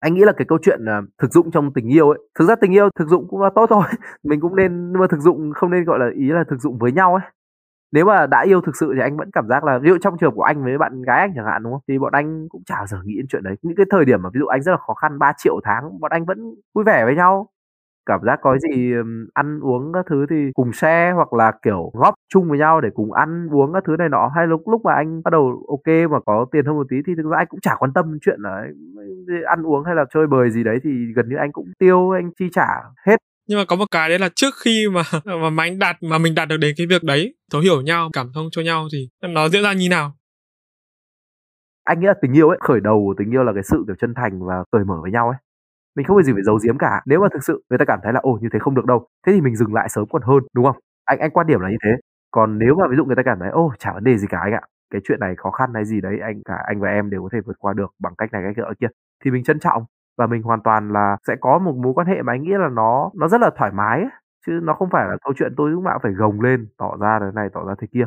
Anh 0.00 0.14
nghĩ 0.14 0.20
là 0.24 0.32
cái 0.36 0.46
câu 0.48 0.58
chuyện 0.62 0.80
uh, 0.82 1.04
thực 1.22 1.32
dụng 1.32 1.50
trong 1.50 1.72
tình 1.72 1.92
yêu 1.92 2.08
ấy 2.08 2.18
thực 2.38 2.44
ra 2.48 2.54
tình 2.56 2.74
yêu 2.74 2.88
thực 2.98 3.08
dụng 3.08 3.28
cũng 3.28 3.40
là 3.40 3.50
tốt 3.54 3.66
thôi. 3.70 3.82
Mình 4.24 4.40
cũng 4.40 4.56
nên 4.56 4.92
nhưng 4.92 5.00
mà 5.00 5.06
thực 5.10 5.20
dụng 5.20 5.52
không 5.54 5.70
nên 5.70 5.84
gọi 5.84 5.98
là 5.98 6.06
ý 6.14 6.24
là 6.24 6.44
thực 6.50 6.60
dụng 6.60 6.78
với 6.78 6.92
nhau 6.92 7.14
ấy 7.14 7.30
nếu 7.92 8.04
mà 8.06 8.26
đã 8.26 8.40
yêu 8.42 8.60
thực 8.60 8.76
sự 8.76 8.92
thì 8.94 9.00
anh 9.00 9.16
vẫn 9.16 9.30
cảm 9.32 9.48
giác 9.48 9.64
là, 9.64 9.78
ví 9.78 9.88
dụ 9.90 9.98
trong 10.02 10.18
trường 10.18 10.34
của 10.34 10.42
anh 10.42 10.64
với 10.64 10.78
bạn 10.78 11.02
gái 11.02 11.20
anh 11.20 11.32
chẳng 11.36 11.46
hạn, 11.46 11.62
đúng 11.62 11.72
không? 11.72 11.82
Thì 11.88 11.98
bọn 11.98 12.12
anh 12.12 12.48
cũng 12.48 12.62
chả 12.66 12.86
giờ 12.86 12.96
nghĩ 13.04 13.16
đến 13.16 13.26
chuyện 13.28 13.42
đấy. 13.42 13.56
Những 13.62 13.76
cái 13.76 13.86
thời 13.90 14.04
điểm 14.04 14.22
mà 14.22 14.30
ví 14.34 14.38
dụ 14.40 14.46
anh 14.46 14.62
rất 14.62 14.72
là 14.72 14.78
khó 14.78 14.94
khăn 14.94 15.18
3 15.18 15.32
triệu 15.36 15.60
tháng, 15.64 16.00
bọn 16.00 16.10
anh 16.10 16.24
vẫn 16.24 16.54
vui 16.74 16.84
vẻ 16.84 17.04
với 17.04 17.14
nhau. 17.16 17.48
Cảm 18.06 18.20
giác 18.26 18.40
có 18.42 18.58
gì 18.58 18.94
ăn 19.34 19.60
uống 19.60 19.92
các 19.92 20.06
thứ 20.10 20.26
thì 20.30 20.36
cùng 20.54 20.72
xe 20.72 21.12
hoặc 21.16 21.32
là, 21.32 21.52
kiểu, 21.62 21.90
góp 21.94 22.14
chung 22.34 22.48
với 22.50 22.58
nhau 22.58 22.80
để 22.80 22.90
cùng 22.94 23.12
ăn 23.12 23.48
uống 23.52 23.72
các 23.74 23.84
thứ 23.86 23.96
này 23.96 24.08
nọ. 24.08 24.28
Hay 24.36 24.46
lúc 24.46 24.62
lúc 24.68 24.82
mà 24.84 24.94
anh 24.94 25.22
bắt 25.24 25.30
đầu 25.32 25.66
ok 25.68 26.10
mà 26.12 26.20
có 26.26 26.46
tiền 26.52 26.66
hơn 26.66 26.76
một 26.76 26.86
tí 26.90 26.96
thì 27.06 27.14
thực 27.16 27.30
ra 27.32 27.38
anh 27.38 27.46
cũng 27.50 27.60
chả 27.60 27.74
quan 27.78 27.92
tâm 27.94 28.18
chuyện 28.22 28.40
là 28.42 28.64
ăn 29.48 29.62
uống 29.66 29.84
hay 29.84 29.94
là 29.94 30.04
chơi 30.14 30.26
bời 30.26 30.50
gì 30.50 30.64
đấy 30.64 30.78
thì 30.84 30.90
gần 31.16 31.28
như 31.28 31.36
anh 31.36 31.52
cũng 31.52 31.66
tiêu, 31.78 32.10
anh 32.10 32.30
chi 32.38 32.48
trả 32.52 32.68
hết 33.06 33.16
nhưng 33.50 33.58
mà 33.58 33.64
có 33.64 33.76
một 33.76 33.84
cái 33.90 34.08
đấy 34.08 34.18
là 34.18 34.28
trước 34.34 34.54
khi 34.64 34.88
mà 34.92 35.02
mà, 35.24 35.50
mà 35.50 35.62
anh 35.62 35.78
đạt 35.78 35.96
mà 36.02 36.18
mình 36.18 36.34
đạt 36.34 36.48
được 36.48 36.56
đến 36.56 36.74
cái 36.78 36.86
việc 36.86 37.02
đấy 37.04 37.34
thấu 37.52 37.60
hiểu 37.60 37.80
nhau 37.82 38.10
cảm 38.12 38.32
thông 38.34 38.48
cho 38.50 38.62
nhau 38.62 38.88
thì 38.92 39.08
nó 39.28 39.48
diễn 39.48 39.62
ra 39.62 39.72
như 39.72 39.88
nào? 39.88 40.12
Anh 41.84 42.00
nghĩ 42.00 42.06
là 42.06 42.14
tình 42.22 42.32
yêu 42.32 42.48
ấy 42.48 42.58
khởi 42.60 42.80
đầu 42.80 43.02
của 43.06 43.14
tình 43.18 43.34
yêu 43.34 43.42
là 43.42 43.52
cái 43.54 43.62
sự 43.62 43.84
kiểu 43.86 43.96
chân 44.00 44.14
thành 44.14 44.46
và 44.46 44.64
cởi 44.72 44.84
mở 44.84 44.94
với 45.02 45.10
nhau 45.10 45.28
ấy. 45.28 45.38
Mình 45.96 46.06
không 46.06 46.16
có 46.16 46.22
gì 46.22 46.32
phải 46.32 46.42
giấu 46.42 46.58
giếm 46.64 46.78
cả. 46.78 47.02
Nếu 47.06 47.20
mà 47.20 47.28
thực 47.32 47.44
sự 47.44 47.64
người 47.70 47.78
ta 47.78 47.84
cảm 47.84 47.98
thấy 48.02 48.12
là 48.12 48.20
ồ 48.20 48.38
như 48.42 48.48
thế 48.52 48.58
không 48.58 48.74
được 48.74 48.86
đâu. 48.86 49.06
Thế 49.26 49.32
thì 49.32 49.40
mình 49.40 49.56
dừng 49.56 49.74
lại 49.74 49.88
sớm 49.88 50.04
còn 50.10 50.22
hơn 50.22 50.38
đúng 50.54 50.64
không? 50.64 50.76
Anh 51.04 51.18
anh 51.18 51.30
quan 51.30 51.46
điểm 51.46 51.60
là 51.60 51.70
như 51.70 51.76
thế. 51.84 51.90
Còn 52.30 52.58
nếu 52.58 52.74
mà 52.74 52.84
ví 52.90 52.96
dụ 52.96 53.04
người 53.04 53.16
ta 53.16 53.22
cảm 53.24 53.38
thấy 53.40 53.50
ô 53.50 53.72
chả 53.78 53.92
vấn 53.92 54.04
đề 54.04 54.18
gì 54.18 54.26
cả 54.30 54.38
anh 54.42 54.52
ạ. 54.52 54.62
Cái 54.90 55.00
chuyện 55.04 55.20
này 55.20 55.34
khó 55.36 55.50
khăn 55.50 55.70
hay 55.74 55.84
gì 55.84 56.00
đấy 56.00 56.18
anh 56.22 56.42
cả 56.44 56.56
anh 56.66 56.80
và 56.80 56.88
em 56.88 57.10
đều 57.10 57.22
có 57.22 57.28
thể 57.32 57.38
vượt 57.46 57.56
qua 57.58 57.72
được 57.72 57.94
bằng 57.98 58.12
cách 58.18 58.32
này 58.32 58.42
cách 58.46 58.66
kia. 58.80 58.88
Thì 59.24 59.30
mình 59.30 59.44
trân 59.44 59.60
trọng 59.60 59.84
và 60.20 60.26
mình 60.26 60.42
hoàn 60.42 60.60
toàn 60.60 60.92
là 60.92 61.16
sẽ 61.26 61.36
có 61.40 61.58
một 61.58 61.76
mối 61.76 61.92
quan 61.94 62.06
hệ 62.06 62.22
mà 62.22 62.32
anh 62.32 62.42
nghĩ 62.42 62.52
là 62.52 62.68
nó 62.68 63.10
nó 63.14 63.28
rất 63.28 63.40
là 63.40 63.50
thoải 63.56 63.70
mái 63.74 64.00
ấy. 64.00 64.10
chứ 64.46 64.60
nó 64.62 64.74
không 64.74 64.88
phải 64.90 65.08
là 65.08 65.16
câu 65.24 65.32
chuyện 65.36 65.54
tôi 65.56 65.70
lúc 65.70 65.82
nào 65.84 65.98
phải 66.02 66.12
gồng 66.12 66.40
lên 66.40 66.66
tỏ 66.78 66.96
ra 67.00 67.18
thế 67.20 67.26
này 67.34 67.48
tỏ 67.54 67.64
ra 67.68 67.74
thế 67.80 67.86
kia 67.92 68.04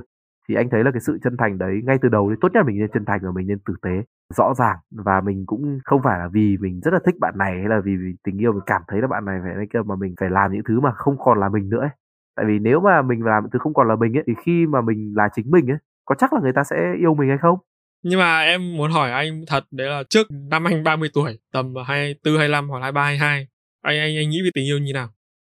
thì 0.49 0.55
anh 0.55 0.69
thấy 0.69 0.83
là 0.83 0.91
cái 0.91 0.99
sự 0.99 1.19
chân 1.23 1.37
thành 1.37 1.57
đấy 1.57 1.81
ngay 1.83 1.97
từ 2.01 2.09
đầu 2.09 2.29
thì 2.29 2.35
tốt 2.41 2.49
nhất 2.53 2.65
mình 2.65 2.77
nên 2.79 2.89
chân 2.93 3.05
thành 3.05 3.19
và 3.23 3.31
mình 3.31 3.47
nên 3.47 3.59
tử 3.65 3.73
tế 3.81 4.03
rõ 4.35 4.53
ràng 4.53 4.77
và 5.05 5.21
mình 5.21 5.43
cũng 5.45 5.79
không 5.85 6.01
phải 6.03 6.19
là 6.19 6.27
vì 6.33 6.57
mình 6.59 6.79
rất 6.83 6.93
là 6.93 6.99
thích 7.05 7.15
bạn 7.19 7.33
này 7.37 7.53
hay 7.59 7.69
là 7.69 7.81
vì, 7.85 7.95
vì 7.95 8.15
tình 8.23 8.41
yêu 8.41 8.51
mình 8.51 8.63
cảm 8.65 8.81
thấy 8.87 9.01
là 9.01 9.07
bạn 9.07 9.25
này 9.25 9.39
phải 9.43 9.55
này 9.55 9.67
kia 9.73 9.79
mà 9.85 9.95
mình 9.95 10.13
phải 10.19 10.29
làm 10.29 10.51
những 10.51 10.63
thứ 10.67 10.79
mà 10.79 10.91
không 10.91 11.15
còn 11.19 11.39
là 11.39 11.49
mình 11.49 11.69
nữa 11.69 11.79
ấy. 11.81 11.89
tại 12.35 12.45
vì 12.45 12.59
nếu 12.59 12.79
mà 12.79 13.01
mình 13.01 13.25
làm 13.25 13.43
những 13.43 13.51
thứ 13.51 13.59
không 13.59 13.73
còn 13.73 13.87
là 13.87 13.95
mình 13.95 14.17
ấy 14.17 14.23
thì 14.27 14.33
khi 14.45 14.67
mà 14.67 14.81
mình 14.81 15.13
là 15.15 15.29
chính 15.35 15.51
mình 15.51 15.71
ấy 15.71 15.77
có 16.05 16.15
chắc 16.15 16.33
là 16.33 16.39
người 16.41 16.53
ta 16.53 16.63
sẽ 16.63 16.93
yêu 16.99 17.13
mình 17.13 17.29
hay 17.29 17.37
không 17.37 17.59
nhưng 18.03 18.19
mà 18.19 18.41
em 18.41 18.77
muốn 18.77 18.91
hỏi 18.91 19.11
anh 19.11 19.43
thật 19.47 19.65
đấy 19.71 19.87
là 19.87 20.03
trước 20.09 20.27
năm 20.31 20.67
anh 20.67 20.83
30 20.83 21.09
tuổi 21.13 21.39
tầm 21.51 21.73
24 21.87 22.37
25 22.37 22.69
hoặc 22.69 22.79
23 22.79 23.03
22 23.03 23.47
anh 23.83 23.99
anh 23.99 24.17
anh 24.17 24.29
nghĩ 24.29 24.41
về 24.41 24.49
tình 24.53 24.65
yêu 24.65 24.77
như 24.77 24.93
nào? 24.93 25.09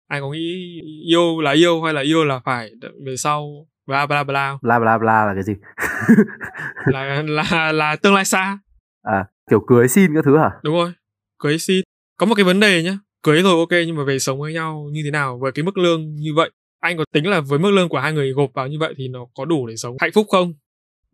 Anh 0.09 0.23
có 0.23 0.31
nghĩ 0.31 0.81
yêu 1.07 1.41
là 1.41 1.51
yêu 1.51 1.83
hay 1.83 1.95
là 1.95 2.01
yêu 2.01 2.25
là 2.25 2.41
phải 2.45 2.71
về 3.07 3.17
sau 3.17 3.67
bla 3.87 4.07
bla 4.07 4.25
bla 4.25 4.59
bla 4.63 4.79
bla 4.79 4.99
bla 4.99 5.27
là 5.27 5.35
cái 5.35 5.43
gì? 5.43 5.53
Là 6.87 7.23
là 7.23 7.73
là 7.73 7.97
tương 7.97 8.15
lai 8.15 8.25
xa. 8.25 8.59
À 9.03 9.25
kiểu 9.51 9.61
cưới 9.67 9.89
xin 9.89 10.15
các 10.15 10.25
thứ 10.25 10.39
hả? 10.39 10.51
Đúng 10.63 10.75
rồi 10.75 10.93
cưới 11.39 11.59
xin. 11.59 11.85
Có 12.19 12.27
một 12.27 12.35
cái 12.35 12.45
vấn 12.45 12.61
đề 12.61 12.83
nhá 12.83 12.99
cưới 13.23 13.43
rồi 13.43 13.59
ok 13.59 13.71
nhưng 13.87 13.97
mà 13.97 14.05
về 14.05 14.19
sống 14.19 14.41
với 14.41 14.53
nhau 14.53 14.89
như 14.93 15.01
thế 15.05 15.11
nào 15.11 15.39
với 15.39 15.53
cái 15.53 15.63
mức 15.63 15.79
lương 15.79 16.15
như 16.15 16.35
vậy? 16.37 16.51
Anh 16.81 16.99
có 16.99 17.05
tính 17.13 17.31
là 17.31 17.41
với 17.41 17.59
mức 17.59 17.71
lương 17.71 17.89
của 17.89 17.99
hai 17.99 18.13
người 18.13 18.33
gộp 18.33 18.51
vào 18.55 18.69
như 18.69 18.79
vậy 18.81 18.95
thì 18.97 19.09
nó 19.09 19.27
có 19.35 19.45
đủ 19.45 19.67
để 19.67 19.77
sống 19.77 19.97
hạnh 20.01 20.13
phúc 20.15 20.27
không 20.31 20.55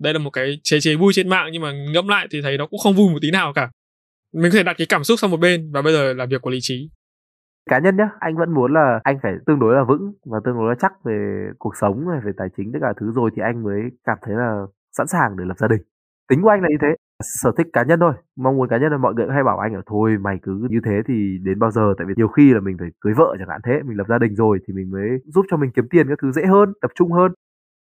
đây 0.02 0.12
là 0.12 0.18
một 0.18 0.30
cái 0.30 0.60
chế 0.62 0.80
chế 0.80 0.96
vui 0.96 1.12
trên 1.12 1.28
mạng 1.28 1.48
nhưng 1.52 1.62
mà 1.62 1.72
ngẫm 1.94 2.08
lại 2.08 2.26
thì 2.30 2.42
thấy 2.42 2.58
nó 2.58 2.66
cũng 2.66 2.80
không 2.82 2.94
vui 2.94 3.10
một 3.12 3.18
tí 3.22 3.30
nào 3.30 3.52
cả. 3.54 3.70
Mình 4.34 4.52
có 4.52 4.56
thể 4.56 4.62
đặt 4.62 4.74
cái 4.78 4.86
cảm 4.90 5.04
xúc 5.04 5.18
sang 5.18 5.30
một 5.30 5.40
bên 5.40 5.72
và 5.72 5.82
bây 5.82 5.92
giờ 5.92 6.12
là 6.12 6.26
việc 6.26 6.42
của 6.42 6.50
lý 6.50 6.58
trí. 6.60 6.90
Cá 7.70 7.78
nhân 7.78 7.96
nhá, 7.96 8.08
anh 8.20 8.36
vẫn 8.36 8.54
muốn 8.54 8.72
là 8.72 9.00
anh 9.02 9.18
phải 9.22 9.32
tương 9.46 9.58
đối 9.58 9.74
là 9.74 9.84
vững 9.84 10.12
và 10.24 10.38
tương 10.44 10.54
đối 10.54 10.68
là 10.68 10.74
chắc 10.80 10.92
về 11.04 11.46
cuộc 11.58 11.76
sống 11.80 12.08
này, 12.08 12.20
về 12.24 12.32
tài 12.36 12.48
chính 12.56 12.72
tất 12.72 12.78
cả 12.82 12.92
thứ 13.00 13.12
rồi 13.14 13.30
thì 13.36 13.42
anh 13.42 13.62
mới 13.62 13.80
cảm 14.04 14.18
thấy 14.22 14.34
là 14.34 14.62
sẵn 14.96 15.06
sàng 15.06 15.36
để 15.38 15.44
lập 15.44 15.58
gia 15.58 15.68
đình. 15.68 15.80
Tính 16.28 16.42
của 16.42 16.48
anh 16.48 16.62
là 16.62 16.68
như 16.68 16.76
thế. 16.82 16.88
Sở 17.22 17.52
thích 17.58 17.66
cá 17.72 17.82
nhân 17.82 18.00
thôi. 18.00 18.12
Mong 18.36 18.56
muốn 18.56 18.68
cá 18.68 18.78
nhân 18.78 18.92
là 18.92 18.98
mọi 18.98 19.14
người 19.14 19.26
hay 19.34 19.44
bảo 19.44 19.58
anh 19.58 19.74
là, 19.74 19.80
thôi, 19.86 20.16
mày 20.20 20.38
cứ 20.42 20.66
như 20.70 20.80
thế 20.84 21.00
thì 21.08 21.38
đến 21.44 21.58
bao 21.58 21.70
giờ? 21.70 21.94
Tại 21.98 22.06
vì 22.08 22.14
nhiều 22.16 22.28
khi 22.28 22.52
là 22.52 22.60
mình 22.60 22.76
phải 22.78 22.88
cưới 23.00 23.12
vợ 23.16 23.36
chẳng 23.38 23.48
hạn, 23.48 23.60
thế 23.66 23.72
mình 23.84 23.96
lập 23.96 24.06
gia 24.08 24.18
đình 24.18 24.34
rồi 24.34 24.58
thì 24.66 24.74
mình 24.74 24.90
mới 24.90 25.08
giúp 25.34 25.46
cho 25.50 25.56
mình 25.56 25.70
kiếm 25.74 25.88
tiền 25.90 26.08
các 26.08 26.18
thứ 26.22 26.32
dễ 26.32 26.42
hơn, 26.46 26.72
tập 26.82 26.90
trung 26.94 27.12
hơn 27.12 27.32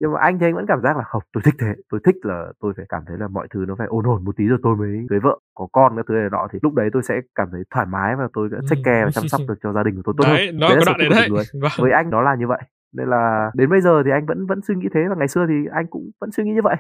nhưng 0.00 0.12
mà 0.12 0.20
anh 0.20 0.38
thì 0.38 0.46
anh 0.46 0.54
vẫn 0.54 0.66
cảm 0.68 0.80
giác 0.82 0.96
là 0.96 1.02
không 1.02 1.22
tôi 1.32 1.42
thích 1.44 1.54
thế 1.58 1.66
tôi 1.90 2.00
thích 2.04 2.16
là 2.22 2.52
tôi 2.60 2.72
phải 2.76 2.86
cảm 2.88 3.02
thấy 3.06 3.16
là 3.18 3.28
mọi 3.28 3.46
thứ 3.54 3.64
nó 3.68 3.74
phải 3.78 3.86
ổn 3.86 4.04
ổn 4.06 4.24
một 4.24 4.36
tí 4.36 4.44
rồi 4.44 4.58
tôi 4.62 4.76
mới 4.76 5.06
cưới 5.10 5.20
vợ 5.22 5.38
có 5.54 5.68
con 5.72 5.96
các 5.96 6.04
thứ 6.08 6.14
này 6.14 6.28
nọ 6.32 6.48
thì 6.52 6.58
lúc 6.62 6.74
đấy 6.74 6.88
tôi 6.92 7.02
sẽ 7.02 7.14
cảm 7.34 7.48
thấy 7.52 7.62
thoải 7.74 7.86
mái 7.86 8.16
và 8.16 8.28
tôi 8.32 8.48
sẽ 8.52 8.58
take 8.70 8.82
care 8.84 9.04
và 9.04 9.10
chăm 9.10 9.28
sóc 9.28 9.40
được 9.48 9.54
cho 9.62 9.72
gia 9.72 9.82
đình 9.82 9.94
của 9.96 10.02
tôi 10.04 10.14
tốt 10.18 10.24
đấy, 10.24 10.46
hơn 10.46 10.58
nó 10.58 10.68
có 10.68 10.82
đoạn 10.86 10.98
đấy 10.98 11.08
đấy. 11.10 11.28
vâng. 11.62 11.72
với 11.78 11.92
anh 11.92 12.10
nó 12.10 12.20
là 12.22 12.34
như 12.38 12.46
vậy. 12.46 12.60
Nên 12.92 13.08
là 13.08 13.50
đến 13.54 13.70
bây 13.70 13.80
giờ 13.80 14.02
thì 14.04 14.10
anh 14.10 14.26
vẫn 14.26 14.46
vẫn 14.46 14.60
suy 14.68 14.74
nghĩ 14.74 14.86
thế 14.94 15.00
và 15.08 15.14
ngày 15.18 15.28
xưa 15.28 15.46
thì 15.48 15.54
anh 15.72 15.86
cũng 15.90 16.10
vẫn 16.20 16.30
suy 16.30 16.44
nghĩ 16.44 16.50
như 16.50 16.62
vậy 16.62 16.76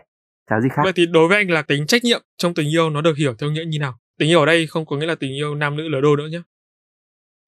chả 0.50 0.60
gì 0.60 0.68
khác. 0.68 0.82
Vậy 0.84 0.92
thì 0.96 1.06
đối 1.12 1.28
với 1.28 1.36
anh 1.36 1.50
là 1.50 1.62
tính 1.62 1.86
trách 1.86 2.04
nhiệm 2.04 2.20
trong 2.36 2.54
tình 2.54 2.68
yêu 2.74 2.90
nó 2.90 3.00
được 3.00 3.16
hiểu 3.16 3.34
theo 3.40 3.50
nghĩa 3.50 3.64
như 3.64 3.78
nào? 3.80 3.94
Tình 4.18 4.30
yêu 4.30 4.40
ở 4.40 4.46
đây 4.46 4.66
không 4.66 4.86
có 4.86 4.96
nghĩa 4.96 5.06
là 5.06 5.14
tình 5.14 5.32
yêu 5.32 5.54
nam 5.54 5.76
nữ 5.76 5.88
lứa 5.88 6.00
đôi 6.00 6.16
nữa 6.16 6.26
nhé 6.30 6.42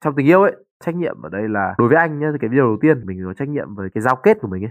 trong 0.04 0.14
tình 0.16 0.26
yêu 0.26 0.42
ấy 0.42 0.52
trách 0.84 0.94
nhiệm 0.94 1.22
ở 1.22 1.28
đây 1.28 1.42
là 1.48 1.74
đối 1.78 1.88
với 1.88 1.96
anh 1.96 2.18
nhá 2.18 2.26
cái 2.40 2.50
điều 2.52 2.66
đầu 2.66 2.78
tiên 2.80 3.06
mình 3.06 3.22
có 3.24 3.34
trách 3.34 3.48
nhiệm 3.48 3.74
với 3.74 3.88
cái 3.94 4.02
giao 4.02 4.16
kết 4.16 4.36
của 4.40 4.48
mình 4.48 4.64
ấy 4.64 4.70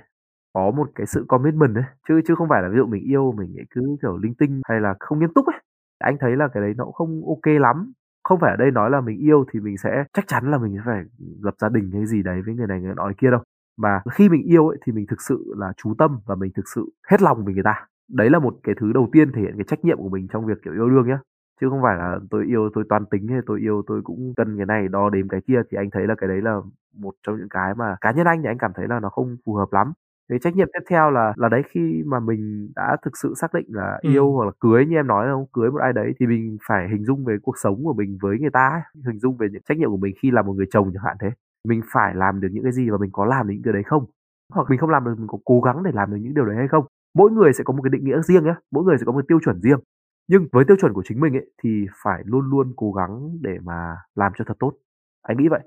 có 0.54 0.72
một 0.72 0.90
cái 0.96 1.08
sự 1.08 1.26
commitment 1.28 1.76
ấy 1.76 1.84
chứ 2.08 2.22
chứ 2.28 2.36
không 2.36 2.50
phải 2.50 2.62
là 2.62 2.70
ví 2.70 2.78
dụ 2.78 2.86
mình 2.86 3.04
yêu 3.04 3.32
mình 3.38 3.56
cứ 3.70 3.98
kiểu 4.02 4.18
linh 4.18 4.34
tinh 4.36 4.62
hay 4.70 4.82
là 4.82 4.96
không 5.00 5.20
nghiêm 5.20 5.34
túc 5.36 5.46
ấy. 5.46 5.60
Anh 6.00 6.18
thấy 6.20 6.36
là 6.36 6.48
cái 6.48 6.64
đấy 6.64 6.74
nó 6.78 6.86
cũng 6.86 6.94
không 6.94 7.22
ok 7.28 7.62
lắm. 7.62 7.94
Không 8.24 8.40
phải 8.40 8.52
ở 8.52 8.56
đây 8.58 8.72
nói 8.72 8.90
là 8.90 9.02
mình 9.02 9.18
yêu 9.20 9.46
thì 9.54 9.60
mình 9.60 9.78
sẽ 9.78 10.04
chắc 10.14 10.28
chắn 10.28 10.52
là 10.52 10.58
mình 10.58 10.78
phải 10.86 11.04
lập 11.42 11.54
gia 11.62 11.70
đình 11.70 11.92
hay 11.92 12.06
gì 12.06 12.24
đấy 12.24 12.42
với 12.46 12.56
người 12.56 12.68
này 12.68 12.82
người 12.82 12.96
nọ 12.96 13.12
kia 13.18 13.32
đâu. 13.32 13.42
Mà 13.78 14.02
khi 14.12 14.30
mình 14.30 14.42
yêu 14.44 14.68
ấy, 14.68 14.78
thì 14.86 14.92
mình 14.92 15.06
thực 15.10 15.22
sự 15.22 15.54
là 15.58 15.74
chú 15.78 15.94
tâm 15.98 16.20
và 16.26 16.36
mình 16.36 16.52
thực 16.56 16.68
sự 16.76 16.86
hết 17.10 17.22
lòng 17.22 17.46
với 17.46 17.54
người 17.54 17.64
ta. 17.64 17.88
Đấy 18.10 18.30
là 18.30 18.40
một 18.40 18.56
cái 18.64 18.76
thứ 18.80 18.94
đầu 18.94 19.10
tiên 19.12 19.32
thể 19.32 19.42
hiện 19.42 19.54
cái 19.58 19.66
trách 19.68 19.86
nhiệm 19.86 19.98
của 19.98 20.10
mình 20.10 20.28
trong 20.34 20.46
việc 20.46 20.58
kiểu 20.64 20.74
yêu 20.74 20.90
đương 20.90 21.08
nhé 21.08 21.18
chứ 21.62 21.70
không 21.70 21.82
phải 21.82 21.98
là 21.98 22.20
tôi 22.30 22.46
yêu 22.46 22.70
tôi 22.74 22.84
toan 22.90 23.06
tính 23.06 23.28
hay 23.28 23.40
tôi 23.46 23.60
yêu 23.60 23.82
tôi 23.88 24.02
cũng 24.04 24.34
cân 24.38 24.58
cái 24.58 24.66
này 24.66 24.88
đo 24.88 25.10
đếm 25.10 25.28
cái 25.28 25.42
kia 25.48 25.62
thì 25.72 25.78
anh 25.78 25.90
thấy 25.92 26.08
là 26.08 26.16
cái 26.16 26.28
đấy 26.28 26.42
là 26.42 26.62
một 26.96 27.14
trong 27.28 27.38
những 27.38 27.50
cái 27.50 27.76
mà 27.76 27.96
cá 28.02 28.12
nhân 28.12 28.28
anh 28.28 28.42
thì 28.42 28.48
anh 28.48 28.58
cảm 28.58 28.72
thấy 28.76 28.88
là 28.88 29.00
nó 29.00 29.10
không 29.10 29.38
phù 29.46 29.54
hợp 29.54 29.68
lắm 29.74 29.94
cái 30.30 30.40
trách 30.40 30.56
nhiệm 30.56 30.68
tiếp 30.74 30.80
theo 30.90 31.12
là 31.12 31.34
là 31.38 31.50
đấy 31.50 31.62
khi 31.70 32.04
mà 32.06 32.20
mình 32.20 32.72
đã 32.76 32.98
thực 33.02 33.18
sự 33.18 33.34
xác 33.42 33.54
định 33.54 33.66
là 33.70 34.00
yêu 34.02 34.26
ừ. 34.32 34.36
hoặc 34.36 34.46
là 34.46 34.52
cưới 34.60 34.86
như 34.86 34.96
em 34.96 35.08
nói 35.08 35.28
không 35.32 35.46
cưới 35.54 35.72
một 35.72 35.80
ai 35.82 35.94
đấy 35.94 36.14
thì 36.20 36.28
mình 36.28 36.58
phải 36.68 36.90
hình 36.90 37.06
dung 37.06 37.26
về 37.26 37.38
cuộc 37.44 37.58
sống 37.64 37.84
của 37.84 37.94
mình 37.94 38.18
với 38.22 38.40
người 38.40 38.50
ta 38.54 38.70
ấy. 38.70 38.82
hình 39.06 39.20
dung 39.20 39.38
về 39.38 39.48
những 39.52 39.62
trách 39.70 39.78
nhiệm 39.78 39.90
của 39.90 39.98
mình 39.98 40.16
khi 40.22 40.32
là 40.32 40.42
một 40.42 40.54
người 40.54 40.66
chồng 40.72 40.92
chẳng 40.94 41.04
hạn 41.04 41.18
thế. 41.22 41.32
Mình 41.68 41.82
phải 41.94 42.16
làm 42.16 42.42
được 42.42 42.48
những 42.52 42.64
cái 42.64 42.72
gì 42.72 42.90
và 42.90 42.98
mình 42.98 43.10
có 43.14 43.26
làm 43.26 43.48
được 43.48 43.54
những 43.54 43.64
cái 43.64 43.74
đấy 43.74 43.84
không? 43.84 44.06
Hoặc 44.54 44.68
mình 44.70 44.80
không 44.80 44.90
làm 44.90 45.06
được 45.06 45.16
mình 45.18 45.28
có 45.28 45.38
cố 45.46 45.62
gắng 45.62 45.84
để 45.84 45.92
làm 45.94 46.12
được 46.12 46.18
những 46.22 46.34
điều 46.34 46.46
đấy 46.46 46.56
hay 46.56 46.68
không? 46.68 46.86
Mỗi 47.16 47.32
người 47.32 47.54
sẽ 47.54 47.64
có 47.64 47.74
một 47.74 47.82
cái 47.82 47.90
định 47.90 48.04
nghĩa 48.06 48.22
riêng 48.22 48.44
nhé 48.44 48.56
mỗi 48.72 48.84
người 48.84 48.98
sẽ 48.98 49.06
có 49.06 49.12
một 49.12 49.26
tiêu 49.28 49.40
chuẩn 49.46 49.62
riêng. 49.62 49.80
Nhưng 50.28 50.48
với 50.52 50.66
tiêu 50.66 50.78
chuẩn 50.82 50.94
của 50.94 51.04
chính 51.06 51.20
mình 51.20 51.34
ấy 51.34 51.52
thì 51.64 51.86
phải 52.04 52.24
luôn 52.26 52.50
luôn 52.50 52.74
cố 52.76 52.92
gắng 52.92 53.38
để 53.42 53.58
mà 53.64 53.98
làm 54.16 54.32
cho 54.38 54.46
thật 54.48 54.58
tốt. 54.60 54.74
Anh 55.22 55.38
nghĩ 55.38 55.48
vậy 55.50 55.62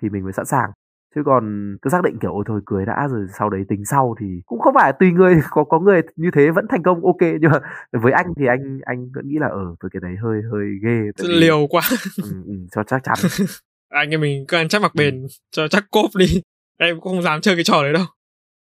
thì 0.00 0.08
mình 0.10 0.24
mới 0.24 0.32
sẵn 0.32 0.46
sàng 0.46 0.70
chứ 1.14 1.22
còn 1.26 1.76
cứ 1.82 1.90
xác 1.90 2.02
định 2.04 2.18
kiểu 2.18 2.32
ôi 2.32 2.44
thôi 2.46 2.60
cưới 2.66 2.86
đã 2.86 3.08
rồi 3.10 3.26
sau 3.38 3.50
đấy 3.50 3.60
tính 3.68 3.84
sau 3.84 4.14
thì 4.20 4.26
cũng 4.46 4.60
không 4.60 4.74
phải 4.74 4.92
tùy 5.00 5.10
người 5.12 5.34
có 5.50 5.64
có 5.64 5.80
người 5.80 6.00
như 6.16 6.30
thế 6.34 6.50
vẫn 6.50 6.66
thành 6.70 6.82
công 6.82 7.06
ok. 7.06 7.20
Nhưng 7.40 7.50
mà 7.50 7.58
với 7.92 8.12
anh 8.12 8.26
thì 8.36 8.46
anh 8.46 8.78
anh 8.84 9.08
vẫn 9.14 9.28
nghĩ 9.28 9.38
là 9.40 9.46
ở 9.46 9.52
ờ, 9.52 9.74
với 9.80 9.90
cái 9.92 10.00
đấy 10.02 10.12
hơi 10.22 10.40
hơi 10.52 10.66
ghê 10.82 10.98
vì... 11.18 11.40
liều 11.40 11.66
quá. 11.70 11.82
Ừ, 12.22 12.28
ừ, 12.46 12.54
cho 12.74 12.82
chắc 12.84 13.02
chắn. 13.04 13.18
Anh 13.88 14.10
em 14.10 14.20
mình 14.20 14.44
cứ 14.48 14.56
ăn 14.56 14.68
chắc 14.68 14.82
mặc 14.82 14.94
bền 14.94 15.26
cho 15.50 15.68
chắc 15.68 15.84
cốp 15.90 16.10
đi. 16.18 16.42
Em 16.78 17.00
cũng 17.00 17.12
không 17.12 17.22
dám 17.22 17.40
chơi 17.40 17.54
cái 17.54 17.64
trò 17.64 17.82
đấy 17.82 17.92
đâu. 17.92 18.04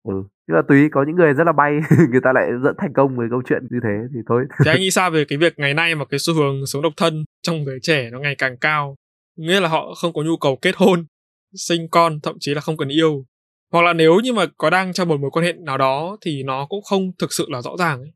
Ừ 0.04 0.24
nhưng 0.48 0.56
mà 0.56 0.62
tùy 0.68 0.90
có 0.92 1.04
những 1.08 1.16
người 1.16 1.34
rất 1.34 1.44
là 1.44 1.52
bay 1.52 1.72
người 2.12 2.22
ta 2.24 2.32
lại 2.34 2.50
dẫn 2.64 2.76
thành 2.78 2.94
công 2.94 3.16
với 3.18 3.28
câu 3.30 3.42
chuyện 3.50 3.64
như 3.72 3.80
thế 3.84 3.90
thì 4.14 4.20
thôi. 4.28 4.46
Thì 4.66 4.72
anh 4.72 4.80
nghĩ 4.80 4.92
sao 4.92 5.12
về 5.12 5.26
cái 5.26 5.38
việc 5.38 5.54
ngày 5.60 5.74
nay 5.74 5.96
mà 5.96 6.06
cái 6.06 6.20
xu 6.20 6.34
hướng 6.34 6.66
sống 6.66 6.82
độc 6.82 6.94
thân 6.98 7.26
trong 7.42 7.64
người 7.64 7.80
trẻ 7.82 8.10
nó 8.12 8.20
ngày 8.20 8.36
càng 8.38 8.58
cao? 8.58 8.96
Nghĩa 9.38 9.60
là 9.60 9.70
họ 9.70 9.94
không 10.02 10.14
có 10.14 10.22
nhu 10.22 10.38
cầu 10.38 10.58
kết 10.62 10.76
hôn 10.76 11.06
sinh 11.54 11.88
con 11.92 12.20
thậm 12.24 12.36
chí 12.40 12.54
là 12.54 12.62
không 12.62 12.78
cần 12.78 12.90
yêu. 12.90 13.26
Hoặc 13.72 13.82
là 13.82 13.94
nếu 13.94 14.20
như 14.24 14.34
mà 14.34 14.46
có 14.58 14.70
đang 14.70 14.94
trong 14.94 15.08
một 15.08 15.20
mối 15.20 15.32
quan 15.34 15.46
hệ 15.46 15.54
nào 15.54 15.78
đó 15.78 16.18
thì 16.26 16.44
nó 16.44 16.66
cũng 16.70 16.84
không 16.90 17.02
thực 17.20 17.34
sự 17.34 17.46
là 17.50 17.62
rõ 17.62 17.72
ràng 17.80 18.00
ấy. 18.00 18.14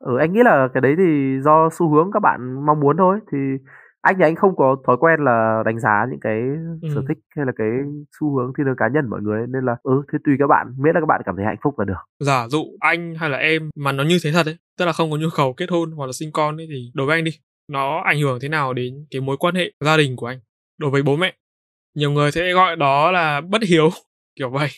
Ừ 0.00 0.12
anh 0.20 0.32
nghĩ 0.32 0.40
là 0.44 0.68
cái 0.74 0.80
đấy 0.80 0.94
thì 0.98 1.40
do 1.44 1.68
xu 1.78 1.94
hướng 1.94 2.10
các 2.12 2.20
bạn 2.20 2.66
mong 2.66 2.80
muốn 2.80 2.96
thôi. 2.98 3.18
Thì 3.32 3.38
anh 4.02 4.14
thì 4.18 4.24
anh 4.24 4.36
không 4.36 4.56
có 4.56 4.76
thói 4.86 4.96
quen 5.00 5.20
là 5.20 5.62
đánh 5.66 5.78
giá 5.78 6.06
những 6.10 6.20
cái 6.20 6.40
ừ. 6.82 6.88
sở 6.94 7.02
thích 7.08 7.18
hay 7.36 7.46
là 7.46 7.52
cái 7.56 7.68
xu 8.20 8.36
hướng 8.36 8.52
thiên 8.58 8.66
hướng 8.66 8.76
cá 8.76 8.88
nhân 8.94 9.10
mọi 9.10 9.20
người 9.22 9.46
nên 9.48 9.64
là 9.64 9.76
ừ 9.82 10.02
thế 10.12 10.18
tùy 10.24 10.34
các 10.38 10.46
bạn 10.46 10.66
miễn 10.78 10.94
là 10.94 11.00
các 11.00 11.06
bạn 11.06 11.20
cảm 11.26 11.36
thấy 11.36 11.44
hạnh 11.44 11.60
phúc 11.64 11.78
là 11.78 11.84
được. 11.84 12.02
Giả 12.20 12.48
dụ 12.48 12.64
anh 12.80 13.14
hay 13.14 13.30
là 13.30 13.38
em 13.38 13.70
mà 13.76 13.92
nó 13.92 14.04
như 14.04 14.18
thế 14.24 14.32
thật 14.32 14.46
ấy 14.46 14.56
tức 14.78 14.84
là 14.84 14.92
không 14.92 15.10
có 15.10 15.16
nhu 15.16 15.28
cầu 15.36 15.52
kết 15.52 15.70
hôn 15.70 15.92
hoặc 15.92 16.06
là 16.06 16.12
sinh 16.12 16.32
con 16.32 16.56
ấy 16.56 16.66
thì 16.70 16.90
đối 16.94 17.06
với 17.06 17.18
anh 17.18 17.24
đi 17.24 17.30
nó 17.68 18.02
ảnh 18.04 18.20
hưởng 18.20 18.38
thế 18.40 18.48
nào 18.48 18.72
đến 18.72 18.94
cái 19.10 19.20
mối 19.20 19.36
quan 19.36 19.54
hệ 19.54 19.72
gia 19.84 19.96
đình 19.96 20.16
của 20.16 20.26
anh 20.26 20.38
đối 20.78 20.90
với 20.90 21.02
bố 21.02 21.16
mẹ 21.16 21.34
nhiều 21.94 22.10
người 22.10 22.32
sẽ 22.32 22.52
gọi 22.52 22.76
đó 22.76 23.10
là 23.12 23.40
bất 23.40 23.62
hiếu 23.62 23.90
kiểu 24.36 24.50
vậy 24.50 24.68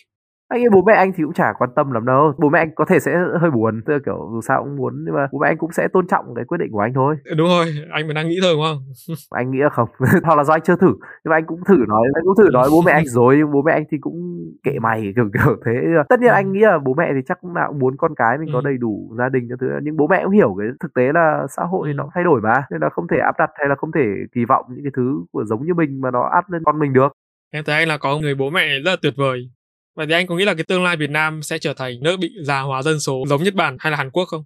anh 0.48 0.60
nghĩ 0.60 0.66
bố 0.72 0.82
mẹ 0.82 0.92
anh 0.92 1.12
thì 1.16 1.22
cũng 1.24 1.32
chả 1.32 1.52
quan 1.58 1.70
tâm 1.76 1.90
lắm 1.90 2.06
đâu. 2.06 2.32
Bố 2.38 2.48
mẹ 2.48 2.58
anh 2.58 2.70
có 2.74 2.84
thể 2.88 3.00
sẽ 3.00 3.12
hơi 3.40 3.50
buồn 3.50 3.82
tức 3.86 3.92
là 3.92 3.98
kiểu 4.06 4.28
dù 4.32 4.40
sao 4.40 4.64
cũng 4.64 4.76
muốn 4.76 5.04
nhưng 5.04 5.14
mà 5.14 5.26
bố 5.32 5.38
mẹ 5.38 5.48
anh 5.48 5.58
cũng 5.58 5.72
sẽ 5.72 5.88
tôn 5.92 6.06
trọng 6.06 6.34
cái 6.34 6.44
quyết 6.44 6.58
định 6.58 6.68
của 6.72 6.80
anh 6.80 6.92
thôi. 6.94 7.16
Đúng 7.36 7.48
rồi 7.48 7.74
anh 7.90 8.06
mới 8.06 8.14
đang 8.14 8.28
nghĩ 8.28 8.38
thôi 8.42 8.52
đúng 8.54 8.62
không? 8.62 8.78
Anh 9.30 9.50
nghĩ 9.50 9.58
là 9.58 9.68
không 9.68 9.88
hoặc 10.24 10.36
là 10.36 10.44
do 10.44 10.54
anh 10.54 10.60
chưa 10.64 10.76
thử 10.76 10.86
nhưng 11.24 11.30
mà 11.30 11.36
anh 11.36 11.46
cũng 11.46 11.60
thử 11.68 11.76
nói 11.88 12.06
anh 12.14 12.24
cũng 12.24 12.36
thử 12.38 12.50
nói 12.52 12.68
bố 12.70 12.82
mẹ 12.86 12.92
anh 12.92 13.06
rồi 13.06 13.36
nhưng 13.38 13.52
bố 13.52 13.62
mẹ 13.62 13.72
anh 13.72 13.84
thì 13.90 13.98
cũng 14.00 14.14
kệ 14.62 14.78
mày 14.78 15.00
kiểu 15.16 15.28
kiểu 15.32 15.56
thế. 15.66 15.72
Tất 16.08 16.20
nhiên 16.20 16.30
anh 16.30 16.52
nghĩ 16.52 16.60
là 16.60 16.78
bố 16.84 16.94
mẹ 16.94 17.10
thì 17.14 17.20
chắc 17.28 17.38
cũng 17.40 17.54
nào 17.54 17.68
cũng 17.68 17.78
muốn 17.78 17.96
con 17.96 18.14
cái 18.16 18.38
mình 18.38 18.48
có 18.52 18.58
ừ. 18.58 18.64
đầy 18.64 18.76
đủ 18.78 19.14
gia 19.18 19.28
đình 19.28 19.46
cho 19.50 19.56
thứ 19.60 19.66
nhưng 19.82 19.96
bố 19.96 20.06
mẹ 20.06 20.20
cũng 20.24 20.32
hiểu 20.32 20.56
cái 20.58 20.68
thực 20.80 20.94
tế 20.94 21.02
là 21.14 21.46
xã 21.56 21.62
hội 21.62 21.88
thì 21.88 21.94
nó 21.94 22.08
thay 22.14 22.24
đổi 22.24 22.40
mà 22.40 22.62
nên 22.70 22.80
là 22.80 22.88
không 22.88 23.06
thể 23.08 23.16
áp 23.18 23.34
đặt 23.38 23.50
hay 23.54 23.68
là 23.68 23.74
không 23.74 23.92
thể 23.92 24.04
kỳ 24.34 24.44
vọng 24.44 24.64
những 24.68 24.84
cái 24.84 24.92
thứ 24.96 25.24
của 25.32 25.44
giống 25.44 25.66
như 25.66 25.74
mình 25.74 26.00
mà 26.00 26.10
nó 26.10 26.22
áp 26.32 26.50
lên 26.50 26.62
con 26.64 26.78
mình 26.78 26.92
được. 26.92 27.12
Em 27.50 27.64
thấy 27.64 27.74
anh 27.74 27.88
là 27.88 27.98
có 27.98 28.18
người 28.18 28.34
bố 28.34 28.50
mẹ 28.50 28.68
rất 28.84 28.90
là 28.90 28.96
tuyệt 29.02 29.14
vời 29.16 29.50
Vậy 29.96 30.06
thì 30.06 30.12
anh 30.12 30.26
có 30.26 30.36
nghĩ 30.36 30.44
là 30.44 30.54
cái 30.54 30.64
tương 30.68 30.84
lai 30.84 30.96
Việt 30.96 31.10
Nam 31.10 31.42
sẽ 31.42 31.58
trở 31.58 31.74
thành 31.74 31.92
nước 32.02 32.16
bị 32.20 32.30
già 32.42 32.60
hóa 32.60 32.82
dân 32.82 33.00
số 33.00 33.24
giống 33.28 33.42
Nhật 33.42 33.54
Bản 33.54 33.76
hay 33.80 33.90
là 33.90 33.96
Hàn 33.96 34.10
Quốc 34.10 34.24
không? 34.24 34.44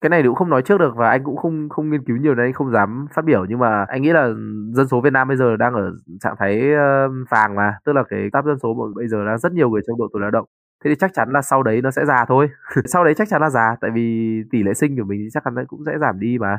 cái 0.00 0.10
này 0.10 0.22
thì 0.22 0.26
cũng 0.28 0.34
không 0.34 0.50
nói 0.50 0.62
trước 0.62 0.78
được 0.78 0.96
và 0.96 1.10
anh 1.10 1.24
cũng 1.24 1.36
không 1.36 1.68
không 1.68 1.90
nghiên 1.90 2.04
cứu 2.04 2.16
nhiều 2.16 2.34
nên 2.34 2.46
anh 2.46 2.52
không 2.52 2.72
dám 2.72 3.06
phát 3.14 3.24
biểu. 3.24 3.44
Nhưng 3.48 3.58
mà 3.58 3.84
anh 3.88 4.02
nghĩ 4.02 4.12
là 4.12 4.28
dân 4.72 4.88
số 4.88 5.00
Việt 5.00 5.12
Nam 5.12 5.28
bây 5.28 5.36
giờ 5.36 5.56
đang 5.56 5.74
ở 5.74 5.92
trạng 6.20 6.34
thái 6.38 6.72
ờ, 6.72 7.08
vàng 7.30 7.54
mà. 7.54 7.78
Tức 7.84 7.92
là 7.92 8.04
cái 8.08 8.20
táp 8.32 8.44
dân 8.44 8.58
số 8.62 8.74
mà 8.74 8.84
bây 8.96 9.08
giờ 9.08 9.24
đang 9.26 9.38
rất 9.38 9.52
nhiều 9.52 9.70
người 9.70 9.82
trong 9.86 9.98
độ 9.98 10.08
tuổi 10.12 10.20
lao 10.22 10.30
động. 10.30 10.44
Thế 10.84 10.90
thì 10.90 10.96
chắc 11.00 11.10
chắn 11.14 11.28
là 11.32 11.42
sau 11.42 11.62
đấy 11.62 11.82
nó 11.82 11.90
sẽ 11.90 12.04
già 12.06 12.24
thôi. 12.28 12.48
Sau 12.84 13.04
đấy 13.04 13.14
chắc 13.14 13.28
chắn 13.28 13.40
là 13.42 13.50
già. 13.50 13.76
Tại 13.80 13.90
vì 13.94 14.38
tỷ 14.50 14.62
lệ 14.62 14.74
sinh 14.74 14.96
của 14.96 15.04
mình 15.04 15.28
chắc 15.32 15.44
chắn 15.44 15.54
cũng 15.66 15.80
sẽ 15.86 15.92
giảm 16.00 16.20
đi 16.20 16.38
mà. 16.38 16.58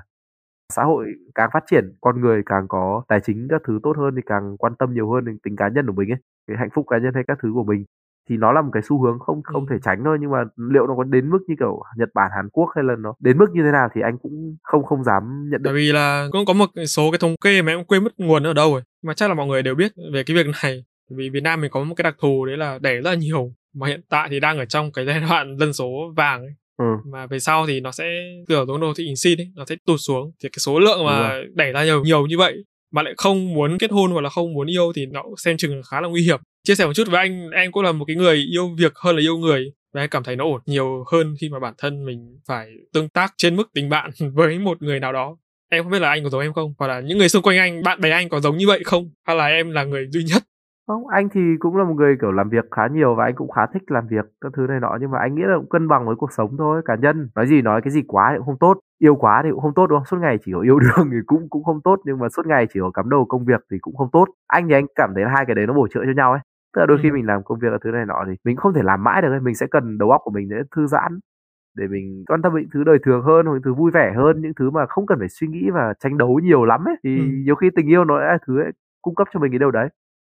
Xã 0.74 0.84
hội 0.84 1.06
càng 1.36 1.50
phát 1.54 1.64
triển, 1.72 1.94
con 2.02 2.22
người 2.22 2.44
càng 2.46 2.68
có 2.68 3.04
tài 3.08 3.20
chính 3.20 3.48
các 3.50 3.62
thứ 3.68 3.80
tốt 3.84 3.98
hơn 3.98 4.16
thì 4.16 4.22
càng 4.26 4.58
quan 4.58 4.76
tâm 4.76 4.94
nhiều 4.94 5.12
hơn 5.12 5.26
đến 5.26 5.38
tính 5.44 5.56
cá 5.56 5.70
nhân 5.70 5.88
của 5.88 5.94
mình 5.94 6.12
ấy. 6.12 6.20
Cái 6.48 6.58
hạnh 6.58 6.70
phúc 6.74 6.86
cá 6.90 6.98
nhân 6.98 7.14
hay 7.14 7.24
các 7.28 7.38
thứ 7.44 7.52
của 7.54 7.64
mình 7.64 7.86
thì 8.30 8.36
nó 8.38 8.52
là 8.52 8.62
một 8.62 8.70
cái 8.74 8.84
xu 8.90 9.04
hướng 9.04 9.20
không 9.20 9.42
không 9.44 9.66
thể 9.70 9.76
tránh 9.86 10.02
thôi 10.06 10.18
nhưng 10.22 10.32
mà 10.32 10.38
liệu 10.72 10.88
nó 10.88 10.94
có 10.98 11.04
đến 11.04 11.30
mức 11.30 11.40
như 11.48 11.56
kiểu 11.60 11.84
Nhật 11.98 12.10
Bản 12.14 12.32
Hàn 12.36 12.50
Quốc 12.50 12.70
hay 12.76 12.84
là 12.88 12.94
nó 13.00 13.14
đến 13.20 13.38
mức 13.38 13.46
như 13.54 13.62
thế 13.66 13.72
nào 13.72 13.90
thì 13.96 14.02
anh 14.02 14.18
cũng 14.22 14.58
không 14.64 14.84
không 14.86 15.04
dám 15.04 15.24
nhận 15.52 15.64
định. 15.64 15.64
Bởi 15.64 15.74
vì 15.74 15.92
là 15.92 16.28
cũng 16.32 16.46
có 16.46 16.54
một 16.54 16.70
số 16.88 17.12
cái 17.12 17.20
thống 17.20 17.36
kê 17.44 17.62
mà 17.62 17.72
em 17.72 17.86
quên 17.86 18.04
mất 18.04 18.14
nguồn 18.18 18.44
ở 18.44 18.54
đâu 18.54 18.72
rồi 18.74 18.82
mà 19.04 19.14
chắc 19.14 19.28
là 19.28 19.34
mọi 19.34 19.48
người 19.48 19.64
đều 19.64 19.76
biết 19.76 19.92
về 20.14 20.24
cái 20.24 20.36
việc 20.38 20.48
này 20.64 20.84
vì 21.18 21.30
Việt 21.30 21.44
Nam 21.44 21.62
mình 21.62 21.72
có 21.72 21.84
một 21.84 21.96
cái 21.96 22.04
đặc 22.04 22.16
thù 22.20 22.46
đấy 22.46 22.58
là 22.58 22.80
đẻ 22.82 22.96
rất 22.96 23.10
là 23.10 23.16
nhiều 23.16 23.54
mà 23.76 23.88
hiện 23.88 24.02
tại 24.10 24.28
thì 24.32 24.40
đang 24.40 24.58
ở 24.58 24.66
trong 24.66 24.92
cái 24.92 25.06
giai 25.06 25.20
đoạn 25.30 25.58
dân 25.58 25.74
số 25.74 26.14
vàng 26.18 26.42
ấy. 26.42 26.54
Ừ. 26.78 26.86
mà 27.12 27.28
về 27.28 27.40
sau 27.40 27.68
thì 27.68 27.80
nó 27.80 27.92
sẽ 27.92 28.06
kiểu 28.48 28.66
giống 28.66 28.82
đồ 28.82 28.94
thị 28.98 29.04
hình 29.04 29.16
sin 29.16 29.40
ấy 29.40 29.52
nó 29.56 29.66
sẽ 29.66 29.76
tụt 29.86 30.00
xuống 30.00 30.32
thì 30.44 30.50
cái 30.50 30.60
số 30.60 30.80
lượng 30.80 31.06
mà 31.06 31.42
đẻ 31.54 31.72
ra 31.72 31.86
nhiều 31.86 32.04
nhiều 32.04 32.26
như 32.26 32.38
vậy 32.38 32.64
mà 32.92 33.02
lại 33.02 33.14
không 33.18 33.54
muốn 33.54 33.78
kết 33.78 33.92
hôn 33.92 34.12
hoặc 34.12 34.22
là 34.22 34.30
không 34.30 34.54
muốn 34.54 34.68
yêu 34.68 34.92
thì 34.96 35.06
nó 35.06 35.24
xem 35.38 35.58
chừng 35.58 35.82
khá 35.92 36.02
là 36.02 36.08
nguy 36.08 36.22
hiểm. 36.22 36.40
Chia 36.64 36.76
sẻ 36.76 36.86
một 36.86 36.94
chút 36.94 37.08
với 37.12 37.20
anh, 37.20 37.50
em 37.50 37.72
cũng 37.72 37.84
là 37.84 37.92
một 37.92 38.06
cái 38.06 38.16
người 38.16 38.36
yêu 38.36 38.70
việc 38.78 38.94
hơn 38.96 39.16
là 39.16 39.22
yêu 39.22 39.38
người 39.38 39.74
và 39.94 40.02
em 40.02 40.10
cảm 40.10 40.24
thấy 40.24 40.36
nó 40.36 40.44
ổn 40.44 40.62
nhiều 40.66 41.04
hơn 41.12 41.36
khi 41.42 41.50
mà 41.50 41.60
bản 41.60 41.74
thân 41.78 42.06
mình 42.06 42.40
phải 42.48 42.70
tương 42.94 43.10
tác 43.10 43.34
trên 43.38 43.56
mức 43.56 43.70
tình 43.74 43.90
bạn 43.90 44.10
với 44.34 44.60
một 44.60 44.82
người 44.82 45.00
nào 45.00 45.14
đó. 45.14 45.38
Em 45.72 45.84
không 45.84 45.92
biết 45.92 46.00
là 46.00 46.10
anh 46.10 46.24
có 46.24 46.30
giống 46.30 46.42
em 46.42 46.54
không? 46.54 46.74
Hoặc 46.80 46.88
là 46.88 47.00
những 47.00 47.18
người 47.18 47.30
xung 47.30 47.44
quanh 47.44 47.58
anh, 47.58 47.84
bạn 47.84 48.02
bè 48.02 48.10
anh 48.10 48.30
có 48.30 48.40
giống 48.40 48.58
như 48.58 48.68
vậy 48.68 48.84
không? 48.86 49.10
Hay 49.28 49.36
là 49.36 49.46
em 49.46 49.72
là 49.72 49.84
người 49.84 50.08
duy 50.12 50.24
nhất? 50.24 50.44
Không, 50.88 51.08
anh 51.08 51.30
thì 51.34 51.42
cũng 51.60 51.76
là 51.78 51.84
một 51.84 51.94
người, 51.98 52.16
kiểu, 52.22 52.32
làm 52.32 52.50
việc 52.50 52.66
khá 52.72 52.82
nhiều 52.94 53.16
và 53.16 53.24
anh 53.26 53.36
cũng 53.36 53.52
khá 53.52 53.62
thích 53.74 53.84
làm 53.88 54.04
việc 54.12 54.26
các 54.42 54.52
thứ 54.58 54.66
này 54.70 54.80
nọ. 54.82 54.98
Nhưng 55.02 55.12
mà 55.12 55.18
anh 55.22 55.36
nghĩ 55.36 55.42
là 55.46 55.58
cũng 55.58 55.70
cân 55.70 55.88
bằng 55.88 56.06
với 56.06 56.16
cuộc 56.16 56.32
sống 56.38 56.56
thôi, 56.58 56.82
cá 56.86 56.96
nhân. 56.96 57.30
Nói 57.36 57.48
gì 57.48 57.62
nói, 57.62 57.82
cái 57.84 57.92
gì 57.92 58.02
quá 58.08 58.30
thì 58.32 58.38
cũng 58.38 58.46
không 58.46 58.60
tốt 58.60 58.80
yêu 59.00 59.16
quá 59.16 59.42
thì 59.44 59.50
cũng 59.52 59.62
không 59.62 59.74
tốt 59.74 59.88
đúng 59.88 60.00
không? 60.00 60.06
Suốt 60.06 60.18
ngày 60.18 60.38
chỉ 60.46 60.52
có 60.54 60.60
yêu 60.60 60.80
đương 60.84 61.10
thì 61.12 61.18
cũng 61.26 61.50
cũng 61.50 61.64
không 61.64 61.82
tốt 61.82 62.00
nhưng 62.06 62.20
mà 62.20 62.30
suốt 62.30 62.48
ngày 62.48 62.68
chỉ 62.74 62.80
có 62.80 62.92
cắm 62.92 63.10
đầu 63.10 63.26
công 63.26 63.46
việc 63.46 63.62
thì 63.72 63.78
cũng 63.82 63.96
không 63.96 64.10
tốt. 64.12 64.26
Anh 64.48 64.68
thì 64.68 64.74
anh 64.74 64.86
cảm 64.96 65.12
thấy 65.16 65.24
hai 65.36 65.46
cái 65.46 65.56
đấy 65.56 65.68
nó 65.68 65.74
bổ 65.74 65.88
trợ 65.88 66.02
cho 66.06 66.12
nhau 66.16 66.32
ấy. 66.32 66.42
Tức 66.74 66.80
là 66.80 66.86
đôi 66.86 66.98
khi 67.04 67.12
mình 67.12 67.26
làm 67.26 67.44
công 67.44 67.60
việc 67.60 67.72
ở 67.72 67.78
thứ 67.84 67.92
này 67.92 68.06
nọ 68.06 68.24
thì 68.28 68.34
mình 68.44 68.56
không 68.56 68.74
thể 68.74 68.82
làm 68.84 69.04
mãi 69.04 69.22
được 69.22 69.40
mình 69.42 69.56
sẽ 69.56 69.68
cần 69.72 69.98
đầu 69.98 70.12
óc 70.12 70.22
của 70.24 70.32
mình 70.32 70.50
để 70.50 70.56
thư 70.76 70.88
giãn 70.88 71.20
để 71.78 71.88
mình 71.88 72.24
quan 72.28 72.42
tâm 72.42 72.54
những 72.56 72.70
thứ 72.74 72.84
đời 72.84 72.98
thường 73.06 73.22
hơn 73.24 73.46
hoặc 73.46 73.54
những 73.54 73.62
thứ 73.64 73.74
vui 73.74 73.92
vẻ 73.92 74.14
hơn 74.16 74.42
những 74.42 74.54
thứ 74.60 74.70
mà 74.70 74.86
không 74.90 75.06
cần 75.06 75.20
phải 75.20 75.30
suy 75.30 75.48
nghĩ 75.48 75.70
và 75.74 75.94
tranh 76.00 76.18
đấu 76.18 76.40
nhiều 76.44 76.66
lắm 76.66 76.86
ấy. 76.88 76.96
Thì 77.04 77.18
ừ. 77.18 77.24
nhiều 77.46 77.56
khi 77.56 77.70
tình 77.76 77.88
yêu 77.88 78.06
nó 78.06 78.20
là 78.20 78.38
thứ 78.48 78.60
ấy, 78.62 78.72
cung 79.02 79.16
cấp 79.16 79.28
cho 79.34 79.40
mình 79.40 79.52
cái 79.52 79.60
điều 79.60 79.72
đấy. 79.72 79.90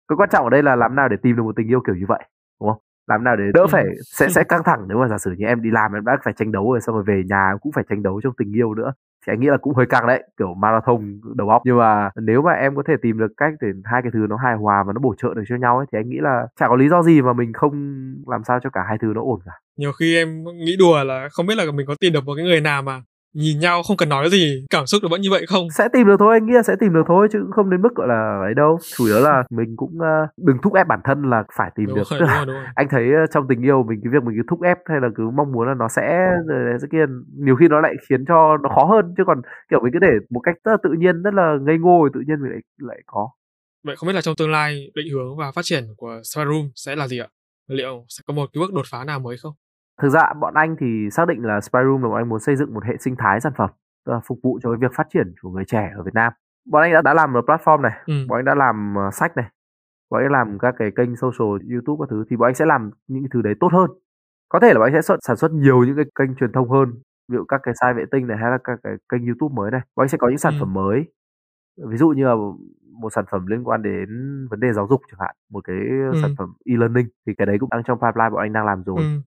Cái 0.09 0.17
quan 0.17 0.29
trọng 0.29 0.45
ở 0.45 0.51
đây 0.51 0.63
là 0.63 0.77
làm 0.77 0.95
nào 0.95 1.09
để 1.09 1.17
tìm 1.23 1.37
được 1.37 1.43
một 1.43 1.57
tình 1.57 1.69
yêu 1.69 1.81
kiểu 1.87 1.95
như 1.95 2.05
vậy 2.09 2.25
đúng 2.61 2.71
không 2.71 2.79
làm 3.07 3.25
nào 3.25 3.37
để 3.37 3.45
đỡ 3.55 3.67
phải 3.67 3.85
sẽ 4.19 4.29
sẽ 4.29 4.45
căng 4.45 4.63
thẳng 4.65 4.81
nếu 4.89 4.99
mà 4.99 5.09
giả 5.09 5.19
sử 5.19 5.35
như 5.39 5.47
em 5.47 5.63
đi 5.63 5.71
làm 5.71 5.93
em 5.93 6.05
đã 6.05 6.17
phải 6.25 6.35
tranh 6.37 6.53
đấu 6.53 6.71
rồi 6.71 6.81
xong 6.81 6.95
rồi 6.95 7.05
về 7.07 7.23
nhà 7.27 7.53
cũng 7.61 7.73
phải 7.73 7.85
tranh 7.89 8.03
đấu 8.03 8.21
trong 8.21 8.33
tình 8.39 8.53
yêu 8.57 8.75
nữa. 8.75 8.93
Thì 9.27 9.33
anh 9.33 9.41
nghĩ 9.41 9.47
là 9.47 9.57
cũng 9.57 9.75
hơi 9.75 9.87
căng 9.87 10.07
đấy 10.07 10.23
kiểu 10.39 10.55
marathon 10.55 11.21
đầu 11.35 11.49
óc. 11.49 11.63
Nhưng 11.65 11.79
mà 11.79 12.11
nếu 12.17 12.43
mà 12.43 12.53
em 12.53 12.77
có 12.77 12.83
thể 12.89 12.95
tìm 13.03 13.19
được 13.19 13.33
cách 13.37 13.53
để 13.61 13.69
hai 13.85 14.03
cái 14.03 14.11
thứ 14.15 14.27
nó 14.29 14.37
hài 14.37 14.55
hòa 14.55 14.85
và 14.87 14.93
nó 14.93 15.01
bổ 15.01 15.15
trợ 15.23 15.35
được 15.35 15.43
cho 15.49 15.57
nhau 15.57 15.77
ấy 15.77 15.87
thì 15.93 15.99
anh 15.99 16.09
nghĩ 16.09 16.19
là 16.21 16.47
chả 16.61 16.69
có 16.69 16.77
lý 16.77 16.89
do 16.89 17.03
gì 17.03 17.23
mà 17.23 17.33
mình 17.33 17.53
không 17.53 17.73
làm 18.27 18.45
sao 18.45 18.59
cho 18.63 18.71
cả 18.71 18.81
hai 18.89 18.99
thứ 19.03 19.13
nó 19.15 19.23
ổn 19.23 19.41
cả. 19.47 19.53
Nhiều 19.79 19.93
khi 19.93 20.17
em 20.17 20.45
nghĩ 20.45 20.77
đùa 20.79 21.05
là 21.05 21.29
không 21.33 21.47
biết 21.47 21.55
là 21.59 21.65
mình 21.75 21.87
có 21.87 21.95
tìm 22.01 22.13
được 22.13 22.25
một 22.25 22.35
cái 22.37 22.45
người 22.45 22.61
nào 22.61 22.83
mà 22.83 23.03
nhìn 23.35 23.59
nhau 23.59 23.83
không 23.83 23.97
cần 23.97 24.09
nói 24.09 24.31
gì 24.31 24.65
cảm 24.71 24.87
xúc 24.87 25.03
nó 25.03 25.09
vẫn 25.09 25.21
như 25.21 25.31
vậy 25.31 25.47
không? 25.49 25.71
Sẽ 25.71 25.89
tìm 25.93 26.07
được 26.07 26.17
thôi 26.19 26.37
anh 26.37 26.47
nghĩ 26.47 26.53
là 26.53 26.63
sẽ 26.63 26.75
tìm 26.81 26.93
được 26.93 27.03
thôi 27.09 27.29
chứ 27.33 27.39
không 27.51 27.71
đến 27.71 27.83
mức 27.83 27.89
gọi 27.95 28.09
là 28.09 28.41
ấy 28.47 28.55
đâu. 28.55 28.79
Chủ 28.97 29.07
yếu 29.07 29.21
là 29.21 29.43
mình 29.51 29.77
cũng 29.77 29.91
uh, 29.91 30.31
đừng 30.47 30.57
thúc 30.63 30.75
ép 30.75 30.87
bản 30.87 31.01
thân 31.05 31.31
là 31.31 31.45
phải 31.57 31.71
tìm 31.77 31.87
đúng 31.87 31.97
được. 31.97 32.07
rồi, 32.11 32.21
đúng 32.21 32.29
rồi, 32.29 32.47
đúng 32.47 32.55
rồi. 32.55 32.65
anh 32.75 32.87
thấy 32.91 33.05
uh, 33.25 33.31
trong 33.35 33.45
tình 33.49 33.63
yêu 33.63 33.83
mình 33.89 34.01
cái 34.05 34.11
việc 34.13 34.23
mình 34.27 34.35
cứ 34.37 34.43
thúc 34.51 34.63
ép 34.63 34.79
hay 34.87 34.99
là 35.03 35.09
cứ 35.17 35.31
mong 35.37 35.53
muốn 35.53 35.67
là 35.69 35.75
nó 35.75 35.89
sẽ 35.97 36.31
sẽ 36.81 36.87
kia 36.93 37.05
nhiều 37.45 37.57
khi 37.61 37.67
nó 37.69 37.81
lại 37.81 37.95
khiến 38.09 38.25
cho 38.29 38.57
nó 38.63 38.69
khó 38.75 38.85
hơn. 38.85 39.15
Chứ 39.17 39.23
còn 39.27 39.39
kiểu 39.71 39.81
mình 39.83 39.93
cứ 39.93 39.99
để 39.99 40.13
một 40.31 40.41
cách 40.41 40.55
rất 40.65 40.73
là 40.73 40.79
tự 40.83 40.91
nhiên 40.99 41.23
rất 41.23 41.35
là 41.35 41.57
ngây 41.63 41.79
ngô 41.79 42.09
tự 42.15 42.21
nhiên 42.27 42.37
mình 42.43 42.53
lại 42.53 42.61
lại 42.79 43.01
có. 43.07 43.31
Vậy 43.85 43.97
không 43.97 44.07
biết 44.07 44.13
là 44.13 44.21
trong 44.21 44.35
tương 44.39 44.51
lai 44.51 44.91
định 44.95 45.07
hướng 45.13 45.37
và 45.39 45.53
phát 45.53 45.65
triển 45.65 45.85
của 45.97 46.21
Spyroom 46.25 46.71
sẽ 46.75 46.97
là 46.97 47.09
gì 47.09 47.19
ạ? 47.19 47.29
Liệu 47.69 48.05
sẽ 48.09 48.23
có 48.27 48.35
một 48.35 48.51
cái 48.53 48.61
bước 48.61 48.73
đột 48.73 48.87
phá 48.91 49.05
nào 49.05 49.21
mới 49.21 49.37
không 49.37 49.53
Thực 50.01 50.09
ra 50.09 50.33
bọn 50.41 50.55
anh 50.55 50.77
thì 50.81 51.09
xác 51.11 51.29
định 51.29 51.45
là 51.45 51.61
Spyroom 51.61 52.03
là 52.03 52.09
bọn 52.09 52.17
anh 52.17 52.29
muốn 52.29 52.41
xây 52.41 52.57
dựng 52.57 52.75
một 52.75 52.85
hệ 52.85 52.97
sinh 53.01 53.17
thái 53.17 53.41
sản 53.41 53.53
phẩm 53.57 53.71
phục 54.27 54.39
vụ 54.43 54.59
cho 54.63 54.71
cái 54.71 54.79
việc 54.81 54.95
phát 54.95 55.07
triển 55.13 55.35
của 55.43 55.51
người 55.51 55.65
trẻ 55.65 55.93
ở 55.97 56.03
Việt 56.03 56.15
Nam. 56.15 56.33
bọn 56.65 56.83
anh 56.83 56.93
đã 56.93 57.03
đã 57.03 57.15
làm 57.15 57.35
ở 57.37 57.41
platform 57.41 57.81
này 57.81 57.93
ừ. 58.07 58.15
bọn 58.29 58.39
anh 58.39 58.45
đã 58.45 58.55
làm 58.55 58.95
uh, 59.09 59.15
sách 59.15 59.37
này 59.37 59.47
bọn 60.11 60.23
anh 60.23 60.33
làm 60.33 60.59
các 60.59 60.75
cái 60.79 60.91
kênh 60.97 61.17
social 61.17 61.73
youtube 61.73 62.01
các 62.01 62.11
thứ 62.11 62.25
thì 62.31 62.37
bọn 62.37 62.49
anh 62.49 62.55
sẽ 62.55 62.67
làm 62.67 62.91
những 63.09 63.23
cái 63.23 63.29
thứ 63.33 63.43
đấy 63.43 63.55
tốt 63.61 63.73
hơn 63.73 63.91
có 64.49 64.61
thể 64.61 64.73
là 64.73 64.79
bọn 64.79 64.93
anh 64.93 65.03
sẽ 65.03 65.17
sản 65.23 65.37
xuất 65.37 65.53
nhiều 65.53 65.85
những 65.85 65.97
cái 65.97 66.05
kênh 66.15 66.35
truyền 66.35 66.53
thông 66.53 66.71
hơn 66.71 66.89
ví 67.29 67.37
dụ 67.37 67.45
các 67.49 67.61
cái 67.63 67.75
sai 67.81 67.95
vệ 67.95 68.05
tinh 68.11 68.27
này 68.27 68.39
hay 68.41 68.51
là 68.51 68.59
các 68.65 68.79
cái 68.83 68.93
kênh 69.09 69.27
youtube 69.27 69.55
mới 69.55 69.71
này 69.71 69.81
bọn 69.97 70.05
anh 70.05 70.09
sẽ 70.09 70.19
có 70.19 70.29
những 70.29 70.39
sản 70.39 70.53
ừ. 70.53 70.57
phẩm 70.61 70.75
mới 70.75 71.05
ví 71.89 71.97
dụ 71.97 72.09
như 72.09 72.25
là 72.25 72.35
một 72.93 73.13
sản 73.13 73.25
phẩm 73.31 73.47
liên 73.47 73.65
quan 73.65 73.83
đến 73.83 74.09
vấn 74.51 74.61
đề 74.61 74.73
giáo 74.73 74.87
dục 74.91 75.01
chẳng 75.11 75.21
hạn 75.21 75.37
một 75.51 75.65
cái 75.65 75.77
ừ. 76.13 76.19
sản 76.23 76.35
phẩm 76.39 76.53
e-learning 76.65 77.09
thì 77.27 77.35
cái 77.39 77.47
đấy 77.47 77.57
cũng 77.61 77.69
đang 77.71 77.83
trong 77.83 77.99
pipeline 77.99 78.31
bọn 78.31 78.41
anh 78.41 78.53
đang 78.53 78.67
làm 78.67 78.83
rồi 78.83 78.99
ừ. 78.99 79.21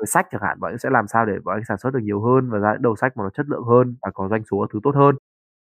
Với 0.00 0.06
sách 0.06 0.26
chẳng 0.30 0.42
hạn 0.42 0.60
bọn 0.60 0.72
anh 0.72 0.78
sẽ 0.78 0.90
làm 0.90 1.08
sao 1.08 1.26
để 1.26 1.32
bọn 1.44 1.54
anh 1.56 1.64
sản 1.68 1.78
xuất 1.78 1.90
được 1.94 2.00
nhiều 2.02 2.22
hơn 2.22 2.50
và 2.50 2.58
ra 2.58 2.74
đầu 2.80 2.96
sách 2.96 3.16
mà 3.16 3.24
nó 3.24 3.30
chất 3.30 3.46
lượng 3.48 3.64
hơn 3.64 3.96
và 4.02 4.10
có 4.14 4.28
doanh 4.28 4.42
số 4.50 4.66
thứ 4.72 4.80
tốt 4.82 4.94
hơn 4.94 5.16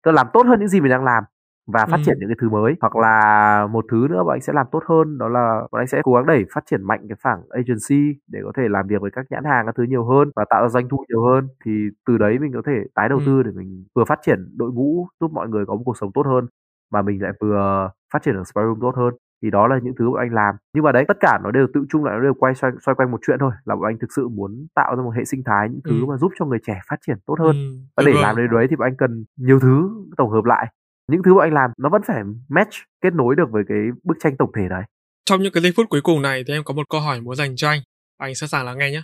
tức 0.05 0.11
là 0.11 0.15
làm 0.15 0.27
tốt 0.33 0.45
hơn 0.47 0.59
những 0.59 0.69
gì 0.69 0.81
mình 0.81 0.91
đang 0.91 1.03
làm 1.03 1.23
và 1.67 1.85
phát 1.85 1.97
ừ. 1.97 2.03
triển 2.05 2.17
những 2.19 2.29
cái 2.29 2.35
thứ 2.41 2.49
mới 2.49 2.75
hoặc 2.81 2.95
là 2.95 3.67
một 3.71 3.85
thứ 3.91 4.07
nữa 4.09 4.23
bọn 4.23 4.35
anh 4.35 4.41
sẽ 4.41 4.53
làm 4.53 4.67
tốt 4.71 4.83
hơn 4.89 5.17
đó 5.17 5.27
là 5.27 5.61
bọn 5.71 5.81
anh 5.81 5.87
sẽ 5.87 6.01
cố 6.03 6.13
gắng 6.13 6.25
đẩy 6.25 6.45
phát 6.53 6.63
triển 6.65 6.83
mạnh 6.83 7.05
cái 7.09 7.17
phẳng 7.21 7.41
agency 7.49 8.19
để 8.27 8.39
có 8.43 8.51
thể 8.57 8.63
làm 8.69 8.87
việc 8.87 9.01
với 9.01 9.11
các 9.11 9.25
nhãn 9.29 9.43
hàng 9.43 9.65
các 9.65 9.75
thứ 9.77 9.83
nhiều 9.83 10.05
hơn 10.05 10.31
và 10.35 10.45
tạo 10.49 10.61
ra 10.63 10.69
doanh 10.69 10.89
thu 10.89 11.05
nhiều 11.09 11.25
hơn 11.25 11.47
thì 11.65 11.71
từ 12.05 12.17
đấy 12.17 12.39
mình 12.39 12.51
có 12.53 12.61
thể 12.65 12.83
tái 12.95 13.09
đầu 13.09 13.17
ừ. 13.17 13.23
tư 13.25 13.43
để 13.43 13.51
mình 13.51 13.85
vừa 13.95 14.05
phát 14.05 14.19
triển 14.25 14.57
đội 14.57 14.71
ngũ 14.71 15.07
giúp 15.19 15.31
mọi 15.31 15.47
người 15.47 15.65
có 15.65 15.75
một 15.75 15.81
cuộc 15.85 15.97
sống 15.97 16.11
tốt 16.13 16.25
hơn 16.25 16.47
mà 16.91 17.01
mình 17.01 17.21
lại 17.21 17.31
vừa 17.41 17.89
phát 18.13 18.21
triển 18.23 18.35
ở 18.35 18.43
spy 18.43 18.61
room 18.61 18.79
tốt 18.81 18.95
hơn 18.95 19.13
thì 19.43 19.49
đó 19.51 19.67
là 19.67 19.79
những 19.83 19.93
thứ 19.99 20.05
bọn 20.09 20.19
anh 20.19 20.33
làm. 20.33 20.55
Nhưng 20.73 20.83
mà 20.83 20.91
đấy 20.91 21.05
tất 21.07 21.17
cả 21.19 21.39
nó 21.43 21.51
đều 21.51 21.67
tự 21.73 21.85
chung 21.89 22.03
lại 22.03 22.15
nó 22.17 22.23
đều 22.23 22.33
quay 22.33 22.55
xoay, 22.55 22.73
xoay 22.85 22.95
quanh 22.95 23.11
một 23.11 23.19
chuyện 23.27 23.37
thôi 23.39 23.51
là 23.65 23.75
bọn 23.75 23.85
anh 23.85 23.97
thực 23.99 24.11
sự 24.15 24.27
muốn 24.27 24.67
tạo 24.75 24.95
ra 24.95 25.03
một 25.03 25.13
hệ 25.17 25.25
sinh 25.25 25.43
thái 25.45 25.69
những 25.69 25.81
thứ 25.85 25.99
ừ. 26.01 26.05
mà 26.05 26.17
giúp 26.17 26.31
cho 26.39 26.45
người 26.45 26.59
trẻ 26.67 26.79
phát 26.89 26.97
triển 27.07 27.17
tốt 27.25 27.35
hơn. 27.39 27.55
Ừ. 27.55 27.77
và 27.97 28.03
để 28.05 28.13
làm 28.21 28.35
đến 28.35 28.47
đấy 28.51 28.67
thì 28.69 28.75
bọn 28.75 28.87
anh 28.87 28.97
cần 28.97 29.25
nhiều 29.37 29.59
thứ 29.59 29.89
tổng 30.17 30.31
hợp 30.31 30.45
lại. 30.45 30.67
Những 31.11 31.23
thứ 31.23 31.33
bọn 31.33 31.43
anh 31.43 31.53
làm 31.53 31.71
nó 31.77 31.89
vẫn 31.89 32.01
phải 32.07 32.23
match 32.49 32.75
kết 33.01 33.13
nối 33.13 33.35
được 33.35 33.51
với 33.51 33.63
cái 33.67 33.77
bức 34.03 34.17
tranh 34.19 34.37
tổng 34.37 34.51
thể 34.55 34.67
đấy. 34.69 34.83
Trong 35.25 35.41
những 35.41 35.53
cái 35.53 35.63
giây 35.63 35.71
phút 35.75 35.85
cuối 35.89 36.01
cùng 36.01 36.21
này 36.21 36.43
thì 36.47 36.53
em 36.53 36.63
có 36.63 36.73
một 36.73 36.89
câu 36.89 37.01
hỏi 37.01 37.21
muốn 37.21 37.35
dành 37.35 37.55
cho 37.55 37.69
anh. 37.69 37.79
Anh 38.17 38.35
sẵn 38.35 38.49
sàng 38.49 38.65
lắng 38.65 38.77
nghe 38.77 38.91
nhé 38.91 39.01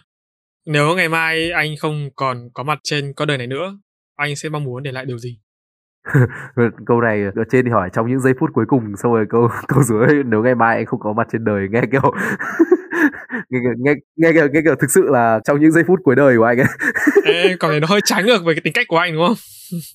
nếu 0.65 0.95
ngày 0.95 1.09
mai 1.09 1.51
anh 1.51 1.77
không 1.77 2.09
còn 2.15 2.49
có 2.53 2.63
mặt 2.63 2.79
trên 2.83 3.13
con 3.13 3.27
đời 3.27 3.37
này 3.37 3.47
nữa 3.47 3.77
anh 4.15 4.35
sẽ 4.35 4.49
mong 4.49 4.63
muốn 4.63 4.83
để 4.83 4.91
lại 4.91 5.05
điều 5.05 5.17
gì 5.17 5.39
câu 6.85 7.01
này 7.01 7.23
ở 7.35 7.43
trên 7.51 7.65
thì 7.65 7.71
hỏi 7.71 7.89
trong 7.93 8.09
những 8.09 8.19
giây 8.19 8.33
phút 8.39 8.49
cuối 8.53 8.65
cùng 8.67 8.83
xong 8.97 9.13
rồi 9.13 9.25
câu 9.29 9.49
câu 9.67 9.83
dưới 9.83 10.23
nếu 10.25 10.43
ngày 10.43 10.55
mai 10.55 10.75
anh 10.75 10.85
không 10.85 10.99
có 10.99 11.13
mặt 11.13 11.27
trên 11.31 11.43
đời 11.43 11.67
nghe 11.71 11.81
kiểu 11.91 12.01
nghe, 13.49 13.59
nghe, 13.77 13.93
nghe, 14.15 14.31
nghe, 14.31 14.41
nghe 14.53 14.61
kiểu 14.63 14.75
thực 14.75 14.91
sự 14.91 15.09
là 15.09 15.39
trong 15.45 15.59
những 15.59 15.71
giây 15.71 15.83
phút 15.87 15.99
cuối 16.03 16.15
đời 16.15 16.37
của 16.37 16.43
anh 16.43 16.57
ấy. 16.57 16.67
Ê, 17.25 17.55
còn 17.59 17.79
nó 17.81 17.87
hơi 17.89 18.01
trái 18.03 18.23
ngược 18.23 18.45
về 18.45 18.53
cái 18.53 18.61
tính 18.63 18.73
cách 18.73 18.85
của 18.89 18.97
anh 18.97 19.13
đúng 19.13 19.27
không? 19.27 19.37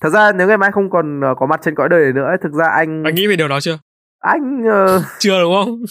Thật 0.01 0.09
ra 0.09 0.31
nếu 0.31 0.47
ngày 0.47 0.57
mai 0.57 0.71
không 0.71 0.89
còn 0.89 1.21
có 1.37 1.45
mặt 1.45 1.59
trên 1.63 1.75
cõi 1.75 1.89
đời 1.89 2.03
này 2.03 2.13
nữa 2.13 2.35
thực 2.43 2.53
ra 2.53 2.67
anh 2.67 3.03
anh 3.03 3.15
nghĩ 3.15 3.27
về 3.27 3.35
điều 3.35 3.47
đó 3.47 3.59
chưa? 3.59 3.79
Anh 4.19 4.61
uh... 4.61 5.01
chưa 5.19 5.41
đúng 5.41 5.53
không? 5.53 5.81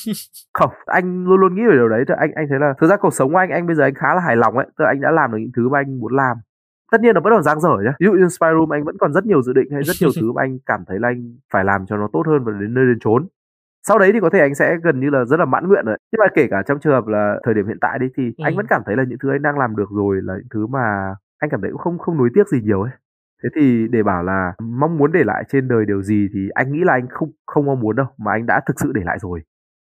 Không 0.53 0.71
anh 0.87 1.25
luôn 1.25 1.41
luôn 1.41 1.55
nghĩ 1.55 1.63
về 1.69 1.75
điều 1.75 1.89
đấy. 1.89 2.05
Thì 2.09 2.15
anh 2.19 2.31
anh 2.35 2.47
thấy 2.51 2.59
là 2.61 2.75
thực 2.81 2.87
ra 2.87 2.97
cuộc 2.97 3.15
sống 3.15 3.33
của 3.33 3.39
anh 3.39 3.51
anh 3.51 3.67
bây 3.67 3.77
giờ 3.77 3.85
anh 3.85 3.95
khá 3.95 4.15
là 4.15 4.21
hài 4.27 4.37
lòng 4.37 4.57
ấy. 4.57 4.67
Tức 4.79 4.85
là 4.85 4.89
anh 4.91 5.01
đã 5.01 5.11
làm 5.11 5.33
được 5.33 5.39
những 5.41 5.53
thứ 5.57 5.69
mà 5.69 5.79
anh 5.79 6.01
muốn 6.01 6.17
làm 6.17 6.37
tất 6.91 7.01
nhiên 7.01 7.15
nó 7.15 7.21
vẫn 7.21 7.33
còn 7.33 7.43
giang 7.43 7.61
dở 7.61 7.77
nhá. 7.85 7.93
Ví 8.01 8.07
dụ 8.07 8.13
như 8.13 8.29
spy 8.29 8.47
room 8.53 8.73
anh 8.73 8.85
vẫn 8.85 8.97
còn 8.99 9.13
rất 9.13 9.27
nhiều 9.27 9.43
dự 9.43 9.53
định 9.53 9.69
hay 9.73 9.83
rất 9.83 9.95
nhiều 10.01 10.11
thứ 10.21 10.33
mà 10.35 10.43
anh 10.43 10.59
cảm 10.67 10.85
thấy 10.87 10.99
là 11.01 11.09
anh 11.09 11.37
phải 11.53 11.65
làm 11.65 11.87
cho 11.87 11.97
nó 11.97 12.09
tốt 12.13 12.23
hơn 12.27 12.45
và 12.45 12.53
đến 12.61 12.75
nơi 12.75 12.87
đến 12.87 12.99
chốn. 13.01 13.27
Sau 13.89 13.99
đấy 13.99 14.13
thì 14.13 14.21
có 14.21 14.31
thể 14.31 14.41
anh 14.41 14.55
sẽ 14.55 14.77
gần 14.83 15.01
như 15.01 15.11
là 15.11 15.25
rất 15.25 15.37
là 15.37 15.45
mãn 15.45 15.69
nguyện 15.69 15.85
rồi. 15.85 15.97
Nhưng 16.13 16.19
mà 16.19 16.27
kể 16.35 16.47
cả 16.51 16.63
trong 16.63 16.79
trường 16.81 16.93
hợp 16.93 17.07
là 17.07 17.37
thời 17.45 17.55
điểm 17.55 17.67
hiện 17.67 17.79
tại 17.81 17.99
đi 17.99 18.07
thì 18.17 18.33
ừ. 18.37 18.43
anh 18.45 18.57
vẫn 18.57 18.67
cảm 18.69 18.83
thấy 18.87 18.97
là 18.97 19.05
những 19.09 19.19
thứ 19.19 19.31
anh 19.31 19.43
đang 19.43 19.59
làm 19.59 19.77
được 19.77 19.91
rồi 19.91 20.21
là 20.23 20.35
những 20.35 20.49
thứ 20.55 20.67
mà 20.67 21.15
anh 21.39 21.51
cảm 21.51 21.61
thấy 21.61 21.71
cũng 21.71 21.81
không 21.81 21.99
không 21.99 22.17
nuối 22.17 22.31
tiếc 22.35 22.49
gì 22.49 22.61
nhiều 22.63 22.83
ấy. 22.83 22.93
Thế 23.43 23.49
thì 23.55 23.89
để 23.89 24.03
bảo 24.03 24.23
là 24.23 24.53
mong 24.63 24.99
muốn 24.99 25.13
để 25.13 25.25
lại 25.25 25.45
trên 25.49 25.69
đời 25.69 25.87
điều 25.87 26.03
gì 26.03 26.29
thì 26.35 26.49
anh 26.55 26.73
nghĩ 26.73 26.81
là 26.85 26.93
anh 26.93 27.09
không 27.11 27.31
không 27.47 27.67
mong 27.67 27.81
muốn 27.81 27.97
đâu 27.97 28.07
mà 28.19 28.33
anh 28.33 28.47
đã 28.47 28.61
thực 28.67 28.81
sự 28.81 28.93
để 28.95 29.03
lại 29.05 29.19
rồi. 29.21 29.41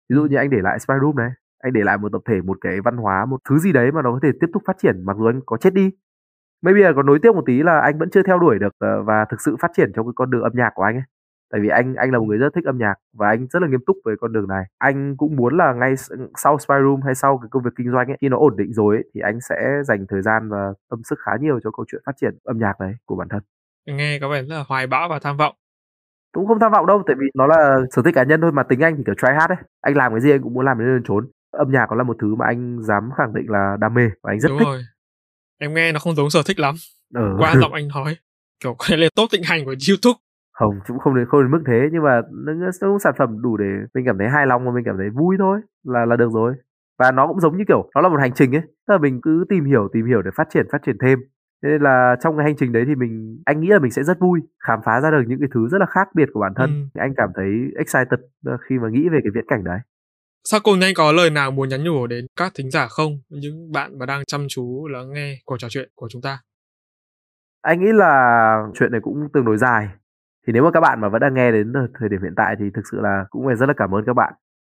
Ví 0.10 0.16
dụ 0.16 0.26
như 0.26 0.38
anh 0.38 0.50
để 0.50 0.58
lại 0.62 0.80
spy 0.80 0.94
room 1.02 1.16
này 1.16 1.32
anh 1.66 1.74
để 1.74 1.84
lại 1.84 1.98
một 1.98 2.12
tập 2.12 2.22
thể 2.26 2.42
một 2.42 2.58
cái 2.62 2.82
văn 2.82 2.98
hóa 2.98 3.26
một 3.26 3.38
thứ 3.50 3.58
gì 3.58 3.72
đấy 3.72 3.92
mà 3.92 4.02
nó 4.02 4.12
có 4.12 4.20
thể 4.24 4.30
tiếp 4.42 4.48
tục 4.54 4.64
phát 4.66 4.78
triển 4.82 5.06
mặc 5.06 5.18
dù 5.20 5.26
anh 5.26 5.42
có 5.46 5.58
chết 5.58 5.74
đi 5.74 5.92
maybe 6.66 6.82
là 6.82 6.94
có 6.96 7.04
nối 7.04 7.20
tiếc 7.20 7.36
một 7.36 7.44
tí 7.46 7.64
là 7.64 7.80
anh 7.80 7.98
vẫn 7.98 8.10
chưa 8.10 8.24
theo 8.24 8.40
đuổi 8.40 8.60
được 8.60 8.74
và 9.06 9.26
thực 9.30 9.42
sự 9.42 9.56
phát 9.62 9.72
triển 9.78 9.92
trong 9.96 10.06
cái 10.06 10.14
con 10.16 10.30
đường 10.32 10.42
âm 10.44 10.52
nhạc 10.56 10.72
của 10.76 10.84
anh 10.84 10.96
ấy. 10.96 11.04
Tại 11.52 11.62
vì 11.62 11.70
anh 11.70 11.96
anh 11.96 12.12
là 12.12 12.20
một 12.20 12.26
người 12.26 12.38
rất 12.38 12.54
thích 12.56 12.66
âm 12.66 12.78
nhạc 12.78 12.96
và 13.18 13.28
anh 13.30 13.48
rất 13.48 13.62
là 13.62 13.68
nghiêm 13.68 13.80
túc 13.86 13.98
về 14.06 14.14
con 14.22 14.34
đường 14.34 14.48
này. 14.48 14.64
Anh 14.78 15.18
cũng 15.18 15.36
muốn 15.36 15.58
là 15.58 15.74
ngay 15.74 15.94
sau 16.38 16.58
spy 16.60 16.76
room 16.84 17.02
hay 17.02 17.16
sau 17.16 17.38
cái 17.38 17.48
công 17.52 17.64
việc 17.64 17.72
kinh 17.78 17.92
doanh 17.92 18.08
ấy 18.08 18.18
khi 18.22 18.30
nó 18.30 18.38
ổn 18.38 18.56
định 18.58 18.74
rồi 18.74 18.96
ấy, 18.96 19.04
thì 19.14 19.22
anh 19.22 19.42
sẽ 19.42 19.82
dành 19.84 20.06
thời 20.10 20.22
gian 20.22 20.50
và 20.50 20.74
tâm 20.90 21.04
sức 21.04 21.20
khá 21.20 21.32
nhiều 21.42 21.60
cho 21.64 21.72
câu 21.72 21.86
chuyện 21.92 22.02
phát 22.06 22.12
triển 22.22 22.38
âm 22.44 22.58
nhạc 22.60 22.74
đấy 22.80 22.94
của 23.06 23.16
bản 23.16 23.28
thân. 23.30 23.42
Nghe 23.86 24.20
có 24.22 24.30
vẻ 24.30 24.42
rất 24.42 24.56
là 24.56 24.64
hoài 24.68 24.88
bão 24.88 25.10
và 25.10 25.20
tham 25.20 25.38
vọng. 25.38 25.56
Cũng 26.32 26.48
không 26.48 26.60
tham 26.60 26.72
vọng 26.72 26.86
đâu 26.86 27.04
tại 27.08 27.16
vì 27.20 27.26
nó 27.36 27.48
là 27.48 27.78
sở 27.92 28.02
thích 28.02 28.16
cá 28.16 28.24
nhân 28.24 28.42
thôi 28.42 28.52
mà 28.52 28.64
tính 28.64 28.80
anh 28.80 28.96
thì 28.98 29.04
kiểu 29.06 29.16
try 29.16 29.34
hard 29.40 29.52
ấy. 29.52 29.58
Anh 29.82 29.98
làm 29.98 30.12
cái 30.12 30.22
gì 30.22 30.32
anh 30.32 30.42
cũng 30.42 30.54
muốn 30.54 30.66
làm 30.66 30.80
đến 30.80 30.88
nơi 30.88 31.00
trốn 31.04 31.28
âm 31.52 31.72
nhạc 31.72 31.90
nó 31.90 31.96
là 31.96 32.04
một 32.04 32.18
thứ 32.20 32.36
mà 32.36 32.46
anh 32.46 32.82
dám 32.82 33.10
khẳng 33.18 33.34
định 33.34 33.50
là 33.50 33.78
đam 33.80 33.94
mê 33.94 34.10
và 34.24 34.32
anh 34.32 34.40
rất 34.40 34.50
Đúng 34.50 34.60
thích. 34.60 34.66
rồi. 34.66 34.82
Em 35.60 35.74
nghe 35.74 35.92
nó 35.92 36.00
không 36.00 36.16
giống 36.16 36.30
sở 36.30 36.42
thích 36.46 36.60
lắm. 36.60 36.76
Ừ. 37.14 37.36
qua 37.40 37.56
giọng 37.56 37.74
anh 37.74 37.88
nói 37.88 38.16
kiểu 38.64 38.76
có 38.78 38.86
lẽ 38.90 38.98
là 38.98 39.10
tốt 39.16 39.28
thịnh 39.32 39.44
hành 39.44 39.66
của 39.66 39.76
youtube. 39.90 40.20
Không 40.52 40.80
cũng 40.88 41.00
không 41.00 41.16
đến 41.16 41.26
không 41.30 41.42
đến 41.42 41.52
mức 41.52 41.64
thế 41.68 41.90
nhưng 41.92 42.04
mà 42.04 42.22
nó 42.32 42.72
cũng 42.80 43.00
sản 43.00 43.14
phẩm 43.18 43.42
đủ 43.42 43.58
để 43.58 43.66
mình 43.94 44.06
cảm 44.06 44.18
thấy 44.18 44.30
hài 44.30 44.48
lòng 44.48 44.66
và 44.66 44.72
mình 44.72 44.84
cảm 44.86 44.98
thấy 44.98 45.10
vui 45.10 45.36
thôi 45.40 45.60
là 45.84 46.06
là 46.06 46.16
được 46.16 46.32
rồi. 46.34 46.54
Và 47.00 47.12
nó 47.12 47.28
cũng 47.28 47.40
giống 47.40 47.58
như 47.58 47.64
kiểu 47.68 47.90
nó 47.96 48.02
là 48.02 48.10
một 48.10 48.18
hành 48.20 48.34
trình 48.34 48.56
ấy 48.56 48.62
tức 48.62 48.92
là 48.92 48.98
mình 48.98 49.20
cứ 49.22 49.46
tìm 49.50 49.66
hiểu 49.66 49.88
tìm 49.94 50.06
hiểu 50.06 50.22
để 50.22 50.32
phát 50.36 50.48
triển 50.54 50.66
phát 50.72 50.82
triển 50.86 50.98
thêm. 51.02 51.20
Nên 51.64 51.82
là 51.82 52.16
trong 52.24 52.38
cái 52.38 52.44
hành 52.44 52.56
trình 52.56 52.72
đấy 52.72 52.84
thì 52.88 52.96
mình 52.96 53.42
anh 53.46 53.62
nghĩ 53.62 53.68
là 53.68 53.80
mình 53.80 53.92
sẽ 53.92 54.04
rất 54.04 54.20
vui 54.20 54.40
khám 54.68 54.80
phá 54.86 55.02
ra 55.02 55.12
được 55.12 55.24
những 55.28 55.40
cái 55.40 55.50
thứ 55.54 55.68
rất 55.68 55.78
là 55.78 55.86
khác 55.86 56.08
biệt 56.16 56.30
của 56.34 56.40
bản 56.40 56.54
thân. 56.56 56.90
Ừ. 56.94 57.00
anh 57.00 57.14
cảm 57.18 57.30
thấy 57.36 57.48
excited 57.78 58.20
khi 58.70 58.80
mà 58.80 58.90
nghĩ 58.90 59.10
về 59.10 59.20
cái 59.24 59.32
viễn 59.36 59.46
cảnh 59.48 59.64
đấy 59.64 59.80
Sao 60.52 60.60
cùng 60.64 60.80
anh 60.80 60.94
có 60.98 61.12
lời 61.12 61.30
nào 61.30 61.52
muốn 61.52 61.70
nhắn 61.70 61.84
nhủ 61.84 62.08
đến 62.08 62.26
các 62.36 62.52
thính 62.56 62.72
giả 62.72 62.88
không? 62.88 63.12
Những 63.30 63.72
bạn 63.72 64.00
mà 64.00 64.06
đang 64.06 64.26
chăm 64.28 64.46
chú 64.50 64.88
lắng 64.88 65.14
nghe 65.14 65.38
cuộc 65.46 65.58
trò 65.60 65.68
chuyện 65.70 65.90
của 65.96 66.08
chúng 66.10 66.22
ta. 66.22 66.40
Anh 67.62 67.80
nghĩ 67.80 67.92
là 67.94 68.58
chuyện 68.74 68.92
này 68.92 69.02
cũng 69.04 69.28
tương 69.34 69.46
đối 69.46 69.58
dài. 69.58 69.88
Thì 70.48 70.54
nếu 70.54 70.64
mà 70.64 70.72
các 70.72 70.80
bạn 70.80 71.02
mà 71.02 71.10
vẫn 71.10 71.22
đang 71.22 71.34
nghe 71.34 71.52
đến 71.52 71.74
thời 72.00 72.10
điểm 72.10 72.22
hiện 72.24 72.34
tại 72.36 72.56
thì 72.60 72.66
thực 72.76 72.82
sự 72.92 73.00
là 73.02 73.26
cũng 73.30 73.46
phải 73.46 73.56
rất 73.56 73.66
là 73.66 73.74
cảm 73.78 73.96
ơn 73.96 74.04
các 74.06 74.14
bạn. 74.14 74.34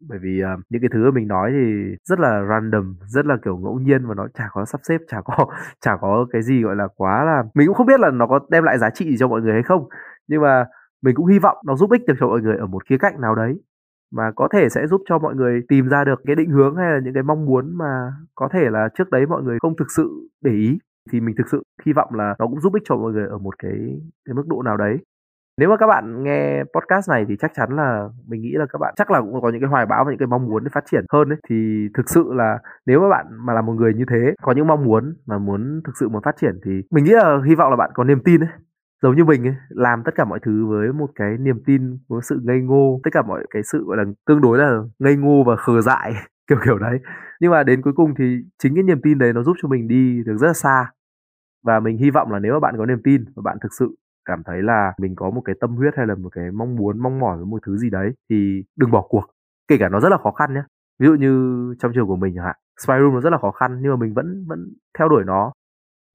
Bởi 0.09 0.19
vì 0.23 0.43
uh, 0.43 0.61
những 0.71 0.83
cái 0.83 0.91
thứ 0.93 1.11
mình 1.11 1.29
nói 1.29 1.51
thì 1.55 1.97
rất 2.05 2.21
là 2.21 2.43
random 2.49 2.97
rất 3.07 3.27
là 3.27 3.37
kiểu 3.45 3.57
ngẫu 3.57 3.79
nhiên 3.79 4.07
và 4.07 4.15
nó 4.15 4.27
chả 4.35 4.45
có 4.53 4.65
sắp 4.65 4.81
xếp 4.85 4.99
chả 5.09 5.21
có 5.25 5.47
chả 5.81 5.97
có 6.01 6.27
cái 6.33 6.43
gì 6.43 6.63
gọi 6.63 6.77
là 6.77 6.89
quá 6.97 7.25
là 7.25 7.43
mình 7.55 7.67
cũng 7.67 7.77
không 7.77 7.87
biết 7.87 8.01
là 8.01 8.11
nó 8.11 8.27
có 8.27 8.41
đem 8.51 8.65
lại 8.65 8.79
giá 8.79 8.91
trị 8.91 9.05
gì 9.11 9.17
cho 9.19 9.29
mọi 9.29 9.41
người 9.41 9.53
hay 9.53 9.63
không. 9.63 9.89
Nhưng 10.29 10.43
mà 10.43 10.65
mình 11.03 11.15
cũng 11.15 11.27
hy 11.27 11.39
vọng 11.39 11.57
nó 11.67 11.77
giúp 11.77 11.91
ích 11.91 12.07
được 12.07 12.15
cho 12.21 12.27
mọi 12.27 12.41
người 12.41 12.57
ở 12.57 12.67
một 12.67 12.85
khía 12.87 12.99
cạnh 12.99 13.21
nào 13.21 13.35
đấy 13.35 13.55
mà 14.13 14.31
có 14.37 14.49
thể 14.53 14.69
sẽ 14.69 14.87
giúp 14.87 15.03
cho 15.09 15.19
mọi 15.19 15.35
người 15.35 15.63
tìm 15.69 15.89
ra 15.89 16.05
được 16.05 16.21
cái 16.27 16.37
định 16.37 16.51
hướng 16.51 16.77
hay 16.77 16.91
là 16.91 17.01
những 17.05 17.15
cái 17.15 17.23
mong 17.23 17.47
muốn 17.47 17.77
mà 17.79 18.13
có 18.35 18.49
thể 18.53 18.71
là 18.71 18.89
trước 18.99 19.11
đấy 19.11 19.27
mọi 19.27 19.43
người 19.43 19.59
không 19.61 19.77
thực 19.77 19.91
sự 19.97 20.29
để 20.45 20.51
ý, 20.51 20.79
thì 21.13 21.21
mình 21.21 21.35
thực 21.39 21.49
sự 21.49 21.63
hy 21.87 21.93
vọng 21.93 22.15
là 22.15 22.35
nó 22.39 22.47
cũng 22.47 22.61
giúp 22.61 22.75
ích 22.75 22.83
cho 22.87 22.97
mọi 22.97 23.13
người 23.13 23.27
ở 23.27 23.39
một 23.39 23.59
cái 23.59 24.01
cái 24.25 24.35
mức 24.35 24.47
độ 24.47 24.63
nào 24.63 24.77
đấy. 24.77 24.99
Nếu 25.59 25.69
mà 25.69 25.77
các 25.77 25.87
bạn 25.87 26.23
nghe 26.23 26.63
podcast 26.75 27.11
này 27.11 27.25
thì 27.29 27.37
chắc 27.41 27.51
chắn 27.55 27.77
là 27.77 28.09
mình 28.29 28.43
nghĩ 28.43 28.53
là 28.53 28.67
các 28.73 28.79
bạn 28.79 28.95
chắc 28.97 29.11
là 29.11 29.21
cũng 29.21 29.41
có 29.43 29.51
những 29.51 29.61
cái 29.61 29.71
hoài 29.71 29.87
bão 29.87 30.05
và 30.05 30.11
những 30.11 30.19
cái 30.19 30.27
mong 30.27 30.47
muốn 30.47 30.65
để 30.65 30.71
phát 30.75 30.85
triển 30.91 31.05
hơn 31.13 31.29
ấy. 31.29 31.39
Thì 31.49 31.89
thực 31.95 32.09
sự 32.09 32.33
là 32.33 32.59
nếu 32.87 33.01
mà 33.01 33.09
bạn 33.09 33.27
mà 33.47 33.53
là 33.53 33.63
một 33.63 33.73
người 33.73 33.95
như 33.95 34.05
thế, 34.11 34.35
có 34.43 34.53
những 34.53 34.67
mong 34.67 34.85
muốn 34.85 35.15
mà 35.27 35.39
muốn 35.39 35.81
thực 35.85 35.93
sự 36.01 36.09
muốn 36.09 36.23
phát 36.23 36.37
triển 36.41 36.61
thì 36.65 36.83
mình 36.91 37.05
nghĩ 37.05 37.13
là 37.13 37.41
hy 37.47 37.55
vọng 37.55 37.71
là 37.71 37.77
bạn 37.77 37.91
có 37.95 38.05
niềm 38.05 38.21
tin 38.25 38.41
ấy 38.41 38.51
giống 39.03 39.17
như 39.17 39.25
mình 39.25 39.47
ấy, 39.47 39.55
làm 39.69 40.03
tất 40.05 40.13
cả 40.15 40.25
mọi 40.25 40.39
thứ 40.43 40.67
với 40.67 40.93
một 40.93 41.11
cái 41.15 41.39
niềm 41.39 41.63
tin 41.67 41.99
với 42.09 42.21
sự 42.23 42.41
ngây 42.45 42.61
ngô, 42.61 43.01
tất 43.05 43.11
cả 43.13 43.23
mọi 43.23 43.47
cái 43.51 43.63
sự, 43.63 43.85
gọi 43.87 43.97
là, 43.97 44.05
tương 44.27 44.41
đối 44.41 44.59
là 44.59 44.83
ngây 44.99 45.17
ngô 45.17 45.45
và 45.47 45.57
khờ 45.57 45.81
dại, 45.81 46.15
kiểu 46.49 46.59
kiểu 46.65 46.79
đấy. 46.79 46.99
Nhưng 47.41 47.51
mà 47.51 47.63
đến 47.63 47.83
cuối 47.83 47.93
cùng 47.97 48.15
thì 48.19 48.25
chính 48.63 48.75
cái 48.75 48.83
niềm 48.83 49.01
tin 49.03 49.19
đấy 49.19 49.33
nó 49.33 49.43
giúp 49.43 49.57
cho 49.63 49.69
mình 49.69 49.89
đi 49.89 50.23
được 50.27 50.37
rất 50.37 50.47
là 50.47 50.53
xa. 50.55 50.91
Và 51.65 51.81
mình 51.81 51.99
hy 51.99 52.11
vọng 52.11 52.33
là 52.33 52.39
nếu 52.39 52.53
mà 52.53 52.61
bạn 52.61 52.75
có 52.79 52.87
niềm 52.87 53.01
tin 53.05 53.25
và 53.37 53.43
bạn 53.45 53.59
thực 53.63 53.75
sự 53.79 53.97
cảm 54.25 54.43
thấy 54.47 54.63
là 54.63 54.93
mình 54.99 55.15
có 55.17 55.31
một 55.31 55.43
cái 55.45 55.57
tâm 55.61 55.77
huyết 55.77 55.95
hay 55.97 56.07
là 56.07 56.15
một 56.15 56.29
cái 56.33 56.45
mong 56.51 56.77
muốn, 56.77 56.99
mong 56.99 57.19
mỏi 57.19 57.37
với 57.37 57.47
một 57.47 57.59
thứ 57.67 57.77
gì 57.77 57.91
đấy 57.91 58.11
thì 58.31 58.65
đừng 58.77 58.91
bỏ 58.91 59.07
cuộc. 59.09 59.25
Kể 59.69 59.77
cả 59.79 59.89
nó 59.89 60.01
rất 60.01 60.09
là 60.09 60.19
khó 60.19 60.31
khăn 60.31 60.55
nhé 60.55 60.63
ví 61.01 61.07
dụ 61.07 61.15
như 61.15 61.35
trong 61.79 61.93
trường 61.95 62.07
của 62.07 62.17
mình 62.17 62.35
chẳng 62.37 62.45
hạn, 62.45 62.57
spy 62.85 62.95
room 63.01 63.15
nó 63.15 63.21
rất 63.21 63.31
là 63.31 63.39
khó 63.39 63.51
khăn 63.51 63.79
nhưng 63.83 63.91
mà 63.91 63.97
mình 63.97 64.15
vẫn 64.15 64.45
vẫn 64.49 64.69
theo 64.99 65.09
đuổi 65.09 65.25
nó 65.27 65.53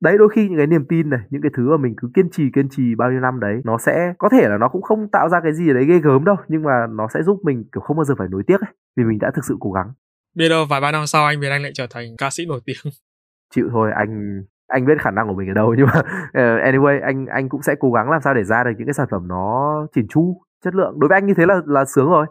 đấy 0.02 0.18
đôi 0.18 0.30
khi 0.30 0.50
những 0.50 0.58
cái 0.58 0.68
niềm 0.68 0.86
tin 0.89 1.10
này 1.10 1.20
những 1.30 1.41
cái 1.41 1.52
thứ 1.58 1.70
mà 1.70 1.78
mình 1.78 1.93
cứ 1.98 2.10
kiên 2.14 2.30
trì 2.32 2.43
kiên 2.56 2.70
trì 2.70 2.96
bao 2.96 3.12
nhiêu 3.12 3.20
năm 3.20 3.39
đấy 3.39 3.62
nó 3.64 3.78
sẽ 3.78 4.14
có 4.18 4.30
thể 4.30 4.50
là 4.50 4.58
nó 4.58 4.68
cũng 4.68 4.82
không 4.82 5.08
tạo 5.12 5.30
ra 5.30 5.39
cái 5.43 5.54
gì 5.54 5.74
đấy 5.74 5.86
ghê 5.86 6.00
gớm 6.00 6.26
đâu 6.26 6.36
nhưng 6.48 6.64
mà 6.64 6.88
nó 6.89 7.08
sẽ 7.14 7.24
giúp 7.24 7.39
mình 7.43 7.64
kiểu 7.74 7.82
không 7.82 7.98
bao 7.98 8.04
giờ 8.04 8.16
phải 8.18 8.28
nối 8.32 8.43
tiếc 8.48 8.62
ấy 8.62 8.74
vì 8.98 9.04
mình 9.04 9.20
đã 9.20 9.32
thực 9.36 9.46
sự 9.46 9.58
cố 9.60 9.72
gắng. 9.72 9.93
Biết 10.36 10.50
đâu 10.50 10.66
vài 10.70 10.82
ba 10.82 10.91
năm 10.91 11.06
sau 11.06 11.26
anh 11.26 11.39
Việt 11.39 11.50
Anh 11.50 11.62
lại 11.62 11.72
trở 11.76 11.88
thành 11.89 12.16
ca 12.18 12.30
sĩ 12.30 12.46
nổi 12.46 12.60
tiếng. 12.66 12.93
Chịu 13.56 13.70
thôi 13.72 13.91
anh 13.96 14.41
anh 14.68 14.86
biết 14.86 15.02
khả 15.02 15.12
năng 15.12 15.28
của 15.28 15.34
mình 15.34 15.48
ở 15.48 15.54
đâu 15.54 15.74
nhưng 15.78 15.88
mà 15.93 16.00
uh, 16.00 16.64
anyway 16.66 17.02
anh 17.04 17.26
anh 17.26 17.50
cũng 17.50 17.62
sẽ 17.62 17.76
cố 17.80 17.91
gắng 17.91 18.10
làm 18.10 18.22
sao 18.24 18.34
để 18.34 18.43
ra 18.43 18.64
được 18.64 18.72
những 18.78 18.88
cái 18.88 18.93
sản 18.93 19.08
phẩm 19.12 19.28
nó 19.28 19.88
chỉn 19.96 20.08
chu 20.08 20.41
chất 20.64 20.76
lượng. 20.76 21.00
Đối 21.00 21.08
với 21.08 21.18
anh 21.18 21.26
như 21.26 21.34
thế 21.38 21.46
là 21.46 21.62
là 21.66 21.86
sướng 21.86 22.10
rồi. 22.10 22.26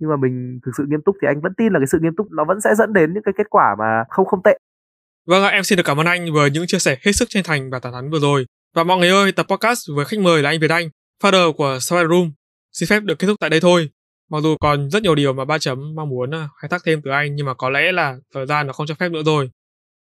Nhưng 0.00 0.10
mà 0.10 0.16
mình 0.16 0.58
thực 0.66 0.72
sự 0.76 0.84
nghiêm 0.88 1.00
túc 1.04 1.16
thì 1.22 1.28
anh 1.28 1.40
vẫn 1.40 1.54
tin 1.54 1.72
là 1.72 1.78
cái 1.78 1.86
sự 1.86 1.98
nghiêm 2.02 2.16
túc 2.16 2.26
nó 2.30 2.44
vẫn 2.44 2.60
sẽ 2.60 2.74
dẫn 2.74 2.92
đến 2.92 3.14
những 3.14 3.22
cái 3.22 3.34
kết 3.36 3.50
quả 3.50 3.74
mà 3.78 4.04
không 4.08 4.26
không 4.26 4.42
tệ 4.42 4.58
Vâng 5.26 5.42
ạ, 5.42 5.48
em 5.48 5.64
xin 5.64 5.76
được 5.76 5.82
cảm 5.86 6.00
ơn 6.00 6.06
anh 6.06 6.32
với 6.32 6.50
những 6.50 6.66
chia 6.66 6.78
sẻ 6.78 6.96
hết 7.04 7.12
sức 7.12 7.28
chân 7.28 7.42
thành 7.46 7.70
và 7.70 7.78
thẳng 7.78 7.92
thắn 7.92 8.10
vừa 8.10 8.18
rồi. 8.18 8.46
Và 8.74 8.84
mọi 8.84 8.98
người 8.98 9.08
ơi, 9.08 9.32
tập 9.32 9.46
podcast 9.48 9.80
với 9.96 10.04
khách 10.04 10.20
mời 10.20 10.42
là 10.42 10.50
anh 10.50 10.60
Việt 10.60 10.70
Anh, 10.70 10.88
founder 11.22 11.52
của 11.52 11.78
Smart 11.80 12.08
Room. 12.08 12.30
xin 12.72 12.88
phép 12.88 13.02
được 13.02 13.18
kết 13.18 13.26
thúc 13.26 13.36
tại 13.40 13.50
đây 13.50 13.60
thôi. 13.60 13.90
Mặc 14.30 14.38
dù 14.42 14.56
còn 14.60 14.90
rất 14.90 15.02
nhiều 15.02 15.14
điều 15.14 15.32
mà 15.32 15.44
ba 15.44 15.58
chấm 15.58 15.94
mong 15.94 16.08
muốn 16.08 16.34
à, 16.34 16.48
khai 16.62 16.68
thác 16.68 16.82
thêm 16.86 17.00
từ 17.04 17.10
anh 17.10 17.34
nhưng 17.36 17.46
mà 17.46 17.54
có 17.54 17.70
lẽ 17.70 17.92
là 17.92 18.16
thời 18.34 18.46
gian 18.46 18.66
nó 18.66 18.72
không 18.72 18.86
cho 18.86 18.94
phép 18.94 19.08
nữa 19.08 19.22
rồi. 19.26 19.50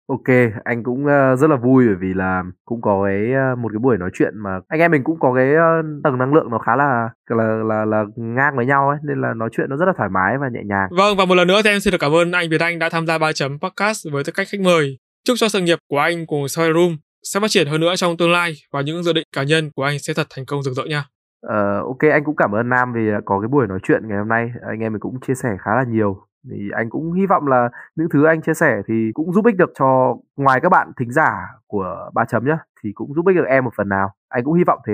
Ok, 0.08 0.36
anh 0.64 0.82
cũng 0.82 1.04
uh, 1.04 1.38
rất 1.38 1.50
là 1.50 1.56
vui 1.56 1.86
bởi 1.86 1.96
vì 2.00 2.14
là 2.14 2.42
cũng 2.64 2.80
có 2.82 3.04
cái 3.06 3.22
uh, 3.52 3.58
một 3.58 3.68
cái 3.72 3.78
buổi 3.78 3.96
nói 3.98 4.10
chuyện 4.14 4.32
mà 4.44 4.50
anh 4.68 4.80
em 4.80 4.90
mình 4.90 5.04
cũng 5.04 5.18
có 5.20 5.34
cái 5.36 5.46
uh, 5.50 6.02
tầng 6.04 6.18
năng 6.18 6.34
lượng 6.34 6.50
nó 6.50 6.58
khá 6.58 6.76
là 6.76 7.08
là 7.28 7.44
là 7.64 7.84
là 7.84 8.04
ngang 8.16 8.56
với 8.56 8.66
nhau 8.66 8.88
ấy 8.88 8.98
nên 9.02 9.20
là 9.20 9.34
nói 9.36 9.48
chuyện 9.56 9.66
nó 9.70 9.76
rất 9.76 9.86
là 9.86 9.92
thoải 9.96 10.10
mái 10.10 10.38
và 10.40 10.48
nhẹ 10.52 10.60
nhàng. 10.64 10.88
Vâng 10.98 11.16
và 11.16 11.24
một 11.24 11.34
lần 11.34 11.48
nữa 11.48 11.60
thì 11.64 11.70
em 11.70 11.80
xin 11.80 11.92
được 11.92 11.98
cảm 12.00 12.14
ơn 12.14 12.32
anh 12.32 12.50
Việt 12.50 12.60
Anh 12.60 12.78
đã 12.78 12.88
tham 12.88 13.06
gia 13.06 13.18
ba 13.18 13.32
chấm 13.32 13.58
podcast 13.60 14.06
với 14.12 14.24
tư 14.24 14.32
cách 14.32 14.48
khách 14.50 14.60
mời. 14.60 14.98
Chúc 15.26 15.36
cho 15.38 15.48
sự 15.48 15.60
nghiệp 15.60 15.78
của 15.88 15.98
anh 15.98 16.26
cùng 16.26 16.48
Sky 16.48 16.62
Room 16.74 16.96
sẽ 17.22 17.40
phát 17.40 17.50
triển 17.50 17.66
hơn 17.66 17.80
nữa 17.80 17.96
trong 17.96 18.16
tương 18.16 18.30
lai 18.30 18.52
và 18.72 18.80
những 18.80 19.02
dự 19.02 19.12
định 19.12 19.26
cá 19.36 19.42
nhân 19.42 19.70
của 19.76 19.82
anh 19.82 19.98
sẽ 19.98 20.12
thật 20.16 20.26
thành 20.30 20.44
công 20.46 20.62
rực 20.62 20.74
rỡ 20.74 20.82
nha. 20.84 21.04
Uh, 21.46 21.86
ok 21.86 22.12
anh 22.12 22.24
cũng 22.24 22.36
cảm 22.36 22.52
ơn 22.52 22.68
Nam 22.68 22.92
vì 22.92 23.00
có 23.24 23.40
cái 23.40 23.48
buổi 23.48 23.66
nói 23.66 23.78
chuyện 23.82 24.08
ngày 24.08 24.18
hôm 24.18 24.28
nay. 24.28 24.50
Anh 24.68 24.80
em 24.80 24.92
mình 24.92 25.00
cũng 25.00 25.20
chia 25.26 25.34
sẻ 25.34 25.48
khá 25.60 25.70
là 25.76 25.84
nhiều. 25.88 26.16
Thì 26.50 26.70
anh 26.76 26.90
cũng 26.90 27.12
hy 27.12 27.26
vọng 27.26 27.46
là 27.46 27.68
những 27.96 28.08
thứ 28.12 28.24
anh 28.26 28.42
chia 28.42 28.54
sẻ 28.54 28.76
thì 28.88 28.94
cũng 29.14 29.32
giúp 29.32 29.46
ích 29.46 29.56
được 29.56 29.70
cho 29.78 30.16
ngoài 30.36 30.60
các 30.62 30.68
bạn 30.68 30.92
thính 31.00 31.12
giả 31.12 31.30
của 31.66 32.10
ba 32.14 32.24
chấm 32.24 32.46
nhá 32.46 32.58
thì 32.82 32.90
cũng 32.94 33.14
giúp 33.14 33.26
ích 33.26 33.36
được 33.36 33.46
em 33.48 33.64
một 33.64 33.72
phần 33.76 33.88
nào. 33.88 34.10
Anh 34.28 34.44
cũng 34.44 34.54
hy 34.54 34.64
vọng 34.66 34.78
thế. 34.86 34.92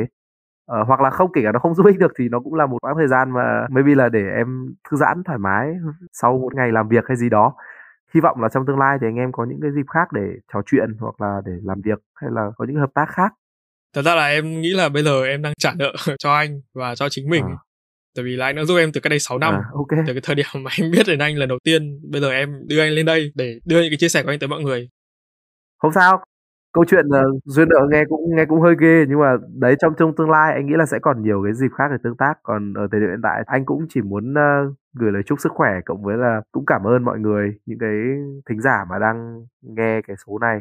Ờ, 0.67 0.83
hoặc 0.83 1.01
là 1.01 1.11
không 1.11 1.33
kể 1.33 1.41
cả 1.45 1.53
nó 1.53 1.59
không 1.59 1.75
giúp 1.75 1.87
ích 1.87 1.99
được 1.99 2.13
thì 2.19 2.29
nó 2.29 2.41
cũng 2.41 2.55
là 2.55 2.67
một 2.67 2.79
quãng 2.83 2.97
thời 2.99 3.09
gian 3.09 3.31
mà 3.31 3.67
maybe 3.71 3.95
là 3.95 4.09
để 4.09 4.23
em 4.37 4.75
thư 4.91 4.97
giãn 4.97 5.23
thoải 5.25 5.39
mái 5.39 5.75
sau 6.13 6.39
một 6.39 6.55
ngày 6.55 6.73
làm 6.73 6.89
việc 6.89 7.05
hay 7.09 7.17
gì 7.17 7.29
đó 7.29 7.55
hy 8.15 8.21
vọng 8.21 8.41
là 8.41 8.49
trong 8.55 8.67
tương 8.67 8.79
lai 8.79 8.99
thì 9.01 9.07
anh 9.07 9.17
em 9.17 9.33
có 9.33 9.47
những 9.49 9.59
cái 9.63 9.71
dịp 9.77 9.87
khác 9.95 10.13
để 10.13 10.27
trò 10.53 10.61
chuyện 10.67 10.89
hoặc 11.01 11.21
là 11.21 11.41
để 11.47 11.53
làm 11.63 11.81
việc 11.85 11.99
hay 12.15 12.31
là 12.35 12.43
có 12.57 12.65
những 12.69 12.77
hợp 12.77 12.91
tác 12.95 13.07
khác. 13.09 13.33
Thật 13.95 14.03
ra 14.03 14.15
là 14.15 14.27
em 14.27 14.61
nghĩ 14.61 14.71
là 14.71 14.89
bây 14.89 15.03
giờ 15.03 15.25
em 15.25 15.43
đang 15.43 15.53
trả 15.59 15.73
nợ 15.75 15.93
cho 16.19 16.35
anh 16.35 16.61
và 16.75 16.95
cho 16.95 17.09
chính 17.09 17.31
mình. 17.31 17.45
À. 17.45 17.57
tại 18.17 18.25
vì 18.25 18.37
là 18.37 18.47
anh 18.47 18.57
đã 18.57 18.65
giúp 18.65 18.77
em 18.77 18.93
từ 18.93 19.01
cái 19.01 19.09
đây 19.11 19.19
6 19.19 19.39
năm. 19.39 19.55
À, 19.55 19.63
okay. 19.73 20.01
từ 20.07 20.13
cái 20.13 20.21
thời 20.25 20.35
điểm 20.35 20.47
mà 20.55 20.71
em 20.81 20.91
biết 20.91 21.07
đến 21.07 21.19
anh 21.19 21.37
lần 21.37 21.49
đầu 21.49 21.59
tiên 21.65 22.01
bây 22.11 22.21
giờ 22.21 22.31
em 22.31 22.69
đưa 22.69 22.81
anh 22.81 22.91
lên 22.91 23.07
đây 23.07 23.33
để 23.35 23.59
đưa 23.65 23.81
những 23.81 23.91
cái 23.91 23.99
chia 23.99 24.09
sẻ 24.09 24.23
của 24.23 24.31
anh 24.31 24.39
tới 24.39 24.49
mọi 24.49 24.61
người. 24.61 24.89
Không 25.79 25.93
sao 25.93 26.25
câu 26.73 26.85
chuyện 26.85 27.07
uh, 27.09 27.43
duyên 27.45 27.69
nợ 27.69 27.87
nghe 27.91 28.05
cũng 28.09 28.37
nghe 28.37 28.45
cũng 28.45 28.61
hơi 28.61 28.75
ghê 28.79 29.05
nhưng 29.09 29.21
mà 29.21 29.37
đấy 29.55 29.77
trong 29.81 29.93
trong 29.99 30.17
tương 30.17 30.31
lai 30.31 30.53
anh 30.53 30.67
nghĩ 30.67 30.75
là 30.77 30.87
sẽ 30.87 30.99
còn 30.99 31.23
nhiều 31.23 31.43
cái 31.45 31.53
dịp 31.55 31.69
khác 31.79 31.85
để 31.91 31.97
tương 32.03 32.17
tác. 32.17 32.35
Còn 32.43 32.75
ở 32.75 32.89
thời 32.93 33.01
điểm 33.01 33.11
hiện 33.11 33.21
tại 33.23 33.43
anh 33.47 33.65
cũng 33.65 33.87
chỉ 33.89 34.03
muốn 34.03 34.33
uh, 34.33 34.75
gửi 34.95 35.13
lời 35.13 35.23
chúc 35.27 35.41
sức 35.41 35.53
khỏe 35.53 35.81
cộng 35.85 36.03
với 36.03 36.17
là 36.17 36.41
cũng 36.53 36.67
cảm 36.67 36.87
ơn 36.87 37.05
mọi 37.05 37.19
người 37.19 37.59
những 37.67 37.79
cái 37.79 37.91
thính 38.49 38.61
giả 38.61 38.85
mà 38.91 38.99
đang 38.99 39.47
nghe 39.63 40.01
cái 40.03 40.17
số 40.27 40.39
này. 40.39 40.61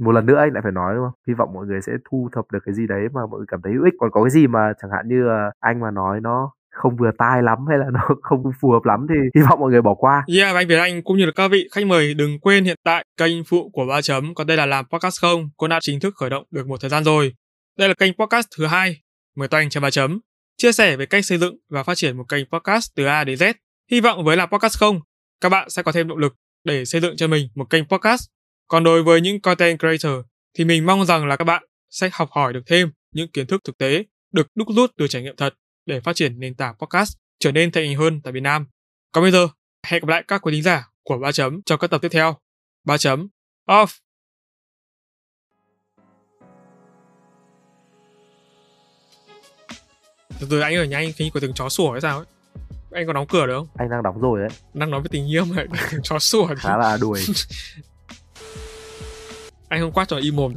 Một 0.00 0.12
lần 0.12 0.26
nữa 0.26 0.36
anh 0.36 0.52
lại 0.52 0.62
phải 0.62 0.72
nói 0.72 0.94
đúng 0.94 1.04
không? 1.04 1.14
Hy 1.28 1.34
vọng 1.34 1.52
mọi 1.54 1.66
người 1.66 1.80
sẽ 1.82 1.92
thu 2.10 2.28
thập 2.32 2.44
được 2.52 2.60
cái 2.66 2.74
gì 2.74 2.86
đấy 2.86 3.08
mà 3.12 3.26
mọi 3.26 3.38
người 3.38 3.46
cảm 3.48 3.62
thấy 3.62 3.72
hữu 3.72 3.84
ích. 3.84 3.94
Còn 4.00 4.10
có 4.10 4.22
cái 4.24 4.30
gì 4.30 4.46
mà 4.46 4.72
chẳng 4.82 4.90
hạn 4.90 5.08
như 5.08 5.28
ờ, 5.28 5.50
anh 5.60 5.80
mà 5.80 5.90
nói 5.90 6.20
nó 6.20 6.52
không 6.78 6.96
vừa 6.96 7.10
tai 7.18 7.42
lắm 7.42 7.58
hay 7.68 7.78
là 7.78 7.86
nó 7.92 8.00
không 8.22 8.42
phù 8.60 8.70
hợp 8.70 8.84
lắm 8.84 9.06
thì 9.08 9.40
hy 9.40 9.46
vọng 9.48 9.60
mọi 9.60 9.70
người 9.70 9.82
bỏ 9.82 9.94
qua. 9.94 10.24
Yeah, 10.36 10.54
và 10.54 10.60
anh 10.60 10.68
Việt 10.68 10.78
Anh 10.78 11.02
cũng 11.02 11.18
như 11.18 11.26
là 11.26 11.32
các 11.34 11.48
vị 11.48 11.68
khách 11.72 11.86
mời 11.86 12.14
đừng 12.14 12.40
quên 12.40 12.64
hiện 12.64 12.76
tại 12.84 13.04
kênh 13.16 13.44
phụ 13.44 13.70
của 13.72 13.86
ba 13.86 14.00
chấm 14.00 14.34
còn 14.34 14.46
đây 14.46 14.56
là 14.56 14.66
làm 14.66 14.84
podcast 14.88 15.20
không 15.20 15.48
cũng 15.56 15.68
đã 15.68 15.78
chính 15.82 16.00
thức 16.00 16.14
khởi 16.16 16.30
động 16.30 16.44
được 16.50 16.66
một 16.66 16.80
thời 16.80 16.90
gian 16.90 17.04
rồi. 17.04 17.32
Đây 17.78 17.88
là 17.88 17.94
kênh 17.94 18.12
podcast 18.12 18.46
thứ 18.58 18.66
hai 18.66 18.96
mời 19.36 19.48
toanh 19.48 19.70
cho 19.70 19.80
ba 19.80 19.90
chấm 19.90 20.20
chia 20.56 20.72
sẻ 20.72 20.96
về 20.96 21.06
cách 21.06 21.24
xây 21.24 21.38
dựng 21.38 21.56
và 21.70 21.82
phát 21.82 21.96
triển 21.96 22.16
một 22.16 22.24
kênh 22.28 22.44
podcast 22.52 22.88
từ 22.96 23.04
A 23.04 23.24
đến 23.24 23.38
Z. 23.38 23.54
Hy 23.90 24.00
vọng 24.00 24.24
với 24.24 24.36
làm 24.36 24.50
podcast 24.50 24.78
không 24.78 25.00
các 25.40 25.48
bạn 25.48 25.70
sẽ 25.70 25.82
có 25.82 25.92
thêm 25.92 26.08
động 26.08 26.18
lực 26.18 26.34
để 26.64 26.84
xây 26.84 27.00
dựng 27.00 27.16
cho 27.16 27.28
mình 27.28 27.48
một 27.54 27.70
kênh 27.70 27.84
podcast 27.84 28.22
còn 28.68 28.84
đối 28.84 29.02
với 29.02 29.20
những 29.20 29.40
content 29.40 29.78
creator 29.78 30.24
thì 30.58 30.64
mình 30.64 30.86
mong 30.86 31.06
rằng 31.06 31.26
là 31.26 31.36
các 31.36 31.44
bạn 31.44 31.62
sẽ 31.90 32.10
học 32.12 32.28
hỏi 32.32 32.52
được 32.52 32.62
thêm 32.66 32.90
những 33.14 33.28
kiến 33.32 33.46
thức 33.46 33.64
thực 33.64 33.78
tế 33.78 34.04
được 34.32 34.46
đúc 34.54 34.68
rút 34.76 34.90
từ 34.96 35.08
trải 35.08 35.22
nghiệm 35.22 35.36
thật 35.36 35.54
để 35.88 36.00
phát 36.00 36.16
triển 36.16 36.40
nền 36.40 36.54
tảng 36.54 36.74
podcast 36.78 37.16
trở 37.38 37.52
nên 37.52 37.72
thành 37.72 37.84
hình 37.84 37.98
hơn 37.98 38.20
tại 38.20 38.32
Việt 38.32 38.40
Nam. 38.40 38.66
Còn 39.12 39.24
bây 39.24 39.30
giờ, 39.30 39.48
hẹn 39.86 40.00
gặp 40.00 40.08
lại 40.08 40.24
các 40.28 40.42
quý 40.42 40.52
thính 40.52 40.62
giả 40.62 40.88
của 41.04 41.18
ba 41.18 41.32
chấm 41.32 41.62
trong 41.62 41.78
các 41.78 41.90
tập 41.90 41.98
tiếp 42.02 42.08
theo. 42.08 42.36
ba 42.84 42.98
chấm 42.98 43.28
off. 43.66 43.86
Từ 50.40 50.46
từ 50.50 50.60
anh 50.60 50.76
ở 50.76 50.84
nhà 50.84 50.96
anh 50.96 51.12
khi 51.16 51.30
có 51.34 51.40
tiếng 51.40 51.52
chó 51.54 51.68
sủa 51.68 51.92
hay 51.92 52.00
sao 52.00 52.16
ấy. 52.16 52.26
Anh 52.90 53.06
có 53.06 53.12
đóng 53.12 53.26
cửa 53.28 53.46
được 53.46 53.58
không? 53.58 53.68
Anh 53.74 53.90
đang 53.90 54.02
đóng 54.02 54.20
rồi 54.20 54.40
đấy. 54.40 54.48
Đang 54.74 54.90
nói 54.90 55.00
với 55.00 55.08
tình 55.08 55.30
yêu 55.30 55.44
mà 55.44 55.64
chó 56.02 56.18
sủa. 56.18 56.48
Khá 56.56 56.76
là 56.76 56.98
đuổi. 57.00 57.24
anh 59.68 59.80
không 59.80 59.92
quát 59.92 60.08
cho 60.08 60.16
im 60.16 60.36
mồm 60.36 60.54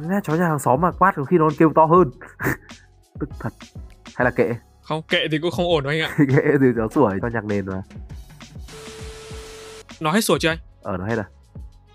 nghe 0.00 0.20
chó 0.24 0.34
nhà 0.34 0.44
hàng 0.44 0.58
xóm 0.58 0.80
mà 0.80 0.90
quát 0.98 1.12
có 1.16 1.24
khi 1.24 1.38
nó 1.38 1.48
kêu 1.58 1.72
to 1.74 1.84
hơn 1.84 2.10
tức 3.20 3.28
thật 3.38 3.50
hay 4.18 4.24
là 4.24 4.30
kệ? 4.30 4.54
Không 4.82 5.02
kệ 5.02 5.28
thì 5.30 5.38
cũng 5.38 5.50
không 5.50 5.66
ổn 5.66 5.84
đâu 5.84 5.92
anh 5.92 6.00
ạ. 6.00 6.10
Kệ 6.28 6.42
thì 6.60 6.66
nó 6.76 6.88
sủa 6.94 7.10
cho 7.22 7.28
nhạc 7.28 7.44
nền 7.44 7.66
mà. 7.66 7.82
Nó 10.00 10.10
hết 10.10 10.20
sủa 10.20 10.38
chưa 10.38 10.48
anh? 10.48 10.58
Ờ 10.82 10.96
nó 10.96 11.06
hết 11.06 11.14
rồi 11.14 11.24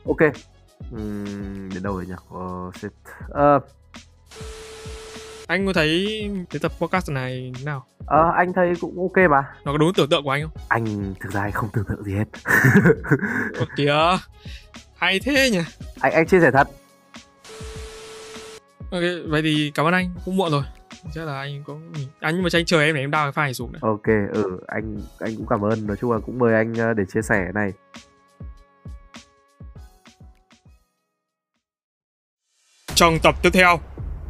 ok. 0.06 0.34
Uhm, 0.96 1.70
đến 1.74 1.84
đâu 1.84 1.94
rồi 1.94 2.06
nhỉ? 2.06 2.14
Oh, 2.36 2.76
shit. 2.76 2.92
Uh, 3.30 3.64
anh 5.48 5.66
có 5.66 5.74
thấy 5.74 6.08
cái 6.50 6.60
tập 6.60 6.72
podcast 6.80 7.10
này 7.10 7.54
nào? 7.64 7.86
Ờ 8.06 8.32
anh 8.38 8.54
thấy 8.54 8.74
cũng 8.82 8.98
ok 9.02 9.30
mà. 9.30 9.42
Nó 9.66 9.72
có 9.72 9.78
đúng 9.78 9.94
tưởng 9.94 10.10
tượng 10.10 10.24
của 10.24 10.30
anh 10.30 10.42
không? 10.42 10.52
Anh 10.68 11.14
thực 11.20 11.32
ra 11.32 11.42
anh 11.42 11.52
không 11.52 11.70
tưởng 11.74 11.86
tượng 11.90 12.04
gì 12.04 12.16
hết. 12.16 12.26
Ồ 13.60 13.66
kìa. 13.76 14.18
Hay 14.96 15.20
thế 15.20 15.50
nhỉ? 15.50 15.62
Anh 16.00 16.14
anh 16.14 16.28
chia 16.28 16.40
sẻ 16.42 16.52
thật. 16.52 16.68
Ok 18.92 19.02
vậy 19.28 19.42
thì 19.42 19.72
cảm 19.76 19.86
ơn 19.86 19.94
anh. 19.94 20.14
Cũng 20.26 20.38
muộn 20.38 20.52
rồi 20.52 20.64
chắc 21.14 21.26
là 21.26 21.40
anh 21.40 21.64
cũng 21.64 21.94
anh 22.20 22.36
nhưng 22.36 22.44
mà 22.44 22.50
cho 22.50 22.60
anh 22.60 22.66
chờ 22.66 22.82
em 22.82 22.96
để 22.96 23.02
em 23.02 23.12
đào 23.12 23.32
cái 23.32 23.50
file 23.50 23.54
xuống 23.54 23.74
nữa 23.74 23.80
ok 23.82 24.08
ừ 24.34 24.60
anh 24.68 24.98
anh 25.20 25.36
cũng 25.38 25.48
cảm 25.50 25.62
ơn. 25.62 25.88
Nói 25.88 25.98
chung 26.02 26.12
là 26.12 26.20
cũng 26.26 26.40
mời 26.40 26.54
anh 26.54 26.74
ờ, 26.74 26.94
để 26.94 27.04
chia 27.14 27.22
sẻ 27.22 27.52
này. 27.54 27.72
Trong 32.96 33.20
tập 33.24 33.36
tiếp 33.42 33.50
theo 33.54 33.80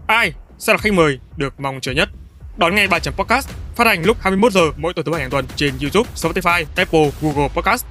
ai 0.08 0.34
sẽ 0.58 0.74
là 0.74 0.78
khách 0.78 0.94
mời 0.94 1.20
được 1.38 1.60
mong 1.60 1.80
chờ 1.82 1.92
nhất? 1.92 2.10
Đón 2.58 2.76
nghe 2.76 2.88
bài 2.88 3.00
chấm 3.00 3.14
podcast 3.14 3.50
phát 3.76 3.88
hành 3.88 4.04
lúc 4.04 4.18
21 4.20 4.52
giờ 4.52 4.62
mỗi 4.78 4.94
tuần 4.94 5.06
thứ 5.06 5.12
bảy 5.12 5.22
hàng 5.22 5.30
tuần 5.30 5.46
trên 5.56 5.74
YouTube, 5.82 6.10
Spotify, 6.16 6.66
Apple, 6.76 7.12
Google 7.22 7.50
Podcast. 7.56 7.86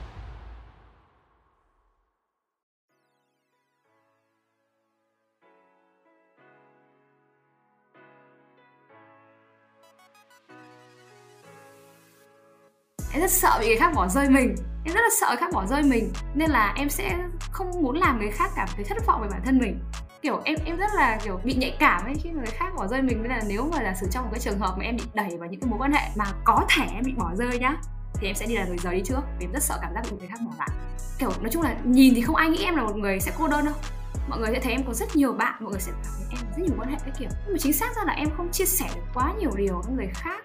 Bị 13.63 13.69
người 13.69 13.77
khác 13.77 13.93
bỏ 13.95 14.09
rơi 14.09 14.29
mình. 14.29 14.55
Em 14.85 14.95
rất 14.95 15.01
là 15.01 15.09
sợ 15.21 15.27
người 15.29 15.37
khác 15.37 15.53
bỏ 15.53 15.67
rơi 15.67 15.83
mình, 15.83 16.13
nên 16.35 16.51
là 16.51 16.75
em 16.77 16.91
sẽ 16.91 17.19
không 17.51 17.83
muốn 17.83 17.97
làm 17.97 18.19
người 18.19 18.31
khác 18.31 18.51
cảm 18.57 18.69
thấy 18.77 18.85
thất 18.85 19.07
vọng 19.07 19.23
về 19.23 19.29
bản 19.31 19.41
thân 19.45 19.59
mình. 19.59 19.79
Kiểu, 20.23 20.41
em 20.45 20.57
em 20.65 20.77
rất 20.77 20.91
là, 20.95 21.19
kiểu, 21.25 21.41
bị 21.45 21.55
nhạy 21.55 21.77
cảm 21.79 22.05
ấy 22.05 22.15
khi 22.23 22.31
người 22.31 22.47
khác 22.47 22.75
bỏ 22.77 22.87
rơi 22.87 23.03
mình. 23.03 23.23
Nên 23.23 23.31
là 23.31 23.41
nếu 23.49 23.71
mà 23.73 23.83
giả 23.83 23.95
sử 24.01 24.07
trong 24.11 24.25
một 24.25 24.31
cái 24.33 24.41
trường 24.41 24.59
hợp 24.59 24.75
mà 24.79 24.85
em 24.85 24.97
bị 24.97 25.03
đẩy 25.15 25.37
vào 25.39 25.49
những 25.49 25.61
cái 25.61 25.71
mối 25.71 25.79
quan 25.79 25.93
hệ 25.93 26.09
mà 26.17 26.25
có 26.45 26.65
thể 26.69 26.85
em 26.95 27.03
bị 27.07 27.13
bỏ 27.17 27.31
rơi 27.35 27.59
nhá, 27.59 27.77
thì 28.15 28.27
em 28.27 28.35
sẽ 28.35 28.47
đi 28.47 28.55
là 28.55 28.65
người 28.65 28.79
rời 28.79 28.95
đi 28.95 29.03
trước. 29.05 29.21
Vì 29.39 29.47
em 29.47 29.53
rất 29.53 29.63
sợ 29.63 29.79
cảm 29.83 29.95
giác 29.95 30.03
bị 30.11 30.17
người 30.19 30.29
khác 30.29 30.39
bỏ 30.47 30.53
lại. 30.59 30.69
Kiểu, 31.19 31.31
nói 31.41 31.51
chung 31.53 31.63
là 31.63 31.77
nhìn 31.85 32.15
thì 32.15 32.21
không 32.21 32.37
ai 32.37 32.51
nghĩ 32.51 32.65
em 32.65 32.77
là 32.77 32.83
một 32.83 32.97
người 32.97 33.21
sẽ 33.21 33.33
cô 33.39 33.49
đơn 33.49 33.65
đâu. 33.65 33.75
Mọi 34.29 34.39
người 34.41 34.51
sẽ 34.53 34.61
thấy 34.61 34.73
em 34.73 34.83
có 34.87 34.95
rất 34.95 35.17
nhiều 35.17 35.33
bạn, 35.33 35.55
mọi 35.61 35.71
người 35.71 35.81
sẽ 35.81 35.93
cảm 35.93 36.03
thấy 36.05 36.39
em 36.41 36.51
rất 36.57 36.63
nhiều 36.63 36.75
quan 36.79 36.91
hệ 36.91 36.97
cái 37.01 37.15
kiểu. 37.19 37.29
Nhưng 37.45 37.53
mà 37.53 37.59
chính 37.59 37.73
xác 37.73 37.97
ra 37.97 38.03
là 38.07 38.13
em 38.13 38.29
không 38.37 38.49
chia 38.53 38.65
sẻ 38.65 38.87
được 38.95 39.03
quá 39.15 39.33
nhiều 39.39 39.51
điều 39.57 39.83
với 39.87 39.97
người 39.97 40.11
khác. 40.15 40.45